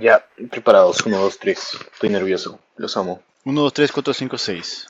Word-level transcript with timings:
ya, 0.00 0.26
preparados. 0.50 1.04
1, 1.04 1.18
2, 1.18 1.38
3. 1.38 1.78
Estoy 1.92 2.10
nervioso. 2.10 2.60
Los 2.76 2.96
amo. 2.96 3.22
1, 3.44 3.60
2, 3.60 3.72
3, 3.72 3.92
4, 3.92 4.14
5, 4.14 4.38
6. 4.38 4.86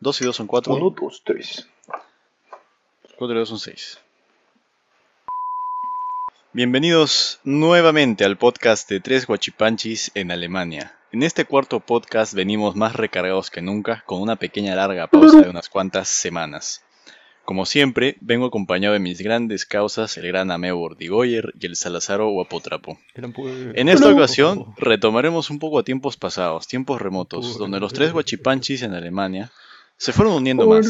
2 0.00 0.20
y 0.20 0.24
2 0.24 0.36
son 0.36 0.46
4. 0.46 0.74
1, 0.74 0.96
2, 1.00 1.22
3. 1.24 1.68
4 3.18 3.36
y 3.36 3.38
2 3.38 3.48
son 3.48 3.58
6. 3.58 4.00
Bienvenidos 6.52 7.38
nuevamente 7.44 8.24
al 8.24 8.36
podcast 8.36 8.88
de 8.88 8.98
Tres 8.98 9.26
Guachipanchis 9.26 10.10
en 10.14 10.32
Alemania. 10.32 10.96
En 11.12 11.22
este 11.22 11.44
cuarto 11.44 11.78
podcast 11.78 12.34
venimos 12.34 12.74
más 12.74 12.94
recargados 12.96 13.50
que 13.50 13.62
nunca, 13.62 14.02
con 14.04 14.20
una 14.20 14.36
pequeña 14.36 14.74
larga 14.74 15.06
pausa 15.06 15.42
de 15.42 15.48
unas 15.48 15.68
cuantas 15.68 16.08
semanas. 16.08 16.82
Como 17.44 17.66
siempre, 17.66 18.16
vengo 18.20 18.46
acompañado 18.46 18.94
de 18.94 19.00
mis 19.00 19.20
grandes 19.20 19.66
causas, 19.66 20.16
el 20.16 20.28
gran 20.28 20.50
Ameo 20.50 20.76
Bordigoyer 20.76 21.52
y 21.60 21.66
el 21.66 21.74
Salazaro 21.74 22.30
Guapotrapo. 22.30 22.98
En 23.74 23.88
esta 23.88 24.08
ocasión 24.08 24.72
retomaremos 24.76 25.50
un 25.50 25.58
poco 25.58 25.78
a 25.78 25.82
tiempos 25.82 26.16
pasados, 26.16 26.68
tiempos 26.68 27.02
remotos, 27.02 27.58
donde 27.58 27.80
los 27.80 27.92
tres 27.92 28.12
guachipanchis 28.12 28.82
en 28.82 28.94
Alemania 28.94 29.50
se 29.96 30.12
fueron 30.12 30.34
uniendo 30.34 30.66
más. 30.66 30.86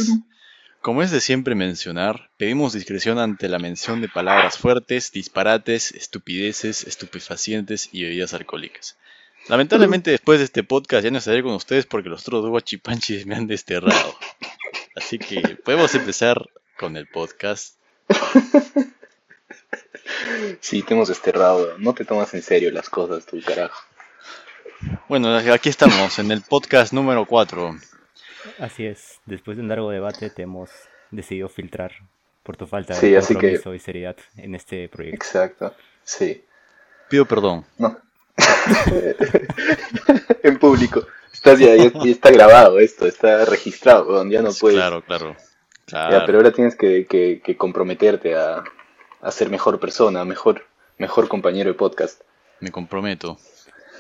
Como 0.82 1.02
es 1.02 1.10
de 1.10 1.20
siempre 1.20 1.55
mencionar, 1.55 2.30
pedimos 2.38 2.72
discreción 2.72 3.19
ante 3.19 3.48
la 3.48 3.58
mención 3.58 4.00
de 4.00 4.08
palabras 4.08 4.56
fuertes, 4.56 5.12
disparates, 5.12 5.92
estupideces, 5.92 6.84
estupefacientes 6.84 7.91
y 7.92 8.05
bebidas 8.05 8.32
alcohólicas. 8.32 8.96
Lamentablemente 9.48 10.10
después 10.10 10.38
de 10.38 10.46
este 10.46 10.62
podcast 10.62 11.05
ya 11.05 11.10
no 11.10 11.19
estaré 11.19 11.42
con 11.42 11.52
ustedes 11.52 11.86
porque 11.86 12.08
los 12.08 12.22
otros 12.22 12.42
dos 12.42 12.50
guachipanchis 12.50 13.27
me 13.27 13.34
han 13.34 13.46
desterrado. 13.46 14.14
Así 15.00 15.18
que 15.18 15.40
podemos 15.64 15.95
empezar 15.95 16.36
con 16.78 16.96
el 16.98 17.06
podcast. 17.08 17.77
Sí, 20.60 20.82
te 20.82 20.92
hemos 20.92 21.08
desterrado. 21.08 21.78
No 21.78 21.95
te 21.95 22.04
tomas 22.04 22.34
en 22.34 22.42
serio 22.42 22.70
las 22.70 22.91
cosas, 22.91 23.24
tu 23.24 23.41
carajo. 23.42 23.82
Bueno, 25.08 25.34
aquí 25.36 25.70
estamos, 25.70 26.18
en 26.18 26.30
el 26.30 26.42
podcast 26.42 26.92
número 26.92 27.25
4. 27.25 27.77
Así 28.58 28.84
es, 28.86 29.20
después 29.25 29.56
de 29.56 29.62
un 29.62 29.70
largo 29.70 29.91
debate 29.91 30.28
te 30.28 30.42
hemos 30.42 30.69
decidido 31.10 31.48
filtrar 31.48 31.92
por 32.42 32.58
tu 32.58 32.66
falta 32.66 32.92
Sí, 32.94 33.10
de 33.10 33.16
así 33.19 33.28
que- 33.28 33.34
compromiso 33.41 33.75
y 33.75 33.78
seriedad 33.78 34.16
en 34.36 34.55
este 34.55 34.86
proyecto. 34.91 35.16
Exacto. 35.16 35.75
Sí. 36.05 36.44
Pido 37.08 37.25
perdón. 37.27 37.64
No. 37.78 37.98
en 40.42 40.58
público. 40.58 41.06
Estás 41.33 41.59
ya, 41.59 41.75
ya, 41.77 41.92
ya 41.92 42.11
está 42.11 42.31
grabado 42.31 42.78
esto, 42.78 43.06
está 43.06 43.45
registrado, 43.45 44.09
weón, 44.09 44.31
ya 44.31 44.42
no 44.42 44.50
puedes. 44.53 44.77
Claro, 44.78 45.03
claro. 45.05 45.37
Ya, 45.87 46.25
pero 46.27 46.39
ahora 46.39 46.53
tienes 46.53 46.77
que, 46.77 47.06
que- 47.06 47.41
que 47.45 47.56
comprometerte 47.56 48.34
a, 48.37 48.62
a 49.20 49.31
ser 49.33 49.50
mejor 49.50 49.81
persona, 49.81 50.25
mejor, 50.25 50.67
mejor 50.98 51.28
compañero 51.28 51.70
de 51.70 51.75
podcast. 51.75 52.20
Me 52.61 52.70
comprometo. 52.70 53.39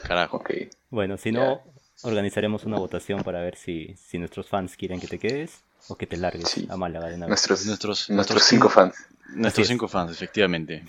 Carajo. 0.06 0.36
Ok. 0.38 0.50
Bueno, 0.90 1.16
si 1.16 1.32
no, 1.32 1.62
organizaremos 2.02 2.64
una 2.64 2.78
votación 2.78 3.22
para 3.24 3.40
ver 3.40 3.56
si, 3.56 3.94
si 3.96 4.18
nuestros 4.18 4.48
fans 4.48 4.76
quieren 4.76 5.00
que 5.00 5.06
te 5.08 5.18
quedes 5.18 5.62
o 5.88 5.96
que 5.96 6.06
te 6.06 6.16
largues 6.16 6.48
Sí. 6.48 6.66
a 6.70 6.76
Málaga 6.76 7.06
de 7.06 7.16
vez. 7.18 7.28
Nuestros, 7.28 7.66
Nuestros- 8.10 8.42
cinco 8.44 8.68
fans. 8.68 8.94
Nuestros 9.34 9.64
es. 9.64 9.68
cinco 9.68 9.88
fans, 9.88 10.12
efectivamente. 10.12 10.84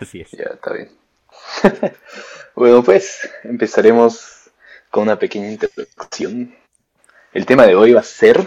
Así 0.00 0.20
es. 0.20 0.30
Ya, 0.32 0.44
está 0.54 0.72
bien. 0.72 0.90
bueno, 2.54 2.82
pues 2.82 3.30
empezaremos 3.44 4.37
con 4.90 5.04
una 5.04 5.18
pequeña 5.18 5.50
introducción. 5.50 6.54
El 7.32 7.46
tema 7.46 7.66
de 7.66 7.74
hoy 7.74 7.92
va 7.92 8.00
a 8.00 8.04
ser 8.04 8.46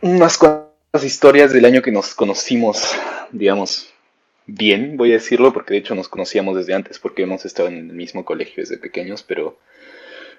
unas 0.00 0.38
cuantas 0.38 1.04
historias 1.04 1.52
del 1.52 1.64
año 1.64 1.82
que 1.82 1.92
nos 1.92 2.14
conocimos, 2.14 2.94
digamos, 3.30 3.92
bien, 4.46 4.96
voy 4.96 5.10
a 5.10 5.14
decirlo, 5.14 5.52
porque 5.52 5.74
de 5.74 5.80
hecho 5.80 5.94
nos 5.94 6.08
conocíamos 6.08 6.56
desde 6.56 6.74
antes, 6.74 6.98
porque 6.98 7.22
hemos 7.22 7.44
estado 7.44 7.68
en 7.68 7.76
el 7.76 7.92
mismo 7.92 8.24
colegio 8.24 8.62
desde 8.62 8.78
pequeños, 8.78 9.22
pero 9.22 9.58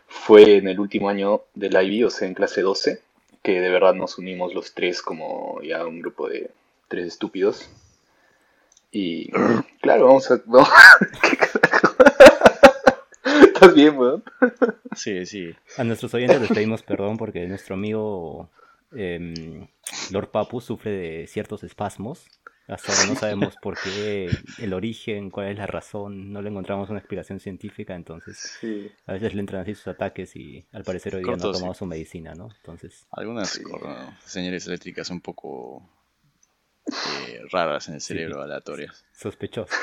fue 0.08 0.58
en 0.58 0.68
el 0.68 0.80
último 0.80 1.10
año 1.10 1.44
del 1.54 1.82
IB, 1.82 2.08
o 2.08 2.10
sea, 2.10 2.28
en 2.28 2.34
clase 2.34 2.62
12, 2.62 3.02
que 3.42 3.60
de 3.60 3.70
verdad 3.70 3.94
nos 3.94 4.18
unimos 4.18 4.54
los 4.54 4.74
tres 4.74 5.02
como 5.02 5.62
ya 5.64 5.86
un 5.86 6.02
grupo 6.02 6.28
de 6.28 6.52
tres 6.88 7.08
estúpidos. 7.08 7.70
Y 8.92 9.32
claro, 9.82 10.08
vamos 10.08 10.30
a... 10.32 10.38
¿Qué 11.22 11.38
carajo? 11.38 11.96
¿Estás 13.54 13.74
bien, 13.76 13.98
weón? 13.98 14.24
Sí, 14.96 15.26
sí. 15.26 15.56
A 15.78 15.84
nuestros 15.84 16.14
oyentes 16.14 16.42
les 16.42 16.52
pedimos 16.52 16.84
perdón 16.84 17.18
porque 17.18 17.46
nuestro 17.48 17.76
amigo 17.76 18.50
em, 18.92 19.68
Lord 20.12 20.30
Papu 20.32 20.62
sufre 20.62 20.92
de 20.92 21.28
ciertos 21.28 21.64
espasmos. 21.64 22.26
Hasta 22.68 22.94
ahora 22.94 23.06
no 23.10 23.16
sabemos 23.16 23.56
por 23.62 23.78
qué, 23.82 24.30
el 24.60 24.74
origen, 24.74 25.30
cuál 25.30 25.48
es 25.50 25.58
la 25.58 25.68
razón, 25.68 26.32
no 26.32 26.42
le 26.42 26.50
encontramos 26.50 26.90
una 26.90 27.00
explicación 27.00 27.40
científica, 27.42 27.96
entonces 27.96 28.38
Sí. 28.62 28.90
a 29.08 29.14
veces 29.14 29.34
le 29.34 29.42
entran 29.42 29.64
así 29.64 29.76
sus 29.76 29.88
ataques 29.88 30.36
y 30.38 30.66
al 30.72 30.84
parecer 30.84 31.16
hoy 31.16 31.24
día 31.24 31.36
no 31.36 31.50
ha 31.50 31.52
tomado 31.52 31.74
sí. 31.74 31.80
su 31.80 31.86
medicina, 31.86 32.34
¿no? 32.34 32.48
Entonces, 32.56 33.08
Algunas 33.12 33.50
Sí. 33.50 33.64
señales 34.26 34.68
eléctricas 34.68 35.10
un 35.10 35.20
poco 35.20 35.90
eh, 36.88 37.42
raras 37.52 37.90
en 37.90 37.96
el 37.96 38.02
cerebro, 38.02 38.42
aleatorias. 38.42 39.06
sospechoso. 39.12 39.74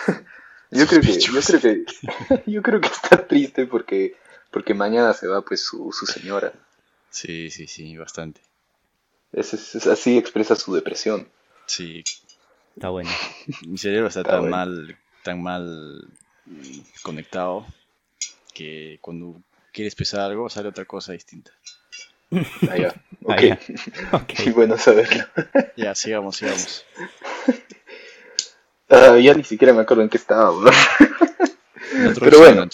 Yo 0.71 0.87
creo 0.87 1.01
que, 1.01 1.19
yo 1.19 1.41
creo 1.43 1.61
que, 1.61 1.85
yo 2.47 2.63
creo 2.63 2.81
que 2.81 2.89
está 2.89 3.27
triste 3.27 3.67
porque, 3.67 4.17
porque 4.51 4.75
mañana 4.75 5.15
se 5.15 5.27
va 5.27 5.43
pues 5.43 5.63
su, 5.63 5.91
su 5.93 6.07
señora. 6.07 6.53
Sí, 7.11 7.51
sí, 7.51 7.67
sí, 7.67 7.97
bastante. 7.97 8.41
Es, 9.33 9.55
es- 9.55 9.75
es 9.75 9.87
así 9.87 10.19
expresa 10.19 10.55
su 10.57 10.75
depresión. 10.75 11.29
Sí, 11.67 12.03
Está 12.75 12.91
bueno. 12.91 13.11
mi 13.67 13.77
cerebro 13.79 14.09
está 14.09 14.21
Está 14.21 14.33
tan 14.33 14.41
bueno. 14.43 14.57
mal, 14.57 14.97
tan 15.25 15.43
mal 15.43 16.09
conectado 17.03 17.67
que 18.55 18.99
cuando 19.01 19.41
quieres 19.73 19.95
pesar 19.95 20.21
algo 20.21 20.49
sale 20.49 20.69
otra 20.69 20.85
cosa 20.85 21.13
distinta. 21.13 21.51
Ah, 22.71 22.77
ya. 22.77 22.95
Ah, 23.29 23.35
Ok. 23.35 23.43
ya. 23.43 23.59
Ok. 24.13 24.27
Qué 24.45 24.51
bueno 24.53 24.79
saberlo. 24.79 25.25
Ya, 25.77 25.95
sigamos, 25.95 26.37
sigamos. 26.37 26.85
Ah, 28.91 29.19
ya 29.19 29.35
ni 29.35 29.45
siquiera 29.45 29.73
me 29.73 29.83
acuerdo 29.83 30.03
en 30.03 30.09
qué 30.09 30.17
estaba, 30.17 30.51
introducción, 31.93 32.15
Pero 32.25 32.39
bueno. 32.39 32.69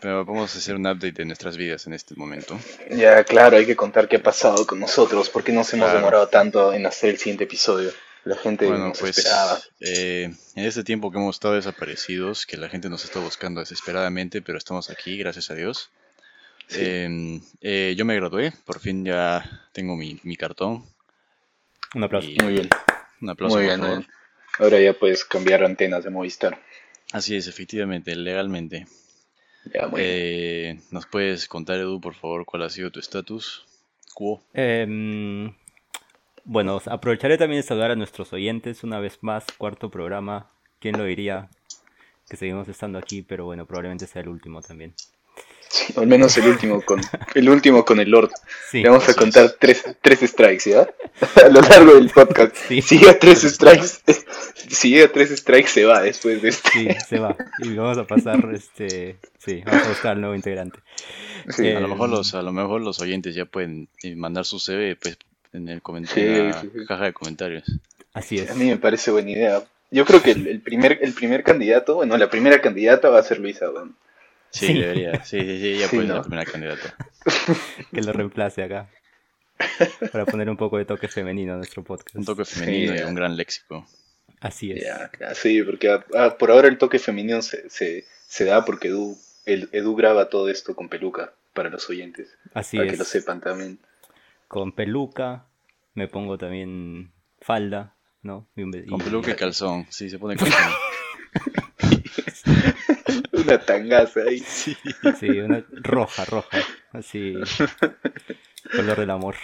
Pero 0.00 0.24
vamos 0.24 0.54
a 0.54 0.58
hacer 0.58 0.74
un 0.76 0.86
update 0.86 1.12
de 1.12 1.24
nuestras 1.24 1.56
vidas 1.56 1.86
en 1.86 1.92
este 1.92 2.14
momento. 2.16 2.58
Ya, 2.90 3.22
claro, 3.24 3.56
hay 3.56 3.66
que 3.66 3.76
contar 3.76 4.08
qué 4.08 4.16
ha 4.16 4.22
pasado 4.22 4.66
con 4.66 4.80
nosotros, 4.80 5.28
porque 5.30 5.52
nos 5.52 5.72
hemos 5.72 5.86
Claro. 5.86 5.98
demorado 5.98 6.28
tanto 6.28 6.72
en 6.72 6.86
hacer 6.86 7.10
el 7.10 7.18
siguiente 7.18 7.44
episodio. 7.44 7.90
La 8.24 8.36
gente 8.36 8.66
Bueno, 8.66 8.88
nos 8.88 8.98
pues 9.00 9.18
esperaba. 9.18 9.58
eh, 9.80 10.32
en 10.54 10.64
este 10.64 10.84
tiempo 10.84 11.10
que 11.10 11.18
hemos 11.18 11.34
estado 11.36 11.54
desaparecidos, 11.54 12.46
que 12.46 12.56
la 12.56 12.68
gente 12.68 12.88
nos 12.88 13.04
está 13.04 13.18
buscando 13.18 13.60
desesperadamente, 13.60 14.42
pero 14.42 14.58
estamos 14.58 14.90
aquí, 14.90 15.18
gracias 15.18 15.50
a 15.50 15.54
Dios. 15.54 15.90
Sí. 16.68 16.78
Eh, 16.80 17.40
eh, 17.60 17.94
yo 17.96 18.04
me 18.04 18.14
gradué, 18.14 18.52
por 18.64 18.78
fin 18.78 19.04
ya 19.04 19.68
tengo 19.72 19.96
mi, 19.96 20.20
mi 20.22 20.36
cartón. 20.36 20.84
Un 21.94 22.04
aplauso. 22.04 22.28
Y 22.30 22.36
Muy 22.42 22.52
bien, 22.52 22.68
un 23.20 23.30
aplauso, 23.30 23.56
muy 23.56 23.66
por 23.66 23.76
bien. 23.76 23.80
favor. 23.88 24.06
Ahora 24.58 24.80
ya 24.80 24.92
puedes 24.92 25.24
cambiar 25.24 25.64
antenas 25.64 26.04
de 26.04 26.10
Movistar. 26.10 26.60
Así 27.12 27.36
es, 27.36 27.46
efectivamente, 27.46 28.14
legalmente. 28.14 28.86
Ya, 29.72 29.86
muy 29.86 30.00
bien. 30.00 30.12
Eh, 30.12 30.80
¿Nos 30.90 31.06
puedes 31.06 31.46
contar, 31.46 31.78
Edu, 31.78 32.00
por 32.00 32.14
favor, 32.14 32.44
cuál 32.44 32.62
ha 32.62 32.70
sido 32.70 32.90
tu 32.90 33.00
estatus? 33.00 33.64
quo? 34.14 34.42
Em, 34.52 35.54
bueno, 36.44 36.80
aprovecharé 36.86 37.38
también 37.38 37.62
de 37.62 37.66
saludar 37.66 37.90
a 37.90 37.96
nuestros 37.96 38.32
oyentes 38.32 38.84
una 38.84 39.00
vez 39.00 39.18
más, 39.22 39.44
cuarto 39.56 39.90
programa. 39.90 40.50
¿Quién 40.80 40.98
lo 40.98 41.04
diría? 41.04 41.48
Que 42.28 42.36
seguimos 42.36 42.68
estando 42.68 42.98
aquí, 42.98 43.22
pero 43.22 43.44
bueno, 43.44 43.66
probablemente 43.66 44.06
sea 44.06 44.22
el 44.22 44.28
último 44.28 44.60
también. 44.62 44.94
Sí, 45.72 45.94
al 45.96 46.06
menos 46.06 46.36
el 46.36 46.48
último 46.48 46.82
con 46.82 47.00
el 47.34 47.48
último 47.48 47.82
con 47.82 47.98
el 47.98 48.10
Lord. 48.10 48.30
Sí, 48.70 48.82
Le 48.82 48.90
vamos 48.90 49.08
a 49.08 49.14
contar 49.14 49.46
es. 49.46 49.56
tres, 49.58 49.82
tres 50.02 50.20
strikes, 50.20 50.68
¿ya? 50.70 50.86
A 51.46 51.48
lo 51.48 51.62
largo 51.62 51.94
del 51.94 52.10
podcast. 52.10 52.54
Sí. 52.68 52.82
Si 52.82 52.98
llega 52.98 53.18
tres 53.18 53.40
strikes, 53.40 53.86
si 54.68 54.90
llega 54.90 55.10
tres 55.10 55.30
strikes 55.30 55.68
se 55.70 55.84
va 55.86 56.02
después 56.02 56.42
de 56.42 56.50
este. 56.50 56.70
sí, 56.70 56.88
se 57.08 57.18
va. 57.18 57.34
Y 57.60 57.74
vamos 57.74 57.96
a 57.96 58.06
pasar, 58.06 58.46
este, 58.52 59.16
sí, 59.38 59.62
vamos 59.64 59.86
a 59.86 59.88
buscar 59.88 60.12
al 60.12 60.20
nuevo 60.20 60.34
integrante. 60.34 60.78
Sí. 61.48 61.66
Eh, 61.68 61.76
A 61.76 61.80
lo 61.80 61.88
mejor 61.88 62.10
los, 62.10 62.34
a 62.34 62.42
lo 62.42 62.52
mejor 62.52 62.82
los 62.82 63.00
oyentes 63.00 63.34
ya 63.34 63.46
pueden 63.46 63.88
eh, 64.02 64.14
mandar 64.14 64.44
su 64.44 64.58
CV 64.58 64.96
pues, 64.96 65.16
en 65.54 65.70
el 65.70 65.80
comentario, 65.80 66.34
Sí, 66.36 66.48
la 66.50 66.60
sí, 66.60 66.70
sí. 66.74 66.86
caja 66.86 67.04
de 67.04 67.12
comentarios. 67.14 67.64
Así 68.12 68.36
es. 68.38 68.50
A 68.50 68.54
mí 68.54 68.66
me 68.66 68.76
parece 68.76 69.10
buena 69.10 69.30
idea. 69.30 69.62
Yo 69.90 70.04
creo 70.04 70.22
que 70.22 70.32
el, 70.32 70.46
el 70.48 70.60
primer 70.60 70.98
el 71.00 71.14
primer 71.14 71.42
candidato, 71.42 71.94
bueno, 71.94 72.16
la 72.18 72.28
primera 72.28 72.60
candidata 72.60 73.08
va 73.08 73.20
a 73.20 73.22
ser 73.22 73.38
Luisa. 73.40 73.70
weón. 73.70 73.96
Sí, 74.52 74.66
Sí. 74.68 74.74
debería. 74.74 75.24
Sí, 75.24 75.40
sí, 75.40 75.60
sí, 75.60 75.82
Sí, 75.82 75.96
puede 75.96 76.02
ser 76.02 76.08
¿no? 76.08 76.14
la 76.16 76.22
primera 76.22 76.44
candidata. 76.44 76.96
Que 77.92 78.02
lo 78.02 78.12
reemplace 78.12 78.62
acá. 78.62 78.88
Para 80.12 80.26
poner 80.26 80.48
un 80.50 80.56
poco 80.56 80.76
de 80.78 80.84
toque 80.84 81.08
femenino 81.08 81.54
a 81.54 81.56
nuestro 81.56 81.82
podcast. 81.84 82.16
Un 82.16 82.24
toque 82.24 82.44
femenino 82.44 82.92
Sí, 82.92 82.98
y 82.98 83.00
ya. 83.00 83.06
un 83.08 83.14
gran 83.14 83.36
léxico. 83.36 83.86
Así 84.40 84.72
es. 84.72 84.82
Ya, 84.82 85.10
ya, 85.20 85.34
sí, 85.34 85.62
porque 85.62 86.00
por 86.38 86.50
ahora 86.50 86.68
el 86.68 86.76
toque 86.78 86.98
femenino 86.98 87.42
se, 87.42 87.68
se, 87.70 88.04
se 88.26 88.44
da 88.44 88.64
porque 88.64 88.88
Edu, 88.88 89.16
el, 89.46 89.68
Edu 89.72 89.94
graba 89.94 90.28
todo 90.28 90.48
esto 90.48 90.74
con 90.74 90.88
peluca 90.88 91.32
para 91.54 91.68
los 91.70 91.88
oyentes, 91.90 92.28
Así 92.54 92.76
para 92.76 92.86
es. 92.88 92.92
que 92.92 92.98
lo 92.98 93.04
sepan 93.04 93.40
también. 93.40 93.78
Con 94.48 94.72
peluca, 94.72 95.46
me 95.94 96.08
pongo 96.08 96.38
también 96.38 97.12
falda, 97.40 97.94
¿no? 98.22 98.48
Y 98.56 98.62
un 98.64 98.70
ve- 98.72 98.86
Con 98.86 99.00
peluca 99.00 99.30
y 99.30 99.36
calzón. 99.36 99.86
Sí, 99.90 100.10
se 100.10 100.18
pone 100.18 100.34
calzón. 100.36 100.72
una 103.42 103.58
tangaza 103.58 104.20
ahí. 104.28 104.38
Sí. 104.38 104.76
Sí, 105.18 105.28
una 105.28 105.64
roja, 105.70 106.24
roja. 106.24 106.58
Así. 106.92 107.34
Color 108.76 109.00
del 109.00 109.10
amor. 109.10 109.36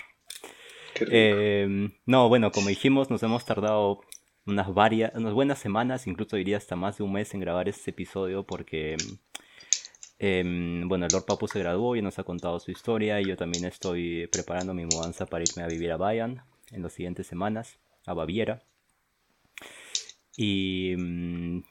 Eh, 1.11 1.91
no, 2.07 2.29
bueno, 2.29 2.51
como 2.51 2.69
dijimos, 2.69 3.11
nos 3.11 3.23
hemos 3.23 3.45
tardado 3.45 4.01
unas 4.47 4.73
varias, 4.73 5.15
unas 5.15 5.35
buenas 5.35 5.59
semanas, 5.59 6.07
incluso 6.07 6.37
diría 6.37 6.57
hasta 6.57 6.77
más 6.77 6.99
de 6.99 7.05
un 7.05 7.13
mes 7.13 7.35
en 7.35 7.41
grabar 7.41 7.69
este 7.69 7.91
episodio 7.91 8.45
porque, 8.45 8.97
em, 10.19 10.89
bueno, 10.89 11.07
el 11.07 11.13
Lord 11.13 11.27
Papu 11.27 11.47
se 11.49 11.59
graduó 11.59 11.97
y 11.97 12.03
nos 12.03 12.19
ha 12.19 12.25
contado 12.25 12.59
su 12.59 12.71
historia 12.71 13.21
y 13.21 13.27
yo 13.27 13.37
también 13.37 13.65
estoy 13.65 14.27
preparando 14.29 14.75
mi 14.75 14.85
mudanza 14.87 15.27
para 15.27 15.45
irme 15.45 15.63
a 15.63 15.69
vivir 15.69 15.93
a 15.93 15.97
Bayern 15.97 16.43
en 16.73 16.83
las 16.83 16.93
siguientes 16.93 17.27
semanas, 17.27 17.79
a 18.07 18.15
Baviera. 18.15 18.63
Y 20.37 20.95
mm, 20.97 21.63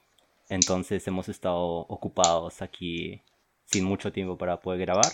entonces 0.50 1.08
hemos 1.08 1.30
estado 1.30 1.60
ocupados 1.60 2.62
aquí 2.62 3.22
sin 3.66 3.84
mucho 3.84 4.12
tiempo 4.12 4.38
para 4.38 4.60
poder 4.60 4.82
grabar. 4.82 5.12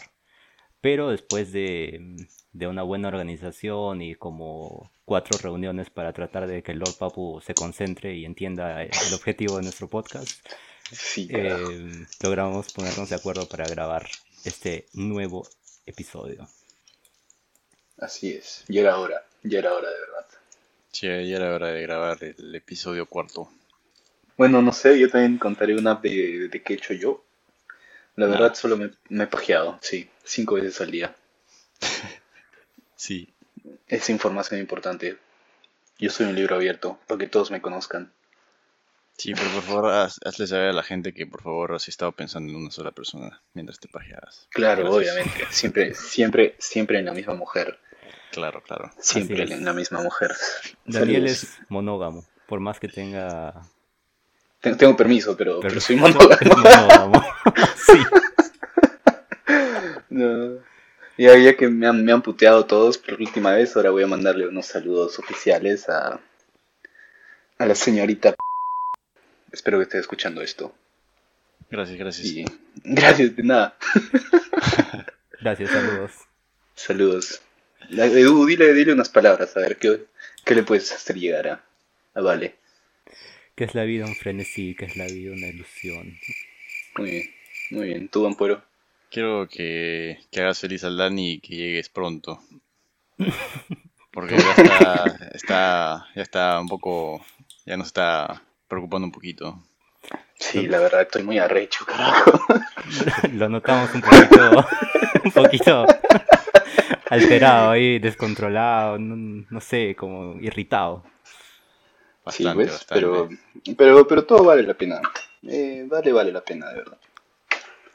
Pero 0.82 1.10
después 1.10 1.54
de, 1.54 2.28
de 2.52 2.68
una 2.68 2.84
buena 2.84 3.08
organización 3.08 4.02
y 4.02 4.16
como 4.16 4.92
cuatro 5.06 5.38
reuniones 5.42 5.90
para 5.90 6.12
tratar 6.12 6.46
de 6.48 6.62
que 6.62 6.74
el 6.74 6.80
Lord 6.80 6.98
Papu 6.98 7.42
se 7.42 7.54
concentre 7.54 8.16
y 8.16 8.26
entienda 8.26 8.84
el 8.84 9.14
objetivo 9.14 9.58
de 9.58 9.64
nuestro 9.64 9.88
podcast, 9.88 10.46
Sí, 10.92 11.28
eh, 11.32 12.06
logramos 12.22 12.72
ponernos 12.74 13.10
de 13.10 13.16
acuerdo 13.16 13.48
para 13.48 13.66
grabar 13.66 14.08
este 14.44 14.86
nuevo 14.94 15.48
episodio. 15.86 16.48
Así 17.98 18.34
es. 18.34 18.64
Ya 18.68 18.82
era 18.82 19.00
hora. 19.00 19.26
Ya 19.44 19.60
era 19.60 19.74
hora, 19.74 19.90
de 19.90 20.00
verdad. 20.00 20.26
Sí, 20.92 21.08
ya 21.08 21.38
era 21.38 21.56
hora 21.56 21.68
de 21.68 21.82
grabar 21.82 22.24
el 22.24 22.54
episodio 22.54 23.08
cuarto. 23.08 23.50
Bueno, 24.38 24.62
no 24.62 24.72
sé, 24.74 25.00
yo 25.00 25.10
también 25.10 25.38
contaré 25.38 25.76
una 25.78 25.96
de, 25.96 26.48
de 26.50 26.62
qué 26.64 26.74
he 26.74 26.76
hecho 26.78 26.94
yo. 26.94 27.24
La 28.16 28.26
Ah. 28.26 28.30
verdad, 28.30 28.54
solo 28.56 28.78
me, 28.78 28.92
me 29.10 29.24
he 29.26 29.28
pajeado, 29.28 29.80
sí, 29.82 30.10
cinco 30.24 30.56
veces 30.56 30.80
al 30.82 30.92
día. 30.92 31.16
Sí. 32.96 33.34
Es 33.88 34.10
información 34.10 34.60
importante. 34.62 35.18
Yo 36.00 36.10
soy 36.10 36.28
un 36.28 36.36
libro 36.36 36.56
abierto, 36.56 37.00
para 37.08 37.18
que 37.18 37.28
todos 37.28 37.52
me 37.52 37.62
conozcan. 37.62 38.14
Sí, 39.18 39.34
pero 39.34 39.50
por 39.52 39.62
favor, 39.64 39.86
haz- 39.92 40.20
hazle 40.26 40.48
saber 40.48 40.70
a 40.70 40.74
la 40.74 40.84
gente 40.84 41.14
que 41.14 41.28
por 41.28 41.42
favor 41.44 41.74
has 41.74 41.88
estado 41.88 42.14
pensando 42.14 42.52
en 42.52 42.56
una 42.60 42.72
sola 42.72 42.92
persona 42.92 43.42
mientras 43.54 43.80
te 43.80 43.88
pajeabas. 43.90 44.48
Claro, 44.52 44.84
Gracias. 44.84 44.96
obviamente. 45.16 45.46
Siempre, 45.52 45.94
siempre, 45.94 46.56
siempre 46.60 47.00
en 47.00 47.06
la 47.06 47.14
misma 47.14 47.36
mujer. 47.36 47.78
Claro, 48.32 48.64
claro. 48.64 48.90
Siempre 49.00 49.44
en 49.44 49.66
la 49.66 49.74
misma 49.74 50.02
mujer. 50.02 50.32
Daniel 50.86 51.28
Saludos. 51.30 51.44
es 51.44 51.58
monógamo, 51.70 52.26
por 52.48 52.60
más 52.62 52.80
que 52.80 52.88
tenga... 52.88 53.54
Ten- 54.64 54.78
Tengo 54.78 54.96
permiso, 54.96 55.36
pero, 55.38 55.60
pero 55.60 55.80
soy 55.80 55.98
monógamo. 55.98 56.38
monógamo. 56.58 57.24
sí. 57.76 58.00
No. 60.10 60.60
Ya, 61.18 61.38
ya 61.38 61.56
que 61.56 61.68
me 61.70 61.86
han, 61.88 62.04
me 62.04 62.12
han 62.12 62.22
puteado 62.24 62.66
todos 62.66 62.98
por 62.98 63.16
última 63.22 63.52
vez, 63.54 63.76
ahora 63.76 63.92
voy 63.92 64.04
a 64.04 64.08
mandarle 64.08 64.48
unos 64.48 64.66
saludos 64.66 65.20
oficiales 65.20 65.88
a, 65.90 66.20
a 67.60 67.66
la 67.66 67.76
señorita. 67.76 68.34
Espero 69.52 69.78
que 69.78 69.84
esté 69.84 70.00
escuchando 70.00 70.42
esto. 70.42 70.74
Gracias, 71.70 71.98
gracias. 72.00 72.28
Y 72.28 72.46
gracias, 72.84 73.36
de 73.36 73.44
nada. 73.44 73.76
Gracias, 75.42 75.72
saludos. 75.72 76.12
Saludos. 76.74 77.42
Edu, 77.90 78.46
dile, 78.46 78.72
dile 78.74 78.94
unas 78.94 79.10
palabras, 79.10 79.58
a 79.58 79.60
ver 79.60 79.78
qué, 79.78 80.06
qué 80.46 80.56
le 80.56 80.64
puedes 80.64 80.90
hacer 80.94 81.18
llegar 81.18 81.48
a, 81.50 81.64
a 82.14 82.22
Vale. 82.22 82.56
¿Qué 83.56 83.66
es 83.66 83.76
la 83.76 83.84
vida 83.84 84.06
un 84.06 84.16
frenesí? 84.16 84.76
¿Qué 84.76 84.86
es 84.86 84.98
la 84.98 85.06
vida 85.06 85.32
una 85.32 85.48
ilusión? 85.48 86.18
Muy 86.98 87.12
bien, 87.12 87.24
muy 87.70 87.88
bien. 87.88 88.10
¿Tú, 88.10 88.26
Ampuero? 88.26 88.64
Quiero 89.12 89.48
que, 89.48 90.18
que 90.32 90.42
hagas 90.42 90.60
feliz 90.60 90.84
al 90.84 90.98
Dani 90.98 91.34
y 91.34 91.40
que 91.40 91.56
llegues 91.56 91.90
pronto. 91.90 92.40
Porque 94.12 94.38
ya 94.38 94.52
está, 94.52 95.30
está, 95.34 96.08
ya 96.16 96.22
está 96.24 96.60
un 96.60 96.68
poco, 96.68 97.24
ya 97.66 97.78
nos 97.78 97.88
está 97.88 98.42
preocupando 98.68 99.06
un 99.06 99.12
poquito. 99.12 99.64
Sí, 100.40 100.68
la 100.68 100.80
verdad, 100.80 101.04
estoy 101.04 101.22
muy 101.22 101.38
arrecho, 101.38 101.86
carajo. 101.86 102.40
Lo 103.34 103.50
notamos 103.50 103.94
un 103.94 104.02
poquito, 104.02 104.66
un 105.26 105.32
poquito 105.32 105.86
alterado 107.08 107.70
ahí, 107.70 108.00
descontrolado, 108.00 108.98
no, 108.98 109.46
no 109.48 109.62
sé, 109.62 109.96
como 109.96 110.40
irritado. 110.42 111.04
Sí, 112.32 112.44
Bastante, 112.46 112.64
¿ves? 112.64 112.72
bastante. 112.72 112.94
Pero, 112.96 113.30
pero, 113.78 114.08
pero 114.08 114.26
todo 114.26 114.44
vale 114.46 114.64
la 114.64 114.74
pena. 114.74 115.02
Eh, 115.48 115.86
vale, 115.88 116.12
vale 116.14 116.32
la 116.32 116.42
pena, 116.42 116.70
de 116.70 116.76
verdad. 116.76 116.98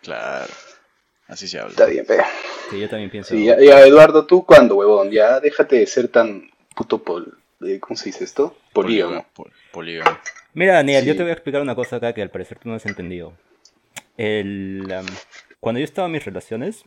Claro, 0.02 0.52
así 1.28 1.48
se 1.48 1.58
habla. 1.58 1.70
Está 1.70 1.86
bien, 1.86 2.04
pero... 2.06 2.24
Sí, 2.70 2.78
yo 2.80 2.88
también 2.88 3.10
pienso. 3.10 3.30
Sí, 3.34 3.44
ya, 3.46 3.58
ya, 3.60 3.80
Eduardo, 3.86 4.26
¿tú 4.26 4.44
cuándo, 4.44 4.76
huevón? 4.76 5.10
Ya 5.10 5.40
déjate 5.40 5.76
de 5.76 5.86
ser 5.86 6.08
tan 6.08 6.50
puto 6.76 7.02
pol... 7.02 7.38
eh, 7.62 7.80
¿Cómo 7.80 7.96
se 7.96 8.06
dice 8.06 8.24
esto? 8.24 8.56
Polígamo. 8.74 9.26
Pol- 9.34 9.52
Polígamo. 9.72 10.18
Mira, 10.54 10.74
Daniel, 10.74 11.02
Sí. 11.02 11.08
yo 11.08 11.16
te 11.16 11.22
voy 11.22 11.30
a 11.30 11.34
explicar 11.34 11.62
una 11.62 11.74
cosa 11.74 11.96
acá 11.96 12.12
que 12.12 12.20
al 12.22 12.30
parecer 12.30 12.58
tú 12.58 12.68
no 12.68 12.74
has 12.74 12.84
entendido. 12.86 13.32
El, 14.16 14.86
cuando 15.60 15.78
yo 15.78 15.84
estaba 15.84 16.06
en 16.06 16.12
mis 16.12 16.24
relaciones, 16.24 16.84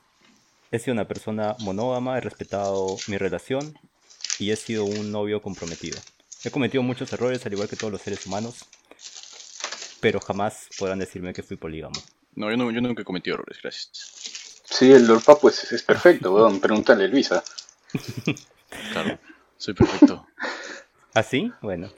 he 0.72 0.80
sido 0.80 0.94
una 0.94 1.08
persona 1.08 1.56
monógama, 1.60 2.18
he 2.18 2.22
respetado 2.22 2.98
mi 3.08 3.18
relación 3.18 3.74
y 4.40 4.52
he 4.52 4.56
sido 4.56 4.86
un 4.86 5.12
novio 5.12 5.42
comprometido. 5.42 5.98
He 6.44 6.50
cometido 6.52 6.82
muchos 6.84 7.12
errores, 7.14 7.46
al 7.46 7.54
igual 7.54 7.70
que 7.70 7.76
todos 7.76 7.92
los 7.94 8.02
seres 8.02 8.26
humanos, 8.26 8.66
pero 10.00 10.20
jamás 10.20 10.68
podrán 10.78 11.00
decirme 11.00 11.34
que 11.34 11.44
fui 11.44 11.58
polígamo. 11.58 12.02
No, 12.36 12.50
yo, 12.50 12.58
no, 12.58 12.72
yo 12.72 12.82
nunca 12.82 13.02
he 13.04 13.06
cometido 13.06 13.36
errores, 13.36 13.60
gracias. 13.62 13.92
Sí, 14.66 14.92
el 14.92 15.06
Lord 15.06 15.24
Papu 15.24 15.50
es, 15.50 15.72
es 15.72 15.84
perfecto, 15.84 16.34
huevón. 16.34 16.60
Pregúntale 16.60 17.06
a 17.06 17.08
Luisa. 17.08 17.44
Claro, 18.94 19.20
soy 19.58 19.74
perfecto. 19.74 20.26
¿Ah, 21.14 21.24
sí? 21.24 21.52
Bueno. 21.62 21.92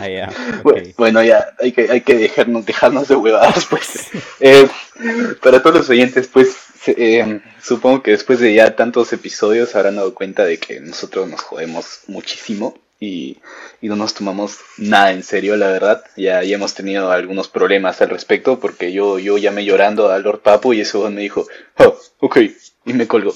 Ah, 0.00 0.08
ya, 0.08 0.30
ok. 0.64 0.78
Bueno, 0.96 1.22
ya, 1.22 1.54
hay 1.60 1.72
que, 1.72 1.90
hay 1.90 2.00
que 2.00 2.14
dejarnos, 2.14 2.64
dejarnos 2.64 3.06
de 3.08 3.16
huevadas, 3.16 3.66
pues. 3.66 4.08
Eh, 4.40 4.66
para 5.42 5.62
todos 5.62 5.76
los 5.76 5.90
oyentes, 5.90 6.26
pues, 6.28 6.56
se- 6.80 6.94
eh, 6.96 7.42
supongo 7.62 8.02
que 8.02 8.12
después 8.12 8.40
de 8.40 8.54
ya 8.54 8.76
tantos 8.76 9.12
episodios 9.12 9.74
habrán 9.76 9.96
dado 9.96 10.14
cuenta 10.14 10.44
de 10.44 10.58
que 10.58 10.80
nosotros 10.80 11.28
nos 11.28 11.42
jodemos 11.42 12.00
muchísimo 12.06 12.78
y, 13.00 13.38
y 13.80 13.88
no 13.88 13.96
nos 13.96 14.14
tomamos 14.14 14.58
nada 14.78 15.12
en 15.12 15.22
serio, 15.22 15.56
la 15.56 15.68
verdad. 15.68 16.04
Ya, 16.16 16.42
ya 16.42 16.56
hemos 16.56 16.74
tenido 16.74 17.10
algunos 17.10 17.48
problemas 17.48 18.00
al 18.02 18.10
respecto 18.10 18.58
porque 18.60 18.92
yo, 18.92 19.18
yo 19.18 19.38
llamé 19.38 19.64
llorando 19.64 20.10
a 20.10 20.18
Lord 20.18 20.40
Papu 20.40 20.72
y 20.72 20.80
ese 20.80 20.98
me 21.10 21.20
dijo, 21.20 21.46
oh, 21.78 21.98
ok, 22.20 22.38
y 22.86 22.92
me 22.92 23.06
colgó. 23.06 23.34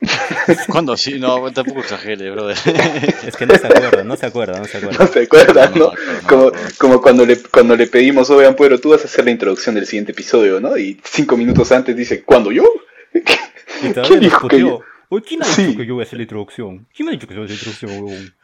¿Cuándo? 0.68 0.96
Sí, 0.96 1.18
no, 1.18 1.52
tampoco 1.52 1.80
exagere, 1.80 2.30
brother. 2.30 2.56
Es 3.26 3.36
que 3.36 3.46
no 3.46 3.56
se 3.56 3.66
acuerda, 3.66 4.04
no 4.04 4.16
se 4.16 4.26
acuerda, 4.26 4.58
no 4.58 4.64
se 4.66 4.80
No 4.80 5.04
acuerda. 5.04 5.08
se 5.08 5.26
No, 5.74 5.74
¿no? 5.74 5.76
no, 5.76 5.92
no, 6.06 6.20
no, 6.22 6.28
como, 6.28 6.44
no. 6.50 6.52
como 6.78 7.02
cuando 7.02 7.26
le, 7.26 7.42
cuando 7.42 7.76
le 7.76 7.86
pedimos, 7.86 8.30
oigan, 8.30 8.56
pero 8.56 8.80
tú 8.80 8.90
vas 8.90 9.02
a 9.02 9.04
hacer 9.04 9.24
la 9.24 9.30
introducción 9.32 9.74
del 9.74 9.86
siguiente 9.86 10.12
episodio, 10.12 10.60
¿no? 10.60 10.76
Y 10.78 11.00
cinco 11.04 11.36
minutos 11.36 11.70
antes 11.72 11.96
dice, 11.96 12.22
¿cuándo 12.22 12.50
yo? 12.52 12.64
Y 13.82 13.92
¿Quién 13.94 13.94
todavía 13.94 14.20
nos 14.20 14.38
dijo 14.38 14.48
que 14.48 14.60
yo? 14.60 14.86
Oye, 15.10 15.24
¿quién 15.26 15.42
ha 15.42 15.46
Sí. 15.46 15.66
dicho 15.66 15.78
que 15.78 15.86
yo 15.86 15.94
voy 15.94 16.04
a 16.04 16.06
hacer 16.06 16.16
la 16.18 16.22
introducción? 16.22 16.86
¿Quién 16.94 17.06
me 17.06 17.12
ha 17.12 17.14
dicho 17.16 17.26
que 17.28 17.34
yo 17.34 17.40
voy 17.42 17.50
a 17.50 17.54
hacer 17.54 17.66
la 17.66 17.72
introducción, 17.72 18.04
huevón? 18.04 18.34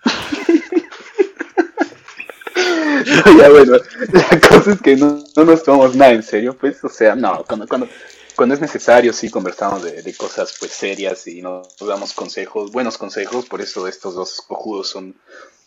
ya 3.39 3.49
bueno, 3.51 3.77
la 4.13 4.41
cosa 4.41 4.73
es 4.73 4.81
que 4.83 4.97
no, 4.97 5.23
no 5.37 5.45
nos 5.45 5.63
tomamos 5.63 5.95
nada 5.97 6.13
en 6.13 6.23
serio, 6.23 6.57
pues, 6.59 6.83
o 6.83 6.89
sea, 6.89 7.15
no, 7.15 7.45
cuando, 7.45 7.69
cuando, 7.69 7.89
cuando 8.35 8.55
es 8.55 8.61
necesario 8.61 9.13
sí 9.13 9.31
conversamos 9.31 9.83
de, 9.83 10.03
de 10.03 10.15
cosas 10.15 10.57
pues 10.59 10.73
serias 10.73 11.27
y 11.27 11.43
nos 11.43 11.77
damos 11.79 12.13
consejos, 12.15 12.73
buenos 12.73 12.99
consejos, 12.99 13.47
por 13.47 13.61
eso 13.61 13.87
estos 13.87 14.15
dos 14.15 14.41
cojudos 14.47 14.89
son 14.89 15.15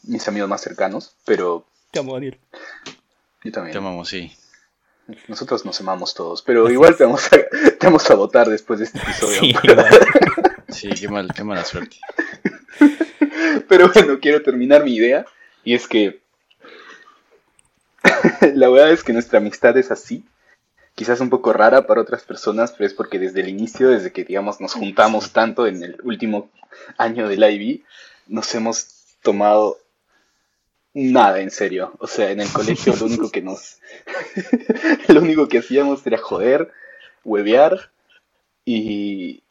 mis 0.03 0.27
amigos 0.27 0.49
más 0.49 0.61
cercanos, 0.61 1.15
pero 1.25 1.65
Te 1.91 1.99
amo, 1.99 2.13
Daniel. 2.13 2.37
yo 3.43 3.51
también. 3.51 3.71
Te 3.71 3.77
amamos, 3.77 4.09
sí. 4.09 4.31
Nosotros 5.27 5.65
nos 5.65 5.79
amamos 5.81 6.13
todos, 6.13 6.41
pero 6.43 6.65
Así 6.65 6.73
igual 6.73 6.95
te 6.95 7.03
vamos, 7.03 7.25
a, 7.27 7.29
te 7.77 7.77
vamos 7.87 8.09
a 8.11 8.15
votar 8.15 8.47
después 8.49 8.79
de 8.79 8.85
este 8.85 8.99
episodio. 8.99 9.39
Sí. 9.41 9.53
Sí, 10.71 10.89
qué, 10.89 11.07
mal, 11.07 11.29
qué 11.33 11.43
mala 11.43 11.65
suerte. 11.65 11.97
Pero 13.67 13.91
bueno, 13.93 14.19
quiero 14.19 14.41
terminar 14.41 14.83
mi 14.83 14.95
idea. 14.95 15.25
Y 15.63 15.73
es 15.73 15.87
que 15.87 16.21
la 18.53 18.69
verdad 18.69 18.91
es 18.91 19.03
que 19.03 19.13
nuestra 19.13 19.39
amistad 19.39 19.77
es 19.77 19.91
así. 19.91 20.23
Quizás 20.95 21.19
un 21.21 21.29
poco 21.29 21.53
rara 21.53 21.87
para 21.87 22.01
otras 22.01 22.23
personas, 22.23 22.73
pero 22.73 22.85
es 22.85 22.93
porque 22.93 23.19
desde 23.19 23.39
el 23.39 23.47
inicio, 23.47 23.89
desde 23.89 24.11
que 24.11 24.25
digamos 24.25 24.59
nos 24.59 24.73
juntamos 24.73 25.31
tanto 25.31 25.65
en 25.65 25.81
el 25.81 25.97
último 26.03 26.49
año 26.97 27.29
del 27.29 27.43
IB, 27.43 27.83
nos 28.27 28.53
hemos 28.53 29.15
tomado 29.21 29.77
nada 30.93 31.39
en 31.39 31.51
serio. 31.51 31.93
O 31.99 32.07
sea, 32.07 32.31
en 32.31 32.41
el 32.41 32.51
colegio 32.51 32.95
lo 32.99 33.05
único 33.05 33.31
que 33.31 33.41
nos... 33.41 33.79
lo 35.07 35.21
único 35.21 35.47
que 35.47 35.59
hacíamos 35.59 36.05
era 36.05 36.17
joder, 36.17 36.71
huevear 37.23 37.91
y, 38.65 39.43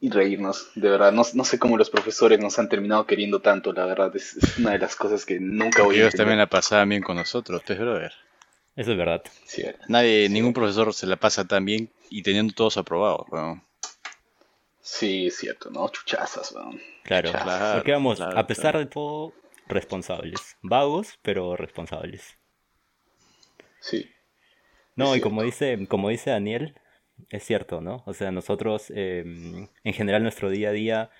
y 0.00 0.10
reírnos, 0.10 0.70
de 0.74 0.88
verdad. 0.88 1.12
No, 1.12 1.22
no 1.34 1.44
sé 1.44 1.58
cómo 1.58 1.76
los 1.76 1.90
profesores 1.90 2.38
nos 2.38 2.58
han 2.58 2.68
terminado 2.68 3.06
queriendo 3.06 3.40
tanto, 3.40 3.72
la 3.72 3.86
verdad. 3.86 4.14
Es, 4.14 4.36
es 4.36 4.58
una 4.58 4.72
de 4.72 4.78
las 4.78 4.96
cosas 4.96 5.24
que 5.24 5.40
nunca 5.40 5.82
voy 5.82 5.96
a 5.96 5.98
ellos 6.00 6.14
también 6.14 6.38
la 6.38 6.48
pasaban 6.48 6.88
bien 6.88 7.02
con 7.02 7.16
nosotros, 7.16 7.62
pues, 7.66 7.78
brother. 7.78 8.12
Eso 8.76 8.92
es 8.92 8.98
verdad. 8.98 9.22
Cierto. 9.46 9.84
Nadie, 9.88 10.28
ningún 10.28 10.52
profesor 10.52 10.92
se 10.92 11.06
la 11.06 11.16
pasa 11.16 11.46
tan 11.46 11.64
bien 11.64 11.90
y 12.10 12.22
teniendo 12.22 12.52
todos 12.52 12.76
aprobados, 12.76 13.26
weón. 13.30 13.62
Sí, 14.80 15.26
es 15.28 15.36
cierto, 15.38 15.70
¿no? 15.70 15.88
Chuchazas, 15.88 16.52
weón. 16.52 16.80
Claro, 17.02 17.32
Claro, 17.32 17.74
porque 17.78 17.92
vamos, 17.92 18.18
claro, 18.18 18.38
a 18.38 18.46
pesar 18.46 18.72
claro. 18.72 18.78
de 18.80 18.86
todo, 18.86 19.32
responsables. 19.66 20.56
Vagos, 20.62 21.18
pero 21.22 21.56
responsables. 21.56 22.36
Sí. 23.80 24.10
No, 24.94 25.16
y 25.16 25.20
como 25.20 25.42
dice, 25.42 25.86
como 25.88 26.08
dice 26.10 26.30
Daniel, 26.30 26.74
es 27.30 27.44
cierto, 27.44 27.80
¿no? 27.80 28.02
O 28.06 28.14
sea, 28.14 28.30
nosotros, 28.30 28.92
eh, 28.94 29.24
en 29.84 29.92
general, 29.92 30.22
nuestro 30.22 30.50
día 30.50 30.70
a 30.70 30.72
día, 30.72 31.10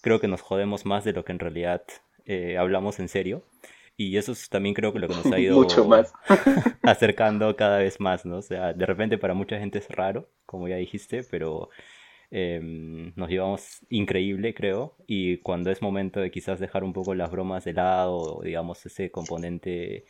creo 0.00 0.20
que 0.20 0.28
nos 0.28 0.40
jodemos 0.40 0.84
más 0.86 1.04
de 1.04 1.12
lo 1.12 1.24
que 1.24 1.32
en 1.32 1.38
realidad 1.38 1.82
eh, 2.26 2.56
hablamos 2.58 3.00
en 3.00 3.08
serio. 3.08 3.44
Y 3.96 4.16
eso 4.16 4.32
es 4.32 4.48
también 4.48 4.74
creo 4.74 4.92
que 4.92 4.98
lo 4.98 5.08
que 5.08 5.14
nos 5.14 5.26
ha 5.26 5.38
ido 5.38 5.56
Mucho 5.56 5.84
más. 5.84 6.12
acercando 6.82 7.54
cada 7.56 7.78
vez 7.78 8.00
más, 8.00 8.24
¿no? 8.24 8.38
O 8.38 8.42
sea, 8.42 8.72
de 8.72 8.86
repente 8.86 9.18
para 9.18 9.34
mucha 9.34 9.58
gente 9.58 9.78
es 9.78 9.88
raro, 9.88 10.28
como 10.46 10.68
ya 10.68 10.76
dijiste, 10.76 11.22
pero 11.24 11.68
em, 12.30 13.12
nos 13.16 13.28
llevamos 13.28 13.80
increíble, 13.90 14.54
creo. 14.54 14.96
Y 15.06 15.38
cuando 15.38 15.70
es 15.70 15.82
momento 15.82 16.20
de 16.20 16.30
quizás 16.30 16.60
dejar 16.60 16.84
un 16.84 16.92
poco 16.92 17.14
las 17.14 17.30
bromas 17.30 17.64
de 17.64 17.74
lado, 17.74 18.40
digamos 18.42 18.84
ese 18.86 19.10
componente 19.10 20.06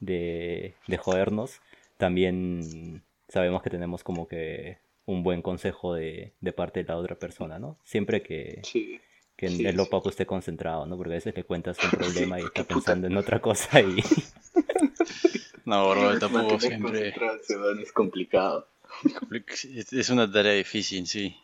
de, 0.00 0.74
de 0.86 0.96
jodernos, 0.98 1.60
también 1.96 3.02
sabemos 3.32 3.62
que 3.62 3.70
tenemos 3.70 4.04
como 4.04 4.28
que 4.28 4.78
un 5.06 5.22
buen 5.22 5.42
consejo 5.42 5.94
de, 5.94 6.32
de 6.40 6.52
parte 6.52 6.82
de 6.84 6.88
la 6.88 6.96
otra 6.96 7.16
persona, 7.16 7.58
¿no? 7.58 7.78
Siempre 7.84 8.22
que, 8.22 8.60
Sí. 8.62 9.00
que 9.36 9.48
Sí, 9.48 9.66
el 9.66 9.74
sí. 9.74 9.80
opaco 9.80 10.10
esté 10.10 10.26
concentrado, 10.26 10.86
¿no? 10.86 10.96
Porque 10.96 11.12
a 11.14 11.16
veces 11.16 11.34
le 11.34 11.44
cuentas 11.44 11.76
un 11.82 11.90
problema 11.98 12.38
y 12.40 12.44
está 12.44 12.64
pensando 12.64 13.06
en 13.06 13.16
otra 13.16 13.40
cosa 13.40 13.80
y... 13.80 13.96
No, 15.64 15.90
bro, 15.90 16.18
tampoco 16.18 16.58
siempre. 16.58 17.14
es 17.80 17.92
complicado. 17.92 18.66
Es 19.92 20.10
una 20.10 20.30
tarea 20.30 20.52
difícil, 20.54 21.06
sí. 21.06 21.36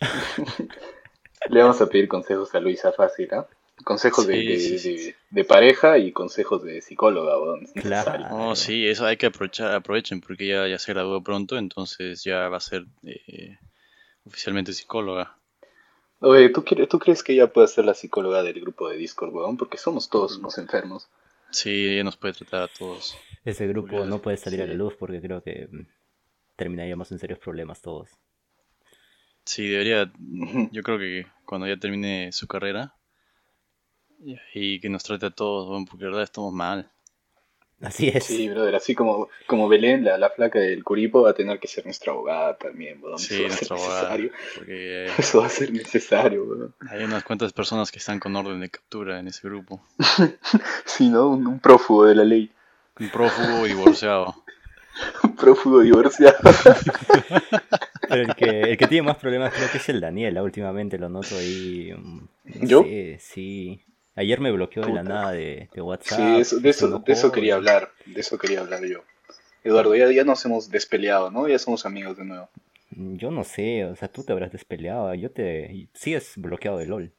Le 1.48 1.62
vamos 1.62 1.80
a 1.80 1.86
pedir 1.88 2.08
consejos 2.08 2.54
a 2.54 2.60
Luisa 2.60 2.92
Fácil, 2.92 3.28
¿ah? 3.32 3.46
Consejos 3.84 4.26
de, 4.26 4.34
Sí, 4.34 4.46
de- 4.46 4.58
sí, 4.58 4.78
sí, 4.78 4.96
de- 4.96 5.16
de 5.30 5.44
pareja 5.44 5.98
y 5.98 6.12
consejos 6.12 6.62
de 6.64 6.80
psicóloga, 6.80 7.38
weón. 7.40 7.64
es 7.64 7.72
Claro. 7.82 8.18
No, 8.30 8.56
sí, 8.56 8.86
eso 8.86 9.04
hay 9.06 9.16
que 9.16 9.26
aprovechar, 9.26 9.74
aprovechen 9.74 10.20
porque 10.20 10.46
ya, 10.48 10.66
ya 10.66 10.78
se 10.78 10.92
graduó 10.92 11.22
pronto, 11.22 11.58
entonces 11.58 12.24
ya 12.24 12.48
va 12.48 12.56
a 12.56 12.60
ser 12.60 12.86
eh, 13.04 13.58
oficialmente 14.24 14.72
psicóloga. 14.72 15.36
Oye, 16.20 16.48
¿tú, 16.48 16.64
quieres- 16.64 16.88
¿tú 16.88 16.98
crees 16.98 17.22
que 17.22 17.34
ella 17.34 17.52
puede 17.52 17.68
ser 17.68 17.84
la 17.84 17.94
psicóloga 17.94 18.42
del 18.42 18.60
grupo 18.60 18.88
de 18.88 18.96
Discord, 18.96 19.34
weón? 19.34 19.56
Porque 19.58 19.76
somos 19.76 20.08
todos 20.08 20.38
unos 20.38 20.56
enfermos. 20.58 21.08
Sí, 21.50 21.88
ella 21.88 22.04
nos 22.04 22.16
puede 22.16 22.34
tratar 22.34 22.62
a 22.62 22.68
todos. 22.68 23.16
Ese 23.44 23.66
grupo 23.68 24.04
no 24.06 24.20
puede 24.20 24.36
salir 24.38 24.62
a 24.62 24.66
la 24.66 24.74
luz 24.74 24.94
porque 24.98 25.20
creo 25.20 25.42
que 25.42 25.68
mm, 25.70 25.86
terminaríamos 26.56 27.12
en 27.12 27.18
serios 27.18 27.38
problemas 27.38 27.80
todos. 27.82 28.10
Sí, 29.44 29.68
debería, 29.68 30.10
yo 30.72 30.82
creo 30.82 30.98
que 30.98 31.26
cuando 31.44 31.68
ya 31.68 31.76
termine 31.76 32.32
su 32.32 32.48
carrera 32.48 32.94
y 34.54 34.80
que 34.80 34.88
nos 34.88 35.02
trate 35.04 35.26
a 35.26 35.30
todos, 35.30 35.68
bueno, 35.68 35.86
porque 35.88 36.04
de 36.04 36.10
verdad 36.10 36.24
estamos 36.24 36.52
mal. 36.52 36.90
Así 37.82 38.08
es. 38.08 38.24
Sí, 38.24 38.48
brother, 38.48 38.74
así 38.74 38.94
como, 38.94 39.28
como 39.46 39.68
Belén, 39.68 40.02
la, 40.02 40.16
la 40.16 40.30
flaca 40.30 40.58
del 40.58 40.82
Curipo, 40.82 41.20
va 41.22 41.30
a 41.30 41.34
tener 41.34 41.60
que 41.60 41.68
ser 41.68 41.84
nuestra 41.84 42.12
abogada 42.12 42.56
también, 42.56 43.02
weón. 43.02 43.18
Sí, 43.18 43.44
Eso 43.44 43.74
va 43.76 43.80
a 43.84 44.08
ser 44.08 44.20
necesario. 44.20 44.30
porque 44.56 44.72
eh, 45.06 45.10
Eso 45.18 45.40
va 45.40 45.46
a 45.46 45.50
ser 45.50 45.72
necesario, 45.72 46.44
weón. 46.44 46.74
hay 46.88 47.04
unas 47.04 47.22
cuantas 47.22 47.52
personas 47.52 47.92
que 47.92 47.98
están 47.98 48.18
con 48.18 48.34
orden 48.34 48.60
de 48.60 48.70
captura 48.70 49.20
en 49.20 49.28
ese 49.28 49.46
grupo. 49.46 49.82
Sí, 50.86 51.10
¿no? 51.10 51.28
Un, 51.28 51.46
un 51.46 51.60
prófugo 51.60 52.06
de 52.06 52.14
la 52.14 52.24
ley. 52.24 52.50
Un 52.98 53.10
prófugo 53.10 53.64
divorciado. 53.66 54.34
Un 55.22 55.36
prófugo 55.36 55.80
divorciado. 55.80 56.38
Pero 58.08 58.22
el 58.22 58.34
que, 58.34 58.60
el 58.62 58.76
que 58.78 58.86
tiene 58.86 59.06
más 59.06 59.18
problemas 59.18 59.52
creo 59.52 59.70
que 59.70 59.76
es 59.76 59.88
el 59.90 60.00
Daniela. 60.00 60.42
Últimamente 60.42 60.96
lo 60.98 61.10
noto 61.10 61.36
ahí. 61.36 61.92
mm, 61.94 62.18
no 62.62 62.66
¿Yo? 62.66 62.82
sé, 62.82 63.18
sí. 63.20 63.82
Ayer 64.16 64.40
me 64.40 64.50
bloqueó 64.50 64.82
de 64.82 64.92
la 64.92 65.02
nada 65.02 65.32
de, 65.32 65.68
de 65.74 65.80
WhatsApp. 65.82 66.18
Sí, 66.18 66.40
eso, 66.40 66.58
de, 66.58 66.70
eso, 66.70 66.98
de 66.98 67.12
eso 67.12 67.30
quería 67.30 67.54
hablar. 67.54 67.90
De 68.06 68.20
eso 68.20 68.38
quería 68.38 68.60
hablar 68.60 68.82
yo. 68.84 69.02
Eduardo, 69.62 69.94
ya, 69.94 70.10
ya 70.10 70.24
nos 70.24 70.44
hemos 70.46 70.70
despeleado, 70.70 71.30
¿no? 71.30 71.46
Ya 71.48 71.58
somos 71.58 71.84
amigos 71.84 72.16
de 72.16 72.24
nuevo. 72.24 72.48
Yo 72.90 73.30
no 73.30 73.44
sé, 73.44 73.84
o 73.84 73.94
sea, 73.94 74.08
tú 74.08 74.22
te 74.24 74.32
habrás 74.32 74.52
despeleado. 74.52 75.12
Yo 75.14 75.30
te. 75.30 75.88
Sigues 75.92 76.32
bloqueado 76.36 76.78
de 76.78 76.86
LOL. 76.86 77.12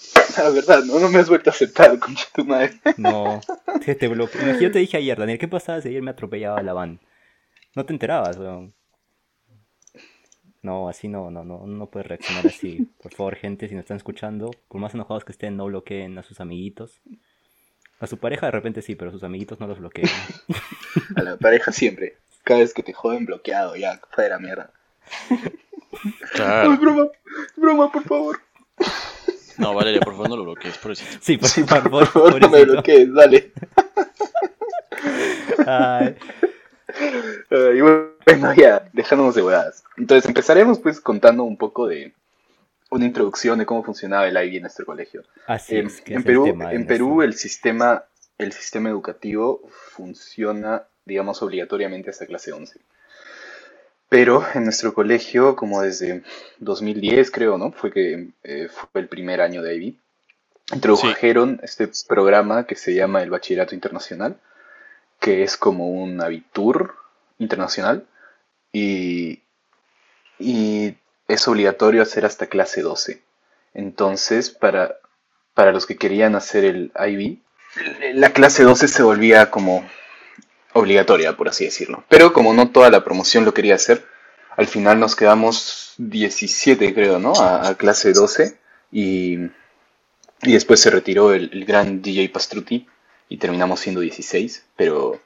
La 0.36 0.50
verdad, 0.50 0.82
no, 0.84 0.98
no 0.98 1.08
me 1.10 1.18
has 1.18 1.28
vuelto 1.28 1.50
a 1.50 1.52
aceptar, 1.52 1.98
concha 2.00 2.26
tu 2.34 2.44
madre. 2.44 2.72
No, 2.96 3.40
te, 3.84 3.94
te 3.94 4.08
bloqueé. 4.08 4.60
Yo 4.60 4.72
te 4.72 4.80
dije 4.80 4.96
ayer, 4.96 5.16
Daniel, 5.16 5.38
¿qué 5.38 5.46
pasaba 5.46 5.80
si 5.80 5.88
ayer 5.88 6.02
me 6.02 6.10
atropellaba 6.10 6.62
la 6.62 6.72
van? 6.72 7.00
No 7.76 7.84
te 7.86 7.92
enterabas, 7.92 8.36
weón. 8.36 8.74
No, 10.62 10.88
así 10.88 11.08
no, 11.08 11.30
no, 11.30 11.42
no, 11.44 11.66
no 11.66 11.86
puedes 11.86 12.06
reaccionar 12.06 12.46
así. 12.46 12.86
Por 13.02 13.12
favor, 13.14 13.36
gente, 13.36 13.68
si 13.68 13.74
nos 13.74 13.82
están 13.84 13.96
escuchando, 13.96 14.50
por 14.68 14.80
más 14.80 14.94
enojados 14.94 15.24
que 15.24 15.32
estén, 15.32 15.56
no 15.56 15.66
bloqueen 15.66 16.18
a 16.18 16.22
sus 16.22 16.40
amiguitos. 16.40 17.00
A 17.98 18.06
su 18.06 18.18
pareja 18.18 18.46
de 18.46 18.52
repente 18.52 18.82
sí, 18.82 18.94
pero 18.94 19.10
a 19.10 19.12
sus 19.12 19.24
amiguitos 19.24 19.60
no 19.60 19.66
los 19.66 19.78
bloqueen. 19.78 20.08
A 21.16 21.22
la 21.22 21.36
pareja 21.36 21.70
siempre. 21.72 22.18
Cada 22.44 22.60
vez 22.60 22.72
que 22.74 22.82
te 22.82 22.92
joden 22.92 23.26
bloqueado, 23.26 23.76
ya, 23.76 24.00
fuera 24.10 24.38
mierda. 24.38 24.72
Claro. 26.32 26.78
broma, 26.78 27.08
broma, 27.56 27.90
por 27.92 28.04
favor. 28.04 28.40
No, 29.58 29.74
Valeria, 29.74 30.00
por 30.00 30.14
favor, 30.14 30.30
no 30.30 30.36
lo 30.36 30.44
bloquees, 30.44 30.78
por 30.78 30.92
eso. 30.92 31.04
Sí, 31.20 31.36
por, 31.36 31.48
Sí, 31.48 31.64
favor, 31.64 31.90
por 31.90 32.06
favor, 32.06 32.40
no 32.40 32.48
me 32.48 32.64
bloquees, 32.64 33.12
dale. 33.12 33.52
Ay, 35.66 36.16
Ay, 37.50 37.80
bueno, 37.80 38.09
ya, 38.56 38.88
dejándonos 38.92 39.34
de 39.34 39.42
huevadas. 39.42 39.84
Entonces 39.96 40.26
empezaremos 40.26 40.78
pues 40.78 41.00
contando 41.00 41.44
un 41.44 41.56
poco 41.56 41.86
de 41.86 42.12
una 42.90 43.04
introducción 43.04 43.58
de 43.58 43.66
cómo 43.66 43.82
funcionaba 43.84 44.26
el 44.26 44.36
IB 44.36 44.56
en 44.56 44.62
nuestro 44.62 44.84
colegio. 44.86 45.22
así 45.46 45.76
En, 45.76 45.86
es, 45.86 46.00
que 46.00 46.12
en 46.14 46.18
es 46.20 46.24
el 46.26 46.32
Perú, 46.32 46.44
tema 46.44 46.68
de 46.70 46.76
en 46.76 46.86
Perú 46.86 47.06
nuestro- 47.16 47.22
el 47.24 47.34
sistema, 47.34 48.04
el 48.38 48.52
sistema 48.52 48.88
educativo 48.88 49.62
funciona, 49.92 50.84
digamos, 51.04 51.42
obligatoriamente 51.42 52.10
hasta 52.10 52.26
clase 52.26 52.52
11. 52.52 52.80
Pero 54.08 54.44
en 54.54 54.64
nuestro 54.64 54.92
colegio, 54.92 55.54
como 55.54 55.82
desde 55.82 56.22
2010 56.58 57.30
creo, 57.30 57.58
¿no? 57.58 57.70
Fue 57.70 57.92
que 57.92 58.30
eh, 58.42 58.68
fue 58.68 59.00
el 59.02 59.08
primer 59.08 59.40
año 59.40 59.62
de 59.62 59.76
IB. 59.76 59.94
Introdujeron 60.72 61.60
este 61.62 61.88
programa 62.08 62.64
que 62.64 62.74
se 62.76 62.94
llama 62.94 63.22
el 63.22 63.30
Bachillerato 63.30 63.74
Internacional, 63.74 64.36
que 65.20 65.42
es 65.44 65.56
como 65.56 65.88
un 65.90 66.20
abitur 66.20 66.94
internacional 67.38 68.06
y, 68.72 69.42
y 70.38 70.94
es 71.28 71.48
obligatorio 71.48 72.02
hacer 72.02 72.24
hasta 72.24 72.46
clase 72.46 72.82
12. 72.82 73.22
Entonces, 73.74 74.50
para, 74.50 74.96
para 75.54 75.72
los 75.72 75.86
que 75.86 75.96
querían 75.96 76.34
hacer 76.34 76.64
el 76.64 76.92
IB, 76.94 77.38
la 78.14 78.32
clase 78.32 78.64
12 78.64 78.88
se 78.88 79.02
volvía 79.02 79.50
como 79.50 79.88
obligatoria, 80.72 81.36
por 81.36 81.48
así 81.48 81.64
decirlo. 81.64 82.04
Pero 82.08 82.32
como 82.32 82.52
no 82.52 82.70
toda 82.70 82.90
la 82.90 83.04
promoción 83.04 83.44
lo 83.44 83.54
quería 83.54 83.76
hacer, 83.76 84.04
al 84.56 84.66
final 84.66 84.98
nos 84.98 85.16
quedamos 85.16 85.94
17, 85.98 86.94
creo, 86.94 87.18
¿no? 87.18 87.32
A, 87.34 87.74
clase 87.76 88.12
12 88.12 88.58
y, 88.92 89.38
y 90.42 90.52
después 90.52 90.80
se 90.80 90.90
retiró 90.90 91.32
el, 91.32 91.50
el 91.52 91.64
gran 91.64 92.02
DJ 92.02 92.28
Pastruti 92.28 92.86
y 93.28 93.36
terminamos 93.36 93.80
siendo 93.80 94.00
16, 94.00 94.64
pero, 94.76 95.20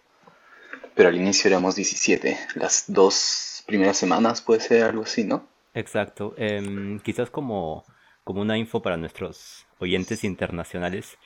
pero 0.94 1.08
al 1.08 1.16
inicio 1.16 1.48
éramos 1.48 1.76
17. 1.76 2.38
Las 2.54 2.84
dos 2.88 3.62
primeras 3.66 3.96
semanas 3.96 4.40
puede 4.40 4.60
ser 4.60 4.84
algo 4.84 5.02
así, 5.02 5.24
¿no? 5.24 5.46
Exacto. 5.74 6.34
Em, 6.36 7.00
quizás 7.00 7.30
como, 7.30 7.84
como 8.22 8.40
una 8.40 8.56
info 8.56 8.82
para 8.82 8.96
nuestros 8.96 9.66
oyentes 9.78 10.24
internacionales. 10.24 11.18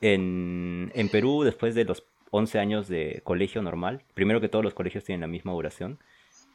En, 0.00 0.92
en 0.94 1.08
Perú, 1.08 1.42
después 1.42 1.74
de 1.74 1.84
los 1.84 2.04
11 2.30 2.58
años 2.58 2.88
de 2.88 3.20
colegio 3.24 3.62
normal, 3.62 4.02
primero 4.14 4.40
que 4.40 4.48
todos 4.48 4.64
los 4.64 4.74
colegios 4.74 5.04
tienen 5.04 5.22
la 5.22 5.26
misma 5.26 5.52
duración, 5.52 5.98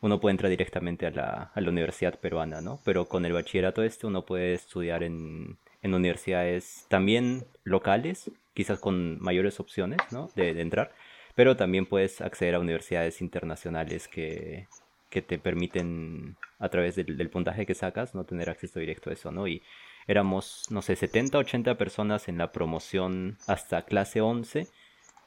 uno 0.02 0.20
puede 0.20 0.32
entrar 0.32 0.50
directamente 0.50 1.06
a 1.06 1.12
la, 1.12 1.52
a 1.54 1.62
la 1.62 1.70
universidad 1.70 2.20
peruana, 2.20 2.62
¿no? 2.62 2.80
Pero 2.84 3.06
con 3.06 3.26
el 3.26 3.34
bachillerato 3.34 3.84
este 3.84 4.08
uno 4.08 4.26
puede 4.26 4.54
estudiar 4.54 5.04
en, 5.04 5.58
en 5.82 5.94
universidades 5.94 6.86
también 6.90 7.46
locales, 7.64 8.32
quizás 8.54 8.80
con 8.80 9.22
mayores 9.22 9.60
opciones, 9.60 10.00
¿no? 10.12 10.30
De, 10.36 10.54
de 10.54 10.62
entrar, 10.62 10.92
pero 11.36 11.56
también 11.56 11.86
puedes 11.86 12.22
acceder 12.22 12.56
a 12.56 12.60
universidades 12.60 13.22
internacionales 13.22 14.08
que, 14.08 14.68
que 15.10 15.22
te 15.22 15.38
permiten, 15.38 16.38
a 16.60 16.70
través 16.70 16.96
del, 16.96 17.18
del 17.18 17.30
puntaje 17.30 17.66
que 17.66 17.76
sacas, 17.76 18.16
no 18.16 18.24
tener 18.24 18.50
acceso 18.50 18.80
directo 18.80 19.10
a 19.10 19.14
eso, 19.14 19.32
¿no? 19.32 19.48
Y 19.48 19.62
éramos, 20.08 20.66
no 20.70 20.82
sé, 20.82 20.96
70, 20.96 21.38
80 21.38 21.78
personas 21.78 22.28
en 22.28 22.38
la 22.38 22.52
promoción 22.52 23.38
hasta 23.48 23.84
clase 23.84 24.22
11. 24.22 24.68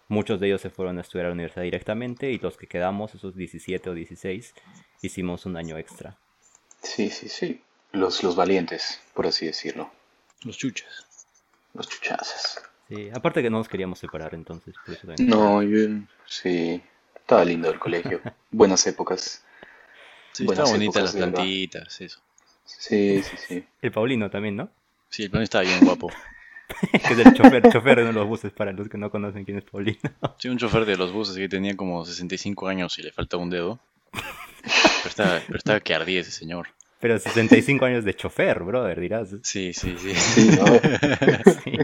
Muchos 0.08 0.40
de 0.40 0.48
ellos 0.48 0.60
se 0.60 0.70
fueron 0.70 0.98
a 0.98 1.00
estudiar 1.02 1.26
a 1.26 1.28
la 1.28 1.34
universidad 1.34 1.62
directamente 1.62 2.30
y 2.30 2.38
los 2.38 2.56
que 2.56 2.66
quedamos, 2.66 3.14
esos 3.14 3.36
17 3.36 3.90
o 3.90 3.94
16, 3.94 4.54
hicimos 5.02 5.46
un 5.46 5.56
año 5.56 5.78
extra. 5.78 6.18
Sí, 6.82 7.10
sí, 7.10 7.28
sí. 7.28 7.62
Los, 7.92 8.22
los 8.22 8.36
valientes, 8.36 9.00
por 9.14 9.26
así 9.26 9.46
decirlo. 9.46 9.90
Los 10.44 10.58
chuchas. 10.58 11.06
Los 11.72 11.88
chuchazas. 11.88 12.62
Sí, 12.88 13.08
aparte 13.12 13.42
que 13.42 13.50
no 13.50 13.58
nos 13.58 13.68
queríamos 13.68 13.98
separar 13.98 14.34
entonces. 14.34 14.74
por 14.84 14.94
eso 14.94 15.06
también- 15.06 15.28
No, 15.28 15.62
yo, 15.62 15.78
sí. 16.26 16.82
Estaba 17.16 17.44
lindo 17.44 17.70
el 17.70 17.78
colegio. 17.78 18.20
Buenas 18.50 18.86
épocas. 18.86 19.42
Sí, 20.32 20.44
Buenas 20.44 20.64
estaba 20.64 20.76
bonita 20.76 21.00
épocas, 21.00 21.14
las 21.14 21.32
plantitas, 21.32 22.00
eso. 22.00 22.20
Sí, 22.66 23.22
sí, 23.22 23.36
sí. 23.36 23.64
El 23.80 23.92
Paulino 23.92 24.30
también, 24.30 24.56
¿no? 24.56 24.68
Sí, 25.08 25.24
el 25.24 25.30
plan 25.30 25.42
estaba 25.42 25.64
bien 25.64 25.80
guapo. 25.80 26.10
que 26.92 27.12
es 27.12 27.18
el 27.18 27.34
chofer, 27.34 27.62
chofer 27.70 27.96
de 27.96 28.02
uno 28.02 28.12
de 28.12 28.18
los 28.20 28.26
buses 28.28 28.52
para 28.52 28.72
los 28.72 28.88
que 28.88 28.98
no 28.98 29.10
conocen 29.10 29.44
quién 29.44 29.58
es 29.58 29.64
Paulino. 29.64 29.98
Sí, 30.38 30.48
un 30.48 30.58
chofer 30.58 30.84
de 30.86 30.96
los 30.96 31.12
buses 31.12 31.36
que 31.36 31.48
tenía 31.48 31.76
como 31.76 32.04
65 32.04 32.68
años 32.68 32.98
y 32.98 33.02
le 33.02 33.12
faltaba 33.12 33.42
un 33.42 33.50
dedo. 33.50 33.78
Pero 34.62 35.08
estaba, 35.10 35.40
pero 35.46 35.58
estaba 35.58 35.80
que 35.80 35.94
ardía 35.94 36.20
ese 36.22 36.30
señor. 36.30 36.68
Pero 37.04 37.18
65 37.18 37.84
años 37.84 38.02
de 38.06 38.14
chofer, 38.14 38.60
brother, 38.60 38.98
dirás. 38.98 39.28
Sí, 39.42 39.74
sí, 39.74 39.94
sí. 40.00 40.14
Sí, 40.14 40.48
¿no? 40.56 40.64
Sí. 41.62 41.78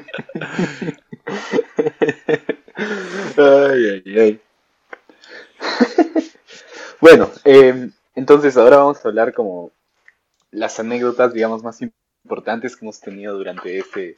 Ay, 3.37 4.03
ay, 4.07 4.19
ay. 4.19 4.41
bueno, 7.03 7.31
eh, 7.45 7.91
entonces 8.15 8.57
ahora 8.57 8.79
vamos 8.79 9.05
a 9.05 9.09
hablar 9.11 9.35
como 9.35 9.73
las 10.53 10.81
anécdotas, 10.81 11.35
digamos, 11.35 11.63
más 11.63 11.83
importantes 11.83 12.75
que 12.75 12.87
hemos 12.87 12.99
tenido 12.99 13.37
durante 13.37 13.79
este, 13.79 14.17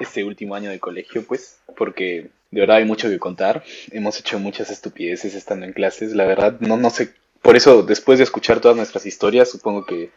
este 0.00 0.22
último 0.22 0.54
año 0.54 0.68
de 0.68 0.80
colegio, 0.80 1.24
pues, 1.26 1.60
porque 1.78 2.28
de 2.50 2.60
verdad 2.60 2.76
hay 2.76 2.84
mucho 2.84 3.08
que 3.08 3.18
contar. 3.18 3.64
Hemos 3.90 4.20
hecho 4.20 4.38
muchas 4.38 4.70
estupideces 4.70 5.34
estando 5.34 5.64
en 5.64 5.72
clases, 5.72 6.12
la 6.12 6.26
verdad, 6.26 6.60
no, 6.60 6.76
no 6.76 6.90
sé. 6.90 7.14
Por 7.40 7.56
eso, 7.56 7.82
después 7.82 8.18
de 8.18 8.24
escuchar 8.24 8.60
todas 8.60 8.76
nuestras 8.76 9.06
historias, 9.06 9.50
supongo 9.50 9.86
que 9.86 10.10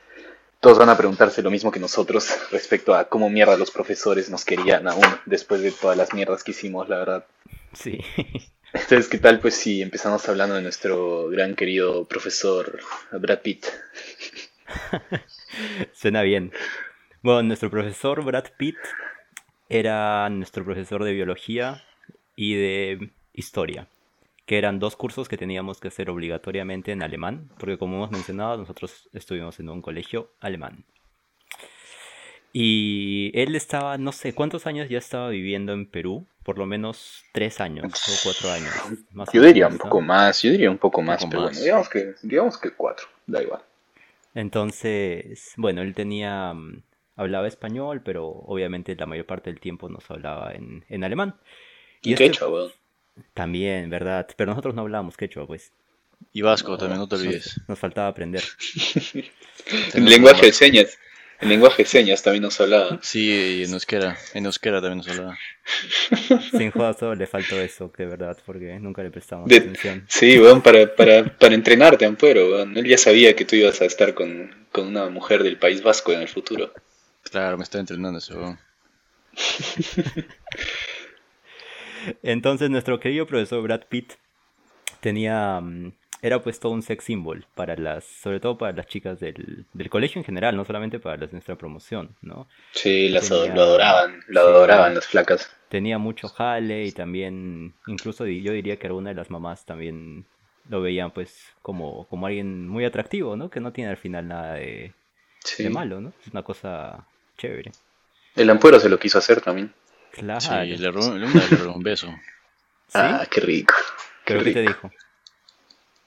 todos 0.59 0.77
van 0.77 0.89
a 0.89 0.97
preguntarse 0.97 1.41
lo 1.41 1.51
mismo 1.51 1.71
que 1.71 1.79
nosotros 1.79 2.35
respecto 2.51 2.95
a 2.95 3.05
cómo 3.05 3.29
mierda 3.29 3.57
los 3.57 3.71
profesores 3.71 4.29
nos 4.29 4.45
querían 4.45 4.87
aún 4.87 5.05
después 5.25 5.61
de 5.61 5.71
todas 5.71 5.97
las 5.97 6.13
mierdas 6.13 6.43
que 6.43 6.51
hicimos, 6.51 6.89
la 6.89 6.97
verdad. 6.97 7.25
Sí. 7.73 7.99
Entonces, 8.73 9.07
¿qué 9.07 9.17
tal? 9.19 9.39
Pues 9.39 9.55
si 9.55 9.81
empezamos 9.81 10.27
hablando 10.27 10.55
de 10.55 10.61
nuestro 10.61 11.29
gran 11.29 11.55
querido 11.55 12.05
profesor 12.05 12.79
Brad 13.11 13.39
Pitt. 13.39 13.65
Suena 15.93 16.21
bien. 16.23 16.51
Bueno, 17.21 17.43
nuestro 17.43 17.69
profesor 17.71 18.23
Brad 18.23 18.45
Pitt 18.57 18.75
era 19.69 20.29
nuestro 20.29 20.65
profesor 20.65 21.03
de 21.03 21.13
biología 21.13 21.83
y 22.35 22.55
de 22.55 23.11
historia, 23.33 23.87
que 24.45 24.57
eran 24.57 24.79
dos 24.79 24.95
cursos 24.95 25.27
que 25.27 25.37
teníamos 25.37 25.79
que 25.79 25.87
hacer 25.87 26.09
obligatoriamente 26.09 26.91
en 26.91 27.01
alemán, 27.01 27.49
porque 27.57 27.77
como 27.77 27.95
hemos 27.95 28.11
mencionado, 28.11 28.57
nosotros 28.57 29.09
estuvimos 29.13 29.59
en 29.59 29.69
un 29.69 29.81
colegio 29.81 30.31
alemán. 30.39 30.85
Y 32.53 33.31
él 33.33 33.55
estaba, 33.55 33.97
no 33.97 34.13
sé, 34.13 34.33
¿cuántos 34.33 34.65
años 34.65 34.87
ya 34.87 34.97
estaba 34.97 35.27
viviendo 35.29 35.73
en 35.73 35.85
Perú? 35.87 36.25
Por 36.43 36.57
lo 36.57 36.65
menos 36.65 37.25
tres 37.33 37.59
años 37.59 37.85
o 37.85 38.23
cuatro 38.23 38.49
años. 38.51 38.71
más 39.11 39.33
Yo 39.33 39.41
diría 39.41 39.67
un 39.67 39.77
poco 39.77 39.99
más, 39.99 40.41
yo 40.41 40.51
diría 40.51 40.71
un 40.71 40.77
poco 40.77 41.01
más, 41.01 41.17
poco 41.17 41.31
pero 41.31 41.41
más. 41.43 41.51
bueno, 41.51 41.63
digamos 41.65 41.89
que, 41.89 42.13
digamos 42.21 42.57
que 42.57 42.71
cuatro, 42.71 43.07
da 43.27 43.41
igual. 43.41 43.61
Entonces, 44.35 45.53
bueno, 45.57 45.81
él 45.81 45.93
tenía, 45.93 46.53
mm, 46.53 46.83
hablaba 47.17 47.47
español, 47.47 48.01
pero 48.05 48.27
obviamente 48.27 48.95
la 48.95 49.05
mayor 49.05 49.25
parte 49.25 49.49
del 49.49 49.59
tiempo 49.59 49.89
nos 49.89 50.09
hablaba 50.09 50.53
en, 50.53 50.85
en 50.87 51.03
alemán. 51.03 51.35
Y 52.01 52.13
este- 52.13 52.27
quechua, 52.27 52.47
weón. 52.49 52.71
También, 53.33 53.89
¿verdad? 53.89 54.27
Pero 54.35 54.51
nosotros 54.51 54.75
no 54.75 54.81
hablábamos 54.81 55.17
quechua, 55.17 55.45
pues. 55.47 55.71
Y 56.33 56.41
Vasco 56.41 56.77
también, 56.77 56.99
no 56.99 57.07
te 57.07 57.15
olvides. 57.15 57.59
nos 57.67 57.77
faltaba 57.79 58.07
aprender. 58.07 58.43
En 59.95 60.05
lenguaje 60.05 60.45
de 60.47 60.53
señas, 60.53 60.99
en 61.41 61.49
lenguaje 61.49 61.83
de 61.83 61.89
señas 61.89 62.21
también 62.21 62.43
nos 62.43 62.59
hablaba. 62.61 62.99
Sí, 63.01 63.31
y 63.59 63.63
en 63.63 63.73
euskera. 63.73 64.15
En 64.35 64.45
euskera 64.45 64.79
también 64.79 64.97
nos 64.99 65.07
hablaba. 65.09 65.37
Sin 66.51 66.69
jodas, 66.71 66.97
solo 66.99 67.15
le 67.15 67.25
faltó 67.25 67.59
eso, 67.59 67.91
de 67.97 68.05
verdad, 68.05 68.37
porque 68.45 68.77
nunca 68.79 69.01
le 69.01 69.09
prestamos 69.09 69.49
De- 69.49 69.57
atención. 69.57 70.05
Sí, 70.07 70.37
weón, 70.39 70.61
para, 70.61 70.93
para, 70.95 71.25
para 71.37 71.55
entrenarte, 71.55 72.05
Ampuero, 72.05 72.51
weón. 72.51 72.77
Él 72.77 72.85
ya 72.85 72.97
sabía 72.97 73.35
que 73.35 73.43
tú 73.45 73.55
ibas 73.55 73.81
a 73.81 73.85
estar 73.85 74.13
con, 74.13 74.67
con 74.71 74.85
una 74.87 75.09
mujer 75.09 75.41
del 75.41 75.57
País 75.57 75.81
Vasco 75.81 76.11
en 76.13 76.21
el 76.21 76.27
futuro. 76.27 76.71
Claro, 77.23 77.57
me 77.57 77.63
está 77.63 77.79
entrenando 77.79 78.19
ese 78.19 78.35
weón. 78.35 78.59
Entonces, 82.23 82.69
nuestro 82.69 82.99
querido 82.99 83.25
profesor 83.25 83.61
Brad 83.63 83.83
Pitt 83.89 84.13
tenía. 85.01 85.59
mm, 85.61 85.91
Era 86.21 86.41
pues 86.41 86.59
todo 86.59 86.71
un 86.71 86.81
sex 86.81 87.03
symbol 87.03 87.45
para 87.55 87.75
las, 87.75 88.03
sobre 88.05 88.39
todo 88.39 88.57
para 88.57 88.71
las 88.73 88.87
chicas 88.87 89.19
del, 89.19 89.65
del 89.73 89.89
colegio 89.91 90.19
en 90.19 90.25
general, 90.25 90.55
no 90.55 90.65
solamente 90.65 90.97
para 90.99 91.17
las 91.17 91.29
de 91.29 91.33
nuestra 91.35 91.55
promoción, 91.55 92.15
¿no? 92.21 92.47
Sí, 92.71 93.09
las, 93.09 93.29
Tenía- 93.29 93.53
lo 93.53 93.61
adoraban, 93.61 94.23
lo 94.27 94.41
sí. 94.41 94.47
adoraban 94.47 94.95
las 94.95 95.05
flacas. 95.07 95.51
tenía 95.69 95.97
mucho 95.99 96.27
jale 96.29 96.85
y 96.85 96.91
también, 96.93 97.73
incluso 97.85 98.25
yo 98.25 98.53
diría 98.53 98.77
que 98.77 98.87
alguna 98.87 99.09
de 99.09 99.15
las 99.15 99.29
mamás 99.29 99.65
también 99.65 100.25
lo 100.69 100.81
veían 100.81 101.11
pues 101.11 101.45
como, 101.61 102.07
como 102.07 102.25
alguien 102.25 102.67
muy 102.67 102.85
atractivo, 102.85 103.35
¿no? 103.35 103.49
Que 103.51 103.59
no 103.59 103.71
tiene 103.71 103.91
al 103.91 103.97
final 103.97 104.27
nada 104.27 104.53
de, 104.55 104.93
Sí. 105.43 105.63
de 105.63 105.69
malo, 105.69 106.01
¿no? 106.01 106.11
Es 106.25 106.31
una 106.31 106.41
cosa 106.43 107.05
chévere. 107.37 107.71
El 108.35 108.49
Ampuero 108.49 108.79
se 108.79 108.89
lo 108.89 108.97
quiso 108.97 109.19
hacer 109.19 109.41
también. 109.41 109.71
Claro. 110.15 110.39
Sí, 110.39 110.77
le 110.77 110.91
robó, 110.91 111.13
le 111.15 111.27
robó 111.27 111.75
un 111.75 111.83
beso. 111.83 112.07
¿Sí? 112.87 112.93
Ah, 112.93 113.27
qué 113.29 113.41
rico. 113.41 113.73
Qué 114.25 114.33
¿Pero 114.33 114.43
qué 114.43 114.53
te 114.53 114.61
dijo? 114.61 114.91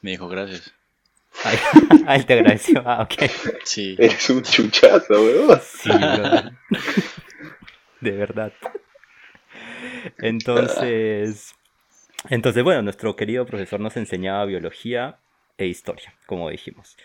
Me 0.01 0.12
dijo 0.12 0.29
gracias. 0.29 0.73
Ay, 1.44 1.59
ah, 2.07 2.16
él 2.16 2.27
te 2.27 2.35
agradeció. 2.35 2.83
Ah, 2.85 3.03
ok. 3.03 3.31
Sí. 3.64 3.94
Eres 3.99 4.31
un 4.31 4.42
chuchazo, 4.42 5.14
weón. 5.14 5.61
Sí, 5.61 5.90
brother. 5.90 6.53
De 8.01 8.11
verdad. 8.12 8.53
Entonces, 10.18 11.55
entonces, 12.29 12.64
bueno, 12.64 12.83
nuestro 12.83 13.14
querido 13.16 13.47
profesor 13.47 13.81
nos 13.81 13.97
enseñaba 13.97 14.44
biología 14.44 15.18
e 15.57 15.66
historia, 15.66 16.14
como 16.27 16.51
dijimos. 16.51 16.97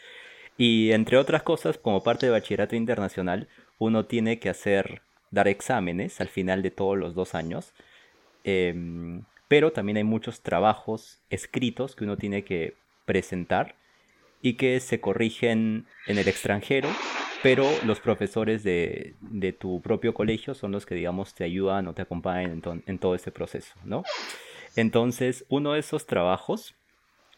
Y 0.58 0.92
entre 0.92 1.18
otras 1.18 1.44
cosas, 1.44 1.78
como 1.78 2.04
parte 2.04 2.26
de 2.26 2.32
bachillerato 2.32 2.76
internacional, 2.76 3.48
uno 3.78 4.06
tiene 4.06 4.40
que 4.40 4.50
hacer, 4.50 5.02
dar 5.34 5.48
exámenes 5.48 6.22
al 6.22 6.30
final 6.30 6.62
de 6.62 6.72
todos 6.72 6.98
los 6.98 7.16
dos 7.16 7.36
años. 7.36 7.74
Em, 8.44 9.24
pero 9.48 9.72
también 9.72 9.98
hay 9.98 10.04
muchos 10.04 10.42
trabajos 10.42 11.22
escritos 11.30 11.96
que 11.96 12.04
uno 12.06 12.18
tiene 12.18 12.44
que 12.44 12.76
presentar 13.06 13.76
y 14.42 14.56
que 14.56 14.80
se 14.80 15.00
corrigen 15.02 15.88
en 16.08 16.18
el 16.18 16.28
extranjero, 16.28 16.90
pero 17.44 17.66
los 17.86 18.00
profesores 18.00 18.64
de, 18.64 19.16
tu 19.60 19.82
propio 19.82 20.14
colegio 20.14 20.54
son 20.54 20.72
los 20.72 20.86
que, 20.86 20.96
digamos, 20.96 21.34
te 21.36 21.44
ayudan 21.44 21.88
o 21.88 21.94
te 21.94 22.02
acompañan 22.02 22.52
en, 22.52 22.62
to- 22.62 22.82
en 22.86 23.00
todo 23.00 23.16
ese 23.16 23.32
proceso, 23.32 23.74
¿no? 23.86 24.04
Entonces, 24.76 25.46
uno 25.50 25.74
de 25.74 25.80
esos 25.80 26.06
trabajos 26.06 26.76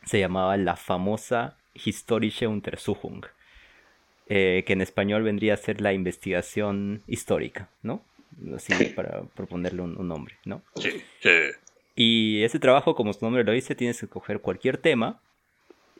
se 0.05 0.19
llamaba 0.19 0.57
la 0.57 0.75
famosa 0.75 1.57
Historische 1.73 2.47
Untersuchung, 2.47 3.25
eh, 4.27 4.63
que 4.65 4.73
en 4.73 4.81
español 4.81 5.23
vendría 5.23 5.53
a 5.53 5.57
ser 5.57 5.81
la 5.81 5.93
investigación 5.93 7.03
histórica, 7.07 7.69
¿no? 7.83 8.03
Así 8.55 8.73
para 8.95 9.23
proponerle 9.35 9.81
un, 9.81 9.97
un 9.97 10.07
nombre, 10.07 10.35
¿no? 10.45 10.61
Sí, 10.75 10.89
sí. 11.21 11.29
Y 11.95 12.43
ese 12.43 12.59
trabajo, 12.59 12.95
como 12.95 13.13
su 13.13 13.23
nombre 13.23 13.43
lo 13.43 13.51
dice, 13.53 13.75
tienes 13.75 13.99
que 14.01 14.07
coger 14.07 14.41
cualquier 14.41 14.77
tema 14.77 15.21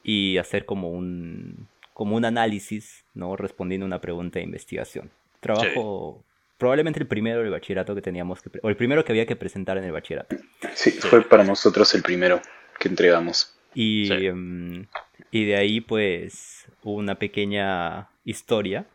y 0.03 0.37
hacer 0.37 0.65
como 0.65 0.89
un, 0.89 1.67
como 1.93 2.15
un 2.17 2.25
análisis, 2.25 3.05
¿no? 3.13 3.35
Respondiendo 3.37 3.85
a 3.85 3.87
una 3.87 4.01
pregunta 4.01 4.39
de 4.39 4.45
investigación. 4.45 5.09
Trabajo, 5.39 6.23
probablemente 6.57 6.99
el 6.99 7.07
primero 7.07 7.41
del 7.41 7.51
bachillerato 7.51 7.95
que 7.95 8.01
teníamos 8.01 8.41
que, 8.41 8.49
o 8.61 8.69
el 8.69 8.75
primero 8.75 9.05
que 9.05 9.13
había 9.13 9.25
que 9.25 9.35
presentar 9.37 9.77
en 9.77 9.85
el 9.85 9.91
bachillerato. 9.93 10.35
Sí, 10.73 10.91
fue 10.91 11.21
para 11.21 11.43
nosotros 11.45 11.93
el 11.95 12.01
primero 12.01 12.41
que 12.79 12.89
entregamos. 12.89 13.55
Y, 13.73 14.07
Sí. 14.07 14.25
em, 14.25 14.85
y 15.31 15.45
de 15.45 15.55
ahí, 15.55 15.79
pues, 15.81 16.65
hubo 16.83 16.95
una 16.95 17.15
pequeña 17.15 18.09
historia 18.25 18.85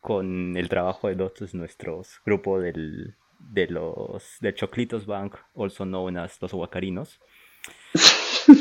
con 0.00 0.56
el 0.56 0.68
trabajo 0.68 1.08
de 1.08 1.14
de 1.14 1.54
nuestros 1.54 2.20
grupo 2.24 2.60
del, 2.60 3.14
de 3.38 3.66
los 3.68 4.24
de 4.40 4.54
Choclitos 4.54 5.06
Bank, 5.06 5.36
also 5.56 5.84
known 5.84 6.16
as 6.18 6.40
los 6.42 6.52
huacarinos. 6.52 7.20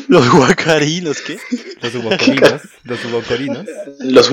Los 0.09 0.29
guacarinos, 0.29 1.21
¿qué? 1.21 1.37
Los 1.81 1.95
huacorinos, 1.95 2.61
los 2.83 3.05
huacorinos. 3.05 3.65
Los 3.99 4.29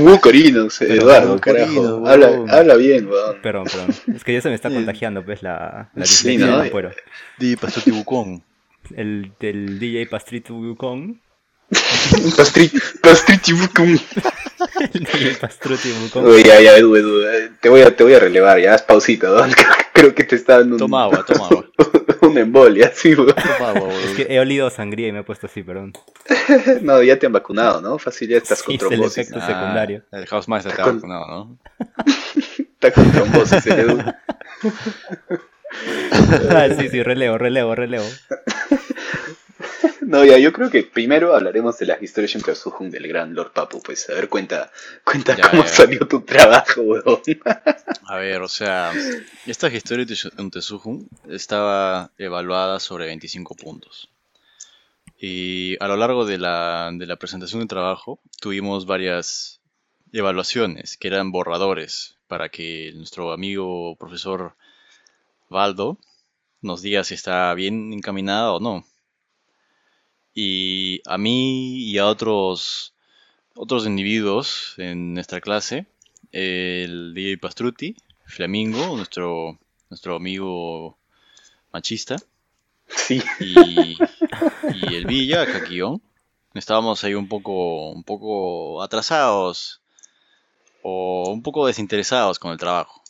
Pero 0.80 0.94
Eduardo, 0.94 1.33
los 1.35 1.40
carajo. 1.40 1.72
bucorinos, 1.72 2.09
Habla, 2.09 2.59
habla 2.59 2.74
bien, 2.74 3.07
weón. 3.07 3.40
Perdón, 3.40 3.64
perdón. 3.70 4.16
Es 4.16 4.24
que 4.24 4.33
ya 4.33 4.40
se 4.40 4.48
me 4.48 4.57
está 4.57 4.68
contagiando, 4.70 5.24
pues, 5.24 5.44
la, 5.44 5.90
la 5.94 6.07
Sí, 6.07 6.37
¿no? 6.38 6.46
del 6.59 6.66
afuero. 6.66 6.90
Di 7.38 7.54
Pastuti 7.54 7.92
Bucón. 7.92 8.42
El 8.96 9.33
del 9.38 9.78
DJ 9.78 10.07
Pastrito 10.07 10.54
Bucón. 10.54 11.20
Pastri, 12.37 12.70
pastriti 13.00 13.52
bucum. 13.52 13.96
El 15.15 15.37
Pastruti 15.41 15.91
Bucón. 15.93 16.27
Uy, 16.27 16.43
ya, 16.43 16.61
ya, 16.61 16.77
Edu, 16.77 16.97
Edu, 16.97 17.23
te 17.61 17.69
voy 17.69 17.83
a, 17.83 17.95
te 17.95 18.03
voy 18.05 18.15
a 18.15 18.19
relevar, 18.19 18.61
ya, 18.61 18.75
haz 18.75 18.83
pausita, 18.83 19.31
weón. 19.33 19.51
Creo 19.93 20.15
que 20.15 20.25
te 20.25 20.35
está 20.37 20.59
dando 20.59 20.75
un, 20.75 20.79
Toma 20.81 21.05
agua, 21.05 21.25
toma 21.25 21.47
agua. 21.47 21.65
una 22.23 22.41
embolia, 22.41 22.91
sí, 22.95 23.15
weón. 23.15 23.35
Toma 23.35 23.71
agua, 23.71 23.89
Es 23.93 24.05
weón. 24.05 24.17
que 24.17 24.27
he 24.35 24.41
olido 24.41 24.71
sangría 24.71 25.09
y 25.09 25.13
me 25.13 25.21
he 25.21 25.23
puesto 25.25 25.47
así, 25.47 25.63
perdón. 25.63 25.93
No, 26.83 27.03
ya 27.03 27.19
te 27.19 27.27
han 27.27 27.33
vacunado, 27.33 27.81
¿no? 27.81 27.99
Fácil, 27.99 28.29
ya 28.31 28.39
estás 28.39 28.59
Sí, 28.59 28.65
con 28.65 28.75
es 28.75 28.83
el 28.83 28.89
trombosis. 28.89 29.19
efecto. 29.31 29.41
secundario. 29.47 30.03
Ah, 30.13 30.19
el 30.19 30.27
Hausmeister 30.31 30.73
está 30.73 30.83
Con- 30.85 30.97
vacunado, 30.97 31.27
¿no? 31.29 31.59
Está 32.59 32.91
con 32.93 33.13
trombosis, 33.13 33.67
el 33.67 33.81
Edu. 33.81 34.03
Ah, 36.51 36.69
sí, 36.79 36.89
sí, 36.89 37.03
relevo, 37.03 37.39
relevo, 37.39 37.75
relevo. 37.75 38.05
No, 40.03 40.25
ya, 40.25 40.38
yo 40.38 40.53
creo 40.53 40.70
que 40.70 40.83
primero 40.83 41.35
hablaremos 41.35 41.79
de 41.79 41.87
las 41.87 42.03
historias 42.03 42.35
entre 42.37 42.55
Suhun 42.55 42.90
del 42.90 43.07
gran 43.09 43.35
Lord 43.35 43.53
Papu. 43.53 43.83
Pues, 43.83 44.09
a 44.11 44.14
ver, 44.14 44.29
cuenta, 44.29 44.70
cuenta 45.05 45.37
Ya, 45.37 45.51
cómo 45.51 45.62
ya. 45.62 45.68
salió 45.68 46.07
tu 46.07 46.20
trabajo, 46.23 46.83
weón. 46.83 47.20
A 48.07 48.16
ver, 48.16 48.42
o 48.42 48.49
sea, 48.49 48.92
esta 49.47 49.68
historia 49.68 50.05
de 50.05 50.16
Untesujun 50.38 51.09
estaba 51.29 52.11
evaluada 52.18 52.79
sobre 52.81 53.07
25 53.07 53.55
puntos. 53.57 54.11
Y 55.18 55.77
a 55.83 55.88
lo 55.88 55.97
largo 55.97 56.27
de 56.27 56.38
la, 56.38 56.90
de 56.92 57.07
la 57.07 57.16
presentación 57.16 57.61
de 57.62 57.66
trabajo 57.66 58.20
tuvimos 58.40 58.85
varias 58.85 59.61
evaluaciones 60.12 60.97
que 60.99 61.09
eran 61.09 61.33
borradores 61.33 62.16
para 62.29 62.49
que 62.51 62.92
nuestro 62.94 63.33
amigo 63.33 63.97
profesor 63.97 64.55
Valdo 65.49 65.99
nos 66.61 66.83
diga 66.83 67.05
si 67.05 67.14
está 67.14 67.53
bien 67.55 67.92
encaminada 67.92 68.53
o 68.53 68.61
no. 68.61 68.85
Y 70.35 71.01
a 71.07 71.16
mí 71.18 71.79
y 71.85 71.99
a 71.99 72.07
otros, 72.07 72.94
otros 73.55 73.87
individuos 73.87 74.75
en 74.79 75.14
nuestra 75.14 75.40
clase, 75.40 75.87
el 76.33 77.14
DJ 77.14 77.38
Pastruti, 77.38 77.97
Flamingo, 78.27 78.97
nuestro, 78.97 79.59
nuestro 79.90 80.16
amigo 80.16 80.99
machista, 81.73 82.16
Sí. 82.87 83.23
y, 83.40 83.97
y 84.75 84.94
el 84.94 85.07
Villa, 85.07 85.47
Caquión, 85.47 86.03
estábamos 86.55 87.03
ahí 87.05 87.14
un 87.14 87.29
poco, 87.29 87.90
un 87.90 88.05
poco 88.05 88.83
atrasados 88.83 89.81
o 90.83 91.31
un 91.31 91.42
poco 91.42 91.66
desinteresados 91.66 92.38
con 92.38 92.53
el 92.53 92.59
trabajo. 92.59 93.03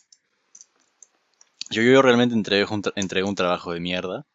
Yo, 1.69 1.81
yo 1.81 2.01
realmente 2.01 2.35
entregué 2.35 2.65
un, 2.71 2.83
entregué 2.95 3.27
un 3.27 3.35
trabajo 3.35 3.73
de 3.73 3.79
mierda. 3.79 4.25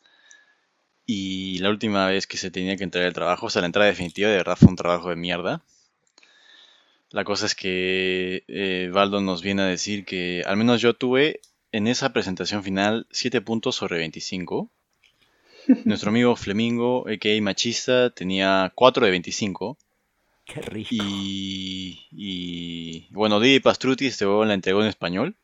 Y 1.13 1.59
la 1.59 1.71
última 1.71 2.07
vez 2.07 2.29
que 2.29 2.37
se 2.37 2.53
tenía 2.53 2.77
que 2.77 2.85
entregar 2.85 3.09
el 3.09 3.15
trabajo, 3.15 3.47
o 3.47 3.51
sea, 3.51 3.63
la 3.63 3.67
entrada 3.67 3.89
definitiva 3.89 4.31
de 4.31 4.37
verdad 4.37 4.55
fue 4.55 4.69
un 4.69 4.77
trabajo 4.77 5.09
de 5.09 5.17
mierda. 5.17 5.61
La 7.11 7.25
cosa 7.25 7.47
es 7.47 7.57
que 7.57 8.45
eh, 8.47 8.91
Valdo 8.93 9.21
nos 9.21 9.43
viene 9.43 9.63
a 9.63 9.65
decir 9.65 10.05
que 10.05 10.45
al 10.47 10.57
menos 10.57 10.81
yo 10.81 10.95
tuve 10.95 11.41
en 11.73 11.89
esa 11.89 12.13
presentación 12.13 12.63
final 12.63 13.09
7 13.11 13.41
puntos 13.41 13.75
sobre 13.75 13.99
25. 13.99 14.71
Nuestro 15.85 16.11
amigo 16.11 16.37
Flemingo, 16.37 17.05
a.k.a. 17.09 17.43
Machista, 17.43 18.11
tenía 18.11 18.71
4 18.77 19.05
de 19.05 19.11
25. 19.11 19.79
Qué 20.45 20.63
rico. 20.63 20.91
Y, 20.93 22.07
y 22.13 23.09
bueno, 23.11 23.41
DJ 23.41 23.63
Pastruti 23.63 24.07
este 24.07 24.27
huevón 24.27 24.47
la 24.47 24.55
entregó 24.55 24.81
en 24.81 24.87
español. 24.87 25.35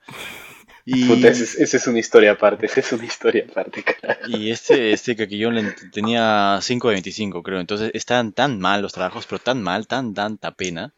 Y, 0.88 1.04
Puta, 1.08 1.26
esa 1.30 1.76
es, 1.76 1.86
una 1.88 1.98
historia 1.98 2.30
aparte, 2.30 2.66
esa 2.66 2.78
es 2.78 2.92
una 2.92 3.04
historia 3.04 3.44
aparte, 3.50 3.82
carajo. 3.82 4.20
y 4.28 4.52
este, 4.52 4.92
este 4.92 5.16
Caquillón 5.16 5.74
tenía 5.90 6.60
5 6.62 6.88
de 6.88 6.94
25, 6.94 7.42
creo. 7.42 7.58
Entonces 7.58 7.90
estaban 7.92 8.32
tan 8.32 8.60
mal 8.60 8.82
los 8.82 8.92
trabajos, 8.92 9.26
pero 9.26 9.40
tan 9.40 9.60
mal, 9.60 9.88
tan 9.88 10.14
tanta 10.14 10.52
pena, 10.52 10.94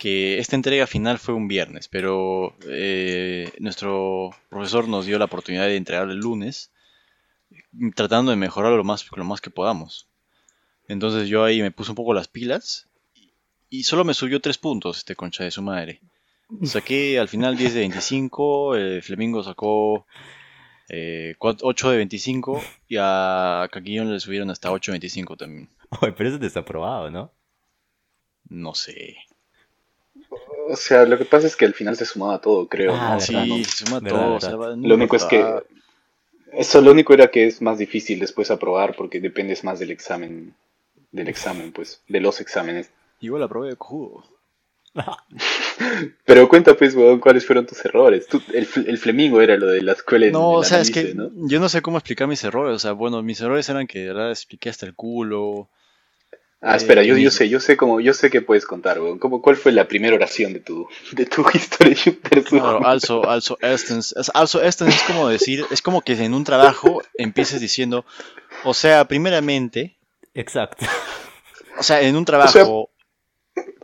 que 0.00 0.40
esta 0.40 0.56
entrega 0.56 0.88
final 0.88 1.20
fue 1.20 1.34
un 1.34 1.46
viernes. 1.46 1.86
Pero 1.86 2.56
eh, 2.66 3.52
nuestro 3.60 4.30
profesor 4.48 4.88
nos 4.88 5.06
dio 5.06 5.16
la 5.16 5.26
oportunidad 5.26 5.66
de 5.66 5.76
entregar 5.76 6.10
el 6.10 6.18
lunes, 6.18 6.72
tratando 7.94 8.32
de 8.32 8.36
mejorar 8.36 8.72
lo 8.72 8.82
más, 8.82 9.06
lo 9.14 9.24
más 9.24 9.40
que 9.40 9.50
podamos. 9.50 10.08
Entonces 10.88 11.28
yo 11.28 11.44
ahí 11.44 11.62
me 11.62 11.70
puse 11.70 11.92
un 11.92 11.96
poco 11.96 12.14
las 12.14 12.26
pilas 12.26 12.88
y 13.70 13.84
solo 13.84 14.04
me 14.04 14.14
subió 14.14 14.40
3 14.40 14.58
puntos 14.58 14.98
este 14.98 15.14
concha 15.14 15.44
de 15.44 15.52
su 15.52 15.62
madre. 15.62 16.00
Saqué 16.64 17.18
al 17.18 17.28
final 17.28 17.56
10 17.56 17.74
de 17.74 17.80
25, 17.80 18.74
el 18.74 19.02
Flemingo 19.02 19.42
sacó 19.42 20.06
eh, 20.88 21.36
8 21.38 21.90
de 21.90 21.96
25 21.98 22.62
y 22.88 22.96
a 22.98 23.68
Caquillón 23.70 24.12
le 24.12 24.20
subieron 24.20 24.50
hasta 24.50 24.70
8 24.72 24.92
de 24.92 24.94
25 24.94 25.36
también. 25.36 25.68
Oye, 26.00 26.12
pero 26.12 26.28
eso 26.28 26.36
es 26.36 26.40
desaprobado, 26.42 27.10
¿no? 27.10 27.32
No 28.48 28.74
sé. 28.74 29.16
O 30.70 30.76
sea, 30.76 31.04
lo 31.04 31.18
que 31.18 31.24
pasa 31.26 31.46
es 31.46 31.54
que 31.56 31.66
al 31.66 31.74
final 31.74 31.96
se 31.96 32.06
sumaba 32.06 32.40
todo, 32.40 32.66
creo. 32.66 32.94
Ah, 32.94 33.18
Sí, 33.20 33.34
no- 33.34 33.64
se 33.64 33.84
suma 33.84 34.00
verdad, 34.00 34.18
todo. 34.18 34.34
o 34.36 34.40
sea, 34.40 34.50
no 34.52 34.76
Lo 34.88 34.94
único 34.94 35.16
es 35.16 35.24
que 35.24 35.62
eso 36.52 36.80
lo 36.80 36.92
único 36.92 37.12
era 37.12 37.30
que 37.30 37.46
es 37.46 37.60
más 37.60 37.78
difícil 37.78 38.18
después 38.20 38.50
aprobar 38.50 38.96
porque 38.96 39.20
dependes 39.20 39.64
más 39.64 39.78
del 39.78 39.90
examen, 39.90 40.54
del 41.12 41.28
examen, 41.28 41.72
pues, 41.72 42.02
de 42.08 42.20
los 42.20 42.40
exámenes. 42.40 42.90
Igual 43.20 43.42
la 43.42 43.48
probé 43.48 43.68
de 43.70 43.76
cojudo. 43.76 44.24
Pero 46.24 46.48
cuenta 46.48 46.74
pues, 46.76 46.94
weón, 46.94 47.20
cuáles 47.20 47.46
fueron 47.46 47.66
tus 47.66 47.84
errores. 47.84 48.26
Tú- 48.26 48.42
el, 48.52 48.66
el 48.86 48.98
flemingo 48.98 49.40
era 49.40 49.56
lo 49.56 49.66
de 49.66 49.82
la 49.82 49.92
escuela 49.92 50.26
en 50.26 50.32
No, 50.32 50.50
o 50.52 50.64
sea, 50.64 50.80
es 50.80 50.90
que 50.90 51.14
yo 51.34 51.60
no 51.60 51.68
sé 51.68 51.82
cómo 51.82 51.98
explicar 51.98 52.26
mis 52.28 52.42
errores. 52.44 52.74
O 52.76 52.78
sea, 52.78 52.92
bueno, 52.92 53.22
mis 53.22 53.40
errores 53.40 53.68
eran 53.68 53.86
que 53.86 54.00
de 54.00 54.06
verdad 54.08 54.30
expliqué 54.30 54.68
hasta 54.70 54.86
el 54.86 54.94
culo. 54.94 55.68
Ah, 56.60 56.74
espera, 56.74 57.04
yo, 57.04 57.14
Eh, 57.14 57.22
yo 57.22 57.30
sé, 57.30 57.48
yo 57.48 57.60
sé 57.60 57.76
cómo, 57.76 58.00
yo 58.00 58.12
sé 58.12 58.30
que 58.30 58.42
puedes 58.42 58.66
contar, 58.66 59.00
weón. 59.00 59.20
¿Cómo, 59.20 59.40
¿Cuál 59.40 59.54
fue 59.56 59.70
la 59.70 59.86
primera 59.86 60.16
oración 60.16 60.52
de 60.52 60.58
tu, 60.60 60.88
de 61.12 61.24
tu 61.24 61.44
historia? 61.54 61.96
Claro, 62.46 62.84
also, 62.84 63.24
also, 63.28 63.56
erstens. 63.60 64.12
Es- 64.16 64.32
Also, 64.34 64.60
erstens 64.60 64.96
es 64.96 65.02
como 65.04 65.28
decir, 65.28 65.64
es 65.70 65.80
como 65.82 66.02
que 66.02 66.14
en 66.14 66.34
un 66.34 66.42
trabajo 66.42 67.00
empieces 67.16 67.60
diciendo, 67.60 68.04
o 68.64 68.74
sea, 68.74 69.04
primeramente, 69.06 69.96
Exacto. 70.34 70.84
o 71.78 71.82
sea, 71.84 72.00
en 72.00 72.16
un 72.16 72.24
trabajo, 72.24 72.90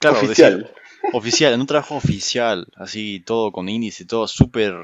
claro, 0.00 0.16
oficial. 0.18 0.58
decir, 0.58 0.74
oficial, 1.12 1.52
en 1.52 1.60
un 1.60 1.66
trabajo 1.66 1.96
oficial, 1.96 2.66
así 2.76 3.22
todo 3.24 3.52
con 3.52 3.68
índice, 3.68 4.04
todo 4.04 4.26
súper, 4.26 4.74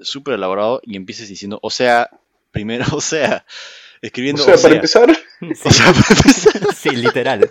súper 0.00 0.34
elaborado, 0.34 0.80
y 0.84 0.96
empieces 0.96 1.28
diciendo, 1.28 1.58
o 1.62 1.70
sea, 1.70 2.10
primero, 2.50 2.84
o 2.92 3.00
sea, 3.00 3.44
O 3.46 4.06
escribiendo, 4.06 4.42
sea, 4.42 4.54
o 4.54 4.56
para 4.56 4.86
sea, 4.86 5.04
empezar, 5.06 5.18
Sí, 5.40 5.46
o 5.64 5.70
sea, 5.70 5.92
para 5.92 6.18
empezar. 6.18 6.74
sí, 6.76 6.90
literal. 6.90 7.50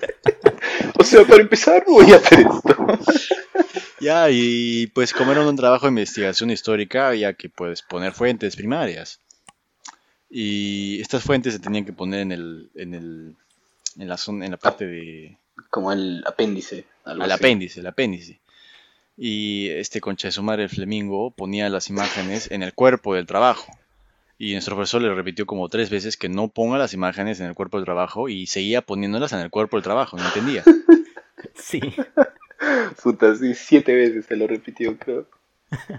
o 1.00 1.04
sea, 1.04 1.24
para 1.26 1.42
empezar 1.42 1.84
voy 1.88 2.12
a 2.12 2.18
hacer 2.18 2.40
esto. 2.40 2.86
Ya, 4.00 4.30
y 4.30 4.88
pues 4.88 5.14
como 5.14 5.32
era 5.32 5.48
un 5.48 5.56
trabajo 5.56 5.86
de 5.86 5.92
investigación 5.92 6.50
histórica, 6.50 7.08
había 7.08 7.34
que 7.34 7.50
pues 7.50 7.82
poner 7.82 8.14
fuentes 8.14 8.56
primarias. 8.56 9.20
Y 10.30 11.00
estas 11.02 11.24
fuentes 11.24 11.54
se 11.54 11.60
tenían 11.60 11.86
que 11.86 11.94
poner 11.94 12.20
en 12.20 12.32
el, 12.34 12.70
en 12.76 12.94
el, 12.94 13.36
en 13.98 14.08
la 14.10 14.18
zona, 14.18 14.46
en 14.46 14.52
la 14.52 14.58
parte 14.58 14.86
de, 14.86 15.38
Como 15.70 15.92
el 15.92 16.24
apéndice. 16.26 16.86
algo 17.04 17.24
al 17.24 17.32
así. 17.32 17.40
apéndice, 17.44 17.80
el 17.80 17.88
apéndice. 17.88 18.40
Y 19.18 19.70
este 19.70 20.00
concha 20.00 20.28
de 20.28 20.32
su 20.32 20.44
madre, 20.44 20.64
el 20.64 20.70
Flemingo, 20.70 21.32
ponía 21.32 21.70
las 21.70 21.90
imágenes 21.90 22.52
en 22.52 22.62
el 22.64 22.74
cuerpo 22.74 23.16
del 23.16 23.26
trabajo. 23.26 23.72
Y 24.38 24.54
nuestro 24.54 24.76
profesor 24.76 25.02
le 25.02 25.14
repitió 25.14 25.48
como 25.48 25.68
tres 25.70 25.90
veces 25.90 26.16
que 26.16 26.30
no 26.30 26.48
ponga 26.50 26.78
las 26.78 26.94
imágenes 26.94 27.40
en 27.40 27.48
el 27.48 27.56
cuerpo 27.56 27.78
del 27.78 27.86
trabajo 27.86 28.30
y 28.30 28.46
seguía 28.46 28.84
poniéndolas 28.84 29.34
en 29.34 29.40
el 29.40 29.50
cuerpo 29.50 29.78
del 29.78 29.84
trabajo, 29.84 30.18
no 30.18 30.26
entendía. 30.26 30.64
Sí. 31.54 31.80
Puta, 33.02 33.36
sí, 33.36 33.54
siete 33.54 33.96
veces 33.96 34.26
se 34.26 34.36
lo 34.36 34.48
repitió, 34.48 34.98
creo. 34.98 35.28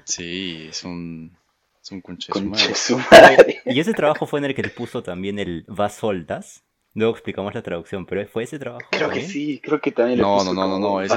Sí, 0.04 0.66
es 0.68 0.82
un, 0.84 1.36
es 1.82 1.92
un 1.92 2.00
concha 2.00 2.32
de 2.32 2.40
su 2.40 2.46
madre. 2.46 2.64
Conche 2.64 2.74
su 2.74 2.98
madre. 2.98 3.62
Y 3.66 3.78
ese 3.80 3.92
trabajo 3.92 4.26
fue 4.26 4.40
en 4.40 4.46
el 4.46 4.54
que 4.54 4.62
le 4.62 4.70
puso 4.70 5.02
también 5.02 5.38
el 5.38 5.64
Vasoldas. 5.68 6.64
Luego 6.98 7.12
explicamos 7.14 7.54
la 7.54 7.62
traducción, 7.62 8.04
pero 8.06 8.26
¿fue 8.26 8.42
ese 8.42 8.58
trabajo? 8.58 8.88
Creo 8.90 9.08
que 9.08 9.20
también? 9.20 9.30
sí, 9.30 9.60
creo 9.62 9.80
que 9.80 9.92
también 9.92 10.18
No, 10.18 10.42
no, 10.42 10.52
no, 10.52 10.66
no, 10.66 10.78
no. 10.80 11.00
Ese, 11.00 11.14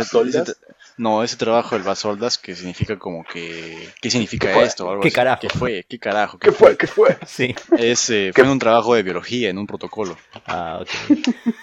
no, 0.97 1.23
ese 1.23 1.37
trabajo 1.37 1.73
del 1.75 1.83
Basoldas 1.83 2.37
que 2.37 2.55
significa 2.55 2.99
como 2.99 3.23
que. 3.23 3.89
¿Qué 3.99 4.11
significa 4.11 4.61
esto? 4.61 4.87
algo 4.89 5.01
¿Qué 5.01 5.07
así. 5.07 5.15
carajo? 5.15 5.41
¿Qué 5.41 5.49
fue? 5.49 5.83
¿Qué 5.89 5.97
carajo? 5.97 6.37
¿Qué 6.37 6.51
fue? 6.51 6.77
¿Qué 6.77 6.85
fue? 6.85 7.17
Sí. 7.25 7.55
Es, 7.77 8.11
eh, 8.11 8.31
fue 8.33 8.43
en 8.43 8.51
un 8.51 8.59
trabajo 8.59 8.93
de 8.93 9.01
biología, 9.01 9.49
en 9.49 9.57
un 9.57 9.65
protocolo, 9.65 10.15
Ah, 10.45 10.79
ok. 10.83 11.17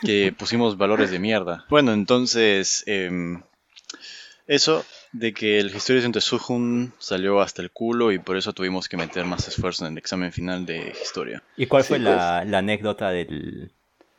que 0.04 0.34
pusimos 0.36 0.76
valores 0.76 1.12
de 1.12 1.20
mierda. 1.20 1.64
Bueno, 1.70 1.92
entonces, 1.92 2.82
em, 2.88 3.42
eso 4.48 4.84
de 5.12 5.32
que 5.32 5.58
el 5.60 5.74
Historia 5.74 6.06
de 6.08 6.20
Sujun 6.20 6.92
salió 6.98 7.40
hasta 7.40 7.62
el 7.62 7.70
culo 7.70 8.12
y 8.12 8.18
por 8.18 8.36
eso 8.36 8.52
tuvimos 8.52 8.88
que 8.88 8.96
meter 8.96 9.24
más 9.24 9.46
esfuerzo 9.48 9.86
en 9.86 9.92
el 9.92 9.98
examen 9.98 10.32
final 10.32 10.66
de 10.66 10.92
historia. 11.02 11.42
¿Y 11.56 11.66
cuál 11.66 11.82
Sí, 11.84 11.88
fue 11.90 11.98
la, 12.00 12.44
la 12.44 12.58
anécdota 12.58 13.10
del, 13.10 13.72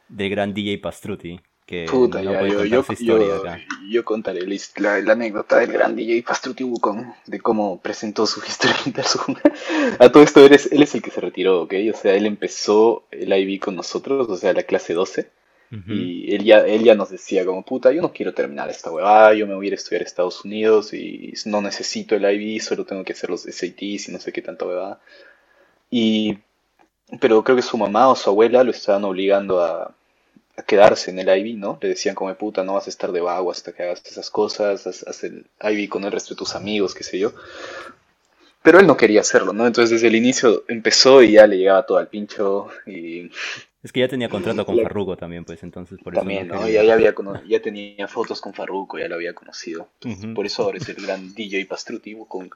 del 0.10 0.30
gran 0.30 0.54
DJ 0.54 0.80
Pastruti? 0.80 1.40
Que 1.66 1.86
Puta, 1.86 2.24
no 2.24 2.32
ya, 2.32 2.42
yo, 2.48 2.66
yo, 2.66 2.84
yo, 3.00 3.24
yo 3.90 4.04
contaré 4.04 4.42
la, 4.78 4.96
anécdota 5.12 5.60
del 5.60 5.72
gran 5.72 5.96
DJ 5.96 6.24
Pastruti 6.24 6.64
Wukong, 6.64 7.14
de 7.28 7.40
cómo 7.40 7.80
presentó 7.80 8.26
su 8.26 8.40
historia 8.44 8.76
Interzum. 8.88 9.36
A 10.00 10.12
todo 10.12 10.24
esto, 10.24 10.44
él 10.44 10.54
es, 10.54 10.72
él 10.72 10.82
es 10.82 10.96
el 10.96 11.04
que 11.04 11.12
se 11.12 11.22
retiró, 11.22 11.62
¿ok? 11.62 11.76
O 11.94 11.96
sea, 11.96 12.16
él 12.16 12.26
empezó 12.26 13.04
el 13.12 13.32
IB 13.32 13.60
con 13.60 13.76
nosotros, 13.76 14.28
o 14.30 14.36
sea, 14.36 14.52
la 14.54 14.64
clase 14.64 14.96
12, 14.96 15.30
Ujú. 15.72 15.94
y 15.94 16.34
él 16.34 16.44
ya, 16.44 16.62
él 16.62 16.84
ya 16.84 16.96
nos 16.96 17.12
decía 17.12 17.46
como, 17.46 17.64
puta, 17.64 17.92
yo 17.92 18.02
no 18.02 18.12
quiero 18.12 18.34
terminar 18.34 18.68
esta 18.72 18.90
huevada, 18.90 19.36
yo 19.36 19.46
me 19.46 19.54
voy 19.54 19.66
a 19.66 19.68
ir 19.68 19.74
a 19.74 19.76
estudiar 19.76 20.02
a 20.02 20.06
Estados 20.06 20.44
Unidos 20.44 20.92
y 20.96 21.34
no 21.46 21.62
necesito 21.62 22.16
el 22.16 22.24
IB, 22.26 22.60
solo 22.62 22.84
tengo 22.84 23.04
que 23.04 23.14
hacer 23.14 23.30
los 23.30 23.44
SATs 23.44 24.10
y 24.10 24.12
no 24.12 24.20
sé 24.20 24.32
qué 24.34 24.42
tanta 24.42 24.66
huevada. 24.66 25.00
Y, 25.92 26.40
pero 27.20 27.44
creo 27.44 27.56
que 27.56 27.62
su 27.62 27.78
mamá 27.78 28.10
o 28.10 28.16
su 28.16 28.28
abuela 28.32 28.64
lo 28.64 28.72
estaban 28.72 29.04
obligando 29.04 29.62
a, 29.62 29.94
a 30.60 30.64
quedarse 30.64 31.10
en 31.12 31.20
el 31.20 31.30
IB, 31.30 31.58
¿no? 31.58 31.80
Le 31.82 31.90
decían 31.90 32.16
como, 32.16 32.34
puta, 32.36 32.64
no 32.64 32.74
vas 32.74 32.88
a 32.88 32.90
estar 32.90 33.12
de 33.14 33.22
vago 33.22 33.50
hasta 33.50 33.72
que 33.72 33.84
hagas 33.84 34.04
esas 34.06 34.30
cosas, 34.30 34.86
haz, 34.86 35.08
haz 35.08 35.24
el 35.24 35.46
IB 35.62 35.90
con 35.90 36.04
el 36.04 36.12
resto 36.12 36.34
de 36.34 36.38
tus 36.38 36.54
amigos, 36.54 36.94
qué 36.94 37.04
sé 37.04 37.18
yo. 37.18 37.32
Pero 38.62 38.80
él 38.80 38.88
no 38.88 38.98
quería 38.98 39.22
hacerlo, 39.22 39.54
¿no? 39.54 39.66
Entonces 39.66 39.90
desde 39.90 40.08
el 40.08 40.16
inicio 40.16 40.66
empezó 40.68 41.24
y 41.24 41.34
ya 41.34 41.48
le 41.48 41.58
llegaba 41.58 41.86
todo 41.86 41.98
al 41.98 42.10
pincho 42.10 42.68
y 42.86 43.32
Es 43.82 43.94
que 43.94 44.02
ya 44.02 44.10
tenía 44.10 44.28
contrato 44.28 44.66
con 44.66 44.78
Farruko 44.78 45.16
también, 45.16 45.46
pues 45.46 45.64
entonces 45.64 45.98
por 46.04 46.14
eso. 46.14 46.20
También, 46.20 46.50
¿no? 46.50 46.68
Ya, 46.68 46.84
ya, 46.84 46.94
había 46.94 47.16
ya 47.48 47.62
tenía 47.62 48.10
fotos 48.10 48.42
con 48.42 48.54
Farruko, 48.54 49.00
ya 49.00 49.08
lo 49.08 49.16
había 49.16 49.34
conocido. 49.34 49.88
Por 50.36 50.46
eso 50.46 50.64
ahora 50.64 50.78
es 50.78 50.90
el 50.90 50.96
gran 50.96 51.34
DJ 51.34 51.66
Pastruti 51.68 52.18
con 52.28 52.50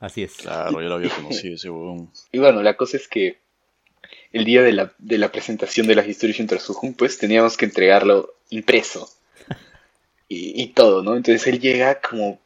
Así 0.00 0.24
es. 0.24 0.34
Claro, 0.34 0.80
ya 0.82 0.88
lo 0.88 0.96
había 0.96 1.10
conocido 1.14 1.54
ese 1.54 1.70
huevón. 1.70 2.10
Y 2.32 2.40
bueno, 2.40 2.60
la 2.64 2.76
cosa 2.76 2.96
es 2.96 3.06
que 3.06 3.43
el 4.34 4.44
día 4.44 4.62
de 4.62 4.72
la, 4.72 4.92
de 4.98 5.16
la 5.16 5.30
presentación 5.30 5.86
de 5.86 5.94
la 5.94 6.04
Historia 6.04 6.34
Inter 6.40 6.60
pues 6.98 7.18
teníamos 7.18 7.56
que 7.56 7.66
entregarlo 7.66 8.34
impreso. 8.50 9.08
Y, 10.28 10.60
y 10.60 10.68
todo, 10.68 11.04
¿no? 11.04 11.14
Entonces 11.14 11.46
él 11.46 11.60
llega 11.60 12.00
como 12.00 12.40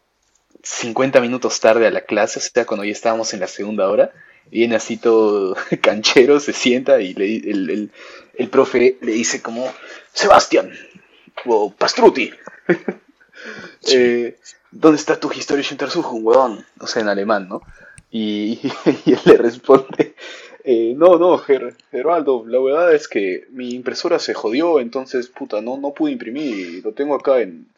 50 0.62 1.20
minutos 1.22 1.58
tarde 1.60 1.86
a 1.86 1.90
la 1.90 2.02
clase, 2.02 2.40
o 2.40 2.42
sea, 2.42 2.66
cuando 2.66 2.84
ya 2.84 2.92
estábamos 2.92 3.32
en 3.32 3.40
la 3.40 3.46
segunda 3.46 3.88
hora, 3.88 4.12
viene 4.50 4.76
así 4.76 4.98
todo 4.98 5.56
canchero, 5.80 6.40
se 6.40 6.52
sienta 6.52 7.00
y 7.00 7.14
le, 7.14 7.36
el, 7.36 7.90
el, 8.34 8.48
profe 8.50 8.98
le 9.00 9.12
dice 9.12 9.40
como, 9.40 9.72
Sebastián, 10.12 10.70
o 11.46 11.72
Pastruti, 11.72 12.30
eh, 13.94 14.36
¿dónde 14.70 14.98
está 14.98 15.18
tu 15.18 15.32
Historia 15.32 15.64
Untersuchung, 15.70 16.22
huevón? 16.22 16.66
O 16.80 16.86
sea, 16.86 17.00
en 17.00 17.08
alemán, 17.08 17.48
¿no? 17.48 17.62
Y, 18.10 18.60
y 19.06 19.12
él 19.12 19.20
le 19.24 19.36
responde, 19.38 20.14
eh, 20.70 20.94
no, 20.94 21.16
no, 21.18 21.38
Ger 21.38 21.74
Geraldo, 21.90 22.44
la 22.46 22.58
verdad 22.60 22.94
es 22.94 23.08
que 23.08 23.46
mi 23.50 23.70
impresora 23.70 24.18
se 24.18 24.34
jodió, 24.34 24.80
entonces, 24.80 25.28
puta, 25.28 25.62
no, 25.62 25.78
no 25.78 25.94
pude 25.94 26.12
imprimir, 26.12 26.84
lo 26.84 26.92
tengo 26.92 27.14
acá 27.14 27.40
en, 27.40 27.68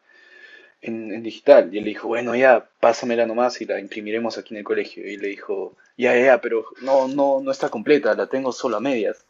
en, 0.83 1.23
digital. 1.23 1.73
Y 1.73 1.79
él 1.79 1.85
le 1.85 1.91
dijo, 1.91 2.09
bueno, 2.09 2.35
ya, 2.35 2.69
pásamela 2.81 3.27
nomás 3.27 3.61
y 3.61 3.65
la 3.67 3.79
imprimiremos 3.79 4.39
aquí 4.39 4.55
en 4.55 4.59
el 4.59 4.65
colegio. 4.65 5.07
Y 5.09 5.19
le 5.19 5.29
dijo, 5.29 5.77
ya, 5.97 6.19
ya, 6.19 6.41
pero 6.41 6.65
no, 6.83 7.07
no, 7.07 7.41
no 7.41 7.53
está 7.53 7.69
completa, 7.69 8.15
la 8.15 8.27
tengo 8.27 8.53
solo 8.53 8.79
a 8.79 8.81
medias. 8.81 9.25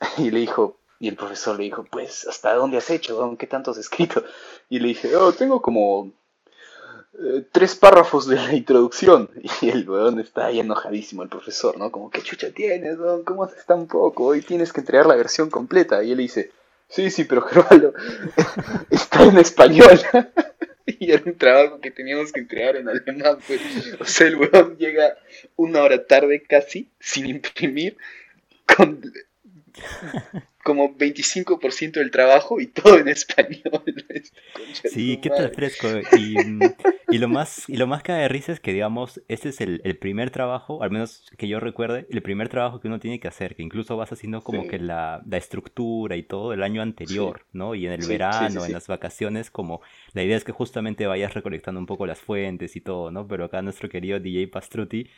Y 0.18 0.32
le 0.32 0.40
dijo, 0.40 0.76
y 0.98 1.06
el 1.08 1.14
profesor 1.14 1.56
le 1.56 1.64
dijo, 1.64 1.84
pues, 1.84 2.26
¿hasta 2.26 2.52
dónde 2.54 2.78
has 2.78 2.90
hecho? 2.90 3.36
¿Qué 3.38 3.46
tanto 3.46 3.70
has 3.70 3.78
escrito? 3.78 4.24
Y 4.68 4.80
le 4.80 4.88
dije, 4.88 5.14
oh, 5.14 5.32
tengo 5.32 5.62
como 5.62 6.10
eh, 7.20 7.44
tres 7.50 7.74
párrafos 7.74 8.28
de 8.28 8.36
la 8.36 8.54
introducción. 8.54 9.30
Y 9.60 9.70
el 9.70 9.88
weón 9.88 10.20
está 10.20 10.46
ahí 10.46 10.60
enojadísimo, 10.60 11.22
el 11.22 11.28
profesor, 11.28 11.76
¿no? 11.76 11.90
Como, 11.90 12.10
¿qué 12.10 12.22
chucha 12.22 12.50
tienes, 12.52 12.98
weón? 12.98 13.24
¿Cómo 13.24 13.44
haces 13.44 13.64
tan 13.66 13.86
poco? 13.86 14.26
Hoy 14.26 14.42
tienes 14.42 14.72
que 14.72 14.80
entregar 14.80 15.06
la 15.06 15.16
versión 15.16 15.50
completa. 15.50 16.02
Y 16.04 16.12
él 16.12 16.18
dice, 16.18 16.52
sí, 16.88 17.10
sí, 17.10 17.24
pero 17.24 17.42
Gervaldo, 17.48 17.94
está 18.90 19.24
en 19.24 19.38
español. 19.38 20.00
y 20.86 21.10
era 21.10 21.22
un 21.26 21.36
trabajo 21.36 21.80
que 21.80 21.90
teníamos 21.90 22.32
que 22.32 22.40
entregar 22.40 22.76
en 22.76 22.88
alemán, 22.88 23.38
pues. 23.46 23.60
O 24.00 24.04
sea, 24.04 24.28
el 24.28 24.36
weón 24.36 24.76
llega 24.76 25.16
una 25.56 25.82
hora 25.82 26.06
tarde 26.06 26.42
casi, 26.42 26.88
sin 27.00 27.26
imprimir, 27.26 27.96
con 28.76 29.00
como 30.68 30.94
25% 30.94 31.92
del 31.92 32.10
trabajo 32.10 32.60
y 32.60 32.66
todo 32.66 32.98
en 32.98 33.08
español. 33.08 33.82
sí, 34.84 35.18
qué 35.22 35.30
tal 35.30 35.50
fresco. 35.54 35.88
Y, 36.14 36.36
y, 37.10 37.16
lo 37.16 37.26
más, 37.26 37.66
y 37.70 37.78
lo 37.78 37.86
más 37.86 38.02
que 38.02 38.12
de 38.12 38.28
risa 38.28 38.52
es 38.52 38.60
que, 38.60 38.74
digamos, 38.74 39.22
este 39.28 39.48
es 39.48 39.62
el, 39.62 39.80
primer 39.98 40.28
trabajo, 40.28 40.82
al 40.82 40.90
menos 40.90 41.24
que 41.38 41.48
yo 41.48 41.58
recuerde, 41.58 42.06
el 42.10 42.20
primer 42.20 42.50
trabajo 42.50 42.80
que 42.80 42.88
uno 42.88 43.00
tiene 43.00 43.18
que 43.18 43.28
hacer, 43.28 43.56
que 43.56 43.62
incluso 43.62 43.96
vas 43.96 44.12
haciendo 44.12 44.42
como 44.42 44.68
que 44.68 44.78
la, 44.78 45.22
la, 45.26 45.38
estructura 45.38 46.16
y 46.16 46.22
todo 46.22 46.52
el 46.52 46.62
año 46.62 46.82
anterior, 46.82 47.46
¿no? 47.54 47.74
Y 47.74 47.86
en 47.86 47.92
el 47.92 48.06
verano, 48.06 48.66
en 48.66 48.72
las 48.72 48.88
vacaciones, 48.88 49.50
como 49.50 49.80
la 50.12 50.22
idea 50.22 50.36
es 50.36 50.44
que 50.44 50.52
justamente 50.52 51.06
vayas 51.06 51.32
recolectando 51.32 51.80
un 51.80 51.86
poco 51.86 52.04
las 52.04 52.20
fuentes 52.20 52.76
y 52.76 52.82
todo, 52.82 53.10
¿no? 53.10 53.26
Pero 53.26 53.46
acá 53.46 53.62
nuestro 53.62 53.88
querido 53.88 54.20
DJ 54.20 54.48
Pastruti 54.48 55.08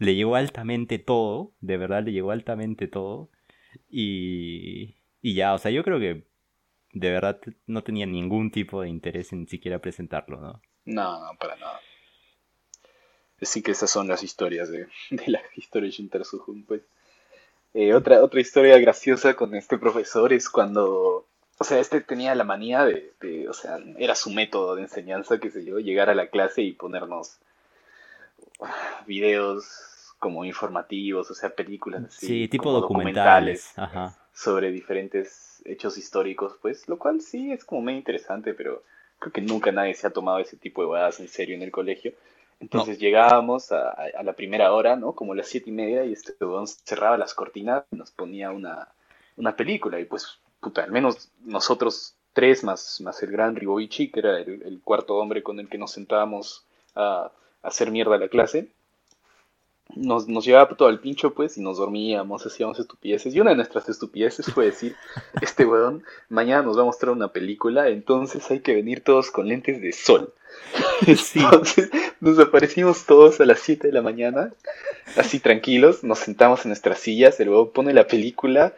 le 0.00 0.16
llegó 0.16 0.34
altamente 0.34 0.98
todo, 0.98 1.52
de 1.60 1.76
verdad 1.76 2.02
le 2.02 2.10
llegó 2.10 2.32
altamente 2.32 2.88
todo. 2.88 3.30
Y, 3.88 4.96
y 5.22 5.34
ya, 5.34 5.54
o 5.54 5.58
sea, 5.58 5.70
yo 5.70 5.82
creo 5.82 5.98
que 5.98 6.26
de 6.92 7.10
verdad 7.10 7.40
no 7.66 7.82
tenía 7.82 8.06
ningún 8.06 8.50
tipo 8.50 8.82
de 8.82 8.88
interés 8.88 9.32
en 9.32 9.46
siquiera 9.46 9.80
presentarlo, 9.80 10.40
¿no? 10.40 10.62
No, 10.86 11.24
no, 11.24 11.38
para 11.38 11.56
nada. 11.56 11.80
Sí 13.42 13.62
que 13.62 13.72
esas 13.72 13.90
son 13.90 14.08
las 14.08 14.22
historias 14.22 14.70
de, 14.70 14.86
la 15.26 15.42
historia 15.56 15.90
de 15.90 16.24
pues. 16.66 16.82
Eh, 17.74 17.92
otra, 17.92 18.24
otra 18.24 18.40
historia 18.40 18.78
graciosa 18.78 19.34
con 19.34 19.54
este 19.54 19.76
profesor 19.76 20.32
es 20.32 20.48
cuando, 20.48 21.26
o 21.58 21.64
sea, 21.64 21.78
este 21.78 22.00
tenía 22.00 22.34
la 22.34 22.44
manía 22.44 22.86
de, 22.86 23.12
de, 23.20 23.48
o 23.50 23.52
sea, 23.52 23.78
era 23.98 24.14
su 24.14 24.30
método 24.30 24.76
de 24.76 24.82
enseñanza, 24.82 25.38
que 25.38 25.50
se 25.50 25.62
yo, 25.62 25.78
llegar 25.78 26.08
a 26.08 26.14
la 26.14 26.28
clase 26.28 26.62
y 26.62 26.72
ponernos 26.72 27.36
videos 29.06 29.66
como 30.18 30.44
informativos, 30.44 31.30
o 31.30 31.34
sea, 31.34 31.50
películas 31.50 32.04
así. 32.04 32.26
Sí, 32.26 32.48
tipo 32.48 32.72
documentales, 32.72 33.74
sobre 34.32 34.70
diferentes 34.70 35.62
hechos 35.64 35.98
históricos, 35.98 36.56
pues, 36.60 36.88
lo 36.88 36.98
cual 36.98 37.20
sí 37.20 37.52
es 37.52 37.64
como 37.64 37.82
medio 37.82 37.98
interesante, 37.98 38.54
pero 38.54 38.82
creo 39.18 39.32
que 39.32 39.40
nunca 39.40 39.72
nadie 39.72 39.94
se 39.94 40.06
ha 40.06 40.10
tomado 40.10 40.38
ese 40.38 40.56
tipo 40.56 40.82
de 40.82 40.88
bodas 40.88 41.20
en 41.20 41.28
serio 41.28 41.56
en 41.56 41.62
el 41.62 41.70
colegio. 41.70 42.12
Entonces 42.58 42.98
llegábamos 42.98 43.70
a, 43.70 43.94
la 44.22 44.32
primera 44.32 44.72
hora, 44.72 44.96
¿no? 44.96 45.12
Como 45.12 45.34
las 45.34 45.48
siete 45.48 45.68
y 45.68 45.74
media, 45.74 46.04
y 46.04 46.12
este 46.12 46.32
cerraba 46.84 47.18
las 47.18 47.34
cortinas 47.34 47.84
y 47.90 47.96
nos 47.96 48.10
ponía 48.10 48.50
una, 48.50 48.88
una 49.36 49.56
película. 49.56 50.00
Y 50.00 50.06
pues, 50.06 50.40
puta, 50.60 50.82
al 50.82 50.90
menos 50.90 51.30
nosotros 51.44 52.16
tres, 52.32 52.64
más, 52.64 53.00
más 53.02 53.22
el 53.22 53.30
gran 53.30 53.56
Ribovici, 53.56 54.10
que 54.10 54.20
era 54.20 54.38
el, 54.38 54.80
cuarto 54.82 55.16
hombre 55.16 55.42
con 55.42 55.60
el 55.60 55.68
que 55.68 55.76
nos 55.76 55.92
sentábamos 55.92 56.64
a, 56.94 57.30
a 57.62 57.68
hacer 57.68 57.90
mierda 57.90 58.16
la 58.16 58.28
clase, 58.28 58.70
nos, 59.94 60.28
nos 60.28 60.44
llevaba 60.44 60.68
todo 60.76 60.88
al 60.88 61.00
pincho, 61.00 61.34
pues, 61.34 61.56
y 61.56 61.62
nos 61.62 61.78
dormíamos, 61.78 62.44
hacíamos 62.44 62.78
estupideces. 62.78 63.34
Y 63.34 63.40
una 63.40 63.50
de 63.50 63.56
nuestras 63.56 63.88
estupideces 63.88 64.46
fue 64.46 64.66
decir, 64.66 64.96
este 65.40 65.64
weón, 65.64 66.02
mañana 66.28 66.62
nos 66.62 66.76
va 66.76 66.82
a 66.82 66.86
mostrar 66.86 67.12
una 67.12 67.28
película, 67.28 67.88
entonces 67.88 68.50
hay 68.50 68.60
que 68.60 68.74
venir 68.74 69.02
todos 69.02 69.30
con 69.30 69.48
lentes 69.48 69.80
de 69.80 69.92
sol. 69.92 70.32
Entonces 71.06 71.90
nos 72.20 72.38
aparecimos 72.38 73.04
todos 73.04 73.40
a 73.40 73.44
las 73.44 73.60
7 73.60 73.88
de 73.88 73.92
la 73.92 74.00
mañana, 74.00 74.54
así 75.16 75.38
tranquilos, 75.38 76.02
nos 76.02 76.20
sentamos 76.20 76.64
en 76.64 76.70
nuestras 76.70 76.98
sillas, 76.98 77.38
el 77.40 77.50
weón 77.50 77.70
pone 77.72 77.92
la 77.92 78.06
película, 78.06 78.74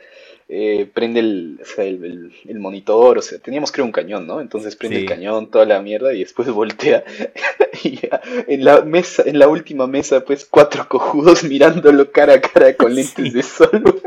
eh, 0.51 0.89
prende 0.93 1.21
el, 1.21 1.61
el, 1.77 2.59
monitor, 2.59 3.19
o 3.19 3.23
sea, 3.23 3.39
teníamos 3.39 3.71
creo 3.71 3.85
un 3.85 3.93
cañón, 3.93 4.27
¿no? 4.27 4.41
Entonces 4.41 4.77
prende 4.77 5.01
el 5.01 5.07
cañón, 5.07 5.51
toda 5.51 5.67
la 5.67 5.83
mierda, 5.83 6.15
y 6.15 6.21
después 6.21 6.49
voltea. 6.53 7.05
y 7.85 8.01
en 8.47 8.65
la 8.65 8.81
mesa, 8.81 9.25
en 9.27 9.39
la 9.39 9.49
última 9.49 9.87
mesa, 9.87 10.25
pues 10.25 10.47
cuatro 10.47 10.89
cojudos 10.89 11.45
mirándolo 11.45 12.11
cara 12.13 12.35
a 12.35 12.41
cara 12.41 12.75
con 12.75 12.95
lentes 12.95 13.35
de 13.35 13.43
sol. 13.43 14.01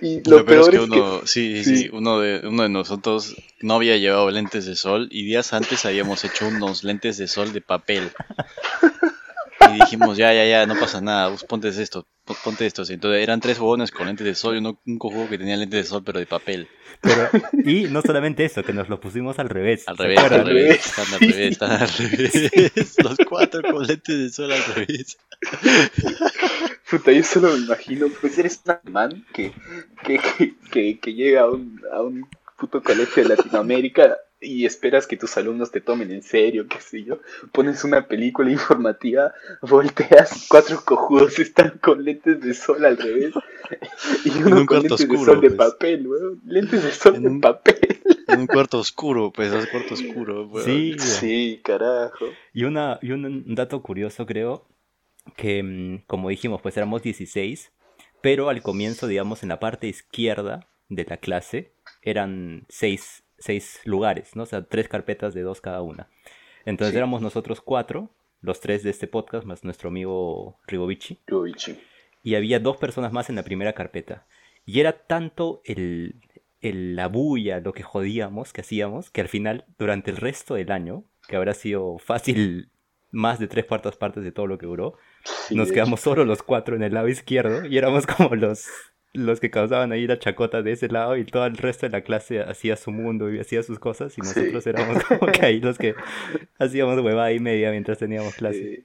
y 0.00 0.26
lo, 0.28 0.44
peor, 0.46 0.74
es 0.74 0.80
que 0.80 0.84
uno, 0.84 1.26
sí, 1.26 1.62
sí, 1.62 1.90
uno 1.92 2.18
de, 2.18 2.48
uno 2.48 2.62
de 2.62 2.70
nosotros 2.70 3.36
no 3.60 3.74
había 3.74 3.98
llevado 3.98 4.30
lentes 4.30 4.64
de 4.64 4.76
sol 4.76 5.08
y 5.10 5.26
días 5.26 5.52
antes 5.52 5.84
habíamos 5.84 6.24
hecho 6.24 6.48
unos 6.48 6.82
lentes 6.82 7.18
de 7.18 7.28
sol 7.28 7.52
de 7.52 7.60
papel. 7.60 8.10
Y 9.70 9.80
dijimos, 9.80 10.16
ya, 10.16 10.32
ya, 10.32 10.46
ya, 10.46 10.66
no 10.66 10.78
pasa 10.78 11.00
nada, 11.02 11.28
vos 11.28 11.44
ponte 11.44 11.68
esto, 11.68 12.06
ponte 12.24 12.66
esto. 12.66 12.82
Entonces 12.88 13.22
eran 13.22 13.40
tres 13.40 13.58
huevones 13.58 13.90
con 13.90 14.06
lentes 14.06 14.24
de 14.26 14.34
sol 14.34 14.54
y 14.54 14.58
uno, 14.58 14.80
un 14.86 14.98
cojudo 14.98 15.28
que 15.28 15.38
tenía 15.38 15.56
lentes 15.56 15.84
de 15.84 15.88
sol, 15.88 16.02
pero 16.04 16.18
de 16.18 16.26
papel. 16.26 16.68
y 17.64 17.84
no 17.84 18.02
solamente 18.02 18.44
eso, 18.44 18.62
que 18.62 18.72
nos 18.72 18.88
lo 18.88 19.00
pusimos 19.00 19.38
al 19.38 19.48
revés. 19.48 19.84
Al 19.86 19.98
revés, 19.98 20.18
al 20.18 20.46
revés, 20.46 20.86
están 20.86 21.12
al 21.12 21.20
revés, 21.20 21.36
están 21.38 21.70
al 21.72 21.88
revés. 21.88 22.96
Los 23.02 23.18
cuatro 23.28 23.62
con 23.62 23.86
lentes 23.86 24.18
de 24.18 24.30
sol 24.30 24.52
al 24.52 24.64
revés. 24.74 25.18
Puta, 26.90 27.12
yo 27.12 27.22
solo 27.22 27.52
me 27.52 27.58
imagino, 27.58 28.06
pues 28.20 28.38
eres 28.38 28.60
un 28.66 28.92
man 28.92 29.26
que, 29.32 29.52
que, 30.04 30.20
que, 30.70 30.98
que, 31.00 31.14
llega 31.14 31.42
a 31.42 31.50
un, 31.50 31.80
a 31.92 32.02
un 32.02 32.28
puto 32.58 32.82
colegio 32.82 33.22
de 33.22 33.30
Latinoamérica 33.30 34.16
y 34.44 34.66
esperas 34.66 35.06
que 35.06 35.16
tus 35.16 35.36
alumnos 35.36 35.70
te 35.70 35.80
tomen 35.80 36.10
en 36.10 36.22
serio, 36.22 36.66
qué 36.68 36.80
sé 36.80 37.04
yo, 37.04 37.20
pones 37.52 37.84
una 37.84 38.06
película 38.06 38.50
informativa, 38.52 39.32
volteas, 39.62 40.46
cuatro 40.48 40.80
cojudos 40.84 41.38
están 41.38 41.78
con 41.80 42.04
lentes 42.04 42.40
de 42.40 42.54
sol 42.54 42.84
al 42.84 42.96
revés 42.96 43.34
y 44.24 44.30
uno 44.42 44.66
con 44.66 44.82
lentes 44.82 45.08
de 45.08 45.16
sol 45.16 45.40
de 45.40 45.50
pues. 45.50 45.70
papel, 45.70 46.06
weón, 46.06 46.40
lentes 46.44 46.82
de 46.82 46.92
sol 46.92 47.22
de 47.22 47.40
papel. 47.40 48.00
En 48.26 48.40
un 48.40 48.46
cuarto 48.46 48.78
oscuro, 48.78 49.30
pues, 49.30 49.52
es 49.52 49.66
cuarto 49.66 49.92
oscuro, 49.92 50.46
weón. 50.46 50.64
Sí, 50.64 50.96
sí, 50.98 51.60
carajo. 51.62 52.24
Y, 52.54 52.64
una, 52.64 52.98
y 53.02 53.12
un 53.12 53.54
dato 53.54 53.82
curioso, 53.82 54.24
creo, 54.24 54.66
que 55.36 55.62
mm, 55.62 56.04
como 56.06 56.30
dijimos, 56.30 56.62
pues 56.62 56.76
éramos 56.76 57.02
16, 57.02 57.72
pero 58.22 58.48
al 58.48 58.62
comienzo, 58.62 59.06
digamos, 59.06 59.42
en 59.42 59.50
la 59.50 59.60
parte 59.60 59.88
izquierda 59.88 60.66
de 60.88 61.04
la 61.04 61.18
clase 61.18 61.74
eran 62.02 62.64
seis 62.68 63.23
seis 63.44 63.80
lugares, 63.84 64.34
¿no? 64.34 64.44
O 64.44 64.46
sea, 64.46 64.64
tres 64.64 64.88
carpetas 64.88 65.34
de 65.34 65.42
dos 65.42 65.60
cada 65.60 65.82
una. 65.82 66.08
Entonces 66.64 66.96
éramos 66.96 67.20
nosotros 67.20 67.60
cuatro, 67.60 68.10
los 68.40 68.60
tres 68.60 68.82
de 68.82 68.90
este 68.90 69.06
podcast, 69.06 69.46
más 69.46 69.64
nuestro 69.64 69.90
amigo 69.90 70.58
Rigovici. 70.66 71.20
Rigovici. 71.26 71.78
Y 72.22 72.36
había 72.36 72.58
dos 72.58 72.78
personas 72.78 73.12
más 73.12 73.28
en 73.28 73.36
la 73.36 73.42
primera 73.42 73.74
carpeta. 73.74 74.26
Y 74.64 74.80
era 74.80 75.06
tanto 75.06 75.60
el, 75.64 76.22
el, 76.62 76.96
la 76.96 77.08
bulla, 77.08 77.60
lo 77.60 77.74
que 77.74 77.82
jodíamos, 77.82 78.54
que 78.54 78.62
hacíamos, 78.62 79.10
que 79.10 79.20
al 79.20 79.28
final, 79.28 79.66
durante 79.78 80.10
el 80.10 80.16
resto 80.16 80.54
del 80.54 80.72
año, 80.72 81.04
que 81.28 81.36
habrá 81.36 81.52
sido 81.52 81.98
fácil 81.98 82.70
más 83.10 83.38
de 83.38 83.46
tres 83.46 83.66
cuartas 83.66 83.96
partes 83.96 84.24
de 84.24 84.32
todo 84.32 84.46
lo 84.46 84.56
que 84.56 84.66
duró, 84.66 84.96
nos 85.50 85.70
quedamos 85.70 86.00
solo 86.00 86.24
los 86.24 86.42
cuatro 86.42 86.76
en 86.76 86.82
el 86.82 86.94
lado 86.94 87.08
izquierdo 87.08 87.66
y 87.66 87.76
éramos 87.76 88.06
como 88.06 88.34
los 88.34 88.66
los 89.14 89.40
que 89.40 89.50
causaban 89.50 89.92
ahí 89.92 90.06
la 90.06 90.18
chacota 90.18 90.62
de 90.62 90.72
ese 90.72 90.88
lado 90.88 91.16
y 91.16 91.24
todo 91.24 91.46
el 91.46 91.56
resto 91.56 91.86
de 91.86 91.92
la 91.92 92.02
clase 92.02 92.40
hacía 92.40 92.76
su 92.76 92.90
mundo 92.90 93.32
y 93.32 93.38
hacía 93.38 93.62
sus 93.62 93.78
cosas 93.78 94.18
y 94.18 94.20
nosotros 94.20 94.66
éramos 94.66 95.02
como 95.08 95.32
que 95.32 95.46
ahí 95.46 95.60
los 95.60 95.78
que 95.78 95.94
hacíamos 96.58 97.00
huevada 97.00 97.32
y 97.32 97.38
media 97.38 97.70
mientras 97.70 97.98
teníamos 97.98 98.34
clase. 98.34 98.76
Sí. 98.76 98.84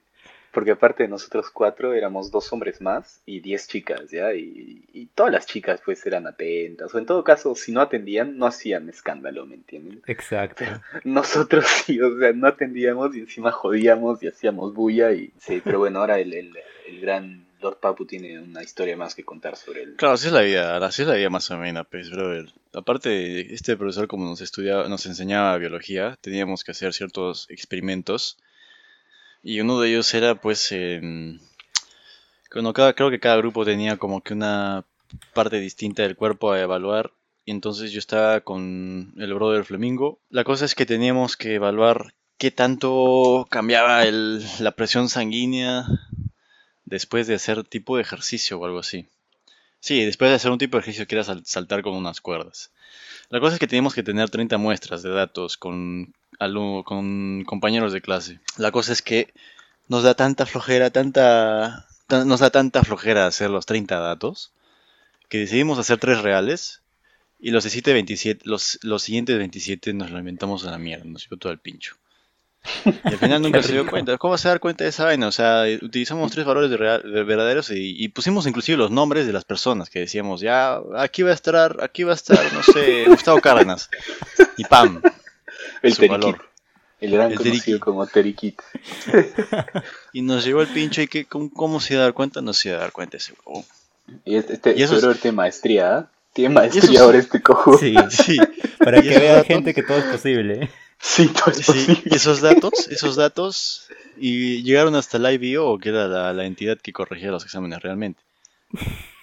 Porque 0.52 0.72
aparte 0.72 1.04
de 1.04 1.08
nosotros 1.08 1.48
cuatro 1.50 1.94
éramos 1.94 2.30
dos 2.32 2.52
hombres 2.52 2.80
más 2.80 3.22
y 3.24 3.40
diez 3.40 3.68
chicas, 3.68 4.10
¿ya? 4.10 4.34
Y, 4.34 4.84
y 4.92 5.06
todas 5.06 5.30
las 5.30 5.46
chicas 5.46 5.80
pues 5.84 6.04
eran 6.06 6.26
atentas. 6.26 6.92
O 6.92 6.98
en 6.98 7.06
todo 7.06 7.22
caso, 7.22 7.54
si 7.54 7.70
no 7.70 7.80
atendían, 7.80 8.36
no 8.36 8.46
hacían 8.46 8.88
escándalo, 8.88 9.46
¿me 9.46 9.54
entienden? 9.54 10.02
Exacto. 10.06 10.64
Nosotros 11.04 11.66
sí, 11.86 12.00
o 12.00 12.18
sea, 12.18 12.32
no 12.32 12.48
atendíamos 12.48 13.14
y 13.14 13.20
encima 13.20 13.52
jodíamos 13.52 14.22
y 14.22 14.28
hacíamos 14.28 14.74
bulla 14.74 15.12
y... 15.12 15.32
Sí, 15.38 15.60
pero 15.62 15.78
bueno, 15.78 16.00
ahora 16.00 16.18
el, 16.18 16.34
el, 16.34 16.52
el 16.88 17.00
gran 17.00 17.44
Lord 17.60 17.78
Papu 17.78 18.06
tiene 18.06 18.38
una 18.38 18.62
historia 18.62 18.96
más 18.96 19.14
que 19.14 19.24
contar 19.24 19.56
sobre 19.56 19.82
él. 19.82 19.94
Claro, 19.96 20.14
así 20.14 20.26
es 20.26 20.32
la 20.32 20.40
vida, 20.40 20.76
así 20.78 21.02
es 21.02 21.08
la 21.08 21.14
vida 21.14 21.30
más 21.30 21.50
o 21.50 21.58
menos, 21.58 21.86
pues, 21.90 22.10
brother. 22.10 22.52
Aparte, 22.72 23.52
este 23.52 23.76
profesor 23.76 24.08
como 24.08 24.24
nos 24.24 24.40
estudiaba, 24.40 24.88
nos 24.88 25.06
enseñaba 25.06 25.56
biología, 25.58 26.16
teníamos 26.20 26.64
que 26.64 26.70
hacer 26.70 26.92
ciertos 26.92 27.46
experimentos 27.50 28.38
y 29.42 29.60
uno 29.60 29.80
de 29.80 29.90
ellos 29.90 30.12
era, 30.14 30.34
pues, 30.34 30.74
cuando 32.50 32.72
cada, 32.72 32.92
creo 32.94 33.10
que 33.10 33.20
cada 33.20 33.36
grupo 33.36 33.64
tenía 33.64 33.96
como 33.96 34.22
que 34.22 34.34
una 34.34 34.84
parte 35.34 35.60
distinta 35.60 36.02
del 36.02 36.16
cuerpo 36.16 36.52
a 36.52 36.60
evaluar. 36.60 37.12
Y 37.44 37.52
entonces 37.52 37.90
yo 37.90 37.98
estaba 37.98 38.42
con 38.42 39.14
el 39.16 39.34
brother 39.34 39.64
Flamingo. 39.64 40.20
La 40.28 40.44
cosa 40.44 40.66
es 40.66 40.74
que 40.74 40.86
teníamos 40.86 41.36
que 41.36 41.54
evaluar 41.54 42.14
qué 42.36 42.50
tanto 42.50 43.46
cambiaba 43.50 44.04
el, 44.04 44.42
la 44.60 44.72
presión 44.72 45.08
sanguínea 45.08 45.84
después 46.90 47.26
de 47.26 47.34
hacer 47.36 47.64
tipo 47.64 47.96
de 47.96 48.02
ejercicio 48.02 48.58
o 48.58 48.64
algo 48.66 48.80
así. 48.80 49.08
Sí, 49.80 50.04
después 50.04 50.30
de 50.30 50.36
hacer 50.36 50.50
un 50.50 50.58
tipo 50.58 50.76
de 50.76 50.82
ejercicio 50.82 51.06
que 51.06 51.14
era 51.14 51.24
sal- 51.24 51.42
saltar 51.46 51.82
con 51.82 51.94
unas 51.94 52.20
cuerdas. 52.20 52.70
La 53.30 53.40
cosa 53.40 53.54
es 53.54 53.60
que 53.60 53.66
teníamos 53.68 53.94
que 53.94 54.02
tener 54.02 54.28
30 54.28 54.58
muestras 54.58 55.02
de 55.02 55.10
datos 55.10 55.56
con, 55.56 56.12
con 56.84 57.44
compañeros 57.44 57.92
de 57.92 58.00
clase. 58.02 58.40
La 58.58 58.72
cosa 58.72 58.92
es 58.92 59.02
que 59.02 59.32
nos 59.88 60.02
da 60.02 60.14
tanta 60.14 60.46
flojera, 60.46 60.90
tanta, 60.90 61.86
ta- 62.06 62.24
nos 62.24 62.40
da 62.40 62.50
tanta 62.50 62.82
flojera 62.84 63.26
hacer 63.26 63.50
los 63.50 63.66
30 63.66 63.98
datos, 63.98 64.52
que 65.28 65.38
decidimos 65.38 65.78
hacer 65.78 65.98
tres 65.98 66.20
reales 66.22 66.82
y 67.38 67.52
los, 67.52 67.64
17, 67.64 67.92
27, 67.94 68.42
los, 68.44 68.78
los 68.82 69.02
siguientes 69.02 69.38
27 69.38 69.94
nos 69.94 70.10
lo 70.10 70.18
inventamos 70.18 70.66
a 70.66 70.70
la 70.72 70.78
mierda, 70.78 71.04
nos 71.06 71.28
dio 71.28 71.38
todo 71.38 71.52
el 71.52 71.58
pincho. 71.58 71.96
Y 72.84 73.08
al 73.08 73.18
final 73.18 73.42
nunca 73.42 73.62
se 73.62 73.72
dio 73.72 73.86
cuenta. 73.86 74.16
¿Cómo 74.18 74.36
se 74.38 74.48
dar 74.48 74.60
cuenta 74.60 74.84
de 74.84 74.90
esa 74.90 75.04
vaina? 75.04 75.28
O 75.28 75.32
sea, 75.32 75.64
utilizamos 75.82 76.30
tres 76.32 76.44
valores 76.46 76.70
de 76.70 76.76
real- 76.76 77.02
de 77.02 77.22
verdaderos 77.24 77.70
y, 77.70 78.02
y 78.02 78.08
pusimos 78.08 78.46
inclusive 78.46 78.76
los 78.78 78.90
nombres 78.90 79.26
de 79.26 79.32
las 79.32 79.44
personas 79.44 79.90
que 79.90 80.00
decíamos, 80.00 80.40
ya, 80.40 80.80
aquí 80.96 81.22
va 81.22 81.30
a 81.30 81.34
estar, 81.34 81.78
aquí 81.82 82.02
va 82.04 82.12
a 82.12 82.14
estar, 82.16 82.38
no 82.52 82.62
sé, 82.62 83.04
Gustavo 83.08 83.40
Cárdenas. 83.40 83.88
Y 84.56 84.64
pam, 84.64 85.00
El 85.82 85.92
su 85.94 86.00
Teriquit. 86.02 86.22
valor. 86.22 86.46
El 87.00 87.12
gran 87.12 87.30
El 87.32 87.38
conocido 87.38 87.60
Teriquit. 87.62 87.78
como 87.80 88.06
Teriquit. 88.06 88.60
Y 90.12 90.22
nos 90.22 90.44
llegó 90.44 90.60
el 90.60 90.68
pincho 90.68 91.00
y 91.02 91.06
que, 91.06 91.24
¿cómo, 91.24 91.50
cómo 91.52 91.80
se 91.80 91.94
iba 91.94 92.02
a 92.02 92.06
dar 92.06 92.14
cuenta? 92.14 92.42
No 92.42 92.52
se 92.52 92.68
iba 92.68 92.78
a 92.78 92.80
dar 92.80 92.92
cuenta 92.92 93.16
ese 93.16 93.32
huevón. 93.46 93.64
Y 94.24 94.36
este, 94.36 94.54
este, 94.54 94.74
Y 94.76 94.82
eso 94.82 94.96
este 95.10 95.28
es- 95.28 95.34
maestría, 95.34 95.96
¿ah? 95.96 96.10
Tiene 96.32 96.54
maestría 96.54 97.00
ahora 97.00 97.18
es- 97.18 97.24
este 97.24 97.40
cojudo. 97.42 97.78
Sí, 97.78 97.94
Sí, 98.10 98.36
para 98.78 99.00
que 99.02 99.08
esos 99.10 99.20
vea 99.22 99.44
gente 99.44 99.72
que 99.72 99.82
todo 99.82 99.98
es 99.98 100.04
posible. 100.04 100.68
Sí, 101.00 101.28
todo 101.28 101.50
es 101.50 101.56
sí, 101.58 101.64
posible. 101.64 102.02
y 102.04 102.14
esos 102.14 102.40
datos, 102.40 102.88
esos 102.88 103.16
datos, 103.16 103.88
y 104.18 104.62
llegaron 104.62 104.94
hasta 104.94 105.18
la 105.18 105.32
IBO, 105.32 105.78
que 105.78 105.88
era 105.88 106.06
la, 106.08 106.32
la 106.32 106.44
entidad 106.44 106.78
que 106.78 106.92
corregía 106.92 107.30
los 107.30 107.44
exámenes 107.44 107.80
realmente. 107.80 108.22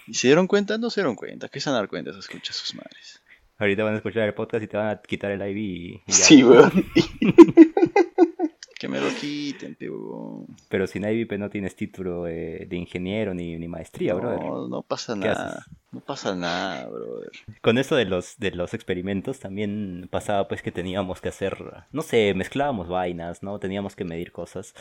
¿Y 0.08 0.14
se 0.16 0.28
dieron 0.28 0.48
cuenta? 0.48 0.78
No 0.78 0.90
se 0.90 1.02
dieron 1.02 1.16
cuenta. 1.16 1.50
¿Qué 1.50 1.60
se 1.60 1.70
van 1.70 1.76
a 1.78 1.80
dar 1.82 1.90
cuenta 1.90 2.12
esas 2.12 2.26
escuchas 2.26 2.56
sus 2.56 2.76
madres? 2.76 3.22
Ahorita 3.60 3.84
van 3.84 3.94
a 3.94 3.98
escuchar 3.98 4.24
el 4.24 4.34
podcast 4.34 4.64
y 4.64 4.68
te 4.68 4.78
van 4.78 4.90
a 4.90 5.02
quitar 5.02 5.32
el 5.32 5.42
IV 5.42 5.58
y, 5.60 5.94
y 5.96 6.02
ya. 6.08 6.14
Sí, 6.14 6.44
weón. 6.44 6.72
Que 8.80 8.88
me 8.88 9.00
lo 9.00 9.10
quiten, 9.10 9.76
huevón. 9.82 10.46
Pero 10.70 10.86
sin 10.86 11.04
IVP 11.04 11.38
no 11.38 11.50
tienes 11.50 11.76
título 11.76 12.28
eh, 12.28 12.68
de 12.70 12.76
ingeniero 12.76 13.34
ni, 13.34 13.58
ni 13.58 13.68
maestría, 13.68 14.14
brother. 14.14 14.40
No, 14.40 14.68
no 14.68 14.84
pasa 14.84 15.14
¿Qué 15.14 15.28
nada. 15.28 15.50
haces? 15.50 15.66
No 15.92 16.00
pasa 16.02 16.36
nada, 16.36 16.88
brother. 16.88 17.32
Con 17.62 17.80
eso 17.80 17.96
de 17.96 18.06
los, 18.06 18.38
de 18.38 18.52
los 18.52 18.74
experimentos 18.76 19.40
también 19.40 20.08
pasaba 20.12 20.48
pues 20.48 20.62
que 20.62 20.72
teníamos 20.72 21.22
que 21.22 21.30
hacer, 21.30 21.58
no 21.92 22.02
sé, 22.04 22.34
mezclábamos 22.36 22.88
vainas, 22.88 23.42
¿no? 23.42 23.60
Teníamos 23.60 23.96
que 23.96 24.04
medir 24.06 24.32
cosas. 24.32 24.76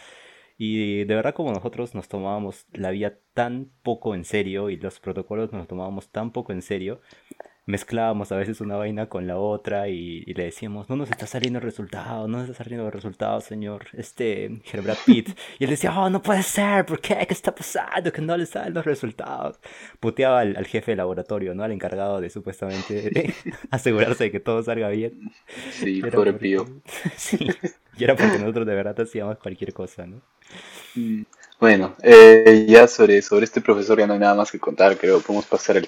Y 0.58 1.04
de 1.04 1.14
verdad 1.14 1.34
como 1.34 1.52
nosotros 1.52 1.94
nos 1.94 2.08
tomábamos 2.08 2.66
la 2.72 2.90
vida 2.90 3.14
tan 3.34 3.70
poco 3.82 4.14
en 4.14 4.24
serio 4.24 4.70
y 4.70 4.76
los 4.76 5.00
protocolos 5.00 5.52
nos 5.52 5.68
tomábamos 5.68 6.08
tan 6.10 6.32
poco 6.32 6.52
en 6.52 6.62
serio, 6.62 7.00
mezclábamos 7.66 8.30
a 8.32 8.36
veces 8.36 8.60
una 8.60 8.76
vaina 8.76 9.08
con 9.08 9.26
la 9.26 9.36
otra 9.38 9.88
y, 9.88 10.22
y 10.24 10.34
le 10.34 10.44
decíamos, 10.44 10.88
no 10.88 10.96
nos 10.96 11.10
está 11.10 11.26
saliendo 11.26 11.58
el 11.58 11.64
resultado, 11.64 12.28
no 12.28 12.38
nos 12.38 12.48
está 12.48 12.62
saliendo 12.64 12.86
el 12.86 12.92
resultado, 12.92 13.40
señor, 13.40 13.86
este, 13.92 14.60
Brad 14.82 14.96
Pitt. 15.04 15.30
Y 15.58 15.64
él 15.64 15.70
decía, 15.70 15.92
oh, 15.98 16.08
no 16.08 16.22
puede 16.22 16.42
ser, 16.44 16.86
¿por 16.86 17.00
qué? 17.00 17.16
¿Qué 17.26 17.34
está 17.34 17.54
pasando? 17.54 18.12
Que 18.12 18.22
no 18.22 18.36
le 18.36 18.46
salen 18.46 18.74
los 18.74 18.84
resultados. 18.84 19.58
Puteaba 20.00 20.40
al, 20.40 20.56
al 20.56 20.66
jefe 20.66 20.92
de 20.92 20.96
laboratorio, 20.96 21.54
¿no? 21.54 21.64
Al 21.64 21.72
encargado 21.72 22.20
de 22.20 22.30
supuestamente 22.30 23.34
asegurarse 23.70 24.24
de 24.24 24.30
que 24.30 24.40
todo 24.40 24.62
salga 24.62 24.88
bien. 24.88 25.32
Sí, 25.72 26.00
pobre 26.00 26.32
porque- 26.32 26.32
pío. 26.34 26.66
Sí, 27.16 27.48
y 27.98 28.04
era 28.04 28.14
porque 28.14 28.38
nosotros 28.38 28.66
de 28.66 28.74
verdad 28.74 29.00
hacíamos 29.00 29.38
cualquier 29.38 29.72
cosa, 29.72 30.06
¿no? 30.06 30.20
Mm. 30.94 31.22
Bueno, 31.58 31.96
eh, 32.02 32.66
ya 32.68 32.86
sobre, 32.86 33.22
sobre 33.22 33.44
este 33.46 33.62
profesor 33.62 33.98
ya 33.98 34.06
no 34.06 34.12
hay 34.12 34.18
nada 34.18 34.34
más 34.34 34.52
que 34.52 34.58
contar, 34.58 34.96
creo. 34.98 35.20
Podemos 35.20 35.46
pasar 35.46 35.76
al, 35.78 35.86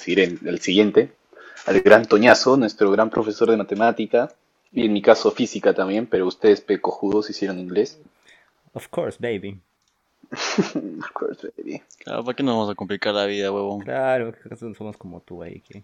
al 0.49 0.59
siguiente, 0.61 1.13
al 1.69 1.81
gran 1.83 2.07
Toñazo, 2.07 2.57
nuestro 2.57 2.91
gran 2.91 3.11
profesor 3.11 3.51
de 3.51 3.57
matemática, 3.57 4.33
y 4.73 4.87
en 4.87 4.93
mi 4.93 5.03
caso 5.03 5.31
física 5.31 5.75
también, 5.75 6.07
pero 6.07 6.27
ustedes 6.27 6.61
pecojudos 6.61 7.29
hicieron 7.29 7.59
inglés. 7.59 7.99
Of 8.73 8.89
course, 8.89 9.19
baby. 9.21 9.61
of 10.31 11.11
course, 11.13 11.49
baby. 11.57 11.83
Claro, 11.99 12.25
¿para 12.25 12.35
qué 12.35 12.43
nos 12.43 12.55
vamos 12.55 12.71
a 12.71 12.75
complicar 12.75 13.15
la 13.15 13.27
vida, 13.27 13.53
huevón? 13.53 13.81
Claro, 13.81 14.33
somos 14.77 14.97
como 14.97 15.21
tú 15.21 15.43
ahí, 15.43 15.61
que... 15.61 15.83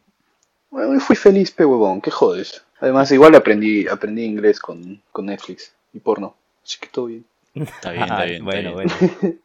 Bueno, 0.71 0.97
y 0.97 1.01
fui 1.01 1.17
feliz, 1.17 1.51
pe 1.51 1.65
huevón, 1.65 2.01
qué 2.01 2.11
jodes. 2.11 2.65
Además, 2.81 3.11
igual 3.13 3.35
aprendí, 3.35 3.87
aprendí 3.87 4.25
inglés 4.25 4.61
con, 4.61 5.01
con 5.13 5.27
Netflix 5.27 5.73
y 5.93 6.01
porno, 6.01 6.35
así 6.65 6.79
que 6.81 6.89
todo 6.89 7.07
bien. 7.07 7.25
Está 7.55 7.93
bien, 7.93 8.03
está 8.05 8.25
bien. 8.25 8.35
está 8.35 8.45
bueno, 8.45 8.77
bien. 8.77 8.89
bueno. 9.21 9.39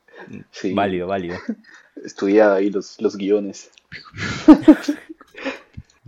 Sí. 0.52 0.73
Válido, 0.73 1.08
válido. 1.08 1.38
Estudiaba 2.04 2.56
ahí 2.56 2.69
los, 2.69 2.99
los 2.99 3.15
guiones. 3.15 3.71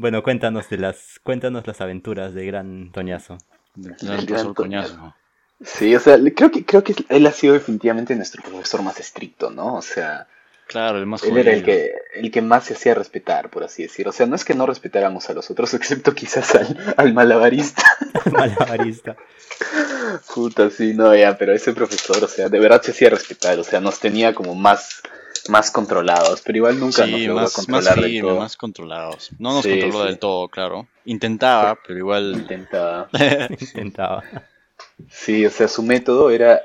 Bueno, 0.01 0.23
cuéntanos 0.23 0.67
de 0.67 0.77
las, 0.79 1.19
cuéntanos 1.21 1.67
las 1.67 1.79
aventuras 1.79 2.33
de 2.33 2.43
Gran 2.47 2.91
Toñazo. 2.91 3.37
Gran 3.75 4.53
coñazo. 4.55 5.13
Sí, 5.63 5.95
o 5.95 5.99
sea, 5.99 6.17
le- 6.17 6.33
creo 6.33 6.49
que, 6.49 6.65
creo 6.65 6.83
que 6.83 6.95
él 7.07 7.27
ha 7.27 7.31
sido 7.31 7.53
definitivamente 7.53 8.15
nuestro 8.15 8.41
profesor 8.41 8.81
más 8.81 8.99
estricto, 8.99 9.51
¿no? 9.51 9.75
O 9.75 9.81
sea, 9.83 10.25
Claro, 10.65 10.97
el 10.97 11.05
más 11.05 11.21
él 11.23 11.37
era 11.37 11.51
el 11.53 11.63
que, 11.63 11.91
el 12.15 12.31
que 12.31 12.41
más 12.41 12.63
se 12.63 12.73
hacía 12.73 12.95
respetar, 12.95 13.51
por 13.51 13.63
así 13.63 13.83
decir. 13.83 14.07
O 14.07 14.11
sea, 14.11 14.25
no 14.25 14.35
es 14.35 14.43
que 14.43 14.55
no 14.55 14.65
respetáramos 14.65 15.29
a 15.29 15.33
los 15.33 15.51
otros, 15.51 15.71
excepto 15.75 16.15
quizás 16.15 16.55
al, 16.55 16.95
al 16.97 17.13
malabarista. 17.13 17.83
Malabarista. 18.31 19.15
Puta, 20.33 20.69
sí, 20.69 20.93
no, 20.93 21.15
ya, 21.15 21.37
pero 21.37 21.53
ese 21.53 21.73
profesor, 21.73 22.23
o 22.23 22.27
sea, 22.27 22.49
de 22.49 22.59
verdad 22.59 22.81
se 22.81 22.91
hacía 22.91 23.09
respetar, 23.09 23.57
o 23.59 23.63
sea, 23.63 23.79
nos 23.79 23.99
tenía 23.99 24.33
como 24.33 24.55
más, 24.55 25.01
más 25.49 25.71
controlados, 25.71 26.41
pero 26.41 26.57
igual 26.57 26.79
nunca 26.79 27.05
nos 27.05 27.19
Sí, 27.19 27.27
logró 27.27 27.41
más, 27.43 27.57
más 27.57 27.65
controlar 27.65 27.95
firme, 28.05 28.21
todo. 28.29 28.39
más 28.39 28.57
controlados. 28.57 29.29
No 29.39 29.53
nos 29.53 29.63
Sí, 29.63 29.69
controló 29.71 30.01
sí. 30.01 30.07
del 30.07 30.19
todo, 30.19 30.47
claro. 30.49 30.87
Intentaba, 31.05 31.77
pero 31.85 31.99
igual. 31.99 32.33
Intentaba. 32.35 33.09
Intentaba. 33.59 34.23
Sí, 35.09 35.45
o 35.45 35.49
sea, 35.49 35.67
su 35.67 35.83
método 35.83 36.29
era 36.29 36.61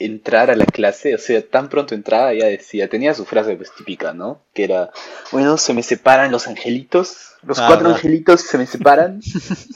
entrar 0.00 0.50
a 0.50 0.56
la 0.56 0.64
clase, 0.66 1.14
o 1.14 1.18
sea, 1.18 1.46
tan 1.46 1.68
pronto 1.68 1.94
entraba 1.94 2.34
ya 2.34 2.46
decía, 2.46 2.88
tenía 2.88 3.14
su 3.14 3.24
frase 3.24 3.54
pues 3.56 3.70
típica, 3.76 4.12
¿no? 4.12 4.40
Que 4.54 4.64
era, 4.64 4.90
bueno, 5.30 5.56
se 5.58 5.72
me 5.74 5.82
separan 5.84 6.32
los 6.32 6.48
angelitos, 6.48 7.34
los 7.42 7.58
Ah, 7.58 7.66
cuatro 7.68 7.90
angelitos 7.90 8.40
se 8.40 8.58
me 8.58 8.66
separan. 8.74 9.20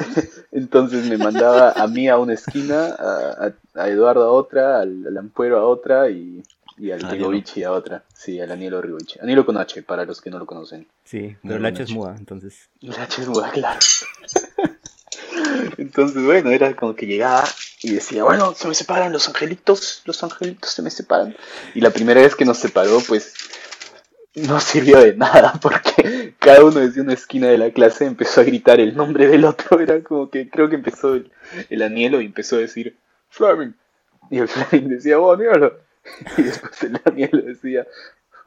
Entonces 0.53 1.05
me 1.07 1.19
mandaba 1.19 1.73
a 1.73 1.87
mí 1.87 2.09
a 2.09 2.17
una 2.19 2.35
esquina, 2.35 2.87
a, 2.99 3.47
a- 3.47 3.83
a 3.83 3.89
Eduardo 3.89 4.25
a 4.25 4.31
otra, 4.31 4.81
al, 4.81 5.07
al 5.07 5.17
Ampuero 5.19 5.59
a 5.59 5.65
otra 5.67 6.09
y, 6.11 6.43
y 6.79 6.91
al 6.91 7.01
Rigovici 7.03 7.63
a 7.65 7.73
otra. 7.73 8.05
Sí, 8.15 8.41
al 8.41 8.51
Anielo 8.53 8.81
Rigovici. 8.81 9.19
Anielo 9.21 9.45
con 9.45 9.57
H, 9.59 9.83
para 9.83 10.05
los 10.05 10.21
que 10.21 10.31
no 10.31 10.39
lo 10.39 10.47
conocen. 10.47 10.87
Sí, 11.05 11.37
pero 11.43 11.59
la 11.59 11.69
H 11.69 11.83
es 11.83 11.91
muda, 11.91 12.15
entonces. 12.19 12.69
La 12.81 13.03
H 13.03 13.21
es 13.23 13.29
muda, 13.29 13.51
claro. 13.51 13.81
Entonces, 15.79 16.23
bueno, 16.25 16.51
era 16.51 16.75
como 16.77 16.95
que 16.95 17.07
llegaba 17.07 17.45
y 17.85 17.93
decía, 17.93 18.25
bueno, 18.25 18.55
se 18.55 18.67
me 18.67 18.75
separan 18.75 19.13
los 19.13 19.29
angelitos, 19.29 20.01
los 20.07 20.23
angelitos 20.25 20.71
se 20.71 20.81
me 20.81 20.89
separan. 20.89 21.37
Y 21.75 21.83
la 21.83 21.91
primera 21.91 22.23
vez 22.23 22.35
que 22.35 22.47
nos 22.47 22.57
separó, 22.57 22.99
pues 23.07 23.35
no 24.35 24.59
sirvió 24.59 25.01
de 25.01 25.15
nada 25.15 25.53
porque 25.63 26.35
cada 26.39 26.65
uno 26.65 26.81
desde 26.81 27.03
una 27.03 27.13
esquina 27.13 27.49
de 27.49 27.59
la 27.59 27.71
clase 27.73 28.07
empezó 28.07 28.41
a 28.41 28.45
gritar 28.45 28.81
el 28.81 28.97
nombre 28.97 29.29
del 29.29 29.45
otro. 29.45 29.79
Era 29.81 30.03
como 30.03 30.31
que 30.31 30.49
creo 30.49 30.71
que 30.71 30.77
empezó 30.77 31.15
el, 31.15 31.31
el 31.69 31.99
y 31.99 32.25
empezó 32.25 32.57
a 32.57 32.61
decir, 32.61 32.97
Fleming. 33.29 33.75
Y 34.31 34.39
el 34.39 34.49
Fleming 34.49 34.89
decía, 34.89 35.19
oh, 35.19 35.35
Anielo. 35.35 35.79
Y 36.39 36.43
después 36.43 36.83
el 36.85 36.99
Anielo 37.05 37.43
decía, 37.43 37.87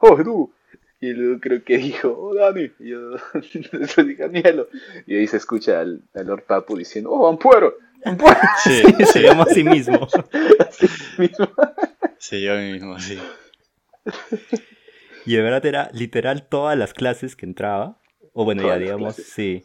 oh, 0.00 0.16
tú. 0.16 0.52
Y 1.00 1.12
luego 1.12 1.40
creo 1.40 1.62
que 1.62 1.78
dijo, 1.78 2.08
oh, 2.08 2.34
Dani. 2.34 2.72
Y 2.80 2.88
yo 2.88 3.12
después 3.72 4.04
dije, 4.04 4.28
Danielo. 4.28 4.68
Y 5.06 5.16
ahí 5.16 5.28
se 5.28 5.36
escucha 5.36 5.78
al, 5.78 6.02
al 6.12 6.26
Lord 6.26 6.42
Papu 6.42 6.76
diciendo, 6.76 7.12
oh, 7.12 7.28
Ampuero. 7.28 7.76
Sí, 8.64 8.82
Se 9.12 9.20
llama 9.22 9.42
a 9.44 9.46
sí 9.52 9.64
mismo. 9.64 10.06
Así 10.60 10.86
mismo. 11.18 11.48
sí, 12.18 12.42
yo 12.42 12.54
mismo, 12.56 12.98
sí. 12.98 13.18
Y 15.26 15.34
de 15.36 15.42
verdad 15.42 15.64
era 15.66 15.90
literal 15.92 16.46
todas 16.48 16.76
las 16.78 16.94
clases 16.94 17.36
que 17.36 17.46
entraba. 17.46 17.98
O 18.32 18.44
bueno, 18.44 18.62
Todas 18.62 18.78
ya 18.78 18.84
digamos, 18.84 19.16
sí. 19.16 19.64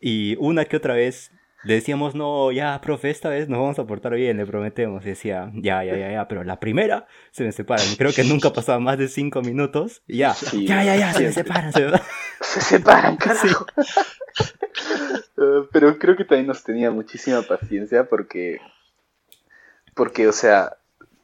Y 0.00 0.36
una 0.40 0.64
que 0.64 0.76
otra 0.76 0.94
vez 0.94 1.30
le 1.62 1.74
decíamos, 1.74 2.14
no, 2.14 2.50
ya, 2.52 2.80
profe, 2.80 3.10
esta 3.10 3.28
vez 3.28 3.48
nos 3.48 3.60
vamos 3.60 3.78
a 3.78 3.86
portar 3.86 4.14
bien, 4.14 4.38
le 4.38 4.46
prometemos. 4.46 5.04
Y 5.04 5.10
decía, 5.10 5.50
ya, 5.54 5.84
ya, 5.84 5.96
ya, 5.96 6.10
ya, 6.10 6.26
pero 6.28 6.42
la 6.42 6.58
primera 6.58 7.06
se 7.30 7.44
me 7.44 7.52
separan. 7.52 7.86
Creo 7.96 8.12
que 8.12 8.24
nunca 8.24 8.52
pasaba 8.52 8.80
más 8.80 8.98
de 8.98 9.08
cinco 9.08 9.42
minutos. 9.42 10.02
Y 10.08 10.18
ya, 10.18 10.34
Sí. 10.34 10.66
ya, 10.66 10.82
ya, 10.82 10.96
ya, 10.96 11.12
se 11.12 11.22
me 11.24 11.32
separan. 11.32 11.72
se 11.72 11.86
me- 11.86 12.00
Se 12.40 12.60
separan, 12.62 13.16
carajo. 13.16 13.66
Pero 15.72 15.98
creo 15.98 16.16
que 16.16 16.24
también 16.24 16.46
nos 16.46 16.62
tenía 16.64 16.90
muchísima 16.90 17.42
paciencia 17.42 18.08
porque, 18.08 18.60
porque, 19.94 20.28
o 20.28 20.32
sea, 20.32 20.76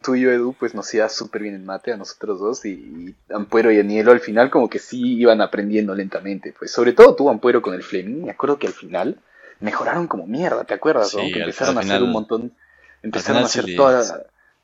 tú 0.03 0.14
y 0.14 0.22
yo, 0.22 0.30
Edu, 0.30 0.55
pues 0.59 0.74
nos 0.74 0.92
iba 0.94 1.09
súper 1.09 1.42
bien 1.42 1.55
en 1.55 1.64
mate 1.64 1.92
a 1.92 1.97
nosotros 1.97 2.40
dos 2.40 2.64
y, 2.64 2.70
y 2.70 3.14
Ampuero 3.32 3.72
y 3.72 3.78
Anielo 3.80 4.12
al 4.12 4.20
final 4.20 4.51
como 4.51 4.68
que 4.68 4.78
sí 4.78 5.18
iban 5.18 5.40
aprendiendo 5.40 5.94
lentamente, 5.94 6.55
pues 6.59 6.70
sobre 6.70 6.92
todo 6.92 7.14
tú, 7.16 7.28
Ampuero, 7.28 7.62
con 7.62 7.74
el 7.74 7.82
Fleming, 7.82 8.24
me 8.24 8.30
acuerdo 8.30 8.59
que 8.59 8.66
al 8.66 8.72
final 8.72 9.18
mejoraron 9.61 10.07
como 10.07 10.26
mierda, 10.26 10.64
¿te 10.64 10.74
acuerdas? 10.74 11.11
Sí, 11.11 11.16
no? 11.16 11.22
Que 11.32 11.38
empezaron 11.40 11.76
a 11.76 11.80
hacer 11.80 12.03
un 12.03 12.12
montón, 12.12 12.53
empezaron 13.03 13.42
a 13.42 13.47
final 13.47 13.49
sí 13.49 13.59
hacer 13.61 13.64
les- 13.64 14.14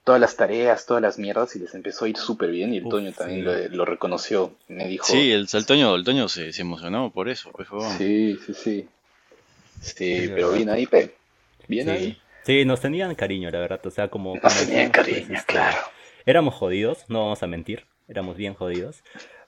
todas, 0.05 0.21
las 0.21 0.37
tareas, 0.37 0.87
todas 0.87 1.03
las 1.03 1.19
mierdas 1.19 1.55
y 1.57 1.59
les 1.61 1.75
empezó 1.75 2.05
a 2.05 2.09
ir 2.09 2.17
súper 2.17 2.51
bien 2.51 2.75
y 2.75 2.79
el 2.79 2.85
Uf, 2.85 2.91
Toño 2.91 3.13
también 3.13 3.41
sí. 3.41 3.45
lo, 3.45 3.77
lo 3.77 3.85
reconoció, 3.85 4.55
me 4.69 4.87
dijo... 4.89 5.07
Sí, 5.13 5.31
el, 5.33 5.49
el 5.53 5.67
Toño, 5.67 5.95
el 5.95 6.05
Toño 6.05 6.29
se, 6.29 6.53
se 6.53 6.63
emocionó 6.63 7.11
por 7.11 7.29
eso, 7.29 7.51
pues. 7.53 7.69
Sí, 7.99 8.39
sí, 8.47 8.55
sí. 8.55 8.89
Sí, 9.81 10.31
pero 10.35 10.53
bien 10.53 10.69
ahí, 10.71 10.87
Pe. 10.87 11.15
Bien 11.69 11.87
Sí. 11.87 11.93
ahí. 11.93 12.23
Sí, 12.45 12.65
nos 12.65 12.81
tenían 12.81 13.15
cariño, 13.15 13.51
la 13.51 13.61
verdad. 13.61 13.81
O 13.85 13.91
sea, 13.91 14.09
como. 14.09 14.35
Nos 14.35 14.43
como 14.43 14.55
tenían 14.55 14.91
decíamos, 14.91 14.93
pues, 14.95 15.07
cariño, 15.07 15.39
este, 15.39 15.53
claro. 15.53 15.79
Éramos 16.27 16.55
jodidos, 16.55 17.05
no 17.09 17.21
vamos 17.23 17.43
a 17.43 17.47
mentir. 17.47 17.85
Éramos 18.09 18.37
bien 18.37 18.55
jodidos. 18.55 19.03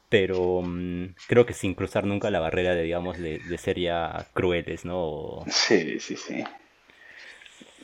Pero 0.08 0.62
mm, 0.62 1.14
creo 1.28 1.46
que 1.46 1.54
sin 1.54 1.74
cruzar 1.74 2.04
nunca 2.04 2.30
la 2.30 2.40
barrera 2.40 2.74
de, 2.74 2.82
digamos, 2.82 3.18
de, 3.18 3.38
de 3.38 3.58
ser 3.58 3.78
ya 3.80 4.26
crueles, 4.32 4.84
¿no? 4.84 4.98
O- 4.98 5.44
Sí, 5.48 5.98
sí, 6.00 6.16
sí. 6.16 6.44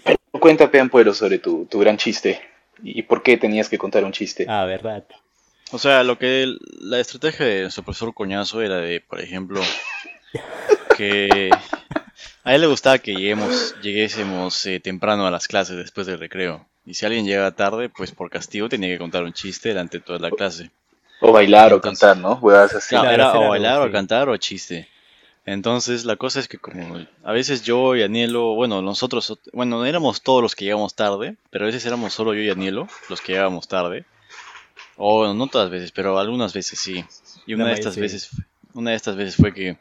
Pero 0.04 0.18
cuéntame, 0.32 0.80
Ampuero, 0.80 1.12
sobre 1.14 1.38
tu, 1.38 1.66
tu 1.66 1.78
gran 1.80 1.96
chiste. 1.96 2.40
¿Y 2.82 3.02
por 3.02 3.22
qué 3.22 3.36
tenías 3.36 3.68
que 3.68 3.78
contar 3.78 4.04
un 4.04 4.12
chiste? 4.12 4.46
Ah, 4.48 4.64
verdad. 4.64 5.04
O 5.72 5.78
sea, 5.78 6.02
lo 6.02 6.18
que 6.18 6.56
la 6.80 6.98
estrategia 6.98 7.46
de 7.46 7.62
nuestro 7.62 7.84
profesor 7.84 8.12
Coñazo 8.12 8.60
era 8.60 8.76
de, 8.78 9.00
por 9.00 9.20
ejemplo, 9.20 9.60
que 10.96 11.50
a 12.42 12.54
él 12.54 12.60
le 12.60 12.66
gustaba 12.66 12.98
que 12.98 13.14
lleguemos, 13.14 13.76
lleguésemos 13.80 14.66
eh, 14.66 14.80
temprano 14.80 15.26
a 15.26 15.30
las 15.30 15.46
clases 15.46 15.76
después 15.76 16.06
del 16.06 16.18
recreo. 16.18 16.66
Y 16.84 16.94
si 16.94 17.06
alguien 17.06 17.26
llega 17.26 17.50
tarde, 17.52 17.88
pues 17.88 18.10
por 18.10 18.30
castigo 18.30 18.68
tenía 18.68 18.88
que 18.88 18.98
contar 18.98 19.22
un 19.22 19.32
chiste 19.32 19.68
delante 19.68 19.98
de 19.98 20.04
toda 20.04 20.18
la 20.18 20.30
clase. 20.30 20.70
O 21.20 21.32
bailar 21.32 21.72
o 21.72 21.80
cantar, 21.80 22.16
¿no? 22.16 22.40
Así. 22.50 22.88
Claro, 22.88 23.10
era 23.10 23.28
o 23.28 23.32
algo, 23.32 23.48
bailar 23.50 23.80
o 23.82 23.86
sí. 23.86 23.92
cantar 23.92 24.28
o 24.28 24.36
chiste. 24.38 24.88
Entonces 25.46 26.04
la 26.04 26.16
cosa 26.16 26.38
es 26.40 26.48
que 26.48 26.58
como 26.58 26.98
a 27.24 27.32
veces 27.32 27.62
yo 27.62 27.96
y 27.96 28.02
Anielo, 28.02 28.54
bueno, 28.54 28.82
nosotros, 28.82 29.38
bueno, 29.52 29.78
no 29.78 29.86
éramos 29.86 30.22
todos 30.22 30.42
los 30.42 30.54
que 30.54 30.64
llegamos 30.66 30.94
tarde, 30.94 31.36
pero 31.50 31.64
a 31.64 31.66
veces 31.66 31.84
éramos 31.86 32.12
solo 32.12 32.34
yo 32.34 32.40
y 32.42 32.50
Anielo 32.50 32.86
los 33.08 33.20
que 33.20 33.32
llegábamos 33.32 33.66
tarde. 33.66 34.04
O 34.96 35.32
no 35.32 35.46
todas 35.46 35.66
las 35.66 35.72
veces, 35.72 35.92
pero 35.92 36.18
algunas 36.18 36.52
veces 36.52 36.78
sí. 36.78 37.04
Y 37.46 37.54
una 37.54 37.64
de 37.68 37.72
estas 37.74 37.94
sí. 37.94 38.00
veces, 38.00 38.30
una 38.74 38.90
de 38.90 38.96
estas 38.96 39.16
veces 39.16 39.34
fue 39.36 39.54
que 39.54 39.78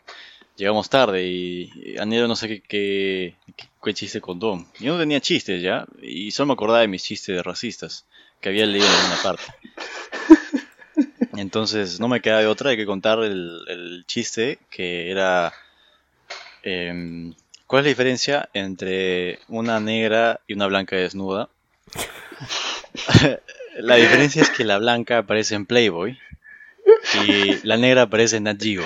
llegamos 0.55 0.89
tarde 0.89 1.25
y 1.27 1.97
Anielo 1.99 2.27
no 2.27 2.35
sé 2.37 2.47
qué, 2.47 2.61
qué, 2.61 3.35
qué- 3.57 3.67
qué 3.83 3.93
chiste 3.93 4.21
contó. 4.21 4.65
Yo 4.79 4.93
no 4.93 4.99
tenía 4.99 5.19
chistes 5.19 5.61
ya, 5.61 5.85
y 6.01 6.31
solo 6.31 6.47
me 6.47 6.53
acordaba 6.53 6.79
de 6.79 6.87
mis 6.87 7.03
chistes 7.03 7.43
racistas 7.43 8.05
que 8.39 8.47
había 8.49 8.65
leído 8.65 8.87
en 8.87 8.93
alguna 8.93 9.21
parte. 9.21 9.43
Entonces 11.39 11.99
no 11.99 12.07
me 12.07 12.21
queda 12.21 12.39
de 12.39 12.47
otra 12.47 12.71
de 12.71 12.77
que 12.77 12.85
contar 12.85 13.19
el, 13.23 13.61
el 13.67 14.03
chiste 14.07 14.59
que 14.69 15.09
era... 15.09 15.53
em, 16.63 17.33
¿Cuál 17.65 17.81
es 17.81 17.85
la 17.85 17.89
diferencia 17.89 18.49
entre 18.53 19.39
una 19.47 19.79
negra 19.79 20.41
y 20.47 20.53
una 20.53 20.67
blanca 20.67 20.95
desnuda? 20.95 21.49
la 23.77 23.95
diferencia 23.95 24.41
es 24.41 24.49
que 24.49 24.63
la 24.63 24.79
blanca 24.79 25.19
aparece 25.19 25.55
en 25.55 25.65
Playboy 25.65 26.17
y 27.25 27.65
la 27.67 27.77
negra 27.77 28.03
aparece 28.03 28.37
en 28.37 28.43
Nat 28.43 28.61
Geo. 28.61 28.83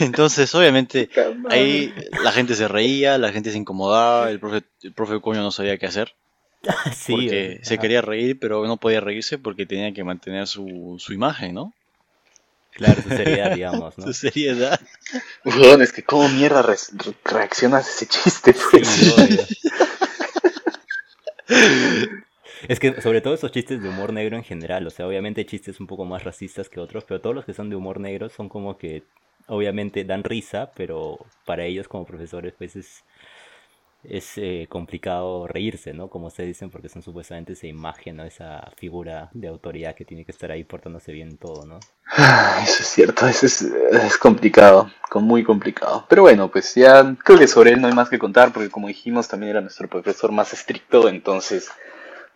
Entonces, 0.00 0.54
obviamente, 0.54 1.08
ahí 1.48 1.94
la 2.22 2.32
gente 2.32 2.54
se 2.54 2.68
reía, 2.68 3.16
la 3.18 3.32
gente 3.32 3.50
se 3.50 3.58
incomodaba, 3.58 4.30
el 4.30 4.38
profe, 4.38 4.62
el 4.82 4.92
profe 4.92 5.20
coño 5.20 5.40
no 5.40 5.50
sabía 5.50 5.78
qué 5.78 5.86
hacer 5.86 6.14
sí. 6.92 7.12
porque 7.12 7.60
o 7.62 7.64
se 7.64 7.78
quería 7.78 8.02
reír, 8.02 8.38
pero 8.38 8.66
no 8.66 8.76
podía 8.78 9.00
reírse 9.00 9.38
porque 9.38 9.66
tenía 9.66 9.92
que 9.92 10.04
mantener 10.04 10.46
su, 10.46 10.96
su 10.98 11.12
imagen, 11.12 11.54
¿no? 11.54 11.72
Claro, 12.72 13.02
su 13.02 13.10
seriedad, 13.10 13.50
digamos, 13.54 13.98
¿no? 13.98 14.06
Su 14.06 14.12
seriedad. 14.14 14.80
Es 15.44 15.92
que 15.92 16.02
cómo 16.02 16.28
mierda 16.28 16.62
re- 16.62 16.76
re- 16.92 17.14
reaccionas 17.24 17.86
a 17.86 17.90
ese 17.90 18.06
chiste, 18.06 18.54
pues. 18.54 18.88
Sí. 18.88 19.12
Es 22.68 22.78
que 22.80 23.00
sobre 23.00 23.20
todo 23.20 23.34
esos 23.34 23.52
chistes 23.52 23.82
de 23.82 23.88
humor 23.88 24.12
negro 24.12 24.36
en 24.36 24.44
general, 24.44 24.86
o 24.86 24.90
sea, 24.90 25.06
obviamente 25.06 25.46
chistes 25.46 25.80
un 25.80 25.86
poco 25.86 26.04
más 26.04 26.24
racistas 26.24 26.68
que 26.68 26.80
otros, 26.80 27.04
pero 27.04 27.20
todos 27.20 27.34
los 27.34 27.44
que 27.44 27.54
son 27.54 27.70
de 27.70 27.76
humor 27.76 28.00
negro 28.00 28.28
son 28.28 28.48
como 28.48 28.76
que 28.78 29.02
obviamente 29.46 30.04
dan 30.04 30.24
risa, 30.24 30.70
pero 30.76 31.18
para 31.46 31.64
ellos 31.64 31.88
como 31.88 32.04
profesores 32.06 32.54
pues 32.56 32.76
es, 32.76 33.02
es 34.04 34.32
eh, 34.36 34.66
complicado 34.68 35.46
reírse, 35.46 35.92
¿no? 35.92 36.08
Como 36.08 36.30
se 36.30 36.44
dicen, 36.44 36.70
porque 36.70 36.88
son 36.88 37.02
supuestamente 37.02 37.52
esa 37.54 37.66
imagen, 37.66 38.16
¿no? 38.16 38.24
Esa 38.24 38.70
figura 38.76 39.30
de 39.32 39.48
autoridad 39.48 39.94
que 39.94 40.04
tiene 40.04 40.24
que 40.24 40.32
estar 40.32 40.50
ahí 40.50 40.64
portándose 40.64 41.12
bien 41.12 41.28
en 41.30 41.38
todo, 41.38 41.66
¿no? 41.66 41.78
Ah, 42.06 42.60
Eso 42.62 42.82
es 42.82 42.88
cierto, 42.88 43.26
eso 43.28 43.46
es, 43.46 43.62
es 43.62 44.18
complicado, 44.18 44.90
muy 45.14 45.44
complicado. 45.44 46.06
Pero 46.08 46.22
bueno, 46.22 46.50
pues 46.50 46.74
ya 46.74 47.14
creo 47.24 47.38
que 47.38 47.48
sobre 47.48 47.72
él 47.72 47.80
no 47.80 47.88
hay 47.88 47.94
más 47.94 48.08
que 48.08 48.18
contar, 48.18 48.52
porque 48.52 48.70
como 48.70 48.88
dijimos, 48.88 49.28
también 49.28 49.50
era 49.50 49.60
nuestro 49.60 49.88
profesor 49.88 50.32
más 50.32 50.52
estricto, 50.52 51.08
entonces 51.08 51.70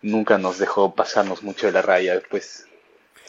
nunca 0.01 0.37
nos 0.37 0.57
dejó 0.59 0.95
pasarnos 0.95 1.43
mucho 1.43 1.67
de 1.67 1.73
la 1.73 1.81
raya, 1.81 2.21
pues. 2.29 2.67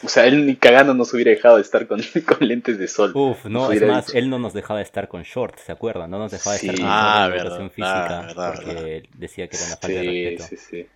O 0.03 0.07
sea, 0.09 0.25
él 0.27 0.45
ni 0.45 0.55
cagando 0.55 0.93
nos 0.93 1.11
hubiera 1.13 1.31
dejado 1.31 1.55
de 1.55 1.63
estar 1.63 1.87
con, 1.87 1.99
con 2.27 2.47
lentes 2.47 2.77
de 2.77 2.87
sol. 2.87 3.11
Uf, 3.15 3.45
no, 3.45 3.71
es 3.71 3.81
más, 3.83 4.07
dicho. 4.07 4.17
él 4.19 4.29
no 4.29 4.37
nos 4.37 4.53
dejaba 4.53 4.81
estar 4.81 5.07
con 5.07 5.23
shorts, 5.23 5.61
¿se 5.63 5.71
acuerdan? 5.71 6.11
No 6.11 6.19
nos 6.19 6.31
dejaba 6.31 6.55
estar 6.55 6.75
Sí. 6.75 6.81
con 6.81 6.89
Ah, 6.89 7.27
shorts 7.29 7.45
en 7.45 7.51
verdad, 7.53 7.69
física 7.71 8.21
verdad, 8.27 8.53
porque 8.55 9.03
decía 9.15 9.47
que 9.47 9.57
era 9.57 9.65
una 9.65 9.77
falta 9.77 9.87
de 9.87 10.01
Sí, 10.03 10.23
respeto. 10.25 10.43
sí, 10.43 10.57
sí. 10.57 10.87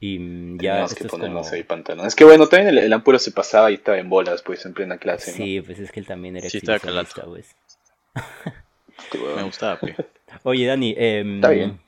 Y 0.00 0.18
mm, 0.18 0.56
ya 0.56 0.58
Teníamos 0.58 0.92
esto 0.92 1.04
que 1.04 1.08
como... 1.08 1.20
ponernos 1.22 1.52
ahí 1.52 1.62
pantalón. 1.62 2.06
Es 2.06 2.14
que 2.14 2.24
bueno, 2.24 2.46
también 2.48 2.76
el, 2.76 2.78
el 2.84 2.92
Ampuro 2.92 3.18
se 3.18 3.30
pasaba 3.30 3.70
y 3.70 3.74
estaba 3.74 3.98
en 3.98 4.08
bolas, 4.10 4.42
pues, 4.42 4.66
en 4.66 4.74
plena 4.74 4.98
clase, 4.98 5.30
¿no? 5.30 5.36
Sí, 5.38 5.60
pues 5.62 5.78
es 5.78 5.90
que 5.92 6.00
él 6.00 6.06
también 6.06 6.36
era 6.36 6.50
Sí, 6.50 6.58
estaba 6.58 6.76
exhibicionista, 6.76 7.24
pues. 7.24 7.54
Me 9.36 9.42
gustaba, 9.44 9.78
pe. 9.80 9.94
Oye, 10.42 10.66
Dani, 10.66 10.94
em, 10.96 11.36
Está 11.36 11.50
bien. 11.50 11.80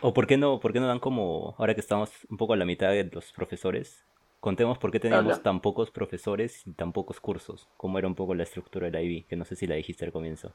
¿O 0.00 0.12
por 0.14 0.26
qué 0.26 0.36
no, 0.36 0.60
por 0.60 0.72
qué 0.72 0.80
no 0.80 0.86
dan 0.86 1.00
como, 1.00 1.54
ahora 1.58 1.74
que 1.74 1.80
estamos 1.80 2.10
un 2.30 2.36
poco 2.36 2.52
a 2.52 2.56
la 2.56 2.64
mitad 2.64 2.90
de 2.90 3.04
los 3.04 3.32
profesores, 3.32 4.04
contemos 4.44 4.76
por 4.76 4.90
qué 4.90 5.00
teníamos 5.00 5.32
Habla. 5.32 5.42
tan 5.42 5.60
pocos 5.60 5.90
profesores 5.90 6.66
y 6.66 6.72
tan 6.72 6.92
pocos 6.92 7.18
cursos? 7.18 7.66
¿Cómo 7.78 7.98
era 7.98 8.06
un 8.06 8.14
poco 8.14 8.34
la 8.34 8.42
estructura 8.42 8.84
de 8.84 8.92
la 8.92 9.00
IB? 9.00 9.24
Que 9.26 9.36
no 9.36 9.46
sé 9.46 9.56
si 9.56 9.66
la 9.66 9.74
dijiste 9.76 10.04
al 10.04 10.12
comienzo. 10.12 10.52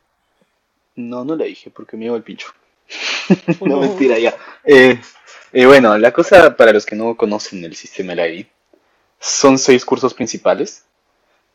No, 0.95 1.25
no 1.25 1.35
la 1.35 1.45
dije 1.45 1.71
porque 1.71 1.97
me 1.97 2.05
iba 2.05 2.15
el 2.15 2.21
pincho. 2.21 2.49
No, 3.61 3.67
no. 3.67 3.81
mentira, 3.81 4.17
ya. 4.19 4.35
Eh, 4.63 4.99
eh, 5.53 5.65
bueno, 5.65 5.97
la 5.97 6.11
cosa 6.11 6.55
para 6.55 6.71
los 6.71 6.85
que 6.85 6.95
no 6.95 7.15
conocen 7.15 7.63
el 7.63 7.75
sistema 7.75 8.11
de 8.11 8.15
la 8.15 8.27
I, 8.27 8.47
son 9.19 9.57
seis 9.57 9.85
cursos 9.85 10.13
principales, 10.13 10.85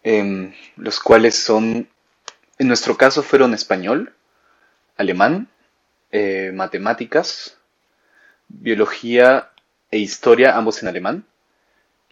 em, 0.03 0.53
los 0.77 0.99
cuales 0.99 1.37
son, 1.37 1.89
en 2.59 2.69
nuestro 2.69 2.97
caso 2.97 3.23
fueron 3.23 3.55
español, 3.55 4.13
alemán, 4.97 5.49
eh, 6.11 6.51
matemáticas, 6.53 7.59
biología 8.49 9.51
e 9.91 9.99
historia, 9.99 10.57
ambos 10.57 10.83
en 10.83 10.89
alemán. 10.89 11.27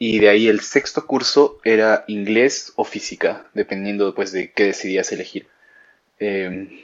Y 0.04 0.18
de 0.18 0.30
ahí 0.30 0.48
el 0.48 0.62
sexto 0.62 1.06
curso 1.06 1.60
era 1.62 2.02
inglés 2.08 2.72
o 2.74 2.82
física, 2.82 3.46
dependiendo 3.54 4.16
pues 4.16 4.32
de 4.32 4.50
qué 4.50 4.64
decidías 4.64 5.12
elegir. 5.12 5.46
Em, 6.18 6.80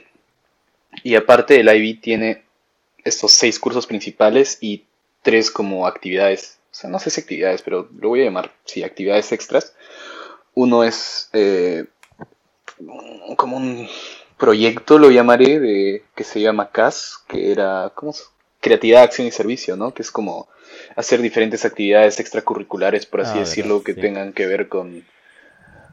y 1.03 1.15
aparte 1.15 1.59
el 1.59 1.67
IB 1.67 1.99
tiene 1.99 2.45
estos 3.03 3.33
seis 3.33 3.59
cursos 3.59 3.87
principales 3.87 4.57
y 4.61 4.85
tres 5.21 5.51
como 5.51 5.85
actividades, 5.85 6.59
o 6.71 6.75
sea, 6.75 6.89
no 6.89 6.97
sé 6.97 7.09
si 7.09 7.19
actividades, 7.19 7.61
pero 7.61 7.89
lo 7.99 8.07
voy 8.07 8.21
a 8.21 8.23
llamar, 8.23 8.53
sí, 8.63 8.83
actividades 8.83 9.33
extras. 9.33 9.75
Uno 10.53 10.85
es 10.85 11.29
eh, 11.33 11.87
como 13.35 13.57
un 13.57 13.89
proyecto, 14.37 14.97
lo 14.97 15.11
llamaré, 15.11 15.59
de, 15.59 16.03
que 16.15 16.23
se 16.23 16.39
llama 16.39 16.71
CAS, 16.71 17.17
que 17.27 17.51
era 17.51 17.91
como 17.95 18.13
creatividad, 18.61 19.03
acción 19.03 19.27
y 19.27 19.31
servicio, 19.31 19.75
¿no? 19.75 19.93
Que 19.93 20.01
es 20.03 20.11
como 20.11 20.47
hacer 20.95 21.21
diferentes 21.21 21.65
actividades 21.65 22.19
extracurriculares, 22.19 23.05
por 23.05 23.21
así 23.21 23.37
Ah, 23.37 23.39
decirlo, 23.39 23.75
verdad, 23.75 23.85
que 23.85 23.93
sí. 23.95 24.01
tengan 24.01 24.33
que 24.33 24.45
ver 24.47 24.67
con, 24.69 25.05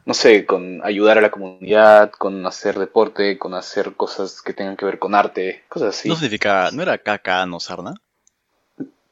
no 0.07 0.15
sé, 0.15 0.47
con 0.47 0.81
ayudar 0.85 1.19
a 1.19 1.21
la 1.21 1.31
comunidad, 1.31 2.11
con 2.13 2.47
hacer 2.47 2.79
deporte, 2.79 3.39
con 3.39 3.55
hacer 3.55 3.95
cosas 3.95 4.43
que 4.43 4.53
tengan 4.55 4.77
que 4.77 4.87
ver 4.87 4.99
con 4.99 5.15
arte, 5.15 5.65
cosas 5.69 5.97
así. 5.97 6.09
No 6.11 6.15
significa, 6.17 6.71
¿no 6.73 6.83
era 6.83 6.99
caca 6.99 7.45
no 7.47 7.61
sarna? 7.61 7.95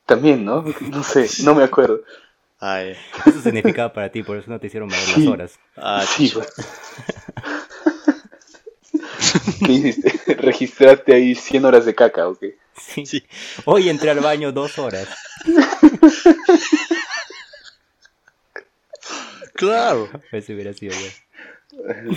También, 0.06 0.44
¿no? 0.44 0.62
No 0.80 1.02
sé, 1.02 1.28
no 1.44 1.54
me 1.54 1.64
acuerdo. 1.64 2.00
Ay, 2.60 2.96
Eso 3.26 3.40
significaba 3.42 3.92
para 3.92 4.10
ti, 4.10 4.22
por 4.22 4.36
eso 4.38 4.50
no 4.50 4.58
te 4.58 4.66
hicieron 4.68 4.88
valer 4.88 5.08
las 5.08 5.26
horas. 5.26 5.58
ah, 5.76 6.04
Sí, 6.06 6.30
güey. 6.34 6.46
¿Qué 9.64 9.72
hiciste? 9.72 10.34
¿Registraste 10.34 11.14
ahí 11.14 11.34
100 11.34 11.64
horas 11.64 11.84
de 11.84 11.94
caca 11.94 12.28
o 12.28 12.34
qué? 12.38 12.56
Sí. 12.76 13.06
Sí. 13.06 13.24
Hoy 13.64 13.88
entré 13.88 14.10
al 14.10 14.20
baño 14.20 14.52
dos 14.52 14.78
horas. 14.78 15.08
claro. 19.54 20.08
Ese 20.32 20.54
hubiera 20.54 20.72
sido 20.72 20.92
yo. 20.92 21.06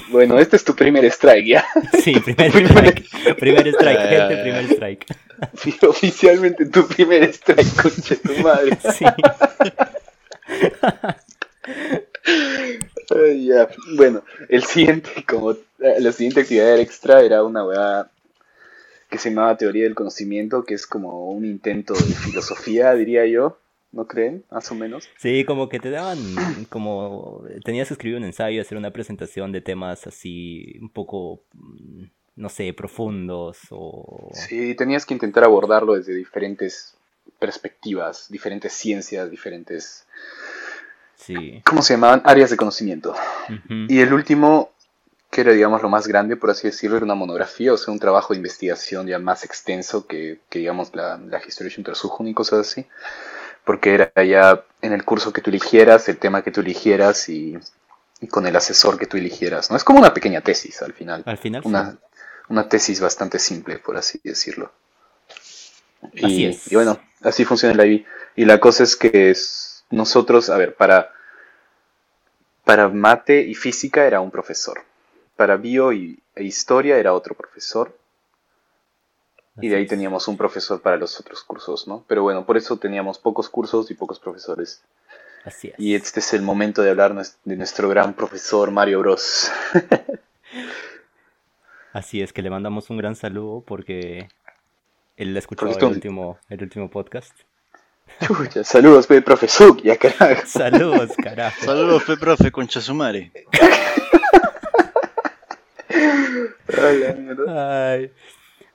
Bueno, 0.09 0.37
este 0.39 0.55
es 0.55 0.63
tu 0.63 0.75
primer 0.75 1.05
strike, 1.05 1.45
¿ya? 1.45 1.65
Sí, 2.03 2.19
primer 2.19 2.51
strike. 2.65 3.35
Primer 3.37 3.67
strike, 3.67 3.99
gente, 3.99 4.35
ya. 4.35 4.41
primer 4.41 4.65
strike. 4.71 5.05
Sí, 5.55 5.77
oficialmente 5.81 6.65
tu 6.67 6.87
primer 6.87 7.23
strike, 7.23 7.75
concha 7.81 8.15
de 8.15 8.21
tu 8.21 8.41
madre. 8.41 8.77
Sí. 8.93 9.05
Ya. 13.37 13.69
Bueno, 13.95 14.23
el 14.49 14.63
siguiente, 14.63 15.09
como 15.27 15.51
eh, 15.51 15.99
la 15.99 16.11
siguiente 16.11 16.41
actividad 16.41 16.79
extra 16.79 17.21
era 17.21 17.43
una 17.43 17.65
weá 17.65 18.09
que 19.09 19.17
se 19.17 19.29
llamaba 19.29 19.57
teoría 19.57 19.83
del 19.83 19.95
conocimiento, 19.95 20.63
que 20.63 20.73
es 20.73 20.85
como 20.85 21.31
un 21.31 21.45
intento 21.45 21.93
de 21.93 22.13
filosofía, 22.13 22.93
diría 22.93 23.25
yo. 23.25 23.57
¿No 23.93 24.05
creen? 24.05 24.43
Más 24.51 24.69
o 24.69 24.75
menos. 24.75 25.09
Sí, 25.17 25.45
como 25.45 25.69
que 25.69 25.79
te 25.79 25.89
daban, 25.89 26.17
como 26.69 27.43
tenías 27.63 27.87
que 27.87 27.93
escribir 27.93 28.17
un 28.17 28.25
ensayo, 28.25 28.61
hacer 28.61 28.77
una 28.77 28.91
presentación 28.91 29.53
de 29.53 29.61
temas 29.61 30.05
así 30.05 30.77
un 30.81 30.89
poco, 30.89 31.41
mm, 31.53 32.03
no 32.35 32.49
sé, 32.49 32.73
profundos 32.73 33.59
o... 33.71 34.29
Sí, 34.33 34.75
tenías 34.75 35.05
que 35.05 35.13
intentar 35.13 35.45
abordarlo 35.45 35.95
desde 35.95 36.13
diferentes 36.13 36.97
perspectivas, 37.39 38.27
diferentes 38.29 38.73
ciencias, 38.73 39.31
diferentes... 39.31 40.05
Sí. 41.17 41.61
¿Cómo 41.65 41.81
se 41.81 41.93
llamaban? 41.95 42.21
Áreas 42.25 42.49
de 42.49 42.57
conocimiento. 42.57 43.11
Ujú. 43.49 43.85
Y 43.89 43.99
el 43.99 44.13
último, 44.13 44.71
que 45.31 45.41
era, 45.41 45.51
digamos, 45.51 45.81
lo 45.81 45.89
más 45.89 46.07
grande, 46.07 46.37
por 46.37 46.49
así 46.51 46.67
decirlo, 46.67 46.97
era 46.97 47.05
una 47.05 47.15
monografía, 47.15 47.73
o 47.73 47.77
sea, 47.77 47.91
un 47.91 47.99
trabajo 47.99 48.33
de 48.33 48.37
investigación 48.37 49.07
ya 49.07 49.19
más 49.19 49.43
extenso 49.43 50.05
que, 50.07 50.39
que 50.49 50.59
digamos, 50.59 50.95
la, 50.95 51.17
la 51.17 51.41
Historia 51.45 51.73
Untersuchung 51.77 52.27
y 52.27 52.33
cosas 52.33 52.59
así. 52.67 52.85
Porque 53.65 53.95
era 53.95 54.23
ya 54.23 54.63
en 54.81 54.93
el 54.93 55.03
curso 55.03 55.33
que 55.33 55.41
tú 55.41 55.49
eligieras, 55.49 56.07
el 56.07 56.17
tema 56.17 56.41
que 56.43 56.51
tú 56.51 56.61
eligieras 56.61 57.27
y, 57.27 57.57
y 58.21 58.27
con 58.27 58.47
el 58.47 58.55
asesor 58.55 58.97
que 58.97 59.07
tú 59.07 59.17
eligieras, 59.17 59.69
¿no? 59.69 59.75
Es 59.75 59.83
como 59.83 59.99
una 59.99 60.13
pequeña 60.13 60.39
tesis 60.41 60.81
al 60.81 60.93
final. 60.93 61.23
Al 61.25 61.37
final 61.37 61.63
sí. 61.63 61.67
Una, 61.67 61.97
una 62.47 62.69
tesis 62.69 63.01
bastante 63.01 63.39
simple, 63.39 63.79
por 63.79 63.97
así 63.97 64.21
decirlo. 64.23 64.71
Y, 66.13 66.25
Así 66.25 66.45
es. 66.45 66.71
y 66.71 66.75
bueno, 66.75 66.97
así 67.21 67.43
funciona 67.43 67.75
la 67.75 67.85
IB. 67.85 68.05
Y 68.37 68.45
la 68.45 68.59
cosa 68.59 68.83
es 68.83 68.95
que 68.95 69.31
es- 69.31 69.66
nosotros, 69.89 70.49
a 70.49 70.57
ver, 70.57 70.75
para, 70.75 71.11
para 72.63 72.89
mate 72.89 73.41
y 73.41 73.55
física 73.55 74.05
era 74.05 74.21
un 74.21 74.31
profesor. 74.31 74.83
Para 75.35 75.57
bio 75.57 75.93
y, 75.93 76.19
e 76.35 76.43
historia 76.43 76.97
era 76.97 77.13
otro 77.13 77.35
profesor. 77.35 77.95
Y 79.59 79.69
de 79.69 79.77
ahí 79.77 79.87
teníamos 79.87 80.27
un 80.27 80.37
profesor 80.37 80.81
para 80.81 80.97
los 80.97 81.19
otros 81.19 81.43
cursos, 81.43 81.87
¿no? 81.87 82.05
Pero 82.07 82.21
bueno, 82.21 82.45
por 82.45 82.57
eso 82.57 82.77
teníamos 82.77 83.17
pocos 83.17 83.49
cursos 83.49 83.89
y 83.89 83.95
pocos 83.95 84.19
profesores. 84.19 84.83
Así 85.45 85.69
es. 85.69 85.79
Y 85.79 85.95
este 85.95 86.19
es 86.19 86.33
el 86.33 86.43
momento 86.43 86.83
de 86.83 86.91
hablar 86.91 87.15
de 87.43 87.55
nuestro 87.55 87.89
gran 87.89 88.13
profesor 88.13 88.69
Mario 88.69 88.99
Bros. 88.99 89.51
Así 91.93 92.21
es, 92.21 92.33
que 92.33 92.43
le 92.43 92.51
mandamos 92.51 92.91
un 92.91 92.97
gran 92.97 93.15
saludo 93.15 93.63
porque 93.65 94.29
él 95.15 95.35
escuchado 95.35 95.71
Porque 95.71 95.85
el 95.85 95.91
último, 95.91 96.37
el 96.49 96.61
último 96.61 96.91
podcast. 96.91 97.33
Chucha, 98.25 98.63
saludos, 98.63 99.05
pe, 99.07 99.21
profesor, 99.21 99.81
ya 99.83 99.95
carajo. 99.97 100.41
Saludos, 100.45 101.11
carajo. 101.23 101.63
Saludos, 101.65 102.03
fe 102.03 102.17
profe, 102.17 102.51
concha 102.51 102.81
su 102.81 102.93
madre. 102.95 103.31
Ay. 107.47 108.11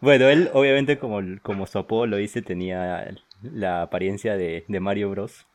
Bueno, 0.00 0.28
él 0.28 0.50
obviamente 0.52 0.98
como, 0.98 1.20
como 1.42 1.66
su 1.66 1.78
apodo 1.78 2.06
lo 2.06 2.16
dice, 2.16 2.42
tenía 2.42 3.14
la 3.42 3.82
apariencia 3.82 4.36
de, 4.36 4.64
de 4.66 4.80
Mario 4.80 5.10
Bros. 5.10 5.46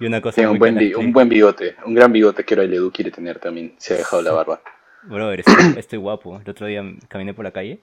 Y 0.00 0.06
una 0.06 0.20
cosa 0.20 0.36
Tiene 0.36 0.50
muy 0.50 0.54
un 0.56 1.12
buen, 1.12 1.24
un 1.24 1.28
bigote, 1.28 1.74
un 1.84 1.94
gran 1.94 2.12
bigote 2.12 2.44
que 2.44 2.54
ahora 2.54 2.64
el 2.64 2.74
Edu 2.74 2.92
quiere 2.92 3.10
tener 3.10 3.40
también. 3.40 3.74
Se 3.78 3.94
ha 3.94 3.96
dejado 3.96 4.22
la 4.22 4.30
barba. 4.32 4.60
Brother, 5.02 5.40
estoy, 5.40 5.74
estoy 5.76 5.98
guapo. 5.98 6.40
El 6.44 6.48
otro 6.48 6.66
día 6.68 6.84
caminé 7.08 7.34
por 7.34 7.44
la 7.44 7.50
calle 7.50 7.80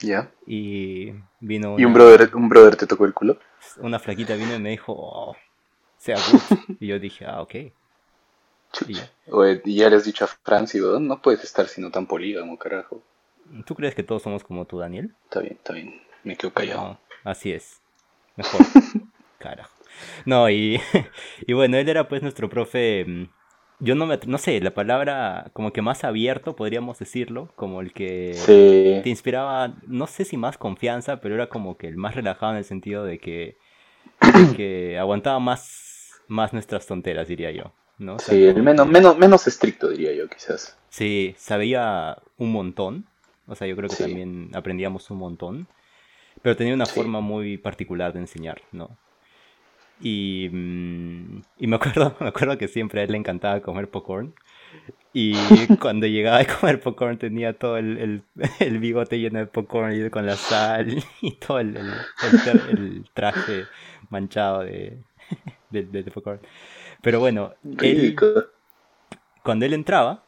¿Ya? 0.00 0.28
y 0.46 1.12
vino 1.40 1.78
Y 1.78 1.84
un 1.84 1.92
una- 1.92 1.94
brother, 1.94 2.30
un 2.34 2.48
brother 2.48 2.74
te 2.76 2.86
tocó 2.86 3.04
el 3.04 3.14
culo. 3.14 3.38
Una 3.78 3.98
flaquita 3.98 4.34
vino 4.34 4.54
y 4.54 4.58
me 4.58 4.70
dijo, 4.70 4.92
oh, 4.96 5.36
sea 5.98 6.16
good. 6.16 6.76
Y 6.80 6.86
yo 6.88 6.98
dije, 6.98 7.24
ah, 7.26 7.42
ok. 7.42 7.54
Y 8.88 8.94
ya. 8.94 9.10
Oye, 9.28 9.62
ya 9.64 9.88
le 9.88 9.96
has 9.96 10.04
dicho 10.04 10.24
a 10.24 10.28
Franci, 10.28 10.78
no 10.78 11.22
puedes 11.22 11.42
estar 11.44 11.66
siendo 11.68 11.90
tan 11.90 12.06
polígamo, 12.06 12.58
carajo. 12.58 13.02
¿Tú 13.64 13.74
crees 13.74 13.94
que 13.94 14.02
todos 14.02 14.22
somos 14.22 14.44
como 14.44 14.64
tú, 14.64 14.78
Daniel? 14.78 15.14
Está 15.24 15.40
bien, 15.40 15.54
está 15.54 15.72
bien. 15.72 16.02
Me 16.24 16.36
quedo 16.36 16.52
callado. 16.52 16.82
No, 16.82 17.00
así 17.24 17.52
es. 17.52 17.80
Mejor. 18.36 18.60
Carajo. 19.38 19.70
No, 20.24 20.50
y, 20.50 20.80
y 21.46 21.52
bueno, 21.52 21.76
él 21.76 21.88
era 21.88 22.08
pues 22.08 22.22
nuestro 22.22 22.48
profe. 22.48 23.28
Yo 23.78 23.94
no 23.94 24.06
me. 24.06 24.18
No 24.26 24.38
sé, 24.38 24.60
la 24.60 24.72
palabra 24.72 25.50
como 25.52 25.72
que 25.72 25.82
más 25.82 26.02
abierto, 26.04 26.56
podríamos 26.56 26.98
decirlo. 26.98 27.50
Como 27.56 27.80
el 27.80 27.92
que 27.92 28.32
te 29.02 29.08
inspiraba, 29.10 29.74
no 29.86 30.06
sé 30.06 30.24
si 30.24 30.36
más 30.36 30.56
confianza, 30.56 31.20
pero 31.20 31.34
era 31.34 31.48
como 31.48 31.76
que 31.76 31.86
el 31.88 31.96
más 31.96 32.14
relajado 32.14 32.52
en 32.52 32.58
el 32.58 32.64
sentido 32.64 33.04
de 33.04 33.18
que, 33.18 33.58
de 34.22 34.56
que 34.56 34.98
aguantaba 34.98 35.38
más, 35.40 36.22
más 36.28 36.52
nuestras 36.54 36.86
tonteras, 36.86 37.28
diría 37.28 37.50
yo. 37.50 37.72
¿no? 37.98 38.16
O 38.16 38.18
sea, 38.18 38.34
sí, 38.34 38.44
el 38.44 38.62
menos, 38.62 38.86
que- 38.86 38.92
menos, 38.92 39.18
menos 39.18 39.46
estricto, 39.46 39.88
diría 39.88 40.12
yo, 40.14 40.28
quizás. 40.28 40.76
Sí, 40.90 41.34
sabía 41.38 42.18
un 42.38 42.52
montón. 42.52 43.06
O 43.46 43.54
sea, 43.54 43.66
yo 43.66 43.76
creo 43.76 43.88
que 43.88 43.96
Sí. 43.96 44.02
también 44.04 44.50
aprendíamos 44.54 45.10
un 45.10 45.18
montón. 45.18 45.66
Pero 46.42 46.56
tenía 46.56 46.74
una 46.74 46.84
Sí. 46.86 46.94
forma 46.94 47.20
muy 47.20 47.56
particular 47.56 48.12
de 48.12 48.20
enseñar, 48.20 48.60
¿no? 48.72 48.98
Y, 50.00 50.48
mm, 50.52 51.42
y 51.58 51.66
me 51.66 51.76
acuerdo, 51.76 52.16
me 52.20 52.28
acuerdo 52.28 52.58
que 52.58 52.68
siempre 52.68 53.00
a 53.00 53.04
él 53.04 53.12
le 53.12 53.18
encantaba 53.18 53.60
comer 53.60 53.88
popcorn. 53.90 54.34
Y 55.12 55.34
cuando 55.80 56.06
llegaba 56.06 56.38
a 56.40 56.46
comer 56.46 56.80
popcorn 56.80 57.18
tenía 57.18 57.58
todo 57.58 57.78
el, 57.78 57.98
el, 57.98 58.22
el 58.60 58.78
bigote 58.78 59.18
lleno 59.20 59.38
de 59.40 59.46
popcorn 59.46 59.94
y 59.94 60.10
con 60.10 60.26
la 60.26 60.36
sal 60.36 61.02
y 61.22 61.32
todo 61.32 61.60
el, 61.60 61.76
el, 61.76 63.04
traje 63.14 63.64
manchado 64.10 64.60
de, 64.64 64.98
de, 65.70 65.84
de- 65.84 66.02
de 66.02 66.10
popcorn. 66.10 66.40
Pero 67.02 67.20
bueno, 67.20 67.54
él, 67.80 68.16
cuando 69.42 69.64
él 69.66 69.74
entraba, 69.74 70.24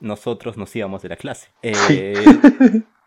nosotros 0.00 0.56
nos 0.56 0.74
íbamos 0.74 1.02
de 1.02 1.08
la 1.10 1.16
clase. 1.16 1.48
Eh, 1.62 2.14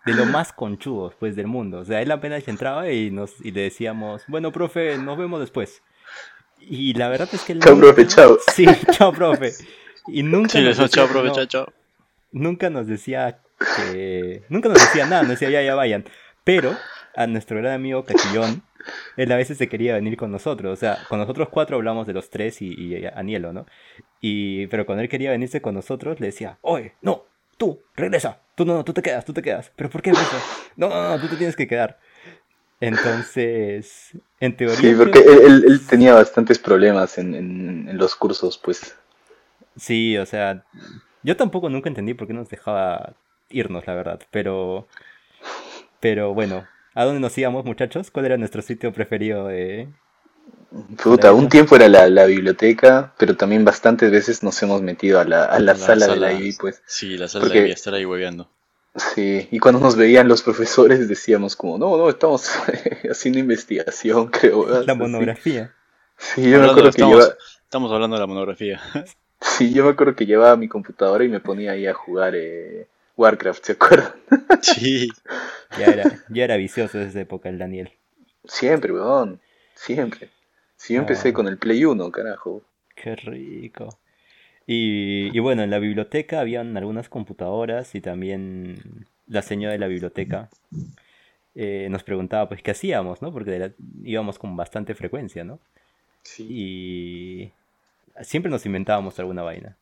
de 0.05 0.13
lo 0.13 0.25
más 0.25 0.53
conchudos, 0.53 1.15
pues, 1.15 1.35
del 1.35 1.47
mundo. 1.47 1.79
O 1.79 1.85
sea, 1.85 2.01
él 2.01 2.11
apenas 2.11 2.47
entraba 2.47 2.91
y, 2.91 3.09
nos, 3.11 3.43
y 3.43 3.51
le 3.51 3.61
decíamos, 3.61 4.23
bueno, 4.27 4.51
profe, 4.51 4.97
nos 4.97 5.17
vemos 5.17 5.39
después. 5.39 5.81
Y 6.67 6.93
la 6.93 7.09
verdad 7.09 7.29
es 7.31 7.43
que 7.43 7.53
él 7.53 7.59
Chao, 7.59 7.77
profe, 7.77 8.07
chao. 8.07 8.37
Sí, 8.55 8.65
chao, 8.91 9.11
profe. 9.13 9.53
Y 10.07 10.23
nunca 10.23 10.49
Sí, 10.49 10.67
eso, 10.67 10.87
chao, 10.87 11.07
profe, 11.07 11.27
no, 11.27 11.33
chao, 11.33 11.45
chao. 11.45 11.73
nunca 12.31 12.69
nos 12.69 12.87
decía 12.87 13.39
que... 13.91 14.43
Nunca 14.49 14.69
nos 14.69 14.79
decía 14.79 15.05
nada, 15.05 15.21
nos 15.21 15.31
decía, 15.31 15.49
ya, 15.49 15.61
ya 15.61 15.75
vayan. 15.75 16.05
Pero 16.43 16.75
a 17.15 17.27
nuestro 17.27 17.57
gran 17.57 17.73
amigo 17.73 18.03
Cachillón, 18.03 18.63
él 19.17 19.31
a 19.31 19.37
veces 19.37 19.57
se 19.57 19.69
quería 19.69 19.95
venir 19.95 20.17
con 20.17 20.31
nosotros. 20.31 20.73
O 20.73 20.75
sea, 20.75 20.99
con 21.09 21.19
nosotros 21.19 21.49
cuatro 21.49 21.77
hablamos 21.77 22.07
de 22.07 22.13
los 22.13 22.29
tres 22.29 22.61
y, 22.61 22.73
y 22.73 23.05
Anielo, 23.05 23.53
¿no? 23.53 23.65
Y, 24.21 24.67
pero 24.67 24.85
cuando 24.85 25.01
él 25.03 25.09
quería 25.09 25.31
venirse 25.31 25.61
con 25.61 25.75
nosotros, 25.75 26.19
le 26.19 26.27
decía, 26.27 26.57
oye, 26.61 26.93
no, 27.01 27.25
tú, 27.57 27.81
regresa. 27.95 28.41
Tú 28.55 28.65
no, 28.65 28.73
no, 28.75 28.83
tú 28.83 28.93
te 28.93 29.01
quedas, 29.01 29.25
tú 29.25 29.33
te 29.33 29.41
quedas. 29.41 29.71
¿Pero 29.75 29.89
por 29.89 30.01
qué, 30.01 30.11
profe? 30.11 30.37
No, 30.77 30.89
no, 30.89 31.09
no, 31.09 31.19
tú 31.19 31.27
te 31.27 31.35
tienes 31.35 31.55
que 31.55 31.67
quedar. 31.67 31.99
Entonces, 32.87 34.11
en 34.39 34.55
teoría... 34.57 34.77
Sí, 34.77 34.93
porque 34.97 35.19
él, 35.19 35.39
él- 35.45 35.65
él 35.67 35.87
tenía 35.87 36.13
bastantes 36.13 36.59
problemas 36.59 37.17
en, 37.17 37.33
en- 37.35 37.89
en 37.89 37.97
los 37.97 38.15
cursos, 38.15 38.57
pues. 38.57 38.95
Sí, 39.77 40.17
o 40.17 40.25
sea, 40.25 40.63
yo 41.23 41.35
tampoco 41.35 41.69
nunca 41.69 41.89
entendí 41.89 42.13
por 42.13 42.27
qué 42.27 42.33
nos 42.33 42.49
dejaba 42.49 43.13
irnos, 43.49 43.85
la 43.87 43.93
verdad, 43.95 44.19
pero, 44.31 44.87
pero 45.99 46.33
bueno, 46.33 46.65
¿a 46.93 47.03
dónde 47.05 47.19
nos 47.19 47.37
íbamos, 47.37 47.65
muchachos? 47.65 48.11
¿Cuál 48.11 48.25
era 48.25 48.37
nuestro 48.37 48.61
sitio 48.61 48.91
preferido 48.93 49.47
de... 49.47 49.87
Puta, 51.01 51.31
un 51.31 51.47
tiempo 51.47 51.75
era 51.77 51.87
la, 51.87 52.07
la 52.09 52.25
biblioteca, 52.25 53.13
pero 53.17 53.37
también 53.37 53.63
bastantes 53.63 54.11
veces 54.11 54.43
nos 54.43 54.61
hemos 54.61 54.81
metido 54.81 55.19
a 55.19 55.23
la, 55.25 55.45
a 55.45 55.59
la 55.59 55.73
La 55.73 55.75
sala, 55.75 56.07
de 56.07 56.15
la 56.17 56.33
IB, 56.33 56.57
pues. 56.59 56.81
Sí, 56.85 57.17
la 57.17 57.27
sala 57.29 57.45
Porque- 57.45 57.59
debía 57.59 57.73
estar 57.73 57.93
ahí 57.93 58.05
hueveando. 58.05 58.49
Sí, 58.95 59.47
y 59.51 59.59
cuando 59.59 59.81
nos 59.81 59.95
veían 59.95 60.27
los 60.27 60.41
profesores 60.41 61.07
decíamos 61.09 61.55
como, 61.55 61.77
no, 61.77 61.97
no, 61.97 62.09
estamos 62.09 62.49
haciendo 63.09 63.39
investigación, 63.39 64.27
creo. 64.31 64.65
¿verdad? 64.65 64.83
La 64.85 64.95
monografía? 64.95 65.73
Sí, 66.17 66.49
yo 66.49 66.59
me 66.59 66.65
acuerdo 66.65 66.83
que 66.83 66.89
estamos, 66.89 67.15
lleva... 67.25 67.35
estamos 67.63 67.91
hablando 67.91 68.15
de 68.15 68.21
la 68.21 68.27
monografía. 68.27 68.81
Sí, 69.41 69.73
yo 69.73 69.83
me 69.83 69.91
acuerdo 69.91 70.15
que 70.15 70.25
llevaba 70.25 70.55
mi 70.55 70.67
computadora 70.69 71.23
y 71.25 71.27
me 71.29 71.41
ponía 71.41 71.71
ahí 71.73 71.85
a 71.87 71.93
jugar 71.93 72.33
eh, 72.35 72.87
Warcraft, 73.17 73.65
¿se 73.65 73.71
acuerdan? 73.73 74.13
Sí. 74.61 75.09
Ya 75.77 75.85
era, 75.87 76.23
ya 76.29 76.43
era 76.45 76.55
vicioso 76.55 76.99
en 77.01 77.09
esa 77.09 77.19
época 77.19 77.49
el 77.49 77.57
Daniel. 77.59 77.91
Siempre, 78.45 78.93
weón. 78.93 79.41
Siempre. 79.75 80.29
Sí, 80.77 80.93
yo 80.93 81.01
empecé 81.01 81.29
Ah. 81.29 81.33
con 81.33 81.47
el 81.49 81.57
Play 81.57 81.83
1, 81.83 82.11
carajo. 82.11 82.63
Qué 82.95 83.15
rico. 83.17 83.89
Y, 84.67 85.35
y 85.35 85.39
bueno, 85.39 85.63
en 85.63 85.69
la 85.69 85.79
biblioteca 85.79 86.39
habían 86.41 86.75
algunas 86.77 87.09
computadoras 87.09 87.93
y 87.95 88.01
también 88.01 89.07
la 89.27 89.41
señora 89.41 89.73
de 89.73 89.79
la 89.79 89.87
biblioteca 89.87 90.49
eh, 91.55 91.87
nos 91.89 92.03
preguntaba 92.03 92.47
pues 92.49 92.61
qué 92.61 92.71
hacíamos, 92.71 93.21
¿no? 93.21 93.31
Porque 93.31 93.57
la- 93.59 93.71
íbamos 94.03 94.39
con 94.39 94.55
bastante 94.57 94.93
frecuencia, 94.95 95.43
¿no? 95.43 95.59
Sí. 96.23 96.43
Y 96.49 97.51
siempre 98.23 98.51
nos 98.51 98.65
inventábamos 98.65 99.19
alguna 99.19 99.43
vaina. 99.43 99.77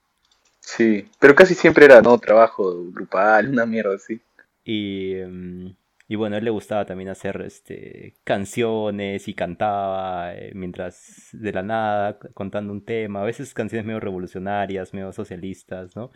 Sí, 0.61 1.07
pero 1.19 1.35
casi 1.35 1.53
siempre 1.53 1.85
era, 1.85 2.01
¿no? 2.01 2.17
Trabajo 2.17 2.85
grupal, 2.91 3.49
una 3.49 3.65
mierda 3.65 3.95
así. 3.95 4.19
Y, 4.65 5.13
em, 5.15 5.75
y 6.07 6.15
bueno, 6.15 6.35
a 6.35 6.39
él 6.39 6.45
le 6.45 6.51
gustaba 6.51 6.85
también 6.85 7.09
hacer 7.09 7.41
este, 7.41 8.15
canciones 8.23 9.27
y 9.27 9.33
cantaba 9.35 10.33
eh, 10.35 10.51
mientras 10.55 11.29
de 11.33 11.51
la 11.53 11.63
nada 11.63 12.19
contando 12.33 12.73
un 12.73 12.83
tema, 12.85 13.21
a 13.21 13.25
veces 13.25 13.53
canciones 13.53 13.85
medio 13.85 13.99
revolucionarias, 13.99 14.93
medio 14.93 15.11
socialistas, 15.13 15.95
¿no? 15.95 16.11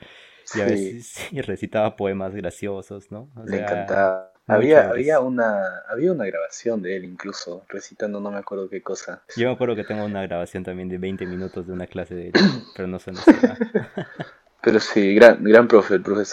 Y 0.54 0.62
a 0.62 0.66
Sí. 0.66 0.68
veces 0.68 1.06
sí, 1.30 1.42
recitaba 1.42 1.96
poemas 1.98 2.36
graciosos, 2.36 3.12
¿no? 3.12 3.32
O 3.38 3.48
Le 3.48 3.58
sea, 3.58 3.58
encantaba. 3.58 4.32
Había, 4.46 4.88
había 4.88 5.20
una, 5.22 5.80
había 5.88 6.12
una 6.12 6.26
grabación 6.26 6.84
de 6.84 6.98
él 6.98 7.06
incluso, 7.06 7.66
recitando 7.68 8.20
no 8.20 8.30
me 8.30 8.38
acuerdo 8.38 8.70
qué 8.70 8.84
cosa. 8.84 9.24
Yo 9.36 9.48
me 9.48 9.54
acuerdo 9.54 9.76
que 9.78 9.86
tengo 9.86 10.04
una 10.04 10.24
grabación 10.24 10.64
también 10.64 10.90
de 10.90 10.98
20 10.98 11.26
minutos 11.28 11.66
de 11.68 11.72
una 11.74 11.88
clase 11.88 12.14
de 12.16 12.28
él, 12.30 12.42
pero 12.74 12.88
no 12.90 12.98
está. 12.98 13.62
Pero 14.62 14.80
sí, 14.80 15.16
gran, 15.16 15.44
gran 15.44 15.68
profe, 15.68 15.96
el 15.96 16.04
profe 16.04 16.26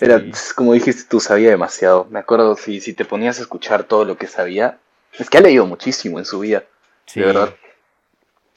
Era, 0.00 0.18
Sí. 0.18 0.32
como 0.56 0.72
dijiste 0.72 1.04
tú, 1.08 1.20
sabía 1.20 1.50
demasiado. 1.50 2.06
Me 2.10 2.18
acuerdo, 2.18 2.56
si, 2.56 2.80
si 2.80 2.94
te 2.94 3.04
ponías 3.04 3.38
a 3.38 3.42
escuchar 3.42 3.84
todo 3.84 4.04
lo 4.04 4.16
que 4.16 4.26
sabía, 4.26 4.78
es 5.18 5.30
que 5.30 5.38
ha 5.38 5.40
leído 5.40 5.66
muchísimo 5.66 6.18
en 6.18 6.24
su 6.24 6.40
vida, 6.40 6.64
Sí, 7.06 7.20
de 7.20 7.26
verdad. 7.26 7.54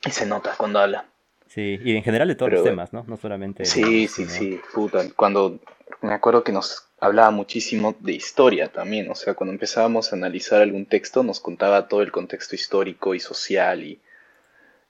Y 0.05 0.11
se 0.11 0.25
nota 0.25 0.55
cuando 0.57 0.79
habla. 0.79 1.05
sí, 1.47 1.79
y 1.83 1.95
en 1.95 2.03
general 2.03 2.27
de 2.27 2.35
todos 2.35 2.49
Pero 2.49 2.61
los 2.61 2.69
temas, 2.69 2.93
¿no? 2.93 3.03
No 3.07 3.17
solamente 3.17 3.65
Sí, 3.65 4.07
sí, 4.07 4.25
sí, 4.27 4.59
puta. 4.73 5.03
Cuando 5.15 5.59
me 6.01 6.13
acuerdo 6.13 6.43
que 6.43 6.51
nos 6.51 6.85
hablaba 6.99 7.29
muchísimo 7.31 7.95
de 7.99 8.13
historia 8.13 8.69
también, 8.71 9.09
o 9.11 9.15
sea, 9.15 9.33
cuando 9.35 9.53
empezábamos 9.53 10.11
a 10.11 10.15
analizar 10.15 10.61
algún 10.61 10.85
texto 10.85 11.23
nos 11.23 11.39
contaba 11.39 11.87
todo 11.87 12.01
el 12.01 12.11
contexto 12.11 12.55
histórico 12.55 13.13
y 13.15 13.19
social 13.19 13.83
y, 13.83 13.99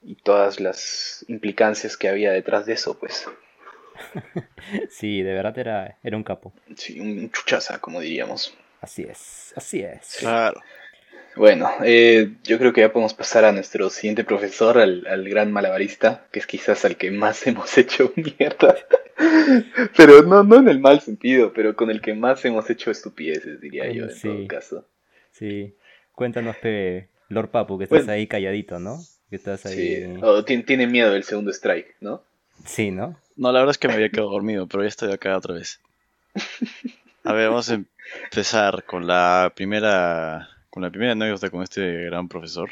y 0.02 0.14
todas 0.16 0.60
las 0.60 1.24
implicancias 1.28 1.96
que 1.96 2.08
había 2.08 2.32
detrás 2.32 2.64
de 2.66 2.74
eso, 2.74 2.98
pues. 2.98 3.26
Sí, 4.90 5.22
de 5.22 5.32
verdad 5.32 5.58
era, 5.58 5.98
era 6.02 6.16
un 6.16 6.24
capo. 6.24 6.52
Sí, 6.76 7.00
un 7.00 7.30
chuchaza, 7.30 7.78
como 7.78 8.00
diríamos. 8.00 8.54
Así 8.80 9.02
es, 9.02 9.52
así 9.56 9.82
es. 9.82 10.16
Claro. 10.20 10.60
Bueno, 11.36 11.70
eh, 11.84 12.32
yo 12.44 12.58
creo 12.58 12.72
que 12.72 12.80
ya 12.80 12.92
podemos 12.92 13.14
pasar 13.14 13.44
a 13.44 13.52
nuestro 13.52 13.90
siguiente 13.90 14.24
profesor, 14.24 14.78
al, 14.78 15.06
al 15.06 15.28
gran 15.28 15.52
malabarista, 15.52 16.26
que 16.32 16.40
es 16.40 16.46
quizás 16.46 16.84
al 16.84 16.96
que 16.96 17.10
más 17.10 17.46
hemos 17.46 17.76
hecho 17.78 18.12
mierda. 18.16 18.76
Pero 19.96 20.22
no, 20.22 20.42
no 20.44 20.56
en 20.56 20.68
el 20.68 20.78
mal 20.80 21.00
sentido, 21.00 21.52
pero 21.52 21.74
con 21.74 21.90
el 21.90 22.00
que 22.00 22.14
más 22.14 22.44
hemos 22.44 22.70
hecho 22.70 22.90
estupideces, 22.92 23.60
diría 23.60 23.90
yo, 23.92 24.04
en 24.04 24.10
sí. 24.10 24.28
todo 24.28 24.46
caso. 24.46 24.88
Sí, 25.32 25.74
cuéntanos, 26.12 26.56
Pe, 26.56 27.08
Lord 27.28 27.50
Papu, 27.50 27.78
que 27.78 27.84
estás 27.84 28.06
Bueno. 28.06 28.12
ahí 28.12 28.26
calladito, 28.28 28.78
¿no? 28.78 28.98
Que 29.28 29.36
estás 29.36 29.66
Sí, 29.66 30.04
ahí... 30.04 30.14
o 30.22 30.44
tien- 30.44 30.64
tiene 30.64 30.86
miedo 30.86 31.12
del 31.12 31.24
segundo 31.24 31.50
strike, 31.50 31.96
¿no? 32.00 32.22
Sí, 32.64 32.90
¿no? 32.90 33.16
No, 33.38 33.52
la 33.52 33.60
verdad 33.60 33.70
es 33.70 33.78
que 33.78 33.86
me 33.86 33.94
había 33.94 34.10
quedado 34.10 34.30
dormido, 34.30 34.66
pero 34.66 34.82
ya 34.82 34.88
estoy 34.88 35.12
acá 35.12 35.36
otra 35.36 35.54
vez. 35.54 35.80
A 37.22 37.32
ver, 37.32 37.48
vamos 37.48 37.70
a 37.70 37.80
empezar 38.24 38.84
con 38.84 39.06
la 39.06 39.52
primera, 39.54 40.48
con 40.70 40.82
la 40.82 40.90
primera 40.90 41.12
anécdota 41.12 41.48
con 41.48 41.62
este 41.62 42.04
gran 42.04 42.28
profesor. 42.28 42.70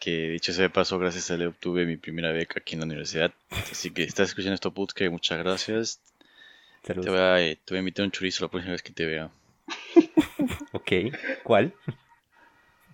Que 0.00 0.30
dicho 0.30 0.54
sea 0.54 0.62
de 0.62 0.70
paso, 0.70 0.98
gracias 0.98 1.30
a 1.30 1.34
él 1.34 1.46
obtuve 1.46 1.84
mi 1.84 1.98
primera 1.98 2.32
beca 2.32 2.60
aquí 2.60 2.74
en 2.74 2.80
la 2.80 2.86
universidad. 2.86 3.32
Así 3.70 3.90
que 3.90 4.02
si 4.02 4.08
estás 4.08 4.30
escuchando 4.30 4.54
esto, 4.54 4.72
Putke, 4.72 5.10
muchas 5.10 5.38
gracias. 5.38 6.00
Te 6.82 6.94
voy, 6.94 7.18
a, 7.18 7.40
eh, 7.42 7.56
te 7.56 7.74
voy 7.74 7.76
a 7.76 7.80
invitar 7.80 8.04
un 8.06 8.12
chorizo 8.12 8.44
la 8.44 8.50
próxima 8.50 8.72
vez 8.72 8.82
que 8.82 8.92
te 8.92 9.04
vea. 9.06 9.30
Ok, 10.72 10.92
¿cuál? 11.42 11.72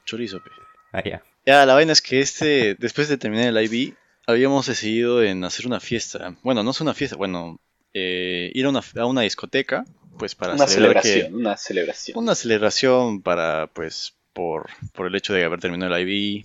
Chorizo, 0.04 0.42
pe. 0.42 0.50
Ah, 0.92 1.02
ya. 1.04 1.22
Ya, 1.44 1.66
la 1.66 1.74
vaina 1.74 1.92
es 1.92 2.00
que 2.00 2.20
este, 2.20 2.76
después 2.76 3.08
de 3.08 3.18
terminar 3.18 3.48
el 3.48 3.64
IB, 3.64 3.94
habíamos 4.26 4.66
decidido 4.66 5.22
en 5.22 5.44
hacer 5.44 5.66
una 5.66 5.80
fiesta. 5.80 6.36
Bueno, 6.42 6.62
no 6.62 6.70
es 6.70 6.80
una 6.80 6.94
fiesta, 6.94 7.16
bueno, 7.16 7.58
eh, 7.94 8.50
ir 8.54 8.66
a 8.66 8.68
una, 8.70 8.80
a 8.96 9.06
una 9.06 9.22
discoteca, 9.22 9.84
pues 10.18 10.34
para 10.34 10.54
Una 10.54 10.66
que- 10.66 10.72
celebración, 10.72 11.34
una 11.34 11.56
celebración. 11.56 12.18
una 12.18 12.34
celebración 12.34 13.22
para, 13.22 13.66
pues, 13.68 14.14
por, 14.32 14.68
por 14.92 15.06
el 15.06 15.14
hecho 15.14 15.32
de 15.34 15.44
haber 15.44 15.60
terminado 15.60 15.94
el 15.96 16.08
IB. 16.08 16.44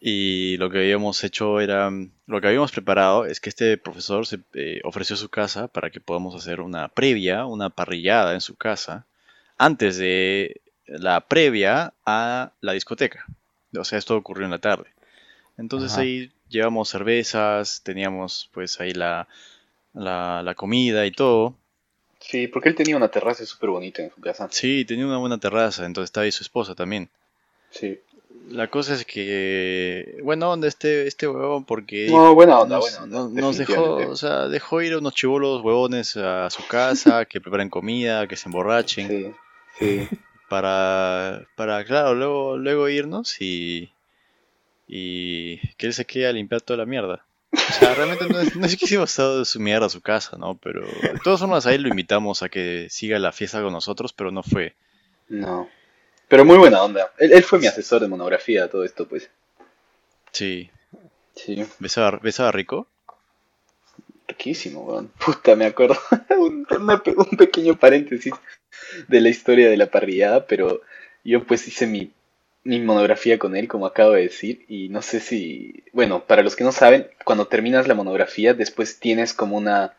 Y 0.00 0.56
lo 0.58 0.70
que 0.70 0.78
habíamos 0.78 1.24
hecho 1.24 1.60
era, 1.60 1.90
lo 2.26 2.40
que 2.40 2.46
habíamos 2.46 2.70
preparado 2.70 3.26
es 3.26 3.40
que 3.40 3.48
este 3.48 3.76
profesor 3.78 4.26
se 4.26 4.38
eh, 4.54 4.80
ofreció 4.84 5.16
su 5.16 5.28
casa 5.28 5.66
para 5.66 5.90
que 5.90 6.00
podamos 6.00 6.36
hacer 6.36 6.60
una 6.60 6.88
previa, 6.88 7.46
una 7.46 7.68
parrillada 7.70 8.34
en 8.34 8.40
su 8.40 8.54
casa, 8.54 9.06
antes 9.56 9.98
de 9.98 10.60
la 10.86 11.20
previa 11.26 11.94
a 12.06 12.52
la 12.60 12.72
discoteca. 12.74 13.26
O 13.76 13.84
sea, 13.84 13.98
esto 13.98 14.16
ocurrió 14.16 14.44
en 14.44 14.52
la 14.52 14.60
tarde. 14.60 14.86
Entonces 15.58 15.92
Ajá. 15.92 16.02
ahí 16.02 16.32
llevamos 16.48 16.88
cervezas, 16.88 17.82
teníamos 17.84 18.48
pues 18.54 18.80
ahí 18.80 18.92
la, 18.92 19.28
la, 19.92 20.42
la 20.42 20.54
comida 20.54 21.04
y 21.04 21.10
todo. 21.10 21.54
Sí, 22.20 22.48
porque 22.48 22.68
él 22.68 22.74
tenía 22.74 22.96
una 22.96 23.08
terraza 23.10 23.44
súper 23.46 23.70
bonita 23.70 24.02
en 24.02 24.10
su 24.10 24.20
casa. 24.20 24.48
Sí, 24.50 24.84
tenía 24.84 25.06
una 25.06 25.18
buena 25.18 25.38
terraza, 25.38 25.84
entonces 25.86 26.08
estaba 26.08 26.24
ahí 26.24 26.32
su 26.32 26.42
esposa 26.42 26.74
también. 26.74 27.08
Sí. 27.70 27.98
La 28.50 28.68
cosa 28.68 28.94
es 28.94 29.04
que, 29.04 30.18
bueno, 30.22 30.50
onda 30.50 30.68
este, 30.68 31.06
este 31.06 31.28
huevón, 31.28 31.64
porque 31.64 32.06
No, 32.08 32.34
buena 32.34 32.60
onda, 32.60 32.76
nos, 32.76 32.98
buena 32.98 33.18
onda. 33.24 33.40
nos- 33.40 33.58
dejó, 33.58 33.94
o 34.08 34.16
sea, 34.16 34.48
dejó 34.48 34.80
ir 34.80 34.94
a 34.94 34.98
unos 34.98 35.14
chivolos 35.14 35.62
huevones 35.62 36.16
a 36.16 36.48
su 36.50 36.66
casa, 36.66 37.24
que 37.28 37.40
preparen 37.40 37.68
comida, 37.68 38.26
que 38.26 38.36
se 38.36 38.48
emborrachen, 38.48 39.08
Sí, 39.08 39.34
sí. 39.78 40.08
para, 40.48 41.46
para, 41.56 41.84
claro, 41.84 42.14
luego, 42.14 42.56
luego 42.56 42.88
irnos 42.88 43.40
y, 43.40 43.90
y 44.88 45.58
que 45.76 45.86
él 45.86 45.94
se 45.94 46.06
quede 46.06 46.26
a 46.26 46.32
limpiar 46.32 46.62
toda 46.62 46.78
la 46.78 46.86
mierda. 46.86 47.24
O 47.52 47.72
sea, 47.72 47.94
realmente 47.94 48.26
no 48.28 48.40
es, 48.40 48.56
no 48.56 48.66
es 48.66 48.76
que 48.76 48.86
hicimos 48.86 49.14
todo 49.14 49.44
su 49.44 49.60
mierda 49.60 49.86
a 49.86 49.90
su 49.90 50.00
casa, 50.00 50.36
¿no? 50.36 50.56
Pero 50.56 50.80
de 50.80 51.20
todas 51.22 51.40
formas 51.40 51.66
ahí 51.66 51.78
lo 51.78 51.88
invitamos 51.88 52.42
a 52.42 52.48
que 52.48 52.88
siga 52.90 53.18
la 53.18 53.32
fiesta 53.32 53.62
con 53.62 53.72
nosotros, 53.72 54.12
pero 54.12 54.30
no 54.30 54.42
fue. 54.42 54.74
No. 55.28 55.68
Pero 56.28 56.44
muy 56.44 56.58
buena 56.58 56.82
onda. 56.82 57.12
Él, 57.18 57.32
él 57.32 57.42
fue 57.42 57.58
mi 57.58 57.66
asesor 57.66 58.00
de 58.00 58.08
monografía, 58.08 58.68
todo 58.68 58.84
esto, 58.84 59.06
pues. 59.06 59.30
Sí. 60.32 60.70
Sí. 61.34 61.64
¿Besaba, 61.78 62.18
besaba 62.22 62.52
rico? 62.52 62.86
Riquísimo, 64.26 64.82
weón. 64.82 65.10
Puta, 65.24 65.56
me 65.56 65.66
acuerdo. 65.66 65.96
un, 66.38 66.66
una 66.70 67.02
un 67.16 67.36
pequeño 67.36 67.78
paréntesis 67.78 68.34
de 69.06 69.20
la 69.20 69.28
historia 69.28 69.70
de 69.70 69.76
la 69.76 69.90
parrillada, 69.90 70.46
pero 70.46 70.82
yo 71.24 71.44
pues 71.44 71.66
hice 71.66 71.86
mi, 71.86 72.12
mi 72.68 72.80
monografía 72.80 73.38
con 73.38 73.56
él, 73.56 73.66
como 73.66 73.86
acabo 73.86 74.12
de 74.12 74.22
decir, 74.22 74.64
y 74.68 74.88
no 74.90 75.02
sé 75.02 75.20
si... 75.20 75.84
Bueno, 75.92 76.24
para 76.24 76.42
los 76.42 76.54
que 76.54 76.64
no 76.64 76.72
saben, 76.72 77.08
cuando 77.24 77.46
terminas 77.46 77.88
la 77.88 77.94
monografía, 77.94 78.54
después 78.54 79.00
tienes 79.00 79.32
como 79.34 79.56
una 79.56 79.94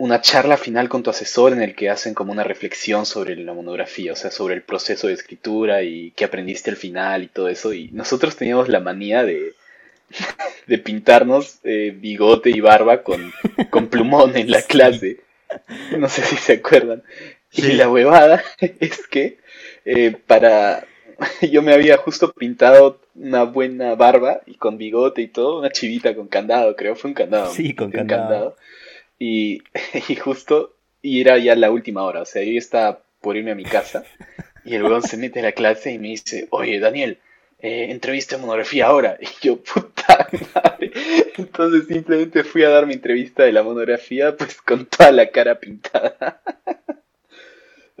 una 0.00 0.22
charla 0.22 0.56
final 0.56 0.88
con 0.88 1.02
tu 1.02 1.10
asesor 1.10 1.52
en 1.52 1.60
el 1.60 1.74
que 1.74 1.90
hacen 1.90 2.14
como 2.14 2.32
una 2.32 2.42
reflexión 2.42 3.04
sobre 3.04 3.36
la 3.36 3.52
monografía, 3.52 4.14
o 4.14 4.16
sea, 4.16 4.30
sobre 4.30 4.54
el 4.54 4.62
proceso 4.62 5.08
de 5.08 5.12
escritura 5.12 5.82
y 5.82 6.12
qué 6.12 6.24
aprendiste 6.24 6.70
al 6.70 6.76
final 6.76 7.22
y 7.22 7.26
todo 7.26 7.50
eso. 7.50 7.74
Y 7.74 7.90
nosotros 7.92 8.34
teníamos 8.34 8.70
la 8.70 8.80
manía 8.80 9.24
de, 9.24 9.52
de 10.66 10.78
pintarnos 10.78 11.58
eh, 11.64 11.94
bigote 11.94 12.48
y 12.48 12.60
barba 12.60 13.02
con, 13.02 13.30
con 13.68 13.88
plumón 13.88 14.38
en 14.38 14.50
la 14.50 14.62
clase. 14.72 15.20
No 15.98 16.08
sé 16.08 16.22
si 16.22 16.36
se 16.36 16.54
acuerdan. 16.54 17.02
Y 17.52 17.72
la 17.72 17.90
huevada 17.90 18.42
es 18.58 19.06
que 19.06 19.36
eh, 19.84 20.16
para... 20.26 20.86
Yo 21.50 21.62
me 21.62 21.72
había 21.72 21.96
justo 21.98 22.32
pintado 22.32 23.00
una 23.14 23.44
buena 23.44 23.94
barba 23.94 24.40
y 24.46 24.54
con 24.54 24.78
bigote 24.78 25.22
y 25.22 25.28
todo, 25.28 25.58
una 25.58 25.70
chivita 25.70 26.14
con 26.14 26.28
candado, 26.28 26.76
creo, 26.76 26.96
fue 26.96 27.10
un 27.10 27.14
candado. 27.14 27.52
Sí, 27.52 27.74
con 27.74 27.90
candado. 27.90 28.56
Y, 29.18 29.62
y 30.08 30.16
justo, 30.16 30.74
y 31.02 31.20
era 31.20 31.38
ya 31.38 31.54
la 31.56 31.70
última 31.70 32.02
hora, 32.02 32.22
o 32.22 32.26
sea, 32.26 32.42
yo 32.42 32.58
estaba 32.58 33.02
por 33.20 33.36
irme 33.36 33.50
a 33.50 33.56
mi 33.56 33.64
casa 33.64 34.04
y 34.64 34.74
el 34.74 34.84
weón 34.84 35.02
se 35.02 35.16
mete 35.16 35.40
a 35.40 35.44
la 35.44 35.52
clase 35.52 35.92
y 35.92 35.98
me 35.98 36.08
dice, 36.08 36.48
oye, 36.50 36.78
Daniel, 36.80 37.18
eh, 37.62 37.90
entrevista 37.90 38.36
de 38.36 38.42
monografía 38.42 38.86
ahora. 38.86 39.18
Y 39.20 39.46
yo, 39.46 39.58
puta 39.62 40.28
madre. 40.54 40.92
Entonces 41.36 41.86
simplemente 41.86 42.42
fui 42.42 42.64
a 42.64 42.70
dar 42.70 42.86
mi 42.86 42.94
entrevista 42.94 43.42
de 43.42 43.52
la 43.52 43.62
monografía, 43.62 44.36
pues 44.36 44.60
con 44.62 44.86
toda 44.86 45.12
la 45.12 45.30
cara 45.30 45.58
pintada. 45.58 46.40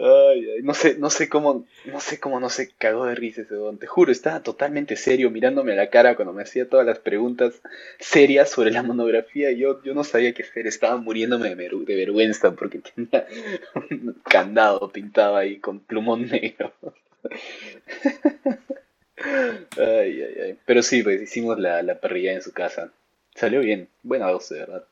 Ay, 0.02 0.48
ay, 0.56 0.62
no 0.62 0.72
sé, 0.72 0.96
no 0.96 1.10
sé 1.10 1.28
cómo, 1.28 1.66
no 1.84 2.00
sé 2.00 2.18
cómo 2.18 2.40
no 2.40 2.48
se 2.48 2.70
cagó 2.70 3.04
de 3.04 3.14
risa 3.14 3.42
ese 3.42 3.54
don. 3.54 3.76
Te 3.76 3.86
juro, 3.86 4.10
estaba 4.10 4.42
totalmente 4.42 4.96
serio 4.96 5.30
mirándome 5.30 5.72
a 5.72 5.76
la 5.76 5.90
cara 5.90 6.16
cuando 6.16 6.32
me 6.32 6.42
hacía 6.42 6.66
todas 6.66 6.86
las 6.86 6.98
preguntas 7.00 7.60
serias 7.98 8.48
sobre 8.48 8.70
la 8.70 8.82
monografía. 8.82 9.52
Yo, 9.52 9.82
yo 9.82 9.92
no 9.92 10.02
sabía 10.02 10.32
qué 10.32 10.42
hacer, 10.42 10.66
estaba 10.66 10.96
muriéndome 10.96 11.54
de, 11.54 11.96
vergüenza 11.96 12.52
porque 12.52 12.78
tenía 12.78 13.26
un 13.90 14.16
candado 14.24 14.90
pintado 14.90 15.36
ahí 15.36 15.58
con 15.58 15.80
plumón 15.80 16.28
negro. 16.28 16.72
Ay, 19.76 20.22
ay, 20.22 20.34
ay. 20.42 20.58
Pero 20.64 20.82
sí, 20.82 21.02
pues 21.02 21.20
hicimos 21.20 21.58
la, 21.58 21.82
la 21.82 22.00
parrilla 22.00 22.32
en 22.32 22.40
su 22.40 22.52
casa. 22.52 22.90
Salió 23.34 23.60
bien, 23.60 23.88
buena 24.02 24.30
voz, 24.30 24.48
de 24.48 24.60
verdad. 24.60 24.84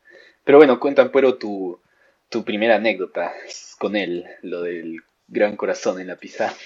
Pero 0.45 0.59
bueno, 0.59 0.79
cuentan, 0.79 1.11
pero 1.11 1.37
tu, 1.37 1.81
tu 2.29 2.45
primera 2.45 2.77
anécdota 2.77 3.33
con 3.79 3.97
él, 3.97 4.27
lo 4.43 4.63
del 4.63 5.03
gran 5.29 5.57
corazón 5.57 6.01
en 6.01 6.09
la 6.09 6.17
pizarra. 6.17 6.57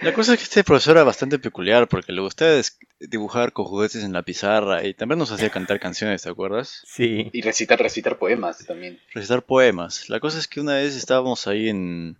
La 0.00 0.14
cosa 0.14 0.32
es 0.32 0.38
que 0.38 0.44
este 0.44 0.64
profesor 0.64 0.96
era 0.96 1.04
bastante 1.04 1.38
peculiar 1.38 1.88
porque 1.88 2.12
le 2.12 2.20
gustaba 2.20 2.60
dibujar 2.98 3.52
con 3.52 3.66
juguetes 3.66 4.02
en 4.02 4.12
la 4.12 4.22
pizarra 4.22 4.86
y 4.86 4.94
también 4.94 5.18
nos 5.18 5.32
hacía 5.32 5.50
cantar 5.50 5.80
canciones, 5.80 6.22
¿te 6.22 6.30
acuerdas? 6.30 6.82
Sí. 6.86 7.28
Y 7.32 7.42
recitar, 7.42 7.78
recitar 7.78 8.18
poemas 8.18 8.64
también. 8.64 9.00
Recitar 9.12 9.42
poemas. 9.42 10.08
La 10.08 10.20
cosa 10.20 10.38
es 10.38 10.48
que 10.48 10.60
una 10.60 10.76
vez 10.76 10.96
estábamos 10.96 11.46
ahí 11.46 11.68
en, 11.68 12.16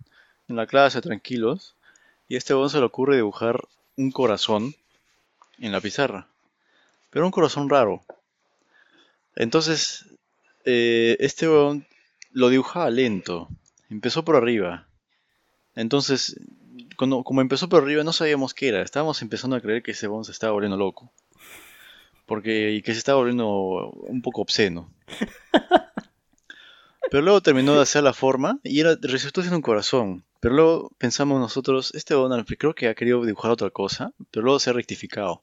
en 0.47 0.55
la 0.55 0.67
clase 0.67 1.01
tranquilos 1.01 1.75
y 2.27 2.35
a 2.35 2.37
este 2.37 2.53
se 2.69 2.79
le 2.79 2.85
ocurre 2.85 3.15
dibujar 3.15 3.61
un 3.97 4.11
corazón 4.11 4.75
en 5.59 5.71
la 5.71 5.81
pizarra. 5.81 6.27
Pero 7.09 7.25
un 7.25 7.31
corazón 7.31 7.69
raro. 7.69 8.03
Entonces, 9.35 10.05
eh, 10.65 11.17
este 11.19 11.47
lo 11.47 12.49
dibujaba 12.49 12.89
lento. 12.89 13.49
Empezó 13.93 14.25
por 14.25 14.35
arriba. 14.35 14.87
Entonces, 15.75 16.39
cuando, 16.97 17.23
como 17.23 17.41
empezó 17.41 17.69
por 17.69 17.83
arriba, 17.83 18.03
no 18.03 18.11
sabíamos 18.11 18.55
qué 18.55 18.69
era. 18.69 18.81
Estábamos 18.81 19.21
empezando 19.21 19.55
a 19.55 19.61
creer 19.61 19.83
que 19.83 19.91
ese 19.91 20.07
bon 20.07 20.25
se 20.25 20.31
estaba 20.31 20.51
volviendo 20.51 20.77
loco. 20.77 21.13
Porque, 22.25 22.71
y 22.71 22.81
que 22.81 22.93
se 22.93 22.97
estaba 22.97 23.19
volviendo 23.19 23.91
un 23.91 24.23
poco 24.23 24.41
obsceno. 24.41 24.91
Pero 27.11 27.21
luego 27.21 27.41
terminó 27.41 27.75
de 27.75 27.83
hacer 27.83 28.01
la 28.01 28.13
forma 28.13 28.59
y 28.63 28.79
era, 28.79 28.97
resultó 28.99 29.41
siendo 29.41 29.57
un 29.57 29.61
corazón. 29.61 30.23
Pero 30.39 30.55
luego 30.55 30.91
pensamos 30.97 31.39
nosotros, 31.39 31.93
este 31.93 32.15
Donald 32.15 32.47
creo 32.57 32.73
que 32.73 32.87
ha 32.87 32.95
querido 32.95 33.23
dibujar 33.23 33.51
otra 33.51 33.69
cosa, 33.69 34.11
pero 34.31 34.43
luego 34.43 34.59
se 34.59 34.71
ha 34.71 34.73
rectificado. 34.73 35.41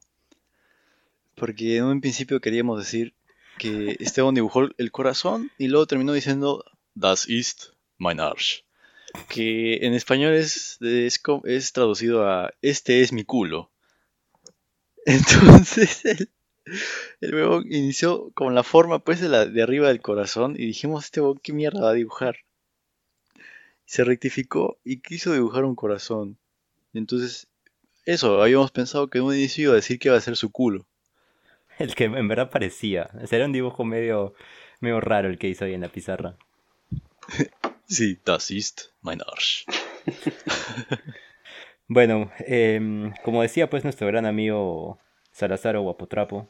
Porque 1.35 1.77
en 1.77 1.85
un 1.85 2.01
principio 2.01 2.41
queríamos 2.41 2.79
decir 2.79 3.13
que 3.57 3.95
Esteban 4.01 4.35
dibujó 4.35 4.67
el 4.77 4.91
corazón 4.91 5.51
y 5.57 5.69
luego 5.69 5.87
terminó 5.87 6.11
diciendo 6.11 6.65
Das 6.93 7.29
ist 7.29 7.70
Que 9.27 9.85
en 9.85 9.93
español 9.93 10.33
es, 10.33 10.79
es, 10.81 11.73
traducido 11.73 12.27
a 12.27 12.53
Este 12.61 13.01
es 13.01 13.13
mi 13.13 13.23
culo. 13.23 13.69
Entonces 15.05 16.05
el, 16.05 16.29
el 17.21 17.35
huevo 17.35 17.61
inició 17.61 18.31
con 18.33 18.55
la 18.55 18.63
forma 18.63 18.99
pues 18.99 19.19
de, 19.19 19.29
la, 19.29 19.45
de 19.45 19.63
arriba 19.63 19.87
del 19.87 20.01
corazón 20.01 20.55
y 20.57 20.65
dijimos, 20.65 21.05
este 21.05 21.21
huevo, 21.21 21.39
¿qué 21.41 21.53
mierda 21.53 21.81
va 21.81 21.89
a 21.91 21.93
dibujar? 21.93 22.37
se 23.91 24.05
rectificó 24.05 24.77
y 24.85 25.01
quiso 25.01 25.33
dibujar 25.33 25.65
un 25.65 25.75
corazón. 25.75 26.37
entonces, 26.93 27.49
eso, 28.05 28.41
habíamos 28.41 28.71
pensado 28.71 29.09
que 29.09 29.17
en 29.17 29.25
un 29.25 29.35
inicio 29.35 29.63
iba 29.63 29.73
a 29.73 29.75
decir 29.75 29.99
que 29.99 30.07
iba 30.07 30.15
a 30.15 30.21
ser 30.21 30.37
su 30.37 30.49
culo. 30.49 30.85
El 31.77 31.93
que 31.93 32.05
en 32.05 32.27
verdad 32.29 32.49
parecía. 32.49 33.09
Era 33.29 33.43
un 33.43 33.51
dibujo 33.51 33.83
medio, 33.83 34.33
medio 34.79 35.01
raro 35.01 35.27
el 35.27 35.37
que 35.37 35.49
hizo 35.49 35.65
ahí 35.65 35.73
en 35.73 35.81
la 35.81 35.89
pizarra. 35.89 36.37
sí, 37.91 38.19
das 38.25 38.49
ist 38.51 38.93
mein 39.01 39.21
Arsch. 39.21 39.65
bueno, 41.87 42.31
em, 42.39 43.13
como 43.23 43.41
decía 43.41 43.69
pues 43.69 43.83
nuestro 43.83 44.07
gran 44.07 44.25
amigo 44.25 44.99
Salazar 45.31 45.75
o 45.75 45.81
Guapotrapo, 45.81 46.49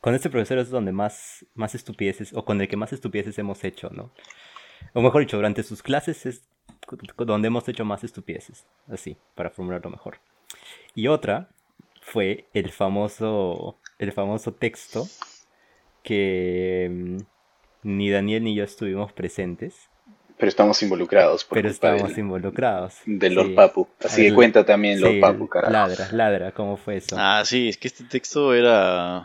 con 0.00 0.14
este 0.14 0.30
profesor 0.30 0.58
es 0.58 0.70
donde 0.70 0.92
más, 0.92 1.46
más 1.54 1.74
estupideces, 1.74 2.32
o 2.34 2.44
con 2.44 2.60
el 2.60 2.68
que 2.68 2.76
más 2.76 2.92
estupideces 2.92 3.38
hemos 3.38 3.64
hecho, 3.64 3.90
¿no? 3.90 4.12
o 4.92 5.00
mejor 5.00 5.22
dicho, 5.22 5.36
durante 5.36 5.62
sus 5.62 5.82
clases 5.82 6.26
es 6.26 6.42
donde 7.16 7.48
hemos 7.48 7.66
hecho 7.68 7.84
más 7.84 8.04
estupideces, 8.04 8.66
así, 8.88 9.16
para 9.34 9.50
formularlo 9.50 9.90
mejor. 9.90 10.18
Y 10.94 11.08
otra 11.08 11.48
fue 12.02 12.46
el 12.52 12.70
famoso, 12.70 13.78
el 13.98 14.12
famoso 14.12 14.52
texto 14.52 15.08
que 16.02 16.88
mm, 16.90 17.16
ni 17.82 18.10
Daniel 18.10 18.44
ni 18.44 18.54
yo 18.54 18.64
estuvimos 18.64 19.12
presentes. 19.12 19.88
Pero 20.44 20.50
estamos 20.50 20.82
involucrados. 20.82 21.46
Pero 21.50 21.70
estamos 21.70 22.18
involucrados. 22.18 22.96
De 23.06 23.30
Lord 23.30 23.54
Papu. 23.54 23.88
Así 24.04 24.28
que 24.28 24.34
cuenta 24.34 24.62
también 24.66 25.00
Lord 25.00 25.18
Papu, 25.20 25.48
carajo. 25.48 25.72
Ladra, 25.72 26.08
ladra, 26.12 26.52
¿cómo 26.52 26.76
fue 26.76 26.98
eso? 26.98 27.16
Ah, 27.18 27.42
sí, 27.46 27.70
es 27.70 27.78
que 27.78 27.88
este 27.88 28.04
texto 28.04 28.52
era... 28.52 29.24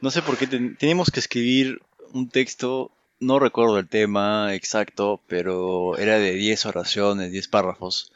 No 0.00 0.10
sé 0.10 0.20
por 0.20 0.36
qué 0.36 0.48
teníamos 0.48 1.12
que 1.12 1.20
escribir 1.20 1.80
un 2.12 2.28
texto 2.28 2.90
no 3.20 3.38
recuerdo 3.38 3.78
el 3.78 3.86
tema 3.86 4.52
exacto, 4.52 5.20
pero 5.28 5.96
era 5.96 6.18
de 6.18 6.32
10 6.32 6.66
oraciones, 6.66 7.30
10 7.30 7.46
párrafos, 7.46 8.12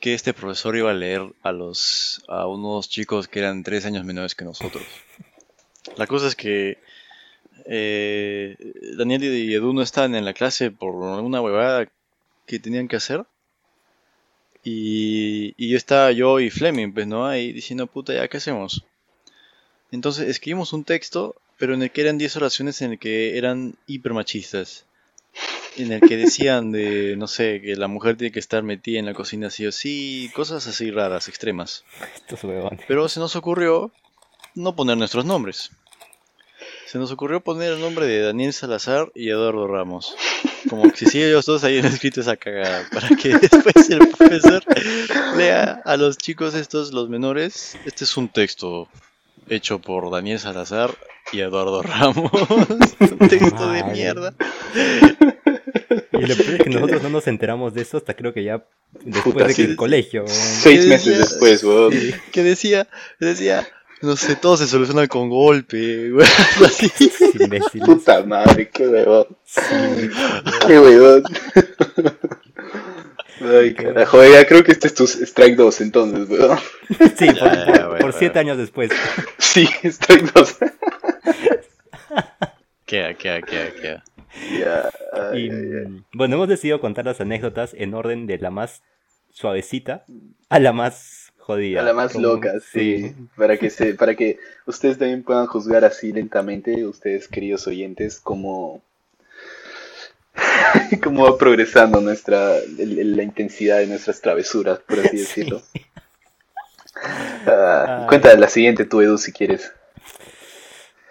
que 0.00 0.14
este 0.14 0.34
profesor 0.34 0.76
iba 0.76 0.90
a 0.90 0.94
leer 0.94 1.22
a, 1.42 1.52
los, 1.52 2.24
a 2.26 2.48
unos 2.48 2.88
chicos 2.88 3.28
que 3.28 3.38
eran 3.38 3.62
3 3.62 3.86
años 3.86 4.04
menores 4.04 4.34
que 4.34 4.44
nosotros. 4.44 4.82
La 5.96 6.08
cosa 6.08 6.26
es 6.26 6.34
que 6.34 6.78
eh, 7.68 8.56
Daniel 8.96 9.24
y 9.24 9.54
Edu 9.54 9.72
no 9.72 9.82
estaban 9.82 10.14
en 10.14 10.24
la 10.24 10.34
clase 10.34 10.70
por 10.70 10.94
alguna 11.04 11.40
huevada 11.40 11.88
que 12.46 12.58
tenían 12.58 12.88
que 12.88 12.96
hacer. 12.96 13.24
Y, 14.64 15.54
y 15.56 15.76
estaba 15.76 16.10
yo 16.12 16.40
y 16.40 16.50
Fleming, 16.50 16.92
pues, 16.92 17.06
¿no? 17.06 17.26
Ahí 17.26 17.52
diciendo, 17.52 17.86
puta, 17.86 18.12
¿ya 18.12 18.26
qué 18.28 18.38
hacemos? 18.38 18.84
Entonces 19.92 20.28
escribimos 20.28 20.72
un 20.72 20.84
texto 20.84 21.36
pero 21.58 21.74
en 21.74 21.82
el 21.82 21.90
que 21.90 22.00
eran 22.00 22.18
10 22.18 22.36
oraciones 22.36 22.80
en 22.82 22.92
el 22.92 22.98
que 22.98 23.36
eran 23.36 23.74
hipermachistas. 23.86 24.86
En 25.76 25.92
el 25.92 26.00
que 26.00 26.16
decían 26.16 26.72
de, 26.72 27.16
no 27.16 27.26
sé, 27.26 27.60
que 27.60 27.76
la 27.76 27.88
mujer 27.88 28.16
tiene 28.16 28.32
que 28.32 28.38
estar 28.38 28.62
metida 28.62 28.98
en 28.98 29.06
la 29.06 29.14
cocina 29.14 29.48
así 29.48 29.66
o 29.66 29.72
sí, 29.72 30.30
cosas 30.34 30.66
así 30.66 30.90
raras, 30.90 31.28
extremas. 31.28 31.84
Pero 32.86 33.08
se 33.08 33.20
nos 33.20 33.36
ocurrió 33.36 33.92
no 34.54 34.74
poner 34.74 34.96
nuestros 34.96 35.24
nombres. 35.24 35.70
Se 36.90 36.96
nos 36.96 37.12
ocurrió 37.12 37.42
poner 37.42 37.74
el 37.74 37.80
nombre 37.82 38.06
de 38.06 38.22
Daniel 38.22 38.54
Salazar 38.54 39.12
y 39.14 39.28
Eduardo 39.28 39.66
Ramos. 39.66 40.16
Como 40.70 40.90
que 40.90 41.04
si 41.04 41.22
ellos 41.22 41.44
dos 41.44 41.62
hayan 41.62 41.84
escrito 41.84 42.22
esa 42.22 42.38
cagada. 42.38 42.88
Para 42.90 43.08
que 43.08 43.28
después 43.42 43.90
el 43.90 44.08
profesor 44.08 44.62
lea 45.36 45.82
a 45.84 45.98
los 45.98 46.16
chicos 46.16 46.54
estos, 46.54 46.94
los 46.94 47.10
menores. 47.10 47.76
Este 47.84 48.04
es 48.04 48.16
un 48.16 48.30
texto 48.30 48.88
hecho 49.50 49.80
por 49.80 50.10
Daniel 50.10 50.38
Salazar 50.38 50.96
y 51.30 51.40
Eduardo 51.40 51.82
Ramos. 51.82 52.32
Un 53.00 53.28
texto 53.28 53.70
de 53.70 53.84
mierda. 53.84 54.34
Y 56.12 56.26
lo 56.26 56.36
peor 56.36 56.54
es 56.54 56.62
que 56.64 56.70
nosotros 56.70 57.02
no 57.02 57.10
nos 57.10 57.26
enteramos 57.26 57.74
de 57.74 57.82
eso 57.82 57.98
hasta 57.98 58.14
creo 58.14 58.32
que 58.32 58.44
ya 58.44 58.64
después 59.04 59.46
de 59.46 59.54
que 59.54 59.62
el 59.64 59.76
colegio. 59.76 60.24
Seis 60.26 60.86
meses 60.86 61.18
después, 61.18 61.62
weón. 61.64 61.92
Que 62.32 62.42
decía, 62.42 62.88
decía, 63.20 63.68
no 64.00 64.16
sé, 64.16 64.36
todo 64.36 64.56
se 64.56 64.66
soluciona 64.66 65.06
con 65.08 65.28
golpe, 65.28 66.12
weón. 66.12 66.28
Así. 66.64 67.80
Puta 67.84 68.24
madre, 68.24 68.68
qué 68.70 68.86
weón. 68.86 69.26
Qué 70.66 70.78
weón. 70.78 71.22
Ay, 73.40 73.74
carajo, 73.74 74.24
ya 74.24 74.46
creo 74.46 74.64
que 74.64 74.72
este 74.72 74.88
es 74.88 74.94
tu 74.94 75.04
Strike 75.04 75.56
2 75.56 75.80
entonces, 75.80 76.28
weón. 76.28 76.58
Sí, 77.16 77.28
por, 78.00 78.12
siete 78.12 78.38
años 78.38 78.58
después. 78.58 78.90
Sí, 79.38 79.68
Strike 79.84 80.32
2. 80.32 80.56
queda, 82.84 83.14
queda, 83.14 83.42
queda, 83.42 83.70
queda. 83.72 84.04
y, 85.34 85.50
bueno, 86.12 86.36
hemos 86.36 86.48
decidido 86.48 86.80
contar 86.80 87.04
las 87.04 87.20
anécdotas 87.20 87.74
en 87.74 87.94
orden 87.94 88.26
de 88.26 88.38
la 88.38 88.50
más 88.50 88.82
suavecita 89.30 90.04
a 90.48 90.58
la 90.58 90.72
más 90.72 91.27
jodida. 91.48 91.80
A 91.80 91.82
la 91.82 91.94
más 91.94 92.14
loca, 92.14 92.60
sí. 92.60 93.14
Para 93.34 93.56
que 93.56 93.70
se, 93.70 93.94
para 93.94 94.14
que 94.14 94.38
ustedes 94.66 94.98
también 94.98 95.22
puedan 95.22 95.46
juzgar 95.46 95.82
así 95.82 96.12
lentamente, 96.12 96.84
ustedes 96.84 97.26
queridos 97.26 97.66
oyentes, 97.66 98.20
como 98.20 98.82
cómo 101.02 101.24
va 101.24 101.38
progresando 101.38 102.02
nuestra 102.02 102.56
la 102.76 103.22
intensidad 103.22 103.78
de 103.78 103.86
nuestras 103.86 104.20
travesuras, 104.20 104.80
por 104.80 105.00
así 105.00 105.16
decirlo. 105.24 105.62
Ah, 107.46 108.06
cuéntale 108.08 108.40
la 108.40 108.48
siguiente 108.48 108.84
tú, 108.84 109.00
Edu, 109.00 109.18
si 109.18 109.32
quieres. 109.32 109.72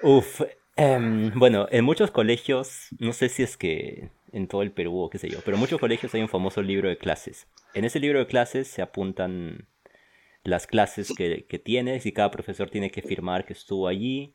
Uf, 0.02 0.42
em, 0.76 1.32
bueno, 1.34 1.66
en 1.72 1.86
muchos 1.86 2.12
colegios, 2.12 2.90
no 3.00 3.14
sé 3.14 3.30
si 3.30 3.42
es 3.42 3.56
que 3.56 4.10
en 4.34 4.50
todo 4.50 4.64
el 4.64 4.72
Perú 4.72 5.00
o 5.00 5.10
qué 5.10 5.18
sé 5.18 5.30
yo, 5.30 5.40
pero 5.46 5.56
en 5.56 5.62
muchos 5.62 5.80
colegios 5.80 6.14
hay 6.14 6.22
un 6.22 6.28
famoso 6.28 6.62
libro 6.62 6.90
de 6.90 6.98
clases. 6.98 7.48
En 7.74 7.86
ese 7.86 8.02
libro 8.02 8.20
de 8.20 8.28
clases 8.28 8.68
se 8.68 8.82
apuntan 8.82 9.66
las 10.48 10.66
clases 10.66 11.14
que, 11.16 11.46
que 11.46 11.60
tienes 11.60 12.06
y 12.06 12.14
cada 12.14 12.32
profesor 12.32 12.70
tiene 12.70 12.90
que 12.90 13.02
firmar 13.02 13.46
que 13.46 13.52
estuvo 13.52 13.88
allí 13.88 14.34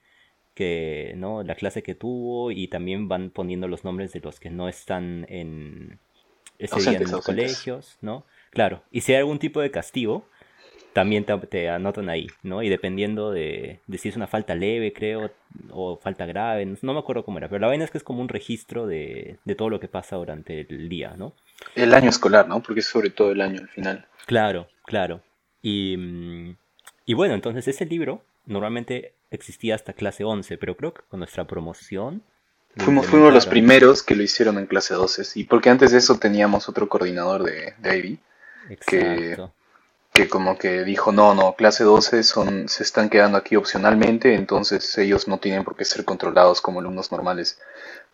que, 0.55 1.15
¿no? 1.17 1.43
La 1.43 1.55
clase 1.55 1.83
que 1.83 1.95
tuvo 1.95 2.51
y 2.51 2.69
también 2.69 3.09
van 3.09 3.31
poniendo 3.31 3.67
los 3.67 3.85
nombres 3.85 4.13
de 4.13 4.21
los 4.21 4.39
que 4.39 4.51
no 4.51 4.69
están 4.69 5.25
en, 5.31 5.99
ese 6.59 6.81
día 6.81 6.99
en 6.99 7.11
los 7.11 7.25
colegios, 7.25 7.97
¿no? 8.03 8.27
Claro, 8.51 8.83
y 8.91 9.01
si 9.01 9.13
hay 9.13 9.21
algún 9.21 9.39
tipo 9.39 9.63
de 9.63 9.71
castigo, 9.71 10.27
también 10.93 11.25
te, 11.25 11.71
anotan 11.71 12.11
ahí, 12.11 12.27
¿no? 12.43 12.63
Y 12.63 12.69
dependiendo 12.69 13.31
de, 13.31 13.81
si 13.97 14.11
es 14.11 14.17
una 14.17 14.27
falta 14.27 14.55
leve, 14.55 14.93
creo, 14.93 15.31
o 15.71 15.97
falta 15.97 16.27
grave, 16.27 16.67
no, 16.83 16.93
me 16.93 16.99
acuerdo 16.99 17.25
cómo 17.25 17.39
era, 17.39 17.49
pero 17.49 17.61
la 17.61 17.69
vaina 17.69 17.85
es 17.85 17.91
que 17.91 17.97
es 17.97 18.05
como 18.05 18.21
un 18.21 18.29
registro 18.29 18.87
de, 18.87 19.39
de, 19.47 19.55
todo 19.55 19.71
lo 19.71 19.81
que 19.81 19.89
pasa 19.89 20.17
durante 20.17 20.61
el 20.61 20.91
día, 20.91 21.15
¿no? 21.17 21.33
El 21.75 21.95
año 21.95 22.11
escolar, 22.11 22.47
¿no? 22.47 22.63
Porque 22.63 22.81
es 22.81 22.87
sobre 22.87 23.09
todo 23.09 23.33
el 23.33 23.41
año 23.41 23.61
al 23.63 23.69
final. 23.69 24.07
Claro, 24.27 24.69
claro. 24.85 25.23
Y, 25.63 25.97
mm, 25.97 26.57
y 27.07 27.15
bueno, 27.15 27.35
entonces 27.35 27.67
ese 27.69 27.87
libro 27.87 28.23
normalmente 28.45 29.15
existía 29.31 29.75
hasta 29.75 29.95
clase 29.95 30.25
11, 30.25 30.59
pero 30.59 30.77
creo 30.77 30.93
que 30.93 31.03
con 31.09 31.21
nuestra 31.21 31.47
promoción... 31.47 32.23
Fuimos, 32.77 33.07
fuimos 33.07 33.35
los 33.35 33.47
primeros 33.47 34.03
que 34.03 34.17
lo 34.17 34.23
hicieron 34.23 34.59
en 34.59 34.67
clase 34.67 34.95
12, 34.95 35.39
y 35.39 35.45
porque 35.45 35.69
antes 35.69 35.93
de 35.93 35.99
eso 35.99 36.19
teníamos 36.19 36.71
otro 36.71 36.89
coordinador 36.89 37.43
de, 37.43 37.75
de 37.79 37.99
Ivy, 37.99 38.19
Exacto 38.71 39.53
que 40.13 40.29
como 40.29 40.59
que 40.59 40.85
dijo, 40.85 41.11
no, 41.11 41.35
no, 41.35 41.55
clase 41.55 41.85
12 41.85 42.23
son, 42.23 42.69
se 42.69 42.83
están 42.83 43.09
quedando 43.09 43.39
aquí 43.39 43.57
opcionalmente, 43.57 44.35
entonces 44.35 44.97
ellos 44.99 45.27
no 45.27 45.39
tienen 45.39 45.65
por 45.65 45.75
qué 45.75 45.85
ser 45.85 46.05
controlados 46.05 46.61
como 46.61 46.81
alumnos 46.81 47.11
normales. 47.13 47.59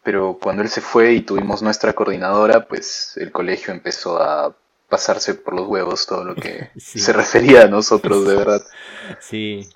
Pero 0.05 0.39
cuando 0.41 0.63
él 0.63 0.69
se 0.69 0.81
fue 0.81 1.13
y 1.15 1.23
tuvimos 1.23 1.61
nuestra 1.61 1.93
coordinadora, 1.95 2.67
pues 2.67 3.17
el 3.17 3.33
colegio 3.33 3.75
empezó 3.75 4.23
a 4.23 4.55
pasarse 4.89 5.35
por 5.35 5.55
los 5.55 5.67
huevos 5.69 6.07
todo 6.07 6.25
lo 6.25 6.35
que 6.35 6.71
se 6.77 7.13
refería 7.13 7.63
a 7.63 7.69
nosotros, 7.69 8.27
de 8.27 8.37
verdad. 8.37 8.63
Sí, 9.21 9.69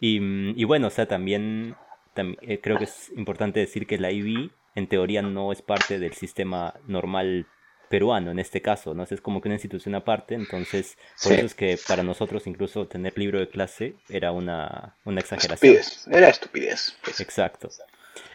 y, 0.00 0.18
y 0.60 0.64
bueno, 0.64 0.86
o 0.86 0.90
sea, 0.90 1.06
también, 1.06 1.76
también 2.14 2.38
eh, 2.42 2.60
creo 2.60 2.78
que 2.78 2.84
es 2.84 3.10
importante 3.16 3.60
decir 3.60 3.86
que 3.86 3.98
la 3.98 4.10
IB 4.10 4.50
en 4.74 4.88
teoría 4.88 5.22
no 5.22 5.52
es 5.52 5.60
parte 5.60 5.98
del 5.98 6.14
sistema 6.14 6.74
normal 6.86 7.46
peruano 7.88 8.30
en 8.30 8.38
este 8.38 8.62
caso, 8.62 8.94
¿no? 8.94 9.02
Es 9.02 9.20
como 9.20 9.40
que 9.40 9.48
una 9.48 9.56
institución 9.56 9.94
aparte, 9.94 10.34
entonces 10.34 10.96
por 11.22 11.32
eso 11.32 11.46
es 11.46 11.54
que 11.54 11.78
para 11.88 12.02
nosotros 12.02 12.46
incluso 12.46 12.86
tener 12.86 13.16
libro 13.18 13.38
de 13.38 13.48
clase 13.48 13.94
era 14.08 14.32
una, 14.32 14.96
una 15.04 15.20
exageración. 15.20 15.74
Estupidez, 15.74 16.06
era 16.08 16.28
estupidez. 16.28 16.96
Pues. 17.02 17.20
Exacto. 17.20 17.70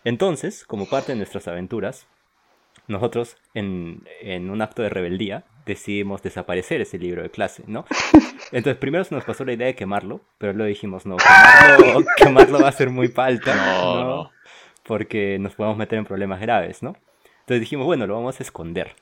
Entonces, 0.04 0.66
como 0.66 0.88
parte 0.88 1.12
de 1.12 1.18
nuestras 1.18 1.48
aventuras, 1.48 2.08
nosotros 2.88 3.38
en, 3.54 4.04
en, 4.22 4.50
un 4.50 4.62
acto 4.62 4.82
de 4.82 4.90
rebeldía 4.90 5.46
decidimos 5.66 6.22
desaparecer 6.22 6.82
ese 6.82 6.98
libro 6.98 7.22
de 7.24 7.30
clase, 7.30 7.64
¿no? 7.68 7.86
Entonces 8.52 8.78
primero 8.78 9.04
se 9.04 9.16
nos 9.16 9.24
pasó 9.24 9.46
la 9.46 9.54
idea 9.54 9.68
de 9.68 9.76
quemarlo, 9.76 10.22
pero 10.38 10.54
luego 10.54 10.68
dijimos, 10.68 11.06
no, 11.06 11.18
quemarlo, 11.18 12.06
quemarlo 12.18 12.60
va 12.62 12.70
a 12.70 12.74
ser 12.74 12.90
muy 12.90 13.08
palta, 13.08 13.56
¿no? 13.56 14.32
Porque 14.84 15.38
nos 15.40 15.56
podemos 15.56 15.78
meter 15.78 16.00
en 16.00 16.06
problemas 16.06 16.40
graves, 16.42 16.84
¿no? 16.84 16.96
Entonces 17.42 17.62
dijimos, 17.62 17.86
bueno, 17.86 18.08
lo 18.08 18.16
vamos 18.16 18.40
a 18.40 18.44
esconder. 18.44 18.96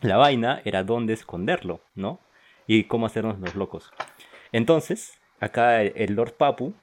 La 0.00 0.16
vaina 0.16 0.60
era 0.64 0.82
dónde 0.82 1.14
esconderlo, 1.14 1.80
¿no? 1.94 2.20
Y 2.66 2.84
cómo 2.84 3.06
hacernos 3.06 3.38
los 3.38 3.54
locos. 3.54 3.92
Entonces, 4.52 5.18
acá 5.40 5.82
el 5.82 6.14
Lord 6.14 6.34
Papu, 6.34 6.74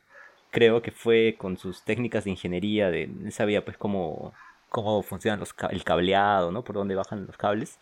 creo 0.51 0.81
que 0.81 0.91
fue 0.91 1.35
con 1.37 1.57
sus 1.57 1.83
técnicas 1.83 2.23
de 2.23 2.31
ingeniería, 2.31 2.91
de, 2.91 3.03
él 3.03 3.31
sabía 3.31 3.65
pues 3.65 3.77
cómo, 3.77 4.33
cómo 4.69 5.01
funcionan 5.01 5.39
los, 5.39 5.53
el 5.69 5.83
cableado, 5.83 6.51
¿no? 6.51 6.63
Por 6.63 6.75
dónde 6.75 6.95
bajan 6.95 7.25
los 7.25 7.37
cables. 7.37 7.79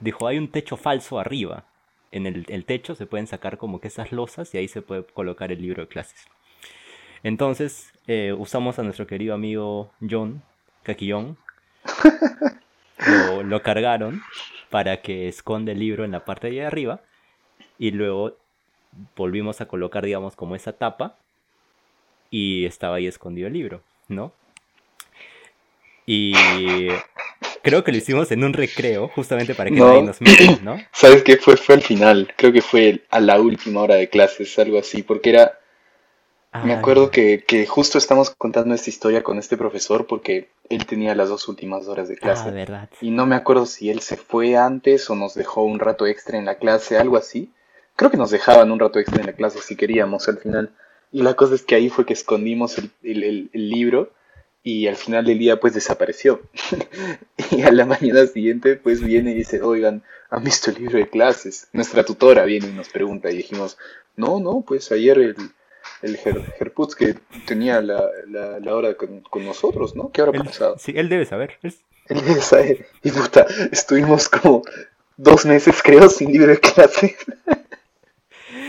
Dijo, 0.00 0.26
hay 0.26 0.38
un 0.38 0.50
techo 0.50 0.76
falso 0.76 1.18
arriba. 1.18 1.64
En 2.12 2.26
el, 2.26 2.64
techo 2.64 2.94
se 2.94 3.06
pueden 3.06 3.26
sacar 3.26 3.58
como 3.58 3.80
que 3.80 3.88
esas 3.88 4.12
losas 4.12 4.54
y 4.54 4.58
ahí 4.58 4.68
se 4.68 4.80
puede 4.80 5.04
colocar 5.04 5.52
el 5.52 5.60
libro 5.60 5.82
de 5.82 5.88
clases. 5.88 6.26
Entonces, 7.22 7.92
eh, 8.06 8.32
usamos 8.32 8.78
a 8.78 8.82
nuestro 8.82 9.06
querido 9.06 9.34
amigo 9.34 9.90
John 10.08 10.42
Caquillón 10.82 11.36
lo, 13.44 13.62
cargaron 13.62 14.22
para 14.70 15.02
que 15.02 15.28
esconde 15.28 15.72
el 15.72 15.80
libro 15.80 16.04
en 16.04 16.12
la 16.12 16.24
parte 16.24 16.50
de 16.50 16.64
arriba 16.64 17.00
y 17.78 17.90
luego 17.90 18.36
volvimos 19.16 19.60
a 19.60 19.66
colocar, 19.66 20.04
digamos, 20.04 20.36
como 20.36 20.54
esa 20.54 20.72
tapa 20.72 21.18
y 22.30 22.64
estaba 22.64 22.96
ahí 22.96 23.06
escondido 23.06 23.48
el 23.48 23.54
libro, 23.54 23.82
¿no? 24.08 24.32
Y 26.06 26.34
creo 27.66 27.82
que 27.82 27.90
lo 27.90 27.98
hicimos 27.98 28.30
en 28.30 28.44
un 28.44 28.52
recreo, 28.52 29.08
justamente 29.08 29.54
para 29.54 29.70
que 29.70 29.76
nadie 29.76 30.02
nos 30.02 30.20
mire, 30.20 30.58
¿no? 30.62 30.76
¿Sabes 30.92 31.24
qué 31.24 31.36
fue? 31.36 31.56
Fue 31.56 31.74
al 31.74 31.82
final, 31.82 32.32
creo 32.36 32.52
que 32.52 32.62
fue 32.62 33.02
a 33.10 33.18
la 33.18 33.40
última 33.40 33.82
hora 33.82 33.96
de 33.96 34.08
clases, 34.08 34.56
algo 34.58 34.78
así, 34.78 35.02
porque 35.02 35.30
era 35.30 35.58
me 36.64 36.72
acuerdo 36.72 37.10
que, 37.10 37.44
que, 37.46 37.66
justo 37.66 37.98
estamos 37.98 38.30
contando 38.30 38.74
esta 38.74 38.88
historia 38.88 39.22
con 39.22 39.38
este 39.38 39.58
profesor 39.58 40.06
porque 40.06 40.48
él 40.70 40.86
tenía 40.86 41.14
las 41.14 41.28
dos 41.28 41.48
últimas 41.48 41.86
horas 41.86 42.08
de 42.08 42.14
ah, 42.14 42.22
clase. 42.22 42.50
verdad. 42.50 42.88
Y 43.02 43.10
no 43.10 43.26
me 43.26 43.36
acuerdo 43.36 43.66
si 43.66 43.90
él 43.90 44.00
se 44.00 44.16
fue 44.16 44.56
antes 44.56 45.10
o 45.10 45.16
nos 45.16 45.34
dejó 45.34 45.64
un 45.64 45.78
rato 45.78 46.06
extra 46.06 46.38
en 46.38 46.46
la 46.46 46.54
clase, 46.54 46.96
algo 46.96 47.18
así. 47.18 47.52
Creo 47.94 48.10
que 48.10 48.16
nos 48.16 48.30
dejaban 48.30 48.70
un 48.70 48.78
rato 48.78 48.98
extra 48.98 49.20
en 49.20 49.26
la 49.26 49.34
clase 49.34 49.58
si 49.60 49.76
queríamos 49.76 50.28
al 50.28 50.38
final. 50.38 50.70
Y 51.12 51.22
la 51.22 51.34
cosa 51.34 51.56
es 51.56 51.62
que 51.62 51.74
ahí 51.74 51.90
fue 51.90 52.06
que 52.06 52.14
escondimos 52.14 52.78
el, 52.78 52.90
el, 53.02 53.50
el 53.52 53.68
libro 53.68 54.12
y 54.66 54.88
al 54.88 54.96
final 54.96 55.24
del 55.24 55.38
día 55.38 55.60
pues 55.60 55.74
desapareció. 55.74 56.42
y 57.52 57.62
a 57.62 57.70
la 57.70 57.86
mañana 57.86 58.26
siguiente 58.26 58.74
pues 58.74 59.00
viene 59.00 59.30
y 59.30 59.34
dice, 59.34 59.62
oigan, 59.62 60.02
¿han 60.28 60.42
visto 60.42 60.72
el 60.72 60.78
libro 60.78 60.98
de 60.98 61.08
clases? 61.08 61.68
Nuestra 61.72 62.04
tutora 62.04 62.44
viene 62.44 62.66
y 62.66 62.72
nos 62.72 62.88
pregunta 62.88 63.30
y 63.30 63.36
dijimos, 63.36 63.78
no, 64.16 64.40
no, 64.40 64.64
pues 64.66 64.90
ayer 64.90 65.18
el 65.18 65.36
el 66.02 66.18
Herputz 66.58 66.96
que 66.96 67.14
tenía 67.46 67.80
la, 67.80 68.10
la, 68.26 68.74
hora 68.74 68.96
con, 68.96 69.22
nosotros, 69.44 69.94
¿no? 69.94 70.10
¿Qué 70.10 70.20
habrá 70.20 70.42
pasado? 70.42 70.76
Sí, 70.78 70.92
él 70.96 71.08
debe 71.08 71.24
saber. 71.24 71.58
Él 71.62 72.24
debe 72.24 72.40
saber. 72.40 72.88
Y 73.04 73.12
puta, 73.12 73.46
estuvimos 73.70 74.28
como 74.28 74.62
dos 75.16 75.46
meses, 75.46 75.80
creo, 75.80 76.08
sin 76.08 76.32
libre 76.32 76.52
de 76.54 76.60
clase. 76.60 77.16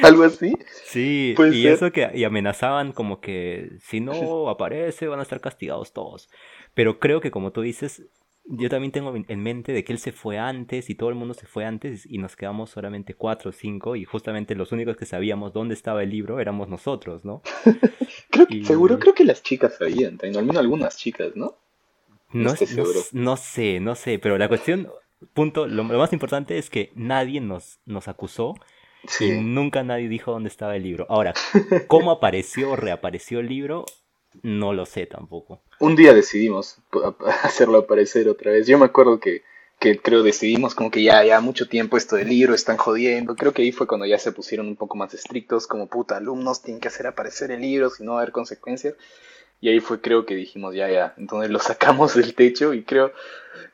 Algo 0.07 0.23
así. 0.23 0.53
Sí, 0.85 1.35
y 1.53 1.67
eso 1.67 1.91
que 1.91 2.09
y 2.13 2.23
amenazaban 2.23 2.91
como 2.93 3.19
que 3.19 3.77
si 3.81 3.99
no 3.99 4.11
aparece 4.49 5.07
van 5.07 5.19
a 5.19 5.23
estar 5.23 5.41
castigados 5.41 5.93
todos. 5.93 6.29
Pero 6.73 6.99
creo 6.99 7.21
que 7.21 7.31
como 7.31 7.51
tú 7.51 7.61
dices, 7.61 8.03
yo 8.45 8.69
también 8.69 8.91
tengo 8.91 9.13
en 9.15 9.43
mente 9.43 9.73
de 9.73 9.83
que 9.83 9.91
él 9.91 9.99
se 9.99 10.13
fue 10.13 10.37
antes 10.37 10.89
y 10.89 10.95
todo 10.95 11.09
el 11.09 11.15
mundo 11.15 11.33
se 11.33 11.45
fue 11.45 11.65
antes 11.65 12.05
y 12.05 12.17
nos 12.17 12.35
quedamos 12.35 12.69
solamente 12.69 13.13
cuatro 13.13 13.49
o 13.49 13.53
cinco 13.53 13.95
y 13.95 14.05
justamente 14.05 14.55
los 14.55 14.71
únicos 14.71 14.95
que 14.95 15.05
sabíamos 15.05 15.51
dónde 15.51 15.73
estaba 15.73 16.03
el 16.03 16.09
libro 16.09 16.39
éramos 16.39 16.69
nosotros, 16.69 17.25
¿no? 17.25 17.41
creo 18.29 18.47
Seguro 18.63 18.99
creo 18.99 19.13
que 19.13 19.25
las 19.25 19.43
chicas 19.43 19.75
sabían, 19.77 20.17
al 20.21 20.45
menos 20.45 20.57
algunas 20.57 20.97
chicas, 20.97 21.35
¿no? 21.35 21.57
No, 22.31 22.53
no, 23.13 23.37
sé, 23.37 23.79
no 23.79 23.95
sé, 23.95 24.19
pero 24.19 24.37
la 24.37 24.49
cuestión, 24.49 24.89
punto, 25.33 25.65
lo, 25.65 25.85
más 25.85 26.11
importante 26.11 26.57
es 26.57 26.69
que 26.69 26.91
nadie 26.93 27.39
nos, 27.39 27.79
nos 27.85 28.09
acusó 28.09 28.55
y 29.19 29.31
nunca 29.31 29.83
nadie 29.83 30.09
dijo 30.09 30.31
dónde 30.31 30.49
estaba 30.49 30.75
el 30.75 30.83
libro. 30.83 31.05
Ahora, 31.09 31.33
¿cómo 31.87 32.11
apareció 32.11 32.71
o 32.71 32.75
reapareció 32.75 33.39
el 33.39 33.47
libro? 33.47 33.85
No 34.43 34.73
lo 34.73 34.85
sé 34.85 35.05
tampoco. 35.05 35.61
Un 35.79 35.95
día 35.95 36.13
decidimos 36.13 36.79
hacerlo 37.43 37.79
aparecer 37.79 38.29
otra 38.29 38.51
vez. 38.51 38.67
Yo 38.67 38.77
me 38.77 38.85
acuerdo 38.85 39.19
que, 39.19 39.43
que 39.79 39.99
creo 39.99 40.23
decidimos 40.23 40.75
como 40.75 40.91
que 40.91 41.03
ya, 41.03 41.23
ya 41.23 41.39
mucho 41.41 41.67
tiempo 41.67 41.97
esto 41.97 42.15
del 42.15 42.29
libro, 42.29 42.53
están 42.53 42.77
jodiendo. 42.77 43.35
Creo 43.35 43.53
que 43.53 43.63
ahí 43.63 43.71
fue 43.71 43.87
cuando 43.87 44.05
ya 44.05 44.19
se 44.19 44.31
pusieron 44.31 44.67
un 44.67 44.75
poco 44.75 44.97
más 44.97 45.13
estrictos, 45.13 45.67
como 45.67 45.87
puta, 45.87 46.17
alumnos 46.17 46.61
tienen 46.61 46.81
que 46.81 46.87
hacer 46.87 47.07
aparecer 47.07 47.51
el 47.51 47.61
libro, 47.61 47.89
si 47.89 48.03
no 48.03 48.13
va 48.13 48.19
a 48.19 48.21
haber 48.23 48.33
consecuencias. 48.33 48.95
Y 49.59 49.69
ahí 49.69 49.79
fue 49.79 50.01
creo 50.01 50.25
que 50.25 50.35
dijimos, 50.35 50.75
ya, 50.75 50.89
ya. 50.89 51.13
Entonces 51.17 51.49
lo 51.49 51.59
sacamos 51.59 52.15
del 52.15 52.35
techo 52.35 52.73
y 52.73 52.83
creo, 52.83 53.11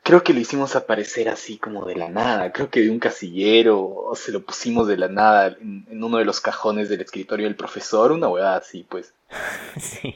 creo 0.02 0.24
que 0.24 0.34
lo 0.34 0.40
hicimos 0.40 0.76
aparecer 0.76 1.30
así 1.30 1.58
como 1.58 1.86
de 1.86 1.96
la 1.96 2.10
nada. 2.10 2.52
Creo 2.52 2.70
que 2.70 2.82
de 2.82 2.90
un 2.90 3.00
casillero 3.00 3.82
o 3.82 4.16
se 4.16 4.32
lo 4.32 4.42
pusimos 4.42 4.88
de 4.88 4.98
la 4.98 5.10
nada 5.10 5.48
en, 5.60 5.86
en 5.90 6.04
uno 6.04 6.18
de 6.18 6.26
los 6.26 6.40
cajones 6.40 6.90
del 6.90 7.02
escritorio 7.02 7.46
del 7.46 7.56
profesor, 7.56 8.12
una 8.12 8.30
hueá 8.30 8.56
así, 8.56 8.86
pues. 8.88 9.14
sí. 9.80 10.16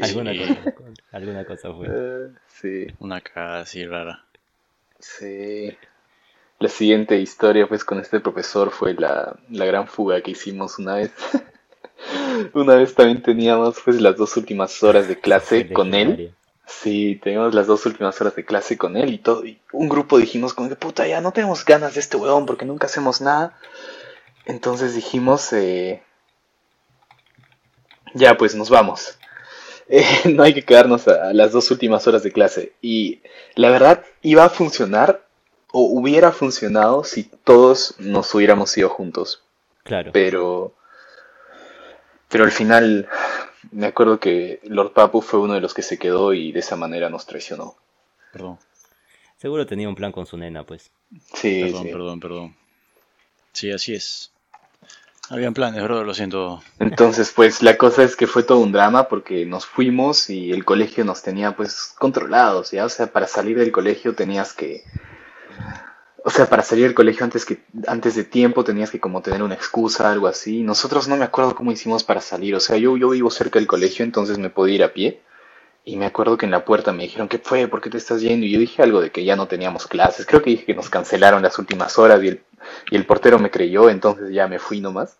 Alguna, 0.00 0.32
cosa, 0.32 0.74
alguna 1.12 1.44
cosa 1.44 1.72
fue. 1.72 1.86
Eh, 1.88 2.28
sí. 2.48 2.86
Una 2.98 3.20
cara 3.20 3.60
así 3.60 3.84
rara. 3.84 4.24
Sí. 4.98 5.76
La 6.58 6.68
siguiente 6.68 7.18
historia, 7.18 7.66
pues, 7.66 7.84
con 7.84 7.98
este 8.00 8.20
profesor 8.20 8.70
fue 8.70 8.94
la, 8.94 9.36
la 9.50 9.64
gran 9.64 9.88
fuga 9.88 10.20
que 10.20 10.30
hicimos 10.30 10.78
una 10.78 10.94
vez. 10.94 11.10
una 12.54 12.76
vez 12.76 12.94
también 12.94 13.22
teníamos, 13.22 13.76
pues, 13.84 14.00
las 14.00 14.16
dos 14.16 14.36
últimas 14.36 14.82
horas 14.82 15.08
de 15.08 15.18
clase 15.18 15.72
con 15.72 15.94
él. 15.94 16.34
Sí, 16.66 17.20
teníamos 17.22 17.54
las 17.54 17.66
dos 17.66 17.84
últimas 17.86 18.20
horas 18.20 18.34
de 18.36 18.44
clase 18.44 18.78
con 18.78 18.96
él 18.96 19.12
y 19.12 19.18
todo. 19.18 19.44
Y 19.44 19.60
un 19.72 19.88
grupo 19.88 20.18
dijimos 20.18 20.54
como 20.54 20.68
que 20.68 20.76
puta, 20.76 21.06
ya 21.06 21.20
no 21.20 21.32
tenemos 21.32 21.64
ganas 21.64 21.94
de 21.94 22.00
este 22.00 22.16
huevón 22.16 22.46
porque 22.46 22.64
nunca 22.64 22.86
hacemos 22.86 23.20
nada. 23.20 23.58
Entonces 24.46 24.94
dijimos, 24.94 25.52
eh, 25.52 26.02
ya 28.14 28.36
pues 28.36 28.54
nos 28.54 28.70
vamos. 28.70 29.18
no 30.24 30.42
hay 30.42 30.54
que 30.54 30.64
quedarnos 30.64 31.06
a, 31.08 31.32
las 31.32 31.52
dos 31.52 31.70
últimas 31.70 32.06
horas 32.06 32.22
de 32.22 32.32
clase. 32.32 32.72
Y 32.80 33.22
la 33.54 33.70
verdad 33.70 34.04
iba 34.22 34.44
a 34.44 34.50
funcionar 34.50 35.26
o 35.70 35.82
hubiera 35.82 36.32
funcionado 36.32 37.04
si 37.04 37.24
todos 37.24 37.96
nos 37.98 38.34
hubiéramos 38.34 38.76
ido 38.76 38.88
juntos. 38.88 39.42
Claro. 39.84 40.10
Pero, 40.12 40.74
pero 42.32 42.44
al 42.44 42.50
final 42.50 43.06
me 43.70 43.86
acuerdo 43.86 44.18
que 44.18 44.58
Lord 44.64 44.94
Papu 44.94 45.20
fue 45.20 45.38
uno 45.38 45.52
de 45.52 45.60
los 45.60 45.74
que 45.74 45.82
se 45.82 45.98
quedó 45.98 46.32
y 46.32 46.50
de 46.50 46.60
esa 46.60 46.76
manera 46.76 47.10
nos 47.10 47.26
traicionó. 47.26 47.76
Perdón. 48.32 48.58
Seguro 49.36 49.66
tenía 49.66 49.88
un 49.88 49.94
plan 49.94 50.12
con 50.12 50.24
su 50.24 50.38
nena, 50.38 50.64
pues. 50.64 50.90
Sí, 51.34 51.62
Perdón, 51.64 51.82
sí. 51.82 51.88
perdón, 51.92 52.20
perdón. 52.20 52.56
Sí, 53.52 53.70
así 53.70 53.94
es. 53.94 54.32
Habían 55.28 55.52
planes, 55.52 55.82
bro, 55.82 56.04
lo 56.04 56.14
siento. 56.14 56.62
Entonces, 56.78 57.32
pues 57.34 57.62
la 57.62 57.76
cosa 57.76 58.02
es 58.02 58.16
que 58.16 58.26
fue 58.26 58.42
todo 58.42 58.58
un 58.58 58.72
drama 58.72 59.08
porque 59.08 59.44
nos 59.44 59.66
fuimos 59.66 60.30
y 60.30 60.52
el 60.52 60.64
colegio 60.64 61.04
nos 61.04 61.22
tenía 61.22 61.54
pues 61.54 61.94
controlados, 61.98 62.70
¿ya? 62.70 62.86
O 62.86 62.88
sea, 62.88 63.12
para 63.12 63.26
salir 63.26 63.58
del 63.58 63.72
colegio 63.72 64.14
tenías 64.14 64.54
que... 64.54 64.84
O 66.24 66.30
sea, 66.30 66.46
para 66.48 66.62
salir 66.62 66.84
del 66.84 66.94
colegio 66.94 67.24
antes 67.24 67.44
que 67.44 67.62
antes 67.86 68.14
de 68.14 68.24
tiempo 68.24 68.62
tenías 68.62 68.90
que 68.90 69.00
como 69.00 69.22
tener 69.22 69.42
una 69.42 69.54
excusa, 69.54 70.10
algo 70.10 70.28
así. 70.28 70.62
Nosotros 70.62 71.08
no 71.08 71.16
me 71.16 71.24
acuerdo 71.24 71.54
cómo 71.54 71.72
hicimos 71.72 72.04
para 72.04 72.20
salir. 72.20 72.54
O 72.54 72.60
sea, 72.60 72.76
yo, 72.76 72.96
yo 72.96 73.10
vivo 73.10 73.30
cerca 73.30 73.58
del 73.58 73.66
colegio, 73.66 74.04
entonces 74.04 74.38
me 74.38 74.50
podía 74.50 74.74
ir 74.76 74.84
a 74.84 74.92
pie. 74.92 75.20
Y 75.84 75.96
me 75.96 76.06
acuerdo 76.06 76.36
que 76.36 76.46
en 76.46 76.52
la 76.52 76.64
puerta 76.64 76.92
me 76.92 77.02
dijeron, 77.02 77.26
¿qué 77.26 77.38
fue? 77.38 77.66
¿Por 77.66 77.80
qué 77.80 77.90
te 77.90 77.98
estás 77.98 78.20
yendo? 78.20 78.46
Y 78.46 78.52
yo 78.52 78.60
dije 78.60 78.82
algo 78.82 79.00
de 79.00 79.10
que 79.10 79.24
ya 79.24 79.34
no 79.34 79.48
teníamos 79.48 79.88
clases. 79.88 80.26
Creo 80.26 80.40
que 80.40 80.50
dije 80.50 80.64
que 80.64 80.74
nos 80.74 80.90
cancelaron 80.90 81.42
las 81.42 81.58
últimas 81.58 81.98
horas 81.98 82.22
y 82.22 82.28
el, 82.28 82.42
y 82.92 82.96
el 82.96 83.04
portero 83.04 83.40
me 83.40 83.50
creyó, 83.50 83.90
entonces 83.90 84.32
ya 84.32 84.46
me 84.46 84.60
fui 84.60 84.80
nomás. 84.80 85.16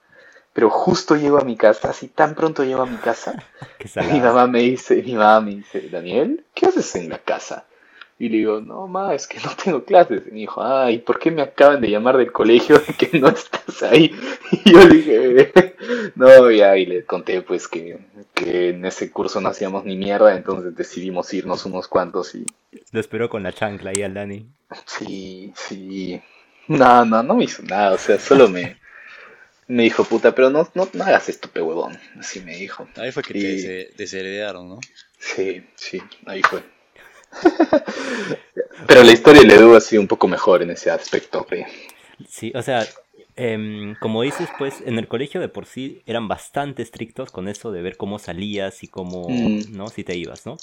Pero 0.53 0.71
justo 0.71 1.17
llego 1.17 1.39
a 1.39 1.45
mi 1.45 1.57
casa, 1.57 1.91
así 1.91 2.09
tan 2.09 2.35
pronto 2.35 2.63
llego 2.63 2.83
a 2.83 2.87
mi 2.87 2.99
casa, 2.99 3.35
mi 4.13 4.21
mamá 4.21 4.47
me 4.47 4.61
dice, 4.61 5.03
mi 5.03 5.15
mamá 5.15 5.41
me 5.41 5.57
dice, 5.57 5.89
Daniel, 5.89 6.45
¿qué 6.55 6.67
haces 6.67 6.95
en 6.95 7.09
la 7.09 7.19
casa? 7.19 7.65
Y 8.23 8.29
le 8.29 8.37
digo, 8.39 8.61
no, 8.61 8.87
ma, 8.87 9.15
es 9.17 9.27
que 9.27 9.39
no 9.41 9.51
tengo 9.65 9.85
clases. 9.85 10.23
Y 10.29 10.31
me 10.31 10.39
dijo, 10.39 10.63
ay, 10.63 10.99
¿por 10.99 11.19
qué 11.19 11.33
me 11.33 11.43
acaban 11.43 11.81
de 11.81 11.91
llamar 11.91 12.17
del 12.19 12.31
colegio 12.31 12.79
de 12.79 12.95
que 12.99 13.19
no 13.19 13.29
estás 13.29 13.83
ahí? 13.83 14.15
Y 14.65 14.73
yo 14.73 14.85
le 14.87 14.95
dije, 14.95 15.75
no, 16.15 16.49
ya, 16.53 16.77
y 16.77 16.87
le 16.87 17.05
conté 17.05 17.43
pues 17.43 17.67
que, 17.67 17.99
que 18.33 18.69
en 18.69 18.85
ese 18.85 19.11
curso 19.11 19.41
no 19.41 19.49
hacíamos 19.49 19.85
ni 19.85 19.97
mierda, 19.97 20.37
entonces 20.37 20.77
decidimos 20.77 21.35
irnos 21.35 21.65
unos 21.67 21.89
cuantos 21.89 22.35
y 22.37 22.45
Lo 22.93 23.01
esperó 23.01 23.29
con 23.29 23.43
la 23.43 23.53
chancla 23.53 23.91
ahí 23.91 24.03
al 24.03 24.15
Dani. 24.15 24.47
sí, 24.87 25.53
sí. 25.57 26.21
No, 26.69 27.05
no, 27.05 27.23
no 27.25 27.35
me 27.35 27.45
hizo 27.45 27.63
nada, 27.65 27.93
o 27.95 27.99
sea, 27.99 28.21
solo 28.21 28.49
me, 28.49 28.77
me 29.67 29.83
dijo, 29.83 30.05
puta, 30.05 30.33
pero 30.33 30.49
no, 30.51 30.69
no, 30.75 30.89
no 30.93 31.05
hagas 31.05 31.29
esto, 31.29 31.49
pe 31.51 31.61
huevón. 31.61 31.99
Así 32.21 32.39
me 32.41 32.55
dijo. 32.57 32.87
Ahí 32.97 33.11
fue 33.11 33.25
que 33.25 33.33
te 33.35 33.41
Y- 33.41 33.43
dese- 33.57 33.93
desheredaron, 33.97 34.69
¿no? 34.69 34.79
Sí, 35.19 35.65
sí, 35.75 36.01
ahí 36.27 36.43
fue. 36.43 36.63
Pero 38.87 39.03
la 39.03 39.13
historia 39.13 39.43
de 39.43 39.55
Edu 39.55 39.75
ha 39.75 39.81
sido 39.81 40.03
un 40.03 40.09
poco 40.09 40.29
mejor 40.29 40.63
en 40.63 40.71
ese 40.71 40.91
aspecto, 40.91 41.45
pe. 41.45 41.67
Sí, 42.29 42.53
o 42.55 42.63
sea, 42.63 42.85
em, 43.37 43.95
como 43.97 44.23
dices, 44.23 44.49
pues 44.59 44.83
en 44.85 44.99
el 44.99 45.09
colegio 45.09 45.41
de 45.41 45.49
por 45.49 45.67
sí 45.67 46.03
eran 46.07 46.29
bastante 46.29 46.83
estrictos 46.83 47.31
con 47.31 47.49
eso 47.49 47.73
de 47.73 47.83
ver 47.83 47.97
cómo 47.97 48.19
salías 48.19 48.83
y 48.83 48.89
cómo, 48.89 49.29
Mm. 49.29 49.77
¿no? 49.77 49.89
Si 49.89 50.05
te 50.05 50.17
ibas, 50.17 50.47
¿no? 50.47 50.57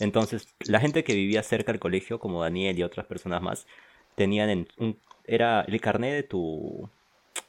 Entonces, 0.00 0.48
la 0.66 0.80
gente 0.80 1.04
que 1.04 1.14
vivía 1.14 1.42
cerca 1.42 1.72
del 1.72 1.80
colegio, 1.80 2.18
como 2.18 2.42
Daniel 2.42 2.78
y 2.78 2.82
otras 2.82 3.06
personas 3.06 3.42
más, 3.42 3.66
tenían 4.14 4.50
en 4.50 4.68
un, 4.78 4.98
era 5.26 5.62
el 5.62 5.80
carnet 5.80 6.12
de 6.14 6.22
tu, 6.22 6.88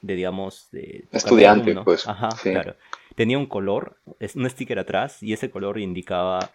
de 0.02 0.16
digamos, 0.16 0.68
de 0.72 0.82
tu 0.82 0.88
carnet 0.92 1.12
de 1.12 1.18
Estudiante, 1.18 1.76
pues, 1.84 2.08
Ajá, 2.08 2.32
sí. 2.32 2.52
claro. 2.52 2.76
Tenía 3.16 3.38
un 3.40 3.48
color, 3.48 3.98
un 4.36 4.50
sticker 4.50 4.78
atrás, 4.78 5.24
y 5.24 5.34
ese 5.34 5.50
color 5.50 5.80
indicaba 5.80 6.52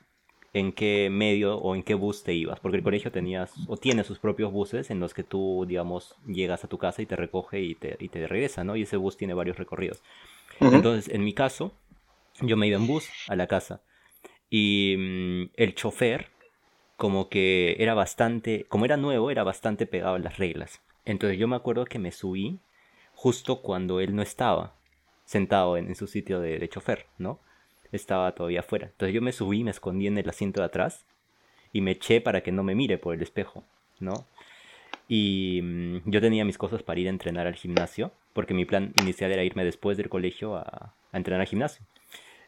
en 0.55 0.73
qué 0.73 1.09
medio 1.11 1.57
o 1.59 1.75
en 1.75 1.83
qué 1.83 1.95
bus 1.95 2.23
te 2.25 2.35
ibas, 2.35 2.61
porque 2.61 2.77
el 2.79 2.83
colegio 2.83 3.11
tenía 3.13 3.49
o 3.67 3.77
tiene 3.79 4.05
sus 4.05 4.19
propios 4.19 4.53
buses 4.53 4.91
en 4.91 5.01
los 5.01 5.15
que 5.15 5.25
tú, 5.25 5.65
digamos, 5.67 6.17
llegas 6.27 6.65
a 6.65 6.69
tu 6.69 6.79
casa 6.79 7.03
y 7.03 7.07
te 7.07 7.17
recoge 7.17 7.61
y 7.63 7.75
te, 7.75 7.97
y 8.01 8.09
te 8.09 8.27
regresa, 8.27 8.65
¿no? 8.65 8.77
Y 8.77 8.83
ese 8.83 8.97
bus 8.99 9.17
tiene 9.17 9.35
varios 9.35 9.57
recorridos. 9.59 10.03
Ujú. 10.61 10.79
Entonces, 10.79 11.09
en 11.15 11.25
mi 11.25 11.35
caso, 11.35 11.73
yo 12.41 12.57
me 12.57 12.67
iba 12.69 12.77
en 12.77 12.87
bus 12.87 13.15
a 13.27 13.37
la 13.37 13.47
casa 13.47 13.83
y 14.51 14.97
mm, 14.99 15.51
el 15.57 15.75
chofer, 15.75 16.29
como 16.97 17.29
que 17.29 17.77
era 17.79 17.95
bastante, 17.95 18.67
como 18.69 18.85
era 18.85 18.97
nuevo, 18.97 19.31
era 19.31 19.45
bastante 19.45 19.87
pegado 19.87 20.15
a 20.17 20.19
las 20.19 20.39
reglas. 20.39 20.81
Entonces 21.05 21.39
yo 21.39 21.49
me 21.49 21.57
acuerdo 21.57 21.85
que 21.85 21.99
me 21.99 22.13
subí 22.13 22.61
justo 23.15 23.63
cuando 23.63 24.01
él 24.01 24.15
no 24.15 24.23
estaba 24.23 24.77
sentado 25.25 25.77
en, 25.77 25.89
en 25.89 25.95
su 25.97 26.07
sitio 26.07 26.41
de, 26.41 26.59
de 26.59 26.69
chofer, 26.69 27.07
¿no? 27.19 27.41
Estaba 27.93 28.33
todavía 28.35 28.61
afuera. 28.61 28.89
Entonces 28.89 29.15
yo 29.15 29.23
me 29.23 29.33
subí, 29.33 29.65
me 29.65 29.71
escondí 29.71 30.07
en 30.07 30.19
el 30.19 30.29
asiento 30.29 30.61
de 30.61 30.67
atrás 30.67 31.05
y 31.73 31.81
me 31.81 31.93
eché 31.93 32.21
para 32.21 32.43
que 32.43 32.53
no 32.53 32.63
me 32.65 32.75
mire 32.75 32.99
por 32.99 33.15
el 33.15 33.23
espejo, 33.23 33.65
¿no? 34.01 34.27
Y 35.09 35.61
mm, 35.63 36.11
yo 36.11 36.21
tenía 36.21 36.45
mis 36.45 36.59
cosas 36.59 36.83
para 36.83 37.01
ir 37.01 37.07
a 37.07 37.11
entrenar 37.11 37.47
al 37.47 37.55
gimnasio, 37.55 38.13
porque 38.33 38.55
mi 38.55 38.65
plan 38.65 38.93
inicial 38.97 39.33
era 39.33 39.45
irme 39.45 39.65
después 39.65 39.97
del 39.97 40.09
colegio 40.09 40.57
a, 40.57 40.95
a 41.13 41.17
entrenar 41.17 41.41
al 41.41 41.47
gimnasio. 41.47 41.85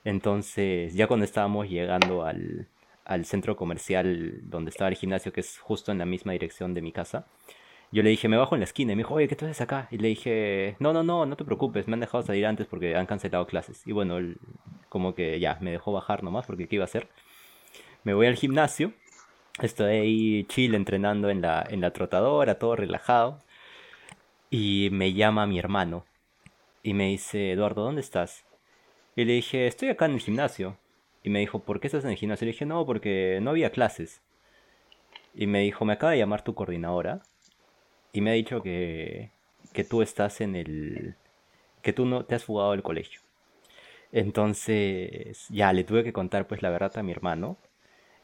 Entonces, 0.05 0.95
ya 0.95 1.07
cuando 1.07 1.24
estábamos 1.24 1.68
llegando 1.68 2.24
al, 2.24 2.68
al 3.05 3.24
centro 3.24 3.57
comercial 3.57 4.40
donde 4.42 4.70
estaba 4.70 4.88
el 4.90 4.97
gimnasio, 4.97 5.32
que 5.32 5.40
es 5.40 5.59
justo 5.59 5.92
en 5.92 5.99
la 5.99 6.07
misma 6.07 6.32
dirección 6.32 6.74
de 6.74 6.82
mi 6.82 6.92
casa, 6.92 7.26
yo 7.95 8.03
le 8.03 8.11
dije, 8.11 8.26
me 8.26 8.36
bajo 8.36 8.57
en 8.57 8.61
la 8.61 8.64
esquina. 8.64 8.92
Y 8.92 8.97
me 8.97 9.03
dijo, 9.05 9.14
oye, 9.14 9.28
¿qué 9.28 9.36
tú 9.36 9.45
haces 9.45 9.61
acá? 9.61 9.86
Y 9.92 9.99
le 9.99 10.09
dije, 10.09 10.74
no, 10.80 10.92
no, 10.92 11.05
no, 11.05 11.26
no 11.26 11.36
te 11.36 11.45
preocupes, 11.45 11.86
me 11.86 11.95
han 11.95 12.01
dejado 12.01 12.24
salir 12.24 12.45
antes 12.45 12.66
porque 12.66 12.97
han 12.97 13.07
cancelado 13.07 13.47
clases. 13.47 13.86
Y 13.86 13.92
bueno, 13.92 14.18
él 14.18 14.38
como 14.88 15.14
que 15.14 15.38
ya, 15.38 15.59
me 15.61 15.70
dejó 15.70 15.92
bajar 15.92 16.24
nomás 16.24 16.45
porque 16.45 16.66
¿qué 16.66 16.74
iba 16.74 16.82
a 16.82 16.86
hacer? 16.86 17.09
Me 18.03 18.12
voy 18.12 18.26
al 18.26 18.34
gimnasio, 18.34 18.92
estoy 19.62 19.92
ahí 19.92 20.45
chill 20.49 20.74
entrenando 20.74 21.30
en 21.30 21.40
la, 21.40 21.64
en 21.70 21.80
la 21.80 21.92
trotadora, 21.92 22.59
todo 22.59 22.74
relajado. 22.74 23.38
Y 24.51 24.88
me 24.90 25.12
llama 25.12 25.47
mi 25.47 25.61
hermano 25.61 26.05
y 26.82 26.95
me 26.95 27.11
dice, 27.11 27.53
Eduardo, 27.53 27.84
¿dónde 27.84 28.01
estás? 28.01 28.45
Y 29.14 29.24
le 29.24 29.34
dije, 29.34 29.68
estoy 29.68 29.90
acá 29.90 30.07
en 30.07 30.14
el 30.14 30.20
gimnasio. 30.20 30.78
Y 31.22 31.30
me 31.30 31.38
dijo, 31.38 31.61
¿por 31.61 31.78
qué 31.78 31.86
estás 31.86 32.05
en 32.05 32.11
el 32.11 32.16
gimnasio? 32.16 32.45
Y 32.45 32.49
le 32.49 32.53
dije, 32.55 32.66
no, 32.66 32.84
porque 32.86 33.38
no 33.40 33.51
había 33.51 33.70
clases. 33.70 34.20
Y 35.32 35.47
me 35.47 35.61
dijo, 35.61 35.84
me 35.84 35.92
acaba 35.92 36.12
de 36.12 36.18
llamar 36.18 36.42
tu 36.42 36.55
coordinadora 36.55 37.22
y 38.15 38.21
me 38.21 38.31
ha 38.31 38.35
dicho 38.35 38.62
que, 38.62 39.31
que 39.75 39.85
tú 39.85 40.01
estás 40.01 40.41
en 40.41 40.55
el... 40.57 41.17
que 41.83 41.93
tú 41.93 42.07
no 42.07 42.25
te 42.25 42.37
has 42.37 42.45
fugado 42.45 42.71
del 42.71 42.83
colegio. 42.83 43.21
Entonces, 44.12 45.49
ya 45.51 45.73
le 45.73 45.83
tuve 45.83 46.05
que 46.05 46.12
contar 46.12 46.47
pues 46.47 46.62
la 46.62 46.71
verdad 46.71 46.97
a 46.97 47.03
mi 47.03 47.11
hermano. 47.11 47.59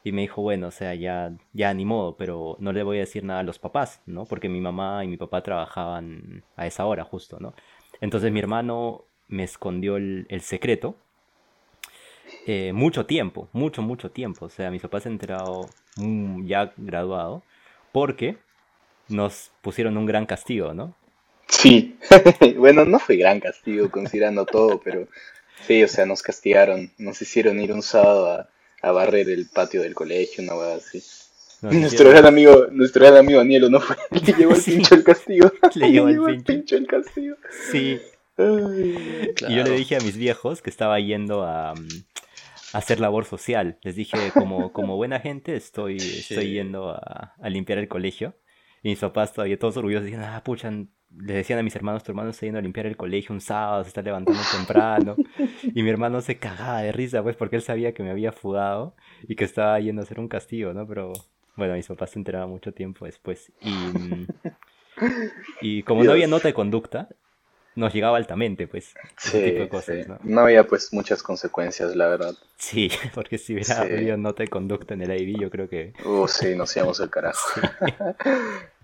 Y 0.03 0.13
me 0.13 0.21
dijo, 0.21 0.41
bueno, 0.41 0.67
o 0.67 0.71
sea, 0.71 0.95
ya, 0.95 1.33
ya 1.53 1.73
ni 1.73 1.85
modo, 1.85 2.15
pero 2.15 2.55
no 2.59 2.71
le 2.71 2.83
voy 2.83 2.97
a 2.97 3.01
decir 3.01 3.23
nada 3.23 3.41
a 3.41 3.43
los 3.43 3.59
papás, 3.59 4.01
¿no? 4.05 4.25
Porque 4.25 4.49
mi 4.49 4.61
mamá 4.61 5.03
y 5.03 5.07
mi 5.07 5.17
papá 5.17 5.43
trabajaban 5.43 6.43
a 6.55 6.65
esa 6.65 6.85
hora 6.85 7.03
justo, 7.03 7.37
¿no? 7.39 7.53
Entonces 7.99 8.31
mi 8.31 8.39
hermano 8.39 9.03
me 9.27 9.43
escondió 9.43 9.97
el, 9.97 10.41
secreto 10.41 10.95
eh, 12.47 12.71
mucho 12.73 13.05
tiempo, 13.05 13.49
mucho, 13.51 13.81
mucho 13.81 14.09
tiempo. 14.09 14.45
O 14.45 14.49
sea, 14.49 14.71
mis 14.71 14.81
papás 14.81 15.03
se 15.03 15.09
han 15.09 15.13
enterado 15.13 15.69
mm, 15.97 16.45
ya 16.45 16.73
graduado 16.77 17.43
porque 17.91 18.37
nos 19.09 19.51
pusieron 19.61 19.97
un 19.97 20.05
gran 20.05 20.25
castigo, 20.25 20.73
¿no? 20.73 20.95
Sí, 21.47 21.97
bueno, 22.57 22.85
no 22.85 22.99
fue 22.99 23.17
gran 23.17 23.39
castigo 23.39 23.89
considerando 23.91 24.45
todo, 24.45 24.79
pero 24.83 25.07
sí, 25.67 25.83
o 25.83 25.87
sea, 25.87 26.05
nos 26.05 26.21
castigaron, 26.21 26.91
nos 26.97 27.21
hicieron 27.21 27.59
ir 27.59 27.73
un 27.73 27.81
sábado 27.83 28.29
a, 28.31 28.49
a 28.81 28.91
barrer 28.91 29.29
el 29.29 29.47
patio 29.49 29.81
del 29.81 29.93
colegio, 29.93 30.43
una 30.43 30.53
cosa 30.53 30.75
así. 30.75 31.03
Nos 31.61 31.73
Nuestro 31.73 31.87
hicieron- 32.09 32.11
gran 32.13 32.25
amigo, 32.25 32.67
nuestro 32.71 33.05
gran 33.05 33.17
amigo 33.17 33.39
Danielo 33.39 33.69
no 33.69 33.79
fue, 33.81 33.95
le 34.11 34.33
llevó 34.33 34.53
el 34.55 34.61
Sí. 34.61 34.71
pincho 34.77 34.95
el 34.95 35.03
castigo. 35.03 35.51
Le 35.75 35.91
llevó 35.91 36.07
el 36.07 36.29
el 36.35 36.43
pincho. 36.43 36.75
el 36.77 36.87
castigo. 36.87 37.35
Sí, 37.71 37.99
Ay. 38.37 39.33
Y 39.49 39.55
yo 39.55 39.63
le 39.63 39.71
dije 39.71 39.97
a 39.97 39.99
mis 39.99 40.17
viejos 40.17 40.61
que 40.61 40.69
estaba 40.71 40.99
yendo 40.99 41.43
a, 41.43 41.75
mm, 41.75 41.87
a 42.73 42.77
hacer 42.77 42.99
labor 42.99 43.25
social. 43.25 43.77
Les 43.83 43.95
dije, 43.95 44.17
como, 44.33 44.71
como 44.73 44.95
buena 44.95 45.19
gente, 45.19 45.55
estoy, 45.55 45.97
estoy 45.97 46.53
yendo 46.53 46.89
a, 46.91 47.33
a 47.39 47.49
limpiar 47.49 47.77
el 47.77 47.87
colegio. 47.87 48.33
Y 48.83 48.89
mis 48.89 48.99
papás 48.99 49.33
todavía 49.33 49.59
todos 49.59 49.77
orgullosos 49.77 50.05
decían, 50.05 50.23
ah, 50.23 50.43
pucha, 50.43 50.71
le 50.71 51.33
decían 51.33 51.59
a 51.59 51.63
mis 51.63 51.75
hermanos, 51.75 52.03
tu 52.03 52.11
hermano 52.11 52.29
está 52.29 52.45
yendo 52.45 52.59
a 52.59 52.61
limpiar 52.61 52.85
el 52.85 52.97
colegio 52.97 53.33
un 53.33 53.41
sábado, 53.41 53.83
se 53.83 53.89
está 53.89 54.01
levantando 54.01 54.41
temprano. 54.55 55.15
Y 55.75 55.83
mi 55.83 55.89
hermano 55.89 56.21
se 56.21 56.37
cagaba 56.37 56.81
de 56.81 56.91
risa, 56.91 57.21
pues, 57.21 57.35
porque 57.35 57.55
él 57.57 57.61
sabía 57.61 57.93
que 57.93 58.03
me 58.03 58.09
había 58.09 58.31
fugado 58.31 58.95
y 59.27 59.35
que 59.35 59.43
estaba 59.43 59.79
yendo 59.79 60.01
a 60.01 60.03
hacer 60.03 60.19
un 60.19 60.27
castigo, 60.27 60.73
¿no? 60.73 60.87
Pero, 60.87 61.13
bueno, 61.55 61.75
mis 61.75 61.87
papás 61.87 62.11
se 62.11 62.19
enteraban 62.19 62.49
mucho 62.49 62.73
tiempo 62.73 63.05
después. 63.05 63.51
Y, 63.61 63.69
mm, 63.69 64.27
y 65.61 65.83
como 65.83 66.03
no 66.03 66.11
había 66.11 66.27
nota 66.27 66.47
de 66.47 66.53
conducta, 66.53 67.09
nos 67.75 67.93
llegaba 67.93 68.17
altamente, 68.17 68.67
pues, 68.67 68.93
ese 69.17 69.29
Sí, 69.31 69.43
tipo 69.45 69.59
de 69.63 69.69
cosas, 69.69 69.95
sí. 70.03 70.09
¿no? 70.09 70.19
No 70.23 70.41
había 70.41 70.65
pues 70.67 70.91
muchas 70.93 71.23
consecuencias, 71.23 71.95
la 71.95 72.07
verdad. 72.07 72.33
Sí, 72.57 72.89
porque 73.15 73.37
si 73.37 73.53
hubiera 73.53 73.75
Sí. 73.75 73.93
habido 73.93 74.17
nota 74.17 74.43
de 74.43 74.49
conducta 74.49 74.93
en 74.93 75.01
el 75.01 75.19
IB, 75.21 75.39
yo 75.41 75.49
creo 75.49 75.69
que... 75.69 75.93
Uh, 76.05 76.27
sí, 76.27 76.55
nos 76.55 76.75
íbamos 76.75 76.99
al 77.01 77.09
carajo. 77.09 77.39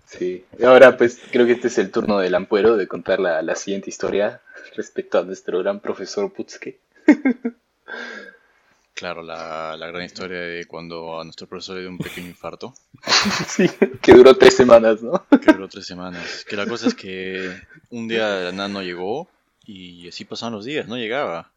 Sí. 0.06 0.44
Y 0.58 0.64
ahora 0.64 0.96
pues 0.96 1.20
creo 1.30 1.44
que 1.44 1.52
este 1.52 1.68
es 1.68 1.76
el 1.76 1.90
turno 1.90 2.18
del 2.18 2.34
ampuero 2.34 2.78
de 2.78 2.88
contar 2.88 3.20
la, 3.20 3.42
la 3.42 3.54
siguiente 3.54 3.90
historia 3.90 4.40
respecto 4.74 5.18
a 5.18 5.22
nuestro 5.22 5.58
gran 5.58 5.80
profesor 5.80 6.32
Putske. 6.32 6.78
Claro, 8.98 9.22
la, 9.22 9.76
la 9.76 9.86
gran 9.86 10.02
historia 10.02 10.40
de 10.40 10.66
cuando 10.66 11.20
a 11.20 11.24
nuestro 11.24 11.46
profesor 11.46 11.76
le 11.76 11.82
dio 11.82 11.90
un 11.90 11.98
pequeño 11.98 12.26
infarto, 12.26 12.74
Sí, 13.46 13.70
que 14.02 14.12
duró 14.12 14.36
tres 14.36 14.56
semanas, 14.56 15.02
¿no? 15.02 15.24
que 15.30 15.52
duró 15.52 15.68
tres 15.68 15.86
semanas. 15.86 16.44
Que 16.48 16.56
la 16.56 16.66
cosa 16.66 16.88
es 16.88 16.96
que 16.96 17.56
un 17.90 18.08
día 18.08 18.28
de 18.28 18.44
la 18.46 18.52
nada 18.52 18.68
no 18.68 18.82
llegó 18.82 19.28
y 19.64 20.08
así 20.08 20.24
pasaban 20.24 20.54
los 20.54 20.64
días, 20.64 20.88
no 20.88 20.96
llegaba. 20.96 21.52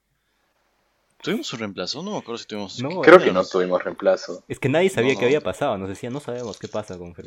¿Tuvimos 1.22 1.54
un 1.54 1.60
reemplazo? 1.60 2.02
No 2.02 2.12
me 2.14 2.18
acuerdo 2.18 2.40
si 2.40 2.46
tuvimos. 2.48 2.82
No, 2.82 3.02
Creo 3.02 3.18
¿quién 3.18 3.30
que 3.30 3.34
no 3.34 3.46
tuvimos 3.46 3.84
reemplazo. 3.84 4.44
Es 4.48 4.58
que 4.60 4.70
nadie 4.70 4.90
sabía 4.90 5.14
No, 5.14 5.20
qué 5.20 5.26
no. 5.26 5.28
había 5.28 5.42
pasado. 5.42 5.78
Nos 5.78 5.88
decían, 5.90 6.14
no 6.14 6.20
sabemos 6.20 6.58
qué 6.58 6.68
pasa 6.68 6.98
con 6.98 7.14
Fer- 7.14 7.26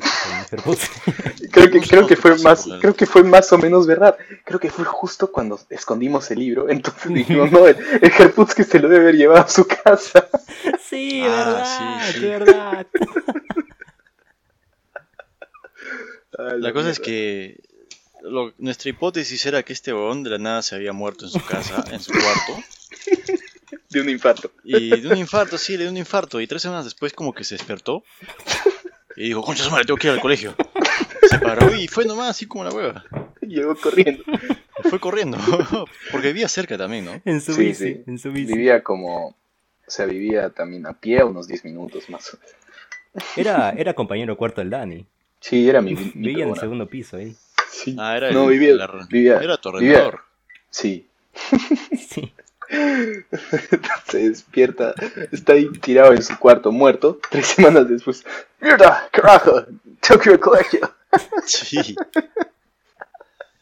con. 0.61 0.75
Creo 1.51 1.71
que, 1.71 1.79
creo 1.79 2.05
que 2.05 2.17
fue 2.17 2.37
más, 2.39 2.67
creo 2.81 2.93
que 2.93 3.05
fue 3.05 3.23
más 3.23 3.51
o 3.53 3.57
menos 3.57 3.87
verdad. 3.87 4.17
Creo 4.43 4.59
que 4.59 4.69
fue 4.69 4.83
justo 4.83 5.31
cuando 5.31 5.57
escondimos 5.69 6.29
el 6.31 6.39
libro. 6.39 6.67
Entonces 6.69 7.05
dijimos, 7.13 7.49
no, 7.51 7.65
el, 7.67 7.77
el 8.01 8.11
Herputz 8.11 8.53
que 8.53 8.65
se 8.65 8.79
lo 8.79 8.89
debe 8.89 9.03
haber 9.03 9.15
llevado 9.15 9.45
a 9.45 9.47
su 9.47 9.65
casa. 9.65 10.27
sí, 10.89 11.21
Ah, 11.23 11.27
verdad, 11.27 12.01
sí, 12.11 12.13
sí. 12.13 12.25
verdad. 12.25 12.87
Ay, 16.37 16.59
La 16.61 16.73
cosa 16.73 16.89
es 16.89 16.99
que 16.99 17.61
lo- 18.23 18.53
nuestra 18.57 18.89
hipótesis 18.89 19.45
era 19.45 19.63
que 19.63 19.71
este 19.71 19.93
huevón 19.93 20.23
de 20.23 20.31
la 20.31 20.37
nada 20.37 20.61
se 20.61 20.75
había 20.75 20.91
muerto 20.91 21.23
en 21.25 21.31
su 21.31 21.45
casa, 21.45 21.85
en 21.91 22.01
su 22.01 22.11
cuarto. 22.11 22.61
De 23.95 24.01
un 24.01 24.09
infarto. 24.09 24.51
Y 24.63 24.89
de 25.01 25.07
un 25.07 25.17
infarto, 25.17 25.57
sí, 25.57 25.73
le 25.77 25.83
dio 25.83 25.91
un 25.91 25.97
infarto. 25.97 26.41
Y 26.41 26.47
tres 26.47 26.61
semanas 26.61 26.83
después 26.85 27.13
como 27.13 27.33
que 27.33 27.43
se 27.43 27.55
despertó. 27.55 28.03
Y 29.15 29.27
dijo, 29.27 29.41
concha 29.41 29.63
su 29.63 29.71
madre, 29.71 29.85
tengo 29.85 29.97
que 29.97 30.07
ir 30.07 30.13
al 30.13 30.19
colegio. 30.19 30.53
Se 31.29 31.39
paró 31.39 31.73
y 31.75 31.87
fue 31.87 32.05
nomás 32.05 32.29
así 32.31 32.45
como 32.45 32.63
la 32.65 32.71
hueva. 32.71 33.05
Llegó 33.41 33.75
corriendo. 33.75 34.23
Fue 34.89 34.99
corriendo. 34.99 35.37
Porque 36.11 36.27
vivía 36.27 36.47
cerca 36.49 36.77
también, 36.77 37.05
¿no? 37.05 37.21
En 37.23 37.39
su 37.41 37.53
Sí, 37.53 37.61
bici, 37.67 37.93
sí. 37.93 38.03
en 38.07 38.19
su 38.19 38.31
bici. 38.31 38.53
Vivía 38.53 38.83
como, 38.83 39.27
o 39.29 39.35
sea, 39.87 40.05
vivía 40.05 40.49
también 40.49 40.85
a 40.85 40.93
pie 40.93 41.23
unos 41.23 41.47
10 41.47 41.63
minutos 41.65 42.09
más 42.09 42.33
o 42.33 42.37
menos. 42.37 43.27
Era, 43.37 43.69
era 43.69 43.93
compañero 43.93 44.35
cuarto 44.35 44.59
del 44.61 44.69
Dani. 44.71 45.05
Sí, 45.39 45.69
era 45.69 45.81
mi, 45.81 45.93
mi 45.95 46.11
Vivía 46.27 46.43
en 46.43 46.49
el 46.49 46.57
segundo 46.59 46.85
piso 46.87 47.15
ahí. 47.17 47.33
Sí. 47.71 47.95
Ah, 47.97 48.17
era 48.17 48.31
no, 48.31 48.43
el- 48.49 48.59
vivía, 48.59 48.73
la- 48.75 49.07
vivía, 49.09 49.37
Era 49.39 49.55
tu 49.57 49.71
vivía-. 49.71 50.11
Sí. 50.69 51.07
Sí. 51.97 52.33
Se 54.09 54.29
despierta, 54.29 54.93
está 55.31 55.53
ahí 55.53 55.69
tirado 55.79 56.13
en 56.13 56.23
su 56.23 56.37
cuarto, 56.37 56.71
muerto. 56.71 57.19
Tres 57.29 57.47
semanas 57.47 57.87
después, 57.89 58.23
¡Mierda! 58.61 59.07
¡Carajo! 59.11 59.65
¡Tengo 60.01 60.21
que 60.21 60.29
ir 60.29 60.33
al 60.35 60.39
colegio! 60.39 60.95
Sí. 61.45 61.95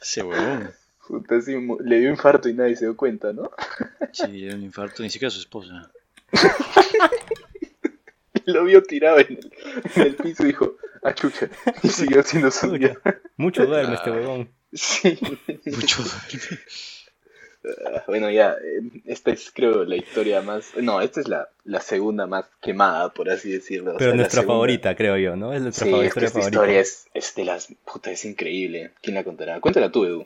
Ese 0.02 0.24
huevón. 0.24 0.72
Puta, 1.08 1.42
sí, 1.42 1.56
mu- 1.56 1.80
le 1.82 2.00
dio 2.00 2.10
infarto 2.10 2.48
y 2.50 2.54
nadie 2.54 2.76
se 2.76 2.86
dio 2.86 2.96
cuenta, 2.98 3.34
¿no? 3.34 3.52
Sí, 4.12 4.28
le 4.28 4.48
dio 4.48 4.56
un 4.56 4.64
infarto, 4.64 5.04
ni 5.04 5.10
siquiera 5.10 5.30
su 5.30 5.40
esposa. 5.40 5.92
Lo 8.46 8.64
vio 8.66 8.84
tirado 8.84 9.20
en 9.20 9.28
el, 9.30 9.54
en 9.96 10.02
el 10.02 10.16
piso 10.16 10.44
y 10.44 10.48
dijo, 10.48 10.76
¡ah, 11.04 11.14
chucha! 11.14 11.50
Y 11.82 11.90
siguió 11.90 12.20
haciendo 12.22 12.52
su 12.52 12.72
vida. 12.72 12.96
Mucho 13.38 13.66
duerme 13.66 13.96
este 13.96 14.10
Ah. 14.10 14.14
huevón. 14.14 14.50
Sí. 14.74 15.18
Mucho. 15.66 16.04
Ah, 16.06 16.28
Bueno, 18.08 18.30
ya, 18.30 18.52
eh, 18.62 19.02
esta 19.06 19.32
es 19.32 19.52
creo 19.54 19.86
la 19.86 19.96
historia 19.96 20.42
más... 20.42 20.72
No, 20.76 21.00
esta 21.02 21.22
es 21.22 21.28
la, 21.28 21.48
la 21.64 21.80
segunda 21.80 22.28
más 22.28 22.46
quemada, 22.62 23.10
por 23.14 23.30
así 23.30 23.52
decirlo. 23.52 23.92
O 23.94 23.98
Pero 23.98 24.12
sea, 24.12 24.18
nuestra 24.18 24.44
favorita, 24.44 24.96
creo 24.96 25.18
yo, 25.18 25.36
¿no? 25.36 25.54
Es 25.54 25.62
nuestra 25.62 25.86
Sí, 25.86 25.92
fa- 25.92 26.04
es 26.06 26.14
que 26.14 26.20
esta 26.26 26.40
favorita. 26.40 26.58
historia 26.58 26.80
es, 26.82 27.08
es 27.14 27.36
de 27.36 27.46
las... 27.46 27.68
Puta, 27.92 28.12
es 28.12 28.26
increíble. 28.26 28.92
¿Quién 29.02 29.16
la 29.16 29.24
contará? 29.24 29.60
Cuéntala 29.62 29.92
tú, 29.92 30.06
Edu. 30.06 30.26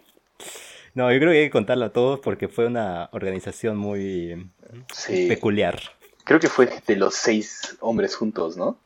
No, 0.96 1.12
yo 1.14 1.20
creo 1.20 1.32
que 1.32 1.38
hay 1.40 1.46
que 1.46 1.52
contarla 1.52 1.88
a 1.88 1.94
todos 1.94 2.20
porque 2.22 2.48
fue 2.48 2.66
una 2.66 3.10
organización 3.12 3.78
muy 3.78 4.50
Sí. 4.94 5.28
peculiar. 5.28 5.80
Creo 6.24 6.40
que 6.40 6.50
fue 6.50 6.68
de 6.88 6.96
los 6.96 7.14
seis 7.16 7.78
hombres 7.82 8.16
juntos, 8.16 8.58
¿no? 8.58 8.80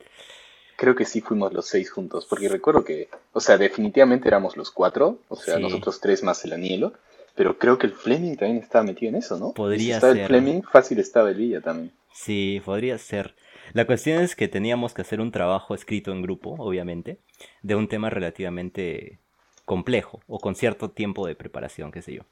Creo 0.76 0.94
que 0.94 1.04
sí 1.04 1.20
fuimos 1.20 1.52
los 1.52 1.66
seis 1.68 1.90
juntos, 1.90 2.26
porque 2.28 2.48
recuerdo 2.48 2.84
que, 2.84 3.08
o 3.32 3.40
sea, 3.40 3.56
definitivamente 3.56 4.28
éramos 4.28 4.56
los 4.56 4.70
cuatro, 4.70 5.20
o 5.28 5.36
sea, 5.36 5.56
Sí. 5.56 5.62
nosotros 5.62 6.00
tres 6.00 6.22
más 6.22 6.44
el 6.44 6.52
Anielo, 6.52 6.92
pero 7.34 7.58
creo 7.58 7.78
que 7.78 7.86
el 7.86 7.92
Fleming 7.92 8.36
también 8.36 8.58
estaba 8.62 8.84
metido 8.84 9.10
en 9.10 9.16
eso, 9.16 9.38
¿no? 9.38 9.52
Podría 9.52 9.84
si 9.84 9.90
estaba 9.92 10.12
ser. 10.12 10.22
el 10.22 10.26
Fleming, 10.28 10.62
fácil 10.62 10.98
estaba 10.98 11.30
el 11.30 11.36
Villa 11.36 11.60
también. 11.60 11.92
Sí, 12.14 12.60
podría 12.64 12.98
ser. 12.98 13.34
La 13.72 13.86
cuestión 13.86 14.22
es 14.22 14.36
que 14.36 14.48
teníamos 14.48 14.92
que 14.92 15.02
hacer 15.02 15.20
un 15.20 15.32
trabajo 15.32 15.74
escrito 15.74 16.12
en 16.12 16.22
grupo, 16.22 16.54
obviamente, 16.58 17.18
de 17.62 17.74
un 17.74 17.88
tema 17.88 18.10
relativamente 18.10 19.18
complejo 19.64 20.20
o 20.26 20.38
con 20.38 20.54
cierto 20.56 20.90
tiempo 20.90 21.26
de 21.26 21.34
preparación, 21.36 21.90
qué 21.92 22.02
sé 22.02 22.14
yo. 22.14 22.22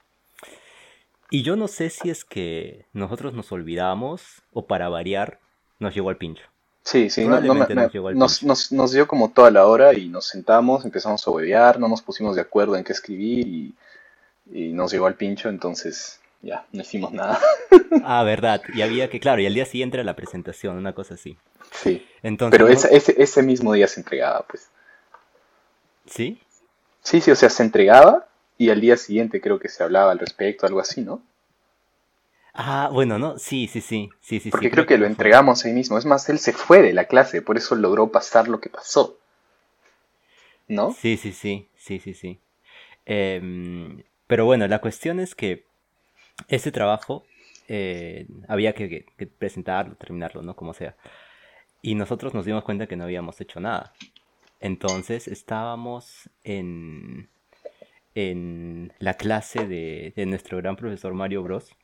Y 1.30 1.42
yo 1.42 1.56
no 1.56 1.68
sé 1.68 1.90
si 1.90 2.10
es 2.10 2.24
que 2.24 2.86
nosotros 2.92 3.34
nos 3.34 3.52
olvidamos 3.52 4.42
o 4.52 4.66
para 4.66 4.88
variar 4.88 5.38
nos 5.78 5.94
llegó 5.94 6.10
al 6.10 6.16
pincho. 6.16 6.42
Sí, 6.82 7.08
sí, 7.10 7.22
no, 7.24 7.40
no 7.40 7.54
me- 7.54 7.66
Probablemente 7.66 7.74
me- 7.74 7.82
nos 7.82 7.92
llegó 7.92 8.08
al 8.08 8.18
nos, 8.18 8.38
pincho. 8.40 8.46
nos, 8.48 8.72
nos 8.72 8.92
dio 8.92 9.06
como 9.06 9.30
toda 9.30 9.50
la 9.50 9.66
hora 9.66 9.94
y 9.94 10.08
nos 10.08 10.26
sentamos, 10.26 10.84
empezamos 10.84 11.26
a 11.26 11.30
huevear, 11.30 11.78
no 11.78 11.88
nos 11.88 12.02
pusimos 12.02 12.34
de 12.34 12.42
acuerdo 12.42 12.74
en 12.76 12.84
qué 12.84 12.92
escribir 12.92 13.46
y, 13.46 13.74
y 14.52 14.72
nos 14.72 14.92
llegó 14.92 15.06
al 15.06 15.16
pincho, 15.16 15.48
entonces 15.48 16.20
ya, 16.42 16.66
no 16.72 16.82
hicimos 16.82 17.12
nada. 17.12 17.38
Ah, 18.00 18.22
verdad. 18.24 18.64
Y 18.74 18.82
había 18.82 19.08
que, 19.10 19.20
claro, 19.20 19.40
y 19.42 19.46
al 19.46 19.54
día 19.54 19.64
siguiente 19.66 19.96
era 19.96 20.04
la 20.04 20.16
presentación, 20.16 20.76
una 20.76 20.94
cosa 20.94 21.14
así. 21.14 21.36
Sí, 21.72 22.06
Entonces, 22.22 22.56
pero 22.58 22.68
¿no? 22.68 22.72
ese, 22.72 22.94
ese, 22.96 23.14
ese 23.22 23.42
mismo 23.42 23.72
día 23.72 23.88
se 23.88 24.00
entregaba, 24.00 24.46
pues. 24.46 24.70
¿Sí? 26.06 26.40
Sí, 27.02 27.20
sí, 27.20 27.30
o 27.30 27.36
sea, 27.36 27.50
se 27.50 27.62
entregaba 27.62 28.26
y 28.56 28.70
al 28.70 28.80
día 28.80 28.96
siguiente 28.96 29.40
creo 29.42 29.58
que 29.58 29.68
se 29.68 29.82
hablaba 29.82 30.12
al 30.12 30.18
respecto, 30.18 30.66
algo 30.66 30.80
así, 30.80 31.02
¿no? 31.02 31.22
Ah, 32.52 32.88
bueno, 32.92 33.18
no, 33.18 33.38
sí, 33.38 33.66
sí, 33.68 33.80
sí, 33.80 34.10
sí, 34.20 34.40
sí. 34.40 34.50
sí, 34.50 34.50
Porque 34.50 34.70
creo 34.70 34.84
que 34.86 34.98
lo 34.98 35.06
fue. 35.06 35.06
entregamos 35.06 35.64
ahí 35.64 35.72
mismo. 35.72 35.96
Es 35.96 36.04
más, 36.04 36.28
él 36.28 36.38
se 36.38 36.52
fue 36.52 36.82
de 36.82 36.92
la 36.92 37.06
clase, 37.06 37.42
por 37.42 37.56
eso 37.56 37.74
logró 37.74 38.12
pasar 38.12 38.48
lo 38.48 38.60
que 38.60 38.68
pasó. 38.68 39.18
¿No? 40.68 40.98
Sí, 41.00 41.16
sí, 41.16 41.32
sí, 41.32 41.68
sí, 41.76 41.98
sí, 42.00 42.14
sí. 42.14 42.38
Em, 43.06 44.02
pero 44.30 44.44
bueno, 44.44 44.68
la 44.68 44.80
cuestión 44.80 45.18
es 45.18 45.34
que 45.34 45.64
ese 46.46 46.70
trabajo 46.70 47.24
eh, 47.66 48.28
había 48.46 48.74
que, 48.74 49.06
que- 49.16 49.26
presentarlo, 49.26 49.96
terminarlo, 49.96 50.40
¿no? 50.42 50.54
Como 50.54 50.72
sea. 50.72 50.94
Y 51.82 51.96
nosotros 51.96 52.32
nos 52.32 52.44
dimos 52.44 52.62
cuenta 52.62 52.86
que 52.86 52.94
no 52.94 53.02
habíamos 53.02 53.40
hecho 53.40 53.58
nada. 53.58 53.92
Entonces 54.60 55.26
estábamos 55.26 56.30
en, 56.44 57.28
en 58.14 58.92
la 59.00 59.14
clase 59.14 59.66
de, 59.66 60.12
de 60.14 60.26
nuestro 60.26 60.58
gran 60.58 60.76
profesor 60.76 61.12
Mario 61.12 61.42
Bros. 61.42 61.74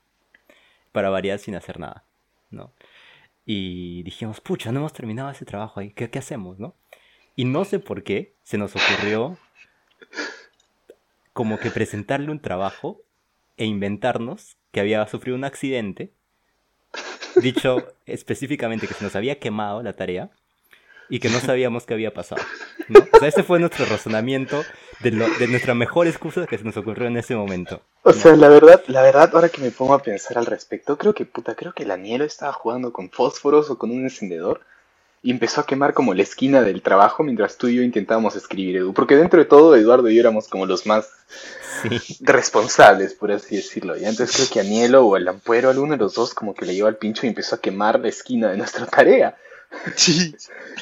Para 0.92 1.10
variar 1.10 1.40
sin 1.40 1.56
hacer 1.56 1.80
nada, 1.80 2.04
¿no? 2.50 2.72
Y 3.44 4.04
dijimos, 4.04 4.40
pucha, 4.40 4.70
no 4.70 4.78
hemos 4.78 4.92
terminado 4.92 5.30
ese 5.30 5.44
trabajo 5.44 5.80
ahí, 5.80 5.90
¿qué, 5.90 6.10
qué 6.10 6.20
hacemos, 6.20 6.60
no? 6.60 6.76
Y 7.34 7.44
no 7.44 7.64
sé 7.64 7.80
por 7.80 8.04
qué 8.04 8.36
se 8.44 8.56
nos 8.56 8.76
ocurrió 8.76 9.36
como 11.36 11.58
que 11.58 11.70
presentarle 11.70 12.30
un 12.30 12.40
trabajo 12.40 13.02
e 13.58 13.66
inventarnos 13.66 14.56
que 14.72 14.80
había 14.80 15.06
sufrido 15.06 15.36
un 15.36 15.44
accidente, 15.44 16.10
dicho 17.42 17.86
específicamente 18.06 18.88
que 18.88 18.94
se 18.94 19.04
nos 19.04 19.14
había 19.16 19.38
quemado 19.38 19.82
la 19.82 19.92
tarea 19.92 20.30
y 21.10 21.20
que 21.20 21.28
no 21.28 21.38
sabíamos 21.38 21.84
qué 21.84 21.92
había 21.92 22.14
pasado. 22.14 22.42
¿no? 22.88 23.00
O 23.12 23.18
sea, 23.18 23.28
ese 23.28 23.42
fue 23.42 23.60
nuestro 23.60 23.84
razonamiento 23.84 24.64
de, 25.02 25.10
lo- 25.10 25.28
de 25.38 25.46
nuestra 25.46 25.74
mejor 25.74 26.06
excusa 26.06 26.46
que 26.46 26.56
se 26.56 26.64
nos 26.64 26.78
ocurrió 26.78 27.06
en 27.06 27.18
ese 27.18 27.36
momento. 27.36 27.82
O 28.02 28.14
sea, 28.14 28.34
la 28.34 28.48
verdad, 28.48 28.82
la 28.86 29.02
verdad, 29.02 29.30
ahora 29.34 29.50
que 29.50 29.60
me 29.60 29.70
pongo 29.70 29.92
a 29.92 30.02
pensar 30.02 30.38
al 30.38 30.46
respecto, 30.46 30.96
creo 30.96 31.12
que 31.14 31.26
puta, 31.26 31.54
creo 31.54 31.74
que 31.74 31.82
el 31.82 31.90
Anielo 31.90 32.24
estaba 32.24 32.54
jugando 32.54 32.94
con 32.94 33.10
fósforos 33.10 33.68
o 33.68 33.76
con 33.76 33.90
un 33.90 34.04
encendedor 34.04 34.62
y 35.26 35.32
empezó 35.32 35.60
a 35.60 35.66
quemar 35.66 35.92
como 35.92 36.14
la 36.14 36.22
esquina 36.22 36.62
del 36.62 36.82
trabajo 36.82 37.24
mientras 37.24 37.56
tú 37.58 37.66
y 37.66 37.74
yo 37.74 37.82
intentábamos 37.82 38.36
escribir, 38.36 38.76
Edu. 38.76 38.94
Porque 38.94 39.16
dentro 39.16 39.40
de 39.40 39.44
todo, 39.44 39.74
Eduardo 39.74 40.08
y 40.08 40.14
yo 40.14 40.20
éramos 40.20 40.46
como 40.46 40.66
los 40.66 40.86
más 40.86 41.08
Sí, 41.82 42.16
responsables, 42.20 43.14
por 43.14 43.32
así 43.32 43.56
decirlo. 43.56 43.96
Y 43.96 44.04
entonces 44.04 44.36
creo 44.36 44.48
que 44.48 44.60
Anielo 44.60 45.04
o 45.04 45.16
el 45.16 45.26
Ampuero, 45.26 45.68
alguno 45.68 45.92
de 45.92 45.98
los 45.98 46.14
dos, 46.14 46.32
como 46.32 46.54
que 46.54 46.64
le 46.64 46.74
llevó 46.74 46.86
al 46.86 46.96
pincho 46.96 47.26
y 47.26 47.30
empezó 47.30 47.56
a 47.56 47.60
quemar 47.60 47.98
la 47.98 48.08
esquina 48.08 48.50
de 48.50 48.56
nuestra 48.56 48.86
tarea. 48.86 49.36
Sí. 49.96 50.34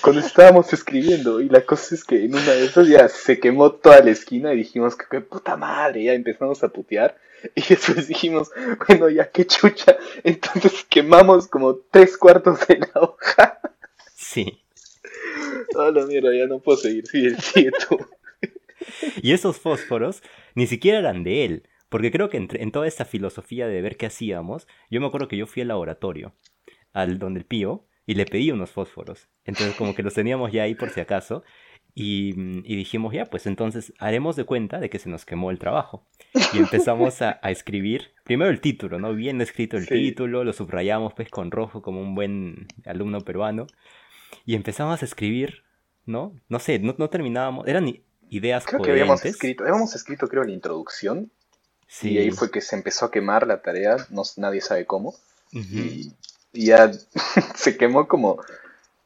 Cuando 0.02 0.20
estábamos 0.20 0.70
escribiendo, 0.74 1.40
y 1.40 1.48
la 1.48 1.62
cosa 1.62 1.94
es 1.94 2.04
que 2.04 2.26
en 2.26 2.34
una 2.34 2.52
de 2.52 2.66
esas 2.66 2.86
ya 2.86 3.08
se 3.08 3.40
quemó 3.40 3.72
toda 3.72 4.00
la 4.00 4.10
esquina 4.10 4.52
y 4.52 4.58
dijimos 4.58 4.94
que 4.94 5.06
qué 5.10 5.20
puta 5.22 5.56
madre, 5.56 6.04
ya 6.04 6.12
empezamos 6.12 6.62
a 6.62 6.68
putear. 6.68 7.16
Y 7.54 7.62
después 7.62 8.06
dijimos, 8.08 8.50
bueno, 8.86 9.08
ya 9.08 9.30
qué 9.30 9.46
chucha. 9.46 9.96
Entonces 10.22 10.86
quemamos 10.88 11.46
como 11.46 11.76
tres 11.90 12.16
cuartos 12.16 12.66
de 12.66 12.78
la 12.78 13.00
hoja. 13.00 13.58
Sí. 14.34 14.60
Oh, 15.76 15.90
la 15.90 16.06
mierda, 16.06 16.34
ya 16.34 16.46
no 16.46 16.60
puedo 16.60 16.78
seguir. 16.78 17.06
Sigue, 17.06 17.34
sigue 17.40 17.70
tú. 17.88 17.98
Y 19.22 19.32
esos 19.32 19.58
fósforos 19.58 20.22
ni 20.54 20.66
siquiera 20.66 20.98
eran 20.98 21.24
de 21.24 21.44
él, 21.44 21.68
porque 21.88 22.10
creo 22.10 22.28
que 22.28 22.36
entre- 22.36 22.62
en 22.62 22.70
toda 22.72 22.86
esta 22.86 23.04
filosofía 23.04 23.66
de 23.66 23.80
ver 23.82 23.96
qué 23.96 24.06
hacíamos, 24.06 24.66
yo 24.90 25.00
me 25.00 25.06
acuerdo 25.06 25.28
que 25.28 25.36
yo 25.36 25.46
fui 25.46 25.62
al 25.62 25.68
laboratorio, 25.68 26.34
al 26.92 27.18
donde 27.18 27.40
el 27.40 27.46
pío, 27.46 27.86
y 28.06 28.14
le 28.14 28.26
pedí 28.26 28.50
unos 28.50 28.70
fósforos. 28.70 29.28
Entonces 29.44 29.74
como 29.76 29.94
que 29.94 30.02
los 30.02 30.14
teníamos 30.14 30.52
ya 30.52 30.64
ahí 30.64 30.74
por 30.74 30.90
si 30.90 31.00
acaso, 31.00 31.42
y, 31.94 32.32
mm, 32.36 32.62
y 32.64 32.76
dijimos, 32.76 33.14
ya, 33.14 33.24
pues 33.26 33.46
entonces 33.46 33.92
haremos 33.98 34.36
de 34.36 34.44
cuenta 34.44 34.80
de 34.80 34.90
que 34.90 34.98
se 34.98 35.08
nos 35.08 35.24
quemó 35.24 35.50
el 35.50 35.58
trabajo. 35.58 36.06
Y 36.52 36.58
empezamos 36.58 37.22
a, 37.22 37.38
a 37.42 37.50
escribir, 37.50 38.12
primero 38.24 38.50
el 38.50 38.60
título, 38.60 38.98
¿no? 38.98 39.14
Bien 39.14 39.40
escrito 39.40 39.76
el 39.76 39.86
Sí. 39.86 39.94
título, 39.94 40.44
lo 40.44 40.52
subrayamos 40.52 41.14
pues 41.14 41.30
con 41.30 41.50
rojo 41.50 41.82
como 41.82 42.00
un 42.00 42.14
buen 42.14 42.66
alumno 42.84 43.20
peruano, 43.22 43.66
y 44.44 44.54
empezamos 44.54 45.02
a 45.02 45.04
escribir, 45.04 45.64
¿no? 46.06 46.38
No 46.48 46.58
sé, 46.58 46.78
no, 46.78 46.94
no 46.98 47.08
terminábamos, 47.10 47.66
eran 47.66 48.02
ideas 48.30 48.64
Creo 48.66 48.82
que 48.82 48.90
habíamos 48.90 49.24
escrito, 49.24 49.64
habíamos 49.64 49.94
escrito 49.94 50.28
creo 50.28 50.44
la 50.44 50.52
introducción 50.52 51.30
Sí. 51.86 52.12
y 52.12 52.18
ahí 52.18 52.30
fue 52.30 52.50
que 52.50 52.60
se 52.60 52.74
empezó 52.76 53.04
a 53.06 53.10
quemar 53.10 53.46
la 53.46 53.60
tarea, 53.62 53.96
no, 54.10 54.22
nadie 54.36 54.60
sabe 54.60 54.86
cómo. 54.86 55.14
y, 55.52 56.12
y 56.52 56.66
ya 56.66 56.90
se 57.54 57.76
quemó 57.76 58.08
como 58.08 58.40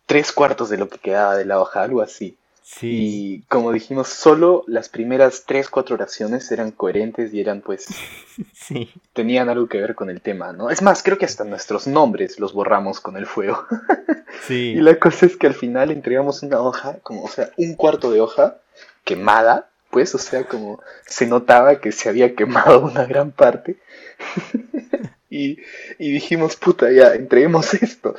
tres 0.07 0.33
cuartos 0.33 0.71
de 0.71 0.79
lo 0.79 0.89
que 0.89 0.99
quedaba 0.99 1.37
de 1.37 1.45
la 1.45 1.61
hoja, 1.61 1.83
algo 1.83 2.01
así. 2.01 2.39
Sí, 2.71 2.87
Y 2.91 3.43
como 3.49 3.73
dijimos, 3.73 4.09
solo 4.09 4.63
las 4.67 4.91
primeras 4.91 5.45
tres, 5.47 5.71
cuatro 5.71 5.95
oraciones 5.95 6.53
eran 6.53 6.71
coherentes 6.71 7.33
y 7.33 7.41
eran 7.41 7.63
pues, 7.63 7.87
sí. 8.53 8.91
tenían 9.15 9.49
algo 9.49 9.69
que 9.69 9.81
ver 9.81 9.95
con 9.95 10.11
el 10.11 10.21
tema, 10.21 10.53
¿no? 10.53 10.69
Es 10.69 10.83
más, 10.83 11.03
creo 11.03 11.17
que 11.17 11.25
hasta 11.25 11.45
nuestros 11.45 11.87
nombres 11.87 12.39
los 12.39 12.53
borramos 12.53 13.01
con 13.01 13.17
el 13.17 13.27
fuego. 13.27 13.67
Sí. 14.47 14.75
Y 14.77 14.81
la 14.81 14.99
cosa 14.99 15.27
es 15.27 15.37
que 15.37 15.49
al 15.49 15.55
final 15.55 15.91
entregamos 15.91 16.43
una 16.43 16.61
hoja, 16.61 16.99
como, 17.03 17.25
o 17.25 17.29
sea, 17.29 17.51
un 17.57 17.75
cuarto 17.75 18.13
de 18.13 18.21
hoja 18.21 18.59
quemada, 19.03 19.69
pues, 19.91 20.15
o 20.15 20.19
sea, 20.19 20.45
como 20.45 20.81
se 21.07 21.27
notaba 21.27 21.81
que 21.81 21.91
se 21.91 22.09
había 22.09 22.37
quemado 22.37 22.81
una 22.81 23.05
gran 23.05 23.33
parte. 23.33 23.79
Y, 25.31 25.59
y 25.99 26.11
dijimos, 26.13 26.57
puta, 26.57 26.91
ya, 26.91 27.15
entreguemos 27.15 27.75
esto. 27.75 28.15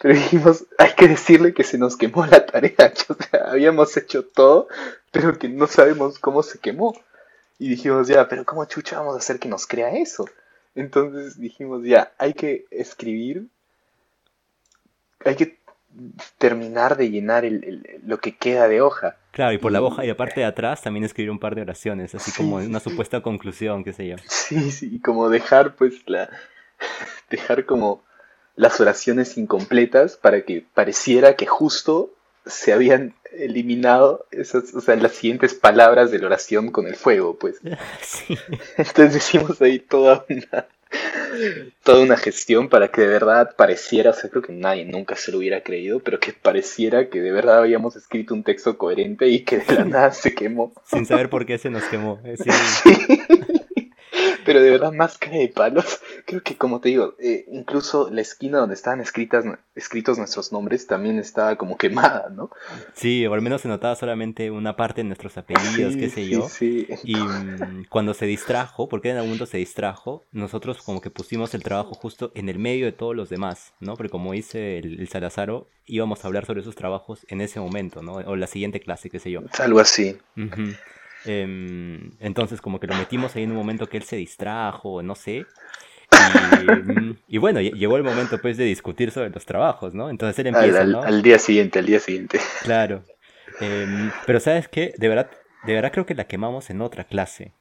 Pero 0.00 0.14
dijimos, 0.14 0.64
hay 0.78 0.92
que 0.94 1.08
decirle 1.08 1.52
que 1.54 1.64
se 1.64 1.78
nos 1.78 1.96
quemó 1.96 2.26
la 2.26 2.44
tarea. 2.46 2.74
O 3.08 3.14
sea, 3.14 3.50
habíamos 3.50 3.96
hecho 3.96 4.24
todo, 4.24 4.68
pero 5.10 5.38
que 5.38 5.48
no 5.48 5.66
sabemos 5.66 6.18
cómo 6.18 6.42
se 6.42 6.58
quemó. 6.58 6.94
Y 7.58 7.68
dijimos, 7.68 8.08
ya, 8.08 8.26
pero 8.28 8.44
¿cómo 8.44 8.64
chucha 8.64 8.98
vamos 8.98 9.14
a 9.14 9.18
hacer 9.18 9.38
que 9.38 9.48
nos 9.48 9.66
crea 9.66 9.90
eso? 9.92 10.26
Entonces 10.74 11.38
dijimos, 11.38 11.84
ya, 11.84 12.12
hay 12.16 12.32
que 12.32 12.64
escribir, 12.70 13.48
hay 15.24 15.36
que 15.36 15.58
terminar 16.38 16.96
de 16.96 17.10
llenar 17.10 17.44
el- 17.44 17.64
el- 17.64 18.00
lo 18.06 18.18
que 18.20 18.36
queda 18.36 18.68
de 18.68 18.80
hoja. 18.80 19.16
Claro, 19.32 19.52
y 19.52 19.58
por 19.58 19.72
la 19.72 19.82
hoja 19.82 20.04
y 20.04 20.10
aparte 20.10 20.40
de 20.40 20.46
atrás 20.46 20.82
también 20.82 21.04
escribir 21.04 21.30
un 21.30 21.38
par 21.40 21.54
de 21.54 21.62
oraciones, 21.62 22.14
así 22.14 22.30
Sí, 22.30 22.36
como 22.36 22.56
una 22.56 22.80
supuesta 22.80 23.20
conclusión, 23.20 23.84
qué 23.84 23.92
sé 23.92 24.06
yo. 24.08 24.16
Sí, 24.28 24.70
sí, 24.70 24.88
y 24.94 25.00
como 25.00 25.28
dejar 25.28 25.74
pues 25.74 25.94
la 26.06 26.30
dejar 27.28 27.66
como 27.66 28.02
las 28.56 28.80
oraciones 28.80 29.36
incompletas 29.36 30.16
para 30.16 30.42
que 30.42 30.64
pareciera 30.74 31.36
que 31.36 31.46
justo 31.46 32.12
se 32.46 32.72
habían 32.72 33.14
eliminado 33.32 34.26
esas, 34.30 34.74
o 34.74 34.80
sea, 34.80 34.96
las 34.96 35.12
siguientes 35.12 35.54
palabras 35.54 36.10
de 36.10 36.18
la 36.18 36.26
oración 36.26 36.70
con 36.70 36.86
el 36.86 36.96
fuego, 36.96 37.38
pues. 37.38 37.60
Sí. 38.02 38.36
Entonces 38.76 39.16
hicimos 39.16 39.60
ahí 39.62 39.78
toda 39.78 40.24
una 40.28 40.66
toda 41.82 42.02
una 42.02 42.16
gestión 42.16 42.68
para 42.68 42.88
que 42.88 43.02
de 43.02 43.06
verdad 43.06 43.54
pareciera, 43.56 44.10
o 44.10 44.12
sea, 44.12 44.30
creo 44.30 44.42
que 44.42 44.52
nadie 44.52 44.84
nunca 44.84 45.16
se 45.16 45.30
lo 45.30 45.38
hubiera 45.38 45.62
creído, 45.62 46.00
pero 46.00 46.18
que 46.18 46.32
pareciera 46.32 47.08
que 47.08 47.20
de 47.20 47.30
verdad 47.30 47.58
habíamos 47.58 47.96
escrito 47.96 48.34
un 48.34 48.42
texto 48.42 48.76
coherente 48.76 49.28
y 49.28 49.44
que 49.44 49.58
de 49.58 49.74
la 49.74 49.84
nada 49.84 50.12
se 50.12 50.34
quemó. 50.34 50.72
Sin 50.84 51.06
saber 51.06 51.30
por 51.30 51.46
qué 51.46 51.58
se 51.58 51.70
nos 51.70 51.84
quemó. 51.84 52.20
Sí, 52.36 52.50
Pero 54.44 54.60
de 54.62 54.70
verdad, 54.70 54.92
más 54.92 55.18
cara 55.18 55.36
de 55.38 55.48
palos. 55.48 56.00
Creo 56.26 56.42
que, 56.42 56.56
como 56.56 56.80
te 56.80 56.90
digo, 56.90 57.14
eh, 57.18 57.44
incluso 57.50 58.10
la 58.10 58.20
esquina 58.20 58.58
donde 58.58 58.74
estaban 58.74 59.00
escritas, 59.00 59.44
escritos 59.74 60.18
nuestros 60.18 60.52
nombres 60.52 60.86
también 60.86 61.18
estaba 61.18 61.56
como 61.56 61.76
quemada, 61.76 62.28
¿no? 62.30 62.50
sí, 62.94 63.26
o 63.26 63.34
al 63.34 63.42
menos 63.42 63.62
se 63.62 63.68
notaba 63.68 63.96
solamente 63.96 64.50
una 64.50 64.76
parte 64.76 65.00
de 65.02 65.04
nuestros 65.08 65.36
apellidos, 65.38 65.94
Sí, 65.94 65.98
qué 65.98 66.08
sé 66.08 66.24
sí, 66.24 66.30
yo. 66.30 66.48
sí. 66.48 66.86
Y 67.04 67.16
mm, 67.16 67.86
cuando 67.88 68.14
se 68.14 68.26
distrajo, 68.26 68.88
porque 68.88 69.10
en 69.10 69.16
algún 69.16 69.30
momento 69.30 69.46
se 69.46 69.58
distrajo, 69.58 70.24
nosotros 70.32 70.82
como 70.82 71.00
que 71.00 71.10
pusimos 71.10 71.54
el 71.54 71.62
trabajo 71.62 71.94
justo 71.94 72.32
en 72.34 72.48
el 72.48 72.58
medio 72.58 72.86
de 72.86 72.92
todos 72.92 73.14
los 73.16 73.28
demás, 73.28 73.74
¿no? 73.80 73.96
Porque 73.96 74.10
como 74.10 74.32
dice 74.32 74.78
el, 74.78 75.00
el 75.00 75.08
Salazaro, 75.08 75.68
íbamos 75.86 76.24
a 76.24 76.28
hablar 76.28 76.46
sobre 76.46 76.60
esos 76.60 76.76
trabajos 76.76 77.26
en 77.28 77.40
ese 77.40 77.60
momento, 77.60 78.02
¿no? 78.02 78.14
O 78.14 78.36
la 78.36 78.46
siguiente 78.46 78.80
clase, 78.80 79.10
qué 79.10 79.18
sé 79.18 79.30
yo. 79.30 79.40
Algo 79.58 79.80
así. 79.80 80.16
Em, 81.24 82.12
entonces 82.20 82.60
como 82.62 82.80
que 82.80 82.86
lo 82.86 82.94
metimos 82.94 83.36
ahí 83.36 83.42
en 83.44 83.50
un 83.52 83.56
momento 83.58 83.88
que 83.88 83.96
él 83.98 84.04
se 84.04 84.16
distrajo, 84.16 85.02
no 85.02 85.14
sé. 85.14 85.52
Y, 86.16 86.82
y 87.28 87.38
bueno, 87.38 87.60
lle- 87.60 87.74
llegó 87.74 87.96
el 87.98 88.04
momento 88.04 88.40
pues 88.40 88.56
de 88.58 88.64
discutir 88.64 89.10
sobre 89.12 89.30
los 89.30 89.46
trabajos, 89.46 89.94
¿no? 89.94 90.10
Entonces 90.10 90.38
él 90.40 90.46
empieza, 90.48 90.82
al- 90.82 90.92
¿no? 90.92 91.02
al 91.02 91.22
día 91.22 91.38
siguiente, 91.38 91.78
al 91.78 91.86
día 91.86 92.00
siguiente. 92.00 92.40
Claro. 92.58 93.04
Em, 93.58 94.12
pero 94.24 94.40
¿sabes 94.40 94.68
qué? 94.68 94.94
De 94.96 95.08
verdad, 95.08 95.30
de 95.62 95.74
verdad 95.74 95.92
creo 95.92 96.06
que 96.06 96.14
la 96.14 96.26
quemamos 96.26 96.70
en 96.70 96.80
otra 96.80 97.04
clase. 97.04 97.52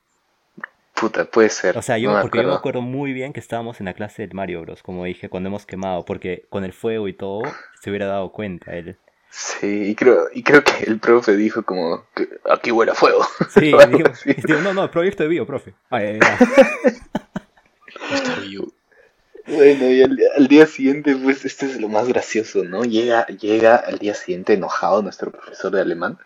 Puta, 0.94 1.26
puede 1.26 1.50
ser. 1.50 1.78
O 1.78 1.82
sea, 1.82 1.98
yo, 1.98 2.12
no 2.12 2.18
porque 2.20 2.40
yo 2.40 2.48
me 2.48 2.54
acuerdo. 2.54 2.60
acuerdo 2.60 2.82
muy 2.82 3.14
bien 3.14 3.34
que 3.34 3.40
estábamos 3.40 3.80
en 3.80 3.86
la 3.86 3.94
clase 3.94 4.22
del 4.24 4.34
Mario 4.36 4.62
Bros, 4.62 4.84
como 4.84 5.06
dije, 5.06 5.30
cuando 5.30 5.50
hemos 5.50 5.66
quemado, 5.66 6.06
porque 6.06 6.46
con 6.50 6.64
el 6.64 6.74
fuego 6.74 7.08
y 7.08 7.14
todo 7.14 7.42
se 7.74 7.90
hubiera 7.90 8.08
dado 8.08 8.32
cuenta 8.32 8.76
él. 8.76 8.98
Sí, 9.32 9.90
y 9.90 9.96
creo, 9.96 10.28
y 10.34 10.42
creo 10.44 10.64
que 10.64 10.86
el 10.86 11.00
profe 11.00 11.36
dijo 11.36 11.64
como 11.64 12.06
que 12.16 12.28
aquí 12.50 12.72
huele 12.72 12.92
a 12.92 12.96
fuego. 12.96 13.26
Sí, 13.50 13.62
digo, 13.92 14.10
digo, 14.26 14.62
no, 14.62 14.74
no, 14.74 14.90
proyecto 14.90 15.24
de 15.24 15.30
bio, 15.30 15.46
profe. 15.46 15.74
Ay. 15.90 16.20
Bueno, 19.46 19.90
y 19.90 20.04
al, 20.04 20.20
al 20.38 20.48
día 20.48 20.66
siguiente, 20.68 21.16
pues, 21.16 21.46
este 21.46 21.66
es 21.66 21.80
lo 21.80 21.90
más 21.90 22.08
gracioso, 22.08 22.64
¿no? 22.64 22.84
Llega, 22.84 23.26
llega 23.28 23.76
al 23.76 23.98
día 23.98 24.14
siguiente 24.14 24.54
enojado 24.54 25.02
nuestro 25.02 25.32
profesor 25.32 25.72
de 25.72 25.82
alemán 25.82 26.20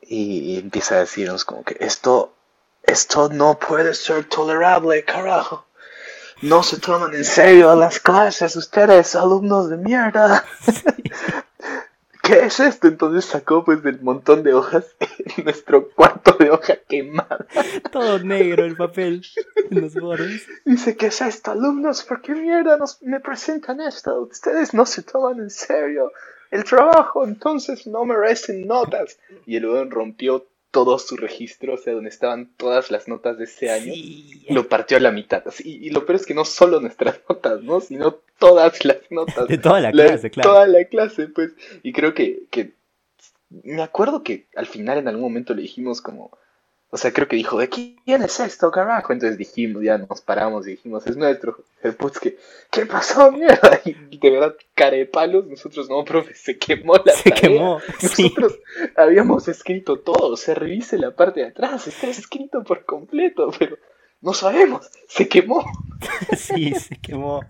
y, 0.00 0.54
y 0.54 0.58
empieza 0.58 0.96
a 0.96 1.00
decirnos 1.00 1.44
como 1.44 1.64
que 1.64 1.76
esto, 1.80 2.34
esto 2.82 3.28
no 3.28 3.58
puede 3.58 3.94
ser 3.94 4.24
tolerable, 4.24 5.04
carajo. 5.04 5.66
No 6.42 6.64
se 6.64 6.80
toman 6.80 7.14
en 7.14 7.24
serio 7.24 7.74
las 7.76 8.00
clases, 8.00 8.56
ustedes, 8.56 9.14
alumnos 9.14 9.70
de 9.70 9.76
mierda. 9.76 10.44
¿Qué 12.22 12.44
es 12.44 12.60
esto? 12.60 12.86
Entonces 12.86 13.24
sacó 13.24 13.64
pues 13.64 13.82
del 13.82 14.00
montón 14.00 14.44
de 14.44 14.54
hojas 14.54 14.94
nuestro 15.44 15.88
cuarto 15.88 16.36
de 16.38 16.50
hoja 16.50 16.76
quemada. 16.88 17.46
Todo 17.90 18.20
negro 18.20 18.64
el 18.64 18.76
papel 18.76 19.26
en 19.70 19.80
los 19.80 19.94
bordes. 19.94 20.46
Dice, 20.64 20.96
¿qué 20.96 21.06
es 21.06 21.20
esto, 21.20 21.50
alumnos? 21.50 22.04
¿Por 22.04 22.22
qué 22.22 22.34
mierda 22.34 22.76
nos, 22.76 23.02
me 23.02 23.18
presentan 23.18 23.80
esto? 23.80 24.22
Ustedes 24.22 24.72
no 24.72 24.86
se 24.86 25.02
toman 25.02 25.40
en 25.40 25.50
serio 25.50 26.12
el 26.52 26.64
trabajo, 26.64 27.24
entonces 27.24 27.86
no 27.86 28.04
merecen 28.04 28.68
notas. 28.68 29.18
Y 29.46 29.56
el 29.56 29.66
weón 29.66 29.90
rompió 29.90 30.46
todo 30.70 30.98
su 30.98 31.16
registro, 31.16 31.74
o 31.74 31.76
sea, 31.76 31.92
donde 31.92 32.08
estaban 32.08 32.50
todas 32.56 32.90
las 32.90 33.08
notas 33.08 33.36
de 33.36 33.44
ese 33.44 33.70
año. 33.70 33.92
Sí. 33.92 34.46
Lo 34.48 34.68
partió 34.68 34.96
a 34.96 35.00
la 35.00 35.10
mitad. 35.10 35.42
así, 35.46 35.64
y, 35.68 35.86
y 35.86 35.90
lo 35.90 36.06
peor 36.06 36.16
es 36.16 36.26
que 36.26 36.34
no 36.34 36.44
solo 36.44 36.80
nuestras 36.80 37.20
notas, 37.28 37.62
¿no? 37.62 37.80
Sino 37.80 38.20
todas 38.46 38.84
las 38.84 38.98
notas. 39.10 39.48
De 39.48 39.58
toda 39.58 39.80
la 39.80 39.90
La- 39.92 40.06
clase, 40.08 40.30
claro. 40.30 40.50
Toda 40.50 40.66
la 40.66 40.84
clase, 40.84 41.28
pues. 41.28 41.52
Y 41.82 41.92
creo 41.92 42.14
que, 42.14 42.42
que. 42.50 42.72
Me 43.64 43.82
acuerdo 43.82 44.22
que 44.22 44.46
al 44.56 44.66
final 44.66 44.98
en 44.98 45.08
algún 45.08 45.22
momento 45.22 45.54
le 45.54 45.62
dijimos 45.62 46.00
como. 46.00 46.30
O 46.94 46.98
sea, 46.98 47.10
creo 47.10 47.26
que 47.26 47.36
dijo, 47.36 47.58
¿de 47.58 47.70
quién 47.70 47.96
es 48.22 48.38
esto, 48.38 48.70
carajo? 48.70 49.14
Entonces 49.14 49.38
dijimos, 49.38 49.82
ya 49.82 49.96
nos 49.96 50.20
paramos 50.20 50.66
y 50.66 50.72
dijimos, 50.72 51.06
es 51.06 51.16
nuestro. 51.16 51.56
El 51.82 51.94
pues 51.94 52.18
que, 52.20 52.36
¿qué 52.70 52.84
pasó, 52.84 53.32
mierda? 53.32 53.80
Y 54.10 54.18
de 54.18 54.30
verdad, 54.30 54.54
cara 54.74 54.96
de 54.98 55.06
palos, 55.06 55.46
nosotros 55.46 55.88
no, 55.88 56.04
profe, 56.04 56.34
se 56.34 56.58
quemó 56.58 56.96
la 57.02 57.12
Se 57.14 57.30
tarea. 57.30 57.40
quemó. 57.48 57.80
Sí. 57.98 58.24
Nosotros 58.24 58.58
habíamos 58.96 59.48
escrito 59.48 60.00
todo, 60.00 60.32
o 60.32 60.36
sea, 60.36 60.54
revise 60.54 60.98
la 60.98 61.12
parte 61.16 61.40
de 61.40 61.46
atrás, 61.46 61.86
está 61.86 62.08
escrito 62.08 62.62
por 62.62 62.84
completo, 62.84 63.50
pero 63.58 63.78
no 64.20 64.34
sabemos, 64.34 64.90
se 65.08 65.28
quemó. 65.28 65.64
Sí, 66.36 66.74
se 66.74 66.96
quemó. 67.00 67.40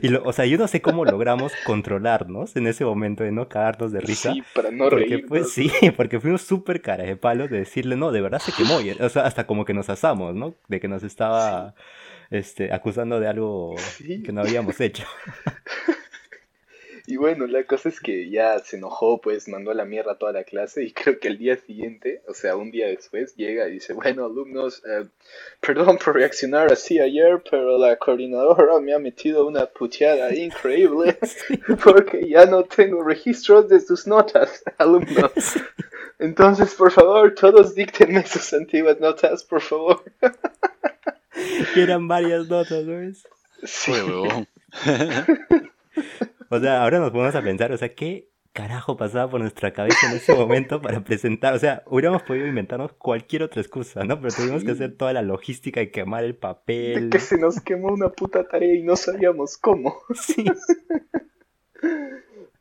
Y 0.00 0.08
lo- 0.08 0.22
o 0.24 0.32
sea, 0.32 0.46
yo 0.46 0.58
no 0.58 0.66
sé 0.68 0.80
cómo 0.82 1.04
logramos 1.04 1.52
controlarnos 1.66 2.56
en 2.56 2.66
ese 2.66 2.84
momento 2.84 3.22
de 3.24 3.32
no 3.32 3.48
cagarnos 3.48 3.92
de 3.92 4.00
risa. 4.00 4.32
Sí, 4.32 4.42
para 4.54 4.70
no 4.70 4.84
Porque 4.88 5.04
reírnos. 5.06 5.50
sí, 5.52 5.70
porque 5.96 6.20
fuimos 6.20 6.42
súper 6.42 6.80
cara 6.82 7.04
de 7.04 7.16
palos 7.16 7.50
de 7.50 7.58
decirle, 7.58 7.96
no, 7.96 8.10
de 8.12 8.20
verdad 8.20 8.38
se 8.38 8.52
quemó. 8.52 8.80
Y, 8.80 8.90
o 8.90 9.08
sea, 9.08 9.26
hasta 9.26 9.46
como 9.46 9.64
que 9.64 9.74
nos 9.74 9.88
asamos, 9.90 10.34
¿no? 10.34 10.54
De 10.68 10.80
que 10.80 10.88
nos 10.88 11.02
estaba 11.02 11.74
este, 12.30 12.72
acusando 12.72 13.20
de 13.20 13.28
algo 13.28 13.74
Sí. 13.78 14.22
que 14.22 14.32
no 14.32 14.40
habíamos 14.40 14.80
hecho. 14.80 15.04
Y 17.06 17.16
bueno, 17.16 17.46
la 17.46 17.64
cosa 17.64 17.90
es 17.90 18.00
que 18.00 18.30
ya 18.30 18.58
se 18.60 18.76
enojó, 18.76 19.20
pues 19.20 19.46
mandó 19.48 19.70
a 19.70 19.74
la 19.74 19.84
mierda 19.84 20.12
a 20.12 20.18
toda 20.18 20.32
la 20.32 20.44
clase 20.44 20.84
y 20.84 20.92
creo 20.94 21.18
que 21.18 21.28
el 21.28 21.36
día 21.36 21.56
siguiente, 21.56 22.22
o 22.26 22.32
sea, 22.32 22.56
un 22.56 22.70
día 22.70 22.86
después, 22.86 23.34
llega 23.36 23.68
y 23.68 23.72
dice, 23.72 23.92
bueno, 23.92 24.24
alumnos, 24.24 24.82
eh, 24.86 25.06
perdón 25.60 25.98
por 25.98 26.14
reaccionar 26.14 26.72
así 26.72 26.98
ayer, 26.98 27.42
pero 27.50 27.76
la 27.76 27.96
coordinadora 27.96 28.80
me 28.80 28.94
ha 28.94 28.98
metido 28.98 29.46
una 29.46 29.66
puteada 29.66 30.34
increíble 30.34 31.18
porque 31.84 32.26
ya 32.26 32.46
no 32.46 32.64
tengo 32.64 33.04
registros 33.04 33.68
de 33.68 33.80
sus 33.80 34.06
notas, 34.06 34.64
alumnos. 34.78 35.32
Entonces, 36.18 36.74
por 36.74 36.90
favor, 36.90 37.34
todos 37.34 37.74
díctenme 37.74 38.24
sus 38.26 38.52
antiguas 38.54 38.98
notas, 38.98 39.44
por 39.44 39.60
favor. 39.60 40.02
Y 41.74 41.80
eran 41.80 42.08
varias 42.08 42.48
notas, 42.48 42.84
¿no 42.84 42.98
ves? 42.98 43.24
Sí. 43.64 43.92
O 46.50 46.58
sea, 46.60 46.82
ahora 46.82 46.98
nos 46.98 47.10
ponemos 47.10 47.34
a 47.34 47.42
pensar, 47.42 47.72
o 47.72 47.76
sea, 47.76 47.94
¿qué 47.94 48.28
carajo 48.52 48.96
pasaba 48.96 49.28
por 49.30 49.40
nuestra 49.40 49.72
cabeza 49.72 50.10
en 50.10 50.16
ese 50.16 50.34
momento 50.36 50.80
para 50.80 51.02
presentar? 51.02 51.54
O 51.54 51.58
sea, 51.58 51.82
hubiéramos 51.86 52.22
podido 52.22 52.46
inventarnos 52.46 52.92
cualquier 52.92 53.42
otra 53.42 53.60
excusa, 53.60 54.04
¿no? 54.04 54.20
Pero 54.20 54.34
tuvimos 54.34 54.62
que 54.64 54.70
hacer 54.72 54.96
toda 54.96 55.12
la 55.12 55.22
logística 55.22 55.80
de 55.80 55.90
quemar 55.90 56.22
el 56.24 56.32
De 56.32 56.38
papel. 56.38 57.10
que 57.10 57.18
se 57.18 57.38
nos 57.38 57.60
quemó 57.60 57.88
una 57.92 58.10
puta 58.10 58.46
tarea 58.46 58.74
y 58.74 58.82
no 58.82 58.96
sabíamos 58.96 59.56
cómo. 59.56 59.96
Sí. 60.14 60.44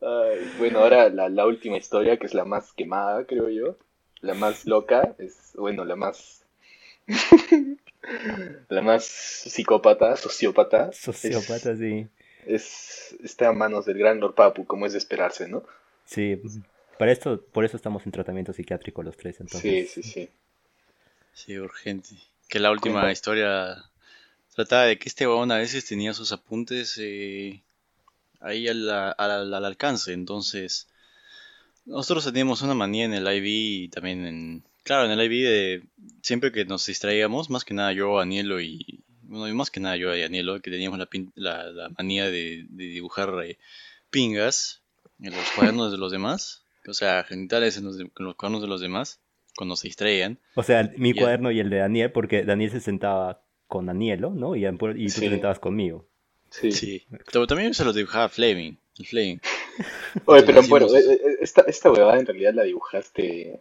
Ay, 0.01 0.51
bueno, 0.59 0.79
ahora 0.79 1.07
la, 1.09 1.29
la 1.29 1.45
última 1.45 1.77
historia, 1.77 2.17
que 2.17 2.25
es 2.25 2.33
la 2.33 2.43
más 2.45 2.73
quemada, 2.73 3.25
creo 3.25 3.49
yo. 3.49 3.77
La 4.21 4.33
más 4.33 4.65
loca, 4.65 5.15
es, 5.17 5.53
bueno, 5.55 5.85
la 5.85 5.95
más... 5.95 6.43
la 8.69 8.81
más 8.81 9.03
psicópata, 9.05 10.15
sociópata. 10.17 10.89
es- 10.91 10.97
Sociópata, 10.97 11.75
sí. 11.75 12.07
Es, 12.47 13.15
está 13.23 13.49
a 13.49 13.53
manos 13.53 13.85
del 13.85 13.97
gran 13.97 14.19
Lord 14.19 14.35
Papu, 14.35 14.65
como 14.65 14.85
es 14.85 14.93
de 14.93 14.99
esperarse, 14.99 15.47
¿no? 15.47 15.63
Sí, 16.05 16.39
para 16.99 17.11
esto, 17.11 17.41
por 17.51 17.65
eso 17.65 17.77
estamos 17.77 18.05
en 18.05 18.11
tratamiento 18.11 18.53
psiquiátrico 18.53 19.03
los 19.03 19.17
tres, 19.17 19.39
entonces. 19.39 19.91
Sí, 19.91 20.03
sí, 20.03 20.09
sí. 20.09 20.29
Sí, 21.33 21.57
urgente. 21.57 22.09
Que 22.47 22.59
la 22.59 22.71
última 22.71 22.99
¿Cómo? 23.01 23.11
historia 23.11 23.83
trataba 24.55 24.83
de 24.83 24.99
que 24.99 25.09
este 25.09 25.27
huevón 25.27 25.51
a 25.51 25.57
veces 25.57 25.85
tenía 25.85 26.13
sus 26.13 26.31
apuntes 26.31 26.97
eh, 27.01 27.61
ahí 28.39 28.67
al, 28.67 28.89
al- 28.89 29.53
al 29.53 29.65
alcance. 29.65 30.13
Entonces, 30.13 30.87
nosotros 31.85 32.25
teníamos 32.25 32.61
una 32.61 32.73
manía 32.75 33.05
en 33.05 33.13
el 33.13 33.27
IB 33.27 33.45
y 33.45 33.87
también 33.89 34.25
en... 34.25 34.63
Claro, 34.83 35.05
en 35.05 35.11
el 35.17 35.21
IB 35.31 35.43
de 35.49 35.83
siempre 36.21 36.51
que 36.51 36.65
nos 36.65 36.85
distraíamos, 36.85 37.49
más 37.49 37.65
que 37.65 37.73
nada 37.73 37.93
yo, 37.93 38.19
Anielo 38.19 38.61
y... 38.61 39.02
Bueno, 39.33 39.47
y 39.47 39.53
más 39.53 39.71
que 39.71 39.79
nada 39.79 39.95
yo 39.97 40.15
y 40.15 40.21
Anielo, 40.23 40.61
que 40.61 40.69
teníamos 40.71 40.99
la, 40.99 41.07
pin- 41.09 41.31
la, 41.35 41.63
la 41.71 41.89
manía 41.89 42.25
de, 42.25 42.65
de 42.69 42.83
dibujar 42.85 43.33
eh, 43.45 43.57
pingas 44.09 44.81
en 45.21 45.31
los 45.35 45.49
cuadernos 45.55 45.91
de 45.91 45.97
los 45.97 46.11
demás. 46.11 46.63
O 46.87 46.93
sea, 46.93 47.23
genitales 47.23 47.77
en 47.77 47.85
los, 47.85 47.97
de- 47.97 48.03
en 48.03 48.11
los 48.25 48.35
cuadernos 48.35 48.61
de 48.61 48.67
los 48.67 48.81
demás, 48.81 49.19
cuando 49.55 49.75
se 49.75 49.87
distraían. 49.87 50.37
O 50.55 50.63
sea, 50.63 50.91
mi 50.97 51.13
cuaderno 51.13 51.51
y 51.51 51.59
el 51.59 51.69
de 51.69 51.77
Daniel, 51.77 52.11
porque 52.11 52.43
Daniel 52.43 52.71
se 52.71 52.79
sentaba 52.81 53.41
con 53.67 53.85
Danielo, 53.87 54.31
¿no? 54.31 54.55
Y, 54.55 54.65
y 54.65 54.69
tú 54.69 54.79
Sí. 55.09 55.21
te 55.21 55.29
sentabas 55.29 55.59
conmigo. 55.59 56.05
Sí. 56.49 56.71
Sí, 56.71 57.03
pero 57.31 57.47
también 57.47 57.73
se 57.73 57.83
lo 57.83 57.93
dibujaba 57.93 58.29
Fleming, 58.29 58.73
el 58.99 59.05
Fleming. 59.07 59.37
Oye, 60.25 60.43
pero 60.43 60.61
bueno, 60.63 60.85
eh, 60.95 60.99
eh, 60.99 61.19
esta, 61.41 61.61
esta 61.63 61.91
huevada 61.91 62.19
en 62.19 62.27
realidad 62.27 62.53
la 62.53 62.63
dibujaste 62.63 63.59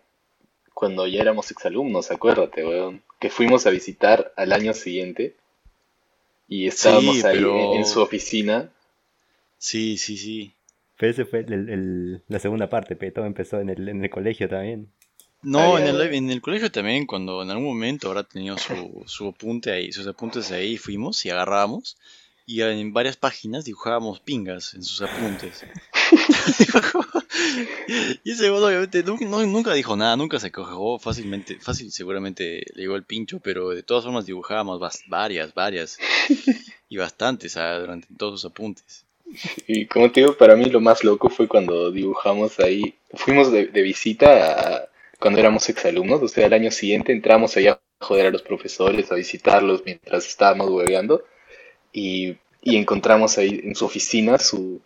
cuando 0.75 1.07
ya 1.07 1.23
éramos 1.23 1.51
exalumnos, 1.51 2.11
acuérdate, 2.11 2.65
weón. 2.67 3.03
Que 3.21 3.31
fuimos 3.31 3.67
a 3.67 3.71
visitar 3.71 4.33
al 4.37 4.53
año 4.53 4.75
siguiente 4.75 5.37
y 6.55 6.67
estábamos 6.67 7.17
Sí, 7.17 7.27
ahí 7.27 7.35
pero- 7.37 7.73
en, 7.75 7.79
en 7.81 7.87
su 7.87 8.01
oficina. 8.01 8.71
Sí, 9.59 9.97
sí, 9.97 10.17
sí. 10.17 10.53
Pero 10.99 11.13
ese 11.13 11.25
fue 11.25 11.41
el- 11.41 11.69
el- 11.69 12.23
la 12.29 12.39
segunda 12.39 12.69
parte, 12.69 12.97
pero 12.97 13.13
todo 13.13 13.27
empezó 13.27 13.61
en 13.61 13.71
el, 13.71 13.89
en 13.89 14.05
el 14.05 14.11
colegio 14.11 14.49
también. 14.49 14.89
No, 15.43 15.77
Ah, 15.77 15.81
en 15.81 15.89
el, 15.89 16.01
en 16.15 16.31
el 16.31 16.41
colegio 16.41 16.71
también, 16.71 17.05
cuando 17.07 17.43
en 17.43 17.51
algún 17.51 17.67
momento 17.67 18.09
habrá 18.09 18.23
tenido 18.23 18.57
su, 18.59 19.03
su 19.07 19.29
apunte 19.29 19.73
ahí, 19.73 19.91
sus 19.93 20.07
apuntes 20.07 20.53
ahí, 20.53 20.77
fuimos 20.77 21.25
y 21.27 21.31
agarrábamos 21.31 21.97
y 22.47 22.63
en 22.63 22.93
varias 22.93 23.17
páginas 23.17 23.65
dibujábamos 23.65 24.21
pingas 24.21 24.75
en 24.75 24.83
sus 24.83 25.03
apuntes. 25.03 25.65
y 28.25 28.31
ese 28.33 28.45
huevón 28.51 28.65
obviamente 28.65 29.03
no- 29.03 29.47
nunca 29.47 29.73
dijo 29.75 29.97
nada, 29.97 30.17
nunca 30.17 30.39
se 30.41 30.51
cojó 30.53 30.99
fácilmente, 30.99 31.59
fácil 31.61 31.91
seguramente 31.93 32.65
le 32.75 32.83
llegó 32.83 32.97
el 32.97 33.05
pincho, 33.05 33.41
pero 33.41 33.71
de 33.71 33.83
todas 33.83 34.05
formas 34.05 34.27
dibujábamos 34.27 34.81
varias, 35.09 35.55
varias 35.55 35.99
y 36.89 36.97
bastantes 36.97 37.57
ah, 37.57 37.79
durante 37.79 38.09
todos 38.17 38.41
sus 38.41 38.51
apuntes. 38.51 39.05
Y 39.67 39.87
como 39.87 40.11
te 40.13 40.21
digo, 40.21 40.37
para 40.37 40.57
mí 40.57 40.67
lo 40.67 40.81
más 40.81 41.05
loco 41.05 41.31
fue 41.31 41.49
cuando 41.49 41.91
dibujamos 41.91 42.61
ahí. 42.61 42.97
Fuimos 43.15 43.51
de, 43.51 43.67
de 43.67 43.83
visita 43.83 44.77
a- 44.77 44.89
cuando 45.19 45.39
éramos 45.39 45.69
exalumnos, 45.69 46.21
o 46.21 46.29
sea, 46.29 46.47
el 46.47 46.53
año 46.53 46.71
siguiente 46.73 47.13
entramos 47.13 47.57
allá 47.57 47.81
a 48.01 48.05
joder 48.05 48.27
a 48.27 48.31
los 48.31 48.43
profesores, 48.43 49.13
a 49.13 49.15
visitarlos 49.15 49.83
mientras 49.87 50.27
estábamos 50.27 50.69
hueveando. 50.69 51.25
Y, 51.93 52.37
y 52.63 52.77
encontramos 52.77 53.39
ahí 53.39 53.61
en 53.65 53.75
su 53.75 53.85
oficina 53.85 54.39
su, 54.39 54.81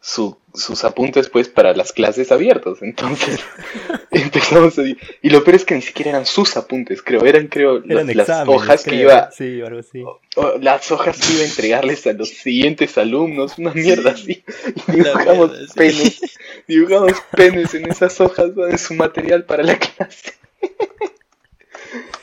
su- 0.00 0.38
sus 0.54 0.84
apuntes 0.84 1.28
pues 1.28 1.48
para 1.48 1.74
las 1.74 1.92
clases 1.92 2.30
abiertos. 2.32 2.80
Entonces 2.82 3.40
empezamos 4.10 4.78
a... 4.78 4.82
Y 5.22 5.30
lo 5.30 5.42
peor 5.44 5.56
es 5.56 5.64
que 5.64 5.74
ni 5.74 5.82
siquiera 5.82 6.10
eran 6.10 6.26
sus 6.26 6.56
apuntes, 6.56 7.02
creo, 7.02 7.24
eran 7.24 7.48
creo 7.48 7.82
Eran 7.84 8.06
las, 8.16 8.28
hojas 8.46 8.84
que 8.84 8.94
iba... 8.96 9.30
Sí, 9.32 9.60
algo 9.60 9.80
así. 9.80 10.02
o 10.36 10.58
las 10.60 10.90
hojas 10.92 11.18
que 11.18 11.32
iba 11.34 11.42
a 11.42 11.46
entregarles 11.46 12.06
a 12.06 12.12
los 12.12 12.28
siguientes 12.30 12.96
alumnos, 12.98 13.58
una 13.58 13.72
mierda 13.74 14.12
así. 14.12 14.44
Y 14.88 14.92
dibujamos 14.92 15.50
mierda, 15.50 15.66
sí. 15.66 15.74
penes, 15.74 16.20
dibujamos 16.68 17.12
penes 17.36 17.74
en 17.74 17.90
esas 17.90 18.20
hojas, 18.20 18.50
en 18.70 18.78
su 18.78 18.94
material 18.94 19.44
para 19.44 19.62
la 19.64 19.78
clase. 19.78 20.32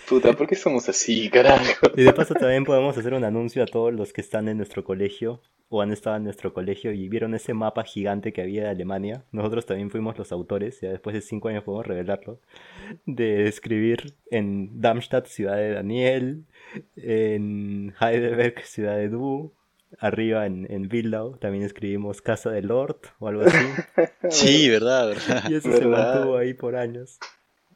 Puta, 0.07 0.33
¿por 0.33 0.47
qué 0.47 0.55
somos 0.55 0.87
así, 0.89 1.29
carajo? 1.29 1.87
Y 1.95 2.03
de 2.03 2.13
paso 2.13 2.33
también 2.33 2.65
podemos 2.65 2.97
hacer 2.97 3.13
un 3.13 3.23
anuncio 3.23 3.63
a 3.63 3.65
todos 3.65 3.93
los 3.93 4.13
que 4.13 4.21
están 4.21 4.47
en 4.47 4.57
nuestro 4.57 4.83
colegio 4.83 5.41
o 5.69 5.81
han 5.81 5.91
estado 5.91 6.17
en 6.17 6.23
nuestro 6.23 6.53
colegio 6.53 6.91
y 6.91 7.09
vieron 7.09 7.33
ese 7.33 7.53
mapa 7.53 7.83
gigante 7.83 8.31
que 8.31 8.41
había 8.41 8.65
de 8.65 8.69
Alemania. 8.69 9.23
Nosotros 9.31 9.65
también 9.65 9.89
fuimos 9.89 10.17
los 10.17 10.31
autores, 10.31 10.79
ya 10.81 10.89
después 10.89 11.15
de 11.15 11.21
cinco 11.21 11.47
años 11.47 11.63
podemos 11.63 11.87
revelarlo, 11.87 12.39
de 13.07 13.47
escribir 13.47 14.13
en 14.29 14.81
Darmstadt, 14.81 15.25
ciudad 15.25 15.55
de 15.55 15.71
Daniel, 15.71 16.43
en 16.95 17.95
Heidelberg, 17.99 18.63
ciudad 18.65 18.97
de 18.97 19.09
Du, 19.09 19.51
arriba 19.99 20.45
en, 20.45 20.67
en 20.69 20.89
también 21.39 21.63
escribimos 21.63 22.21
Casa 22.21 22.51
de 22.51 22.61
Lord 22.61 22.97
o 23.19 23.27
algo 23.27 23.43
así. 23.43 23.65
Sí, 24.29 24.69
verdad, 24.69 25.09
verdad. 25.09 25.49
Y 25.49 25.55
eso 25.55 25.71
se 25.75 25.85
mantuvo 25.85 26.37
ahí 26.37 26.53
por 26.53 26.75
años. 26.75 27.19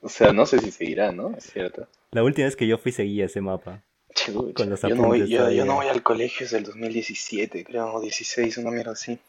O 0.07 0.09
sea, 0.09 0.31
no 0.31 0.45
sé 0.45 0.59
si 0.59 0.71
seguirá, 0.71 1.11
¿no? 1.11 1.35
Es 1.37 1.51
cierto. 1.51 1.85
La 2.11 2.23
última 2.23 2.45
vez 2.45 2.55
que 2.55 2.65
yo 2.65 2.77
fui 2.77 2.93
seguía 2.93 3.25
ese 3.25 3.41
mapa. 3.41 3.83
Chucha, 4.15 4.53
Con 4.53 4.69
los 4.69 4.81
yo, 4.81 4.95
no 4.95 5.03
voy, 5.07 5.27
yo, 5.27 5.51
yo 5.51 5.65
no 5.65 5.75
voy 5.75 5.87
al 5.87 6.01
colegio 6.01 6.45
desde 6.45 6.59
el 6.59 6.63
2017, 6.63 7.65
creo, 7.65 7.93
o 7.93 7.99
16, 7.99 8.57
una 8.57 8.71
mierda 8.71 8.93
así. 8.93 9.19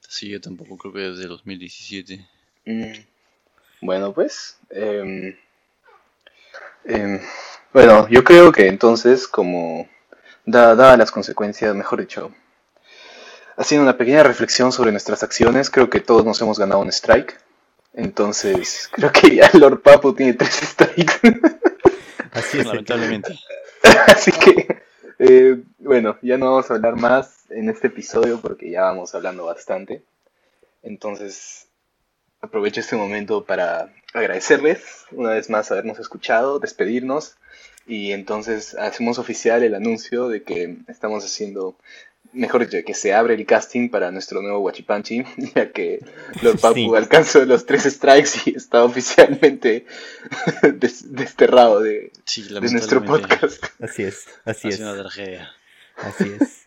Sí, 0.00 0.30
yo 0.30 0.40
tampoco 0.40 0.78
creo 0.78 0.94
que 0.94 1.00
desde 1.00 1.26
2017. 1.26 2.26
Mm, 2.64 2.92
Bueno, 3.82 4.14
pues. 4.14 4.56
em, 4.70 5.36
em, 6.86 7.20
bueno, 7.74 8.08
yo 8.08 8.24
creo 8.24 8.50
que 8.50 8.66
entonces, 8.68 9.28
como 9.28 9.86
da- 10.46 10.74
dadas 10.74 10.98
las 10.98 11.10
consecuencias, 11.10 11.74
mejor 11.76 12.00
dicho, 12.00 12.32
haciendo 13.58 13.82
una 13.82 13.98
pequeña 13.98 14.22
reflexión 14.22 14.72
sobre 14.72 14.90
nuestras 14.90 15.22
acciones, 15.22 15.68
creo 15.68 15.90
que 15.90 16.00
todos 16.00 16.24
nos 16.24 16.40
hemos 16.40 16.58
ganado 16.58 16.80
un 16.80 16.88
strike. 16.88 17.38
Entonces, 17.94 18.88
creo 18.92 19.12
que 19.12 19.36
ya 19.36 19.50
Lord 19.54 19.80
Papu 19.80 20.14
tiene 20.14 20.34
tres 20.34 20.54
strikes. 20.54 21.14
Así 22.32 22.58
es. 22.58 22.66
Lamentablemente. 22.66 23.38
Así 24.06 24.32
que, 24.32 24.82
eh, 25.18 25.62
bueno, 25.78 26.18
ya 26.22 26.36
no 26.36 26.46
vamos 26.50 26.70
a 26.70 26.74
hablar 26.74 26.96
más 26.96 27.50
en 27.50 27.68
este 27.70 27.86
episodio 27.86 28.40
porque 28.40 28.70
ya 28.70 28.82
vamos 28.82 29.14
hablando 29.14 29.44
bastante. 29.44 30.02
Entonces, 30.82 31.68
aprovecho 32.40 32.80
este 32.80 32.96
momento 32.96 33.44
para 33.44 33.92
agradecerles 34.12 35.06
una 35.12 35.30
vez 35.30 35.48
más 35.48 35.70
habernos 35.70 35.98
escuchado, 35.98 36.58
despedirnos 36.58 37.36
y 37.86 38.12
entonces 38.12 38.74
hacemos 38.74 39.18
oficial 39.18 39.62
el 39.62 39.74
anuncio 39.74 40.28
de 40.28 40.42
que 40.42 40.76
estamos 40.88 41.24
haciendo, 41.24 41.76
mejor 42.34 42.66
dicho, 42.66 42.84
que 42.84 42.94
se 42.94 43.14
abre 43.14 43.34
el 43.34 43.46
casting 43.46 43.88
para 43.88 44.10
nuestro 44.10 44.42
nuevo 44.42 44.58
Huachipanchi, 44.60 45.24
ya 45.54 45.70
que 45.72 46.00
Lord 46.42 46.58
Papu 46.60 46.74
Sí. 46.74 46.90
alcanzó 46.96 47.44
los 47.44 47.64
tres 47.66 47.84
strikes 47.84 48.30
y 48.46 48.56
está 48.56 48.84
oficialmente 48.84 49.86
des- 50.74 51.12
desterrado 51.14 51.80
de, 51.80 52.12
Sí, 52.24 52.42
de 52.42 52.60
nuestro 52.70 53.04
podcast. 53.04 53.64
Así 53.80 54.02
es, 54.04 54.26
así 54.44 54.68
es, 54.68 54.76
sido 54.76 54.92
una 54.92 55.00
tragedia. 55.02 55.50
así 55.96 56.32
es. 56.40 56.64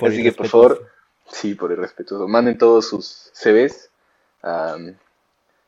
Así 0.00 0.22
que, 0.22 0.32
por 0.32 0.48
favor, 0.48 0.88
sí, 1.30 1.54
por 1.54 1.70
el 1.72 1.78
respetuoso, 1.78 2.26
manden 2.28 2.58
todos 2.58 2.88
sus 2.88 3.30
CVs 3.34 3.90
a, 4.42 4.76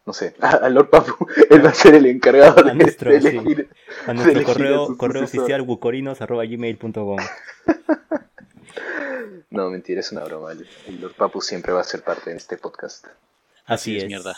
no 0.07 0.13
sé, 0.13 0.35
a, 0.41 0.49
a 0.51 0.69
Lord 0.69 0.91
Papu. 0.91 1.27
Él 1.51 1.65
va 1.65 1.71
a 1.71 1.75
ser 1.75 1.95
el 1.95 2.07
encargado 2.07 2.61
A 2.61 2.63
de, 2.65 2.75
nuestro, 2.75 3.11
de 3.13 3.21
sí. 3.21 3.29
elegir. 3.29 3.69
a 4.07 4.13
nuestro 4.13 4.33
elegir 4.33 4.47
correo, 4.55 4.97
correo 4.97 5.25
oficial 5.25 5.63
bucorinos.gmail.com 5.63 7.17
No, 9.51 9.71
mentira, 9.71 10.01
es 10.01 10.13
una 10.13 10.25
broma. 10.25 10.53
El, 10.53 10.67
el 10.87 11.01
Lord 11.01 11.15
Papu 11.15 11.41
siempre 11.41 11.73
va 11.73 11.81
a 11.81 11.85
ser 11.85 12.03
parte 12.03 12.31
de 12.31 12.37
este 12.37 12.57
podcast. 12.57 13.07
Así 13.67 13.97
es, 13.97 14.03
es, 14.05 14.09
mierda. 14.09 14.37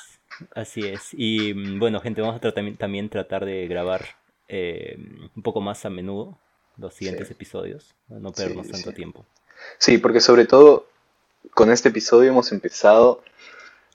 así 0.54 0.86
es. 0.86 1.08
Y 1.12 1.54
mm, 1.54 1.78
bueno, 1.78 2.00
gente, 2.00 2.20
vamos 2.20 2.36
a 2.36 2.40
tratar, 2.40 2.64
también 2.78 3.08
tratar 3.08 3.44
de 3.44 3.66
grabar 3.66 4.04
eh, 4.48 4.96
un 5.34 5.42
poco 5.42 5.60
más 5.60 5.84
a 5.84 5.90
menudo 5.90 6.38
los 6.76 6.94
siguientes 6.94 7.28
Sí. 7.28 7.32
episodios, 7.34 7.94
no 8.08 8.20
no 8.20 8.32
perdernos 8.32 8.66
Sí, 8.66 8.72
tanto 8.72 8.90
sí. 8.90 8.96
tiempo. 8.96 9.24
Sí, 9.78 9.98
porque 9.98 10.20
sobre 10.20 10.44
todo 10.44 10.86
con 11.54 11.70
este 11.72 11.88
episodio 11.88 12.30
hemos 12.30 12.52
empezado 12.52 13.22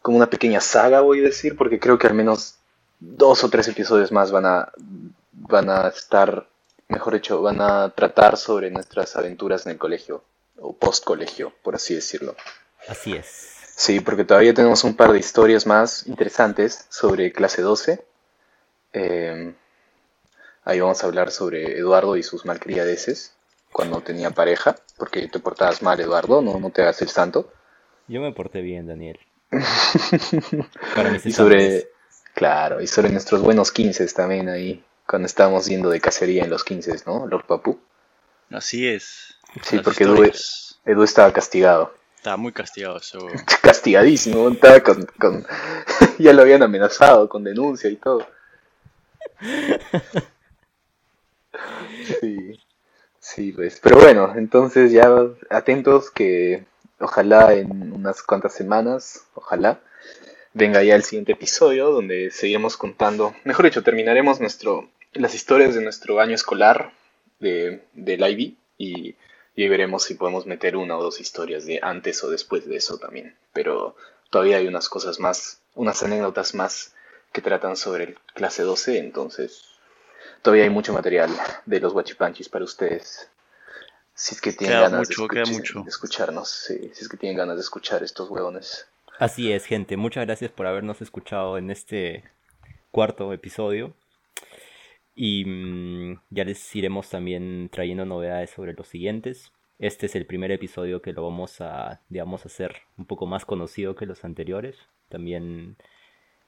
como 0.02 0.18
una 0.18 0.30
pequeña 0.30 0.60
saga, 0.62 1.02
voy 1.02 1.20
a 1.20 1.24
decir, 1.24 1.56
porque 1.56 1.80
creo 1.80 2.00
que 2.00 2.08
al 2.08 2.16
menos 2.16 2.56
dos 3.00 3.44
o 3.44 3.50
tres 3.50 3.68
episodios 3.68 4.12
más 4.12 4.32
van 4.32 4.46
a, 4.48 4.72
van 5.32 5.70
a 5.70 5.88
estar, 5.90 6.48
mejor 6.88 7.14
dicho, 7.14 7.42
van 7.44 7.62
a 7.62 7.90
tratar 7.92 8.36
sobre 8.38 8.72
nuestras 8.72 9.16
aventuras 9.16 9.66
en 9.68 9.74
el 9.74 9.78
colegio, 9.78 10.24
o 10.62 10.74
post 10.74 11.04
colegio, 11.04 11.54
por 11.64 11.76
así 11.76 11.96
decirlo. 11.96 12.36
Así 12.88 13.14
es. 13.14 13.52
Sí, 13.76 14.00
porque 14.00 14.24
todavía 14.24 14.54
tenemos 14.54 14.84
un 14.84 14.96
par 14.96 15.12
de 15.12 15.20
historias 15.20 15.66
más 15.66 16.06
interesantes 16.08 16.86
sobre 16.90 17.32
clase 17.32 17.62
12. 17.62 18.04
Eh, 18.94 19.54
ahí 20.64 20.80
vamos 20.80 21.04
a 21.04 21.08
hablar 21.08 21.32
sobre 21.32 21.78
Eduardo 21.78 22.16
y 22.16 22.24
sus 22.24 22.46
malcriadeces 22.46 23.34
cuando 23.72 24.02
tenía 24.02 24.32
pareja, 24.32 24.76
porque 24.98 25.28
te 25.28 25.40
portabas 25.40 25.82
mal, 25.82 26.00
Eduardo, 26.00 26.42
no, 26.42 26.60
no 26.60 26.70
te 26.70 26.82
hagas 26.82 27.02
el 27.02 27.10
santo. 27.10 27.52
Yo 28.08 28.22
me 28.22 28.34
porté 28.34 28.62
bien, 28.62 28.88
Daniel. 28.88 29.20
Para 30.96 31.10
mis 31.12 31.26
Y 31.26 31.32
sobre, 31.32 31.90
claro, 32.34 32.82
y 32.82 32.88
sobre 32.88 33.10
nuestros 33.10 33.42
buenos 33.42 33.72
15 33.72 34.06
también 34.08 34.50
ahí, 34.50 34.84
cuando 35.08 35.26
estábamos 35.26 35.66
yendo 35.66 35.90
de 35.90 36.02
cacería 36.02 36.44
en 36.44 36.50
los 36.50 36.64
15, 36.64 37.04
¿no? 37.06 37.26
Lord 37.28 37.46
Papu. 37.46 37.80
Así 38.52 38.88
es. 38.88 39.36
Sí, 39.64 39.80
porque 39.80 40.04
historias. 40.04 40.80
Edu 40.86 41.04
estaba 41.04 41.32
castigado. 41.32 41.94
Estaba 42.16 42.38
muy 42.38 42.52
castigado 42.52 42.98
eso. 42.98 43.20
Castigadísimo, 43.62 44.50
estaba 44.50 44.80
con, 44.82 45.06
con- 45.20 45.46
ya 46.20 46.34
lo 46.34 46.42
habían 46.44 46.64
amenazado 46.64 47.28
con 47.30 47.44
denuncia 47.44 47.90
y 47.90 47.96
todo. 47.96 48.28
Sí, 52.20 52.60
sí, 53.20 53.52
pues. 53.52 53.80
Pero 53.82 53.98
bueno, 53.98 54.34
entonces 54.36 54.92
ya 54.92 55.10
atentos 55.50 56.12
que 56.12 56.66
ojalá 57.00 57.54
en 57.54 57.94
unas 57.94 58.22
cuantas 58.22 58.54
semanas, 58.54 59.26
ojalá, 59.34 59.80
venga 60.54 60.84
ya 60.84 60.96
el 60.96 61.04
siguiente 61.04 61.32
episodio 61.34 61.92
donde 61.92 62.30
seguiremos 62.32 62.78
contando, 62.78 63.34
mejor 63.44 63.66
dicho, 63.66 63.84
terminaremos 63.84 64.40
nuestro, 64.40 64.90
las 65.14 65.34
historias 65.34 65.74
de 65.74 65.82
nuestro 65.82 66.20
año 66.20 66.36
escolar 66.36 66.92
de, 67.42 67.84
del 67.94 68.22
IB 68.22 68.56
y, 68.78 69.16
y 69.56 69.64
ahí 69.64 69.70
veremos 69.70 70.04
si 70.04 70.16
podemos 70.16 70.46
meter 70.46 70.78
una 70.78 70.98
o 70.98 71.04
dos 71.04 71.20
historias 71.20 71.66
de 71.66 71.80
antes 71.82 72.24
o 72.24 72.30
después 72.30 72.66
de 72.66 72.78
eso 72.78 72.98
también. 72.98 73.36
Pero 73.54 73.96
todavía 74.30 74.58
hay 74.58 74.68
unas 74.68 74.88
cosas 74.88 75.20
más, 75.20 75.62
unas 75.76 76.02
anécdotas 76.04 76.56
más 76.56 76.94
que 77.34 77.42
tratan 77.42 77.76
sobre 77.76 78.06
el 78.06 78.18
clase 78.34 78.64
12, 78.64 78.98
entonces 78.98 79.66
todavía 80.42 80.64
hay 80.64 80.70
mucho 80.70 80.94
material 80.94 81.30
de 81.66 81.80
los 81.80 81.94
guachipanchis 81.94 82.50
para 82.50 82.66
ustedes. 82.66 83.30
Si 84.14 84.36
es 84.36 84.42
que 84.42 84.54
tienen 84.54 84.78
Queda 84.78 84.90
ganas 84.90 85.10
mucho, 85.10 85.28
de, 85.28 85.46
mucho. 85.46 85.82
de 85.82 85.90
escucharnos, 85.90 86.50
sí, 86.50 86.92
si 86.94 87.04
es 87.04 87.10
que 87.10 87.18
tienen 87.18 87.38
ganas 87.38 87.56
de 87.56 87.62
escuchar 87.62 88.04
estos 88.04 88.30
huevones. 88.30 88.88
Así 89.20 89.52
es, 89.52 89.66
gente. 89.66 89.98
Muchas 89.98 90.26
gracias 90.26 90.52
por 90.52 90.68
habernos 90.68 91.02
escuchado 91.02 91.58
en 91.58 91.72
este 91.72 92.24
cuarto 92.92 93.32
episodio. 93.34 93.94
Y 95.16 95.46
mm, 95.46 96.22
ya 96.30 96.46
les 96.46 96.76
iremos 96.76 97.10
también 97.10 97.70
trayendo 97.72 98.06
novedades 98.06 98.50
sobre 98.50 98.74
los 98.74 98.88
siguientes. 98.88 99.52
Este 99.80 100.06
es 100.06 100.16
el 100.16 100.26
primer 100.26 100.52
episodio 100.52 101.02
que 101.02 101.14
lo 101.14 101.24
vamos 101.24 101.60
a, 101.60 102.02
digamos, 102.10 102.46
hacer 102.46 102.76
un 102.98 103.06
poco 103.06 103.26
más 103.26 103.46
conocido 103.46 103.96
que 103.96 104.06
los 104.06 104.24
anteriores. 104.24 104.78
También 105.10 105.76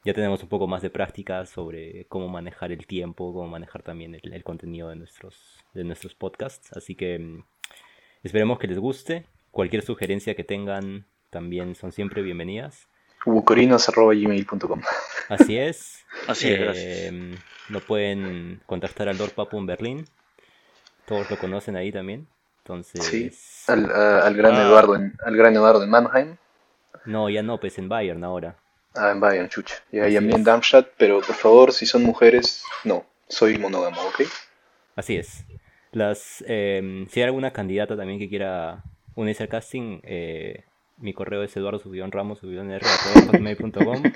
ya 0.06 0.14
tenemos 0.14 0.44
un 0.44 0.50
poco 0.50 0.68
más 0.68 0.82
de 0.82 0.90
práctica 0.90 1.46
sobre 1.46 2.06
cómo 2.06 2.28
manejar 2.28 2.72
el 2.72 2.86
tiempo, 2.86 3.34
cómo 3.34 3.48
manejar 3.48 3.84
también 3.84 4.16
el, 4.22 4.44
contenido 4.44 4.90
de 4.90 4.98
nuestros, 4.98 5.64
de 5.74 5.84
nuestros 5.84 6.14
podcasts. 6.14 6.72
Así 6.74 6.96
que 6.96 7.20
mm, 7.20 7.44
esperemos 8.24 8.60
que 8.60 8.68
les 8.68 8.80
guste. 8.80 9.26
Cualquier 9.52 9.84
sugerencia 9.84 10.36
que 10.36 10.44
tengan 10.44 11.06
también 11.30 11.76
son 11.76 11.92
siempre 11.92 12.22
bienvenidas. 12.22 12.88
Bucorinos.gmail.com 13.26 14.82
Así 15.30 15.58
es. 15.58 16.06
Así 16.28 16.52
es, 16.52 16.60
Eh, 16.60 16.64
gracias. 17.12 17.44
Lo 17.70 17.80
pueden 17.80 18.62
contactar 18.66 19.08
al 19.10 19.18
Lord 19.18 19.32
Papu 19.32 19.58
en 19.58 19.66
Berlín. 19.66 20.06
Todos 21.06 21.30
lo 21.30 21.38
conocen 21.38 21.76
ahí 21.76 21.92
también. 21.92 22.28
Entonces. 22.60 23.04
Sí, 23.06 23.32
al, 23.72 23.90
a- 23.92 24.26
al 24.26 24.36
gran 24.36 24.54
Ah. 24.56 24.64
Eduardo 24.64 24.96
en, 24.96 25.14
al 25.26 25.36
gran 25.36 25.54
Eduardo 25.56 25.84
en 25.84 25.90
Mannheim. 25.90 26.36
No, 27.06 27.30
ya 27.30 27.42
no, 27.44 27.60
pues 27.60 27.78
en 27.78 27.90
Bayern 27.90 28.24
ahora. 28.24 28.56
Ah, 28.96 29.12
en 29.12 29.20
Bayern, 29.20 29.50
chucha. 29.50 29.76
Y 29.92 30.00
a 30.00 30.22
mí 30.22 30.34
en. 30.34 30.44
Darmstadt, 30.44 30.88
pero 30.98 31.20
por 31.22 31.36
favor, 31.36 31.74
si 31.74 31.86
son 31.86 32.04
mujeres, 32.04 32.64
no, 32.84 33.06
soy 33.28 33.58
monógamo, 33.58 34.02
¿ok? 34.02 34.22
Así 34.96 35.18
es. 35.18 35.44
Las, 35.92 36.44
eh, 36.48 37.06
si 37.10 37.20
hay 37.20 37.26
alguna 37.26 37.52
candidata 37.52 37.98
también 37.98 38.20
que 38.20 38.30
quiera 38.30 38.84
unirse 39.16 39.44
al 39.44 39.50
casting, 39.50 40.00
eh, 40.04 40.64
mi 41.04 41.14
correo 41.14 41.44
es 41.44 41.56
eduardo 41.58 41.80
ramos 42.12 42.40
hotmail.com 43.28 44.02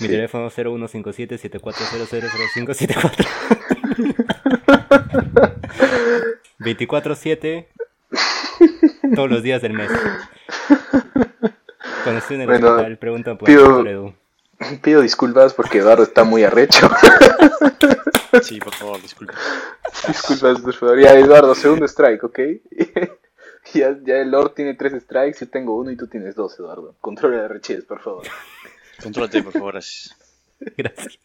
Mi 0.00 0.06
Sí. 0.06 0.08
teléfono 0.08 0.50
0157-74000574. 0.50 3.26
24-7 6.58 7.66
todos 9.14 9.30
los 9.30 9.42
días 9.44 9.62
del 9.62 9.72
mes. 9.74 9.88
Cuando 12.02 12.18
estoy 12.18 12.34
en 12.36 12.40
el 12.42 12.46
Bueno, 12.48 12.70
hospital, 12.72 12.98
preguntan 12.98 13.38
por, 13.38 13.46
pido- 13.48 13.76
por 13.78 13.86
Edu. 13.88 14.12
Pido 14.82 15.00
disculpas 15.00 15.54
porque 15.54 15.78
Eduardo 15.78 16.02
está 16.02 16.24
muy 16.24 16.42
arrecho. 16.44 16.90
Sí, 18.42 18.58
por 18.60 18.74
favor, 18.74 19.00
disculpas, 20.06 20.60
por 20.60 20.74
favor. 20.74 21.00
Ya, 21.00 21.14
Eduardo, 21.14 21.54
segundo 21.54 21.86
strike, 21.86 22.24
¿ok? 22.24 22.38
ya, 23.74 23.98
ya 24.02 24.16
el 24.18 24.30
Lord 24.30 24.54
tiene 24.54 24.74
tres 24.74 25.02
strikes, 25.02 25.40
yo 25.40 25.48
tengo 25.48 25.76
uno 25.76 25.90
y 25.90 25.96
tú 25.96 26.06
tienes 26.06 26.34
dos, 26.34 26.58
Eduardo. 26.58 26.94
Controla 27.00 27.42
la 27.42 27.48
rechez, 27.48 27.84
por 27.84 28.00
favor. 28.00 28.26
Contrólate, 29.02 29.42
por 29.42 29.52
favor, 29.52 29.72
gracias. 29.74 30.16
Gracias. 30.76 31.18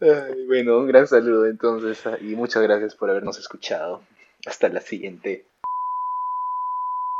Ay, 0.00 0.46
bueno, 0.46 0.78
un 0.78 0.86
gran 0.86 1.06
saludo 1.06 1.46
entonces 1.46 2.02
y 2.20 2.34
muchas 2.36 2.62
gracias 2.62 2.94
por 2.94 3.10
habernos 3.10 3.38
escuchado. 3.38 4.02
Hasta 4.46 4.68
la 4.68 4.80
siguiente. 4.80 5.47